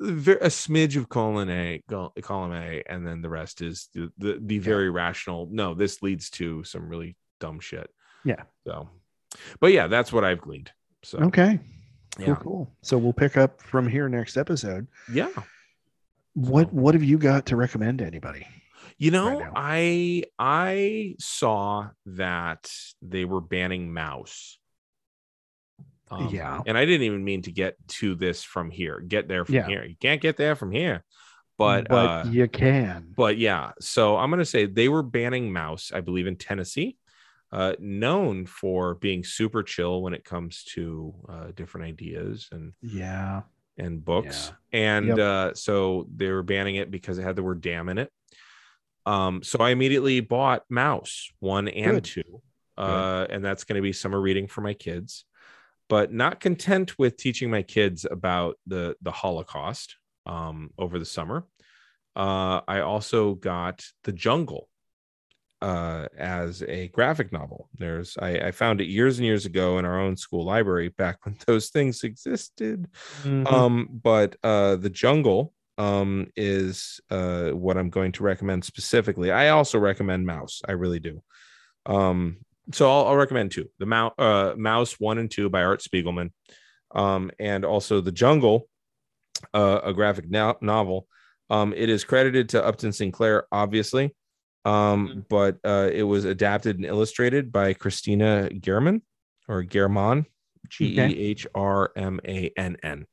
A 0.01 0.49
smidge 0.49 0.97
of 0.97 1.09
colon 1.09 1.51
A, 1.51 1.83
col- 1.89 2.13
column 2.23 2.53
A, 2.53 2.83
and 2.89 3.07
then 3.07 3.23
the 3.23 3.29
rest 3.29 3.61
is 3.63 3.89
the 3.95 4.11
the, 4.19 4.39
the 4.41 4.59
very 4.59 4.91
rational. 4.91 5.49
No, 5.51 5.75
this 5.75 6.03
leads 6.03 6.31
to 6.31 6.65
some 6.65 6.89
really 6.89 7.17
dumb 7.41 7.61
shit. 7.61 7.91
Yeah. 8.25 8.43
So, 8.67 8.89
but 9.61 9.73
yeah, 9.73 9.87
that's 9.87 10.13
what 10.13 10.25
I've 10.25 10.41
gleaned. 10.41 10.71
So 11.03 11.19
Okay, 11.19 11.61
cool, 12.17 12.27
yeah, 12.27 12.35
cool. 12.37 12.73
So 12.83 12.99
we'll 12.99 13.13
pick 13.13 13.37
up 13.37 13.61
from 13.63 13.89
here 13.89 14.09
next 14.09 14.37
episode. 14.37 14.87
yeah. 15.13 15.31
What 16.35 16.73
what 16.73 16.95
have 16.95 17.03
you 17.03 17.19
got 17.19 17.47
to 17.47 17.57
recommend 17.57 17.99
to 17.99 18.07
anybody? 18.07 18.47
You 18.97 19.11
know, 19.13 19.39
now. 19.39 19.53
I 19.57 20.25
I 20.39 21.15
saw 21.19 21.89
that 22.07 22.71
they 23.03 23.25
were 23.25 23.41
banning 23.41 23.91
Maus. 23.93 24.57
Um, 26.11 26.29
Yeah. 26.35 26.61
and 26.67 26.77
I 26.79 26.85
didn't 26.85 27.03
even 27.03 27.23
mean 27.25 27.43
to 27.43 27.53
get 27.53 27.77
to 27.89 28.15
this 28.15 28.43
from 28.43 28.71
here. 28.71 29.01
Get 29.01 29.29
there 29.29 29.45
from 29.45 29.55
Yeah. 29.57 29.67
here. 29.67 29.85
You 29.85 29.97
can't 30.01 30.21
get 30.21 30.37
there 30.37 30.57
from 30.57 30.71
here. 30.73 31.05
But 31.59 31.91
uh, 31.91 32.23
you 32.31 32.47
can. 32.47 33.13
but 33.17 33.37
yeah, 33.37 33.73
so 33.81 34.17
I'm 34.17 34.31
gonna 34.31 34.45
say 34.45 34.67
they 34.67 34.89
were 34.89 35.03
banning 35.03 35.53
Maus, 35.53 35.93
I 35.93 36.01
believe, 36.01 36.29
in 36.29 36.37
Tennessee, 36.37 36.97
uh, 37.51 37.73
known 37.81 38.47
for 38.47 38.95
being 38.95 39.25
super 39.25 39.65
chill 39.65 40.01
when 40.03 40.15
it 40.15 40.25
comes 40.25 40.63
to 40.75 41.15
uh, 41.29 41.47
different 41.57 41.89
ideas 41.89 42.49
and 42.53 42.75
yeah. 42.81 43.43
and 43.77 44.05
books. 44.05 44.53
And 44.73 45.09
Yep. 45.09 45.19
uh, 45.19 45.55
so 45.55 46.07
they 46.15 46.31
were 46.31 46.45
banning 46.45 46.77
it 46.77 46.91
because 46.93 47.19
it 47.19 47.23
had 47.25 47.35
the 47.35 47.43
word 47.43 47.61
damn 47.61 47.89
in 47.89 47.99
it. 47.99 48.13
Um, 49.05 49.43
so 49.43 49.59
I 49.59 49.71
immediately 49.71 50.21
bought 50.21 50.63
Maus 50.71 51.33
one 51.41 51.67
and 51.69 51.95
Good. 51.97 52.05
two. 52.05 52.43
Uh, 52.77 53.27
and 53.29 53.45
that's 53.45 53.65
going 53.65 53.75
to 53.75 53.83
be 53.83 53.93
summer 53.93 54.21
reading 54.21 54.47
for 54.47 54.61
my 54.61 54.75
kids. 54.75 55.25
But 55.89 56.13
not 56.13 56.41
content 56.41 56.99
with 56.99 57.17
teaching 57.17 57.51
my 57.51 57.63
kids 57.63 58.07
about 58.11 58.57
the 58.67 58.97
the 59.03 59.11
Holocaust 59.11 59.97
um, 60.27 60.71
over 60.79 60.99
the 60.99 61.05
summer, 61.05 61.47
uh, 62.15 62.61
I 62.69 62.81
also 62.81 63.35
got 63.35 63.85
The 64.05 64.13
Jungle 64.13 64.69
uh, 65.61 66.07
as 66.17 66.63
a 66.63 66.89
graphic 66.89 67.33
novel. 67.33 67.69
There's 67.75 68.17
I, 68.21 68.39
I 68.39 68.51
found 68.51 68.81
it 68.81 68.89
years 68.89 69.19
and 69.19 69.27
years 69.27 69.47
ago 69.47 69.79
in 69.79 69.85
our 69.85 70.01
own 70.01 70.17
school 70.17 70.45
library 70.45 70.89
back 70.89 71.19
when 71.25 71.37
those 71.47 71.71
things 71.71 72.05
existed. 72.05 72.89
Mhm. 73.23 73.51
Um, 73.51 73.89
but 73.91 74.37
uh, 74.43 74.77
the 74.77 74.91
jungle 74.91 75.55
um 75.79 76.27
is 76.35 77.01
uh 77.09 77.51
what 77.51 77.77
I'm 77.77 77.89
going 77.89 78.11
to 78.13 78.25
recommend 78.25 78.65
specifically. 78.65 79.31
I 79.31 79.51
also 79.51 79.79
recommend 79.79 80.27
Maus. 80.27 80.61
I 80.69 80.73
really 80.73 80.99
do. 80.99 81.23
Um, 81.87 82.39
so 82.73 82.91
I'll, 82.91 83.07
I'll 83.09 83.17
recommend 83.17 83.53
two: 83.53 83.71
the 83.79 83.87
Maus, 83.87 84.13
uh, 84.19 84.55
Maus 84.55 84.97
one 84.99 85.19
and 85.19 85.31
two 85.31 85.49
by 85.49 85.63
Art 85.63 85.83
Spiegelman, 85.83 86.31
um, 86.95 87.31
and 87.39 87.65
also 87.65 88.01
the 88.01 88.13
Jungle, 88.13 88.69
uh, 89.55 89.81
a 89.85 89.93
graphic 89.93 90.29
no- 90.29 90.59
novel. 90.61 91.07
Um, 91.51 91.73
it 91.75 91.89
is 91.89 92.05
credited 92.05 92.51
to 92.51 92.65
Upton 92.65 92.93
Sinclair, 92.93 93.47
obviously, 93.51 94.15
um, 94.65 95.25
but 95.31 95.57
uh, 95.65 95.89
it 95.93 96.03
was 96.03 96.25
adapted 96.25 96.77
and 96.77 96.85
illustrated 96.85 97.51
by 97.51 97.73
Christina 97.73 98.51
Gehrmann 98.53 99.01
or 99.49 99.63
German, 99.63 100.27
G 100.69 100.99
E 100.99 101.19
H 101.31 101.47
R 101.55 101.91
M 101.97 102.21
A 102.27 102.53
N 102.57 102.77
N. 102.83 103.07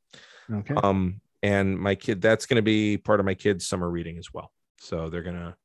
okay. 0.52 0.76
Um, 0.76 1.22
and 1.42 1.80
my 1.80 1.96
kid, 1.96 2.22
that's 2.22 2.46
going 2.46 2.58
to 2.58 2.64
be 2.64 2.98
part 2.98 3.20
of 3.20 3.26
my 3.26 3.36
kids' 3.36 3.68
summer 3.68 3.90
reading 3.90 4.18
as 4.18 4.34
well. 4.34 4.52
So 4.80 5.10
they're 5.10 5.24
gonna, 5.24 5.56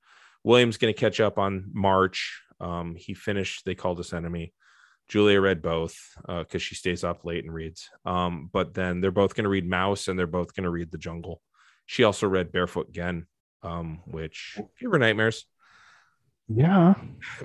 William's 0.44 0.76
gonna 0.76 0.92
catch 0.92 1.20
up 1.20 1.38
on 1.38 1.70
March. 1.72 2.42
Um, 2.60 2.94
he 2.96 3.14
finished 3.14 3.64
They 3.64 3.74
Called 3.74 3.98
Us 4.00 4.12
Enemy. 4.12 4.52
Julia 5.08 5.40
read 5.40 5.60
both 5.62 5.96
because 6.26 6.62
she 6.62 6.74
stays 6.76 7.02
up 7.02 7.24
late 7.24 7.44
and 7.44 7.52
reads. 7.52 7.88
Um, 8.04 8.48
but 8.52 8.74
then 8.74 9.00
they're 9.00 9.10
both 9.10 9.34
gonna 9.34 9.48
read 9.48 9.68
Maus 9.68 10.06
and 10.08 10.16
they're 10.18 10.26
both 10.28 10.54
gonna 10.54 10.70
read 10.70 10.90
The 10.92 10.98
Jungle. 10.98 11.40
She 11.86 12.04
also 12.04 12.28
read 12.28 12.52
Barefoot 12.52 12.92
Gen, 12.92 13.26
um, 13.64 14.02
which 14.06 14.56
gave 14.78 14.90
her 14.92 14.98
nightmares. 14.98 15.46
yeah. 16.48 16.94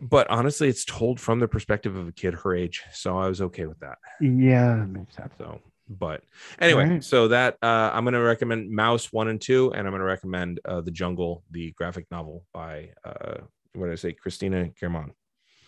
But 0.02 0.30
honestly, 0.30 0.68
it's 0.70 0.86
told 0.86 1.20
from 1.20 1.40
the 1.40 1.48
perspective 1.48 1.96
of 1.96 2.08
a 2.08 2.12
kid 2.12 2.36
her 2.36 2.54
age, 2.56 2.84
so 2.94 3.18
I 3.18 3.28
was 3.28 3.42
okay 3.42 3.66
with 3.66 3.80
that. 3.80 3.98
Yeah. 4.22 4.76
that 4.78 4.88
makes 4.90 5.16
sense. 5.16 5.34
So, 5.40 5.62
but 5.90 6.22
anyway, 6.60 6.88
Right. 6.90 7.04
so 7.04 7.30
that 7.30 7.58
uh, 7.64 7.92
I'm 7.94 8.04
going 8.04 8.14
to 8.14 8.20
recommend 8.20 8.72
Maus 8.72 9.12
one 9.14 9.28
and 9.28 9.40
two, 9.42 9.72
and 9.74 9.88
I'm 9.88 9.92
going 9.92 10.00
to 10.02 10.06
recommend 10.06 10.60
uh, 10.66 10.82
The 10.82 10.92
Jungle, 10.92 11.44
the 11.52 11.72
graphic 11.72 12.06
novel 12.12 12.46
by 12.54 12.92
uh, 13.04 13.38
what 13.76 13.88
did 13.88 13.94
I 13.94 13.96
say, 13.96 14.14
Christina 14.14 14.70
Gehrmann. 14.80 15.12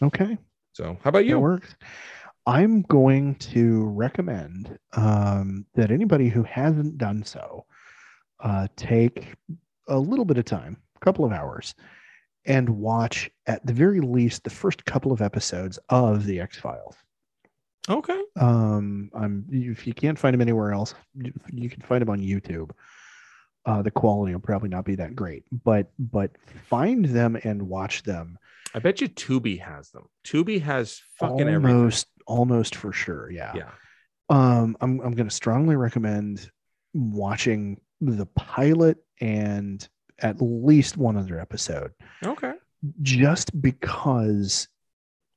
Okay. 0.01 0.37
So, 0.73 0.97
how 1.03 1.09
about 1.09 1.19
That 1.19 1.25
you? 1.25 1.39
works. 1.39 1.75
I'm 2.45 2.83
going 2.83 3.35
to 3.35 3.85
recommend 3.87 4.77
um, 4.93 5.65
that 5.75 5.91
anybody 5.91 6.29
who 6.29 6.43
hasn't 6.43 6.97
done 6.97 7.23
so 7.25 7.65
uh, 8.39 8.67
take 8.77 9.33
a 9.87 9.97
little 9.97 10.23
bit 10.25 10.37
of 10.37 10.45
time, 10.45 10.77
a 10.95 10.99
couple 11.03 11.25
of 11.25 11.31
hours, 11.33 11.75
and 12.45 12.69
watch 12.69 13.29
at 13.47 13.65
the 13.65 13.73
very 13.73 13.99
least 13.99 14.43
the 14.43 14.49
first 14.49 14.85
couple 14.85 15.11
of 15.11 15.21
episodes 15.21 15.77
of 15.89 16.25
the 16.25 16.39
X 16.39 16.57
Files. 16.57 16.95
Okay. 17.89 18.21
Um, 18.37 19.09
I'm 19.13 19.45
if 19.51 19.87
you 19.87 19.93
can't 19.93 20.19
find 20.19 20.33
them 20.33 20.41
anywhere 20.41 20.71
else, 20.73 20.93
you, 21.15 21.33
you 21.51 21.69
can 21.69 21.81
find 21.81 22.01
them 22.01 22.09
on 22.09 22.19
YouTube. 22.19 22.71
Uh, 23.67 23.81
the 23.83 23.91
quality 23.91 24.33
will 24.33 24.39
probably 24.41 24.69
not 24.69 24.85
be 24.85 24.95
that 24.95 25.13
great, 25.15 25.43
but 25.63 25.91
but 25.99 26.31
find 26.67 27.05
them 27.05 27.37
and 27.43 27.61
watch 27.63 28.01
them. 28.03 28.39
I 28.73 28.79
bet 28.79 29.01
you 29.01 29.09
Tubi 29.09 29.59
has 29.59 29.89
them. 29.91 30.07
Tubi 30.25 30.61
has 30.61 31.01
fucking 31.19 31.41
everything. 31.41 31.75
almost 31.77 32.07
almost 32.25 32.75
for 32.75 32.91
sure. 32.93 33.29
Yeah. 33.29 33.53
Yeah. 33.55 33.71
Um, 34.29 34.75
I'm 34.81 34.99
I'm 35.01 35.13
going 35.13 35.27
to 35.29 35.35
strongly 35.35 35.75
recommend 35.75 36.49
watching 36.93 37.79
the 38.01 38.25
pilot 38.25 38.97
and 39.21 39.87
at 40.19 40.41
least 40.41 40.97
one 40.97 41.15
other 41.17 41.39
episode, 41.39 41.91
Okay. 42.25 42.53
just 43.01 43.59
because 43.61 44.67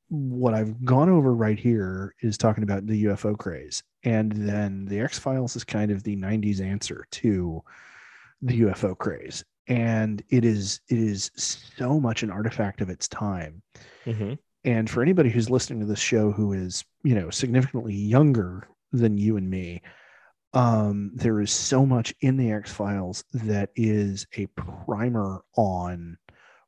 what 0.09 0.55
I've 0.55 0.85
gone 0.85 1.09
over 1.09 1.35
right 1.35 1.59
here 1.59 2.15
is 2.23 2.39
talking 2.39 2.63
about 2.65 2.87
the 2.87 3.05
UFO 3.05 3.37
craze, 3.39 3.83
and 4.05 4.33
then 4.33 4.85
the 4.87 5.01
X 5.01 5.19
Files 5.19 5.55
is 5.57 5.65
kind 5.65 5.91
of 5.91 6.03
the 6.03 6.17
'90s 6.17 6.61
answer 6.61 7.07
to 7.13 7.63
the 8.43 8.61
UFO 8.63 8.97
craze, 8.97 9.45
and 9.69 10.23
it 10.31 10.45
is 10.45 10.81
it 10.89 10.99
is 10.99 11.31
so 11.37 12.01
much 12.01 12.23
an 12.23 12.31
artifact 12.31 12.81
of 12.81 12.91
its 12.91 13.09
time. 13.09 13.63
Mhm. 14.07 14.39
And 14.65 14.89
for 14.91 15.03
anybody 15.03 15.31
who's 15.31 15.49
listening 15.51 15.81
to 15.81 15.87
this 15.87 15.99
show 15.99 16.31
who 16.33 16.53
is, 16.53 16.85
you 17.03 17.15
know, 17.15 17.31
significantly 17.31 17.95
younger 17.95 18.69
than 18.93 19.17
you 19.17 19.37
and 19.37 19.49
me, 19.49 19.81
um, 20.53 21.13
there 21.15 21.41
is 21.41 21.51
so 21.51 21.87
much 21.87 22.15
in 22.21 22.37
the 22.37 22.51
X 22.53 22.71
Files 22.73 23.25
that 23.33 23.71
is 23.77 24.27
a 24.37 24.47
primer 24.47 25.43
on 25.57 26.19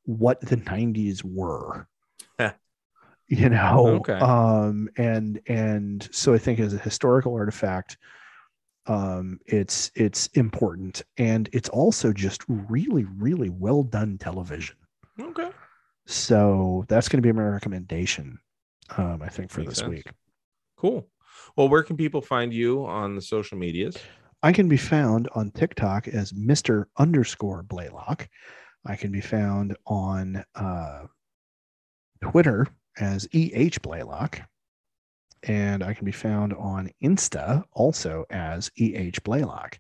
what 0.05 0.40
the 0.40 0.57
90s 0.57 1.23
were. 1.24 1.86
you 3.28 3.49
know, 3.49 3.86
Okay. 4.01 4.19
um, 4.19 4.90
and 4.99 5.40
and 5.47 6.07
so 6.12 6.35
I 6.35 6.39
think 6.39 6.61
as 6.61 6.74
a 6.74 6.78
historical 6.78 7.35
artifact, 7.35 7.97
um, 8.86 9.38
it's 9.46 9.90
it's 9.94 10.26
important, 10.28 11.02
and 11.18 11.48
it's 11.52 11.68
also 11.68 12.12
just 12.12 12.42
really 12.48 13.04
really 13.04 13.50
well 13.50 13.82
done 13.82 14.18
television. 14.18 14.76
Okay. 15.20 15.50
So 16.06 16.84
that's 16.88 17.09
going 17.09 17.22
to 17.22 17.26
be 17.26 17.32
my 17.32 17.44
recommendation. 17.44 18.38
Um, 18.96 19.22
I 19.22 19.28
think 19.28 19.50
for 19.50 19.60
Makes 19.60 19.70
this 19.70 19.78
sense. 19.78 19.90
week. 19.90 20.06
Cool. 20.76 21.09
Well, 21.56 21.68
where 21.68 21.82
can 21.82 21.96
people 21.96 22.20
find 22.20 22.52
you 22.52 22.84
on 22.86 23.14
the 23.14 23.22
social 23.22 23.56
medias? 23.56 23.96
I 24.42 24.52
can 24.52 24.68
be 24.68 24.76
found 24.76 25.28
on 25.34 25.52
TikTok 25.52 26.09
as 26.09 26.32
Mr. 26.32 26.86
underscore 26.98 27.62
Blaylock. 27.62 28.28
I 28.84 28.96
can 28.96 29.12
be 29.12 29.20
found 29.20 29.76
on 29.86 30.44
uh, 30.56 31.04
Twitter 32.20 32.66
as 32.98 33.28
EH 33.32 33.78
Blaylock. 33.82 34.40
And 35.44 35.82
I 35.82 35.94
can 35.94 36.05
be 36.05 36.12
found 36.12 36.52
on 36.55 36.90
Insta 37.02 37.64
also 37.73 38.24
as 38.31 38.70
EH 38.78 39.23
Blaylock. 39.24 39.78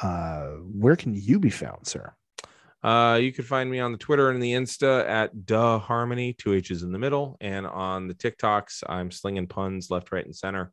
Uh, 0.00 0.48
where 0.60 0.96
can 0.96 1.14
you 1.14 1.40
be 1.40 1.50
found, 1.50 1.86
sir? 1.86 2.14
Uh, 2.82 3.18
you 3.20 3.32
can 3.32 3.44
find 3.44 3.68
me 3.68 3.80
on 3.80 3.90
the 3.90 3.98
Twitter 3.98 4.30
and 4.30 4.40
the 4.40 4.52
Insta 4.52 5.08
at 5.08 5.44
Duh 5.44 5.78
Harmony, 5.78 6.34
two 6.34 6.52
H's 6.52 6.82
in 6.82 6.92
the 6.92 6.98
middle, 6.98 7.36
and 7.40 7.66
on 7.66 8.06
the 8.06 8.14
TikToks, 8.14 8.84
I'm 8.88 9.10
slinging 9.10 9.48
puns 9.48 9.90
left, 9.90 10.12
right, 10.12 10.24
and 10.24 10.36
center. 10.36 10.72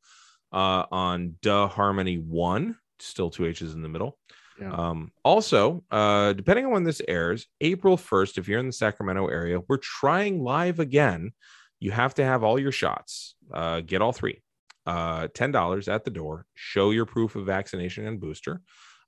Uh, 0.51 0.85
on 0.91 1.35
Duh 1.41 1.67
Harmony 1.67 2.17
one, 2.19 2.77
still 2.99 3.31
two 3.31 3.45
H's 3.45 3.73
in 3.73 3.81
the 3.81 3.89
middle. 3.89 4.19
Yeah. 4.59 4.71
Um, 4.71 5.11
also, 5.23 5.83
uh, 5.89 6.33
depending 6.33 6.65
on 6.65 6.71
when 6.71 6.83
this 6.83 7.01
airs, 7.07 7.47
April 7.61 7.97
1st, 7.97 8.37
if 8.37 8.47
you're 8.47 8.59
in 8.59 8.67
the 8.67 8.73
Sacramento 8.73 9.27
area, 9.27 9.59
we're 9.67 9.77
trying 9.77 10.43
live 10.43 10.79
again. 10.79 11.31
You 11.79 11.91
have 11.91 12.13
to 12.15 12.23
have 12.23 12.43
all 12.43 12.59
your 12.59 12.71
shots. 12.71 13.32
Uh, 13.51 13.81
get 13.81 14.01
all 14.01 14.11
three. 14.11 14.41
Uh, 14.85 15.27
$10 15.27 15.87
at 15.93 16.03
the 16.03 16.11
door. 16.11 16.45
Show 16.55 16.91
your 16.91 17.05
proof 17.05 17.35
of 17.35 17.45
vaccination 17.45 18.05
and 18.05 18.19
booster. 18.19 18.61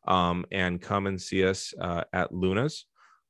Um, 0.08 0.46
and 0.52 0.82
come 0.82 1.08
and 1.08 1.22
see 1.22 1.46
us 1.46 1.74
uh, 1.82 2.04
at 2.14 2.32
Luna's 2.32 2.86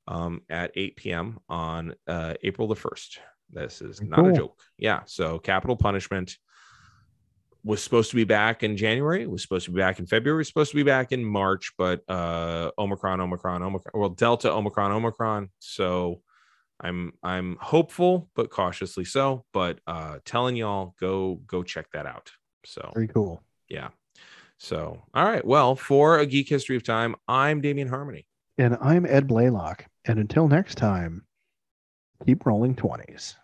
um, 0.07 0.41
at 0.49 0.71
8 0.75 0.95
p.m. 0.97 1.39
on 1.49 1.95
uh, 2.07 2.33
April 2.43 2.67
the 2.67 2.75
1st. 2.75 3.17
This 3.49 3.81
is 3.81 4.01
not 4.01 4.27
a 4.27 4.33
joke. 4.33 4.59
Yeah. 4.77 5.01
So, 5.05 5.39
capital 5.39 5.77
punishment 5.77 6.35
was 7.65 7.81
supposed 7.81 8.11
to 8.11 8.15
be 8.15 8.23
back 8.23 8.61
in 8.61 8.77
January, 8.77 9.25
was 9.25 9.41
supposed 9.41 9.65
to 9.65 9.71
be 9.71 9.79
back 9.79 9.99
in 9.99 10.05
February, 10.05 10.37
was 10.37 10.47
supposed 10.47 10.69
to 10.71 10.77
be 10.77 10.83
back 10.83 11.11
in 11.11 11.25
March, 11.25 11.73
but 11.77 12.01
uh 12.07 12.69
Omicron, 12.77 13.19
Omicron, 13.19 13.63
Omicron, 13.63 13.91
well, 13.99 14.09
Delta, 14.09 14.51
Omicron, 14.51 14.91
Omicron. 14.91 15.49
So 15.59 16.21
I'm 16.79 17.13
I'm 17.23 17.57
hopeful, 17.61 18.29
but 18.35 18.49
cautiously 18.49 19.05
so. 19.05 19.45
But 19.53 19.79
uh 19.87 20.19
telling 20.25 20.55
y'all 20.55 20.95
go 20.99 21.41
go 21.47 21.63
check 21.63 21.89
that 21.93 22.05
out. 22.05 22.31
So 22.65 22.91
Very 22.93 23.07
cool. 23.07 23.43
yeah. 23.69 23.89
So 24.57 25.01
all 25.13 25.25
right. 25.25 25.45
Well, 25.45 25.75
for 25.75 26.19
a 26.19 26.25
geek 26.25 26.49
history 26.49 26.75
of 26.75 26.83
time, 26.83 27.15
I'm 27.27 27.61
Damien 27.61 27.87
Harmony. 27.87 28.27
And 28.57 28.77
I'm 28.81 29.05
Ed 29.05 29.27
Blaylock. 29.27 29.85
And 30.05 30.19
until 30.19 30.47
next 30.47 30.75
time, 30.75 31.25
keep 32.25 32.45
rolling 32.45 32.75
20s. 32.75 33.35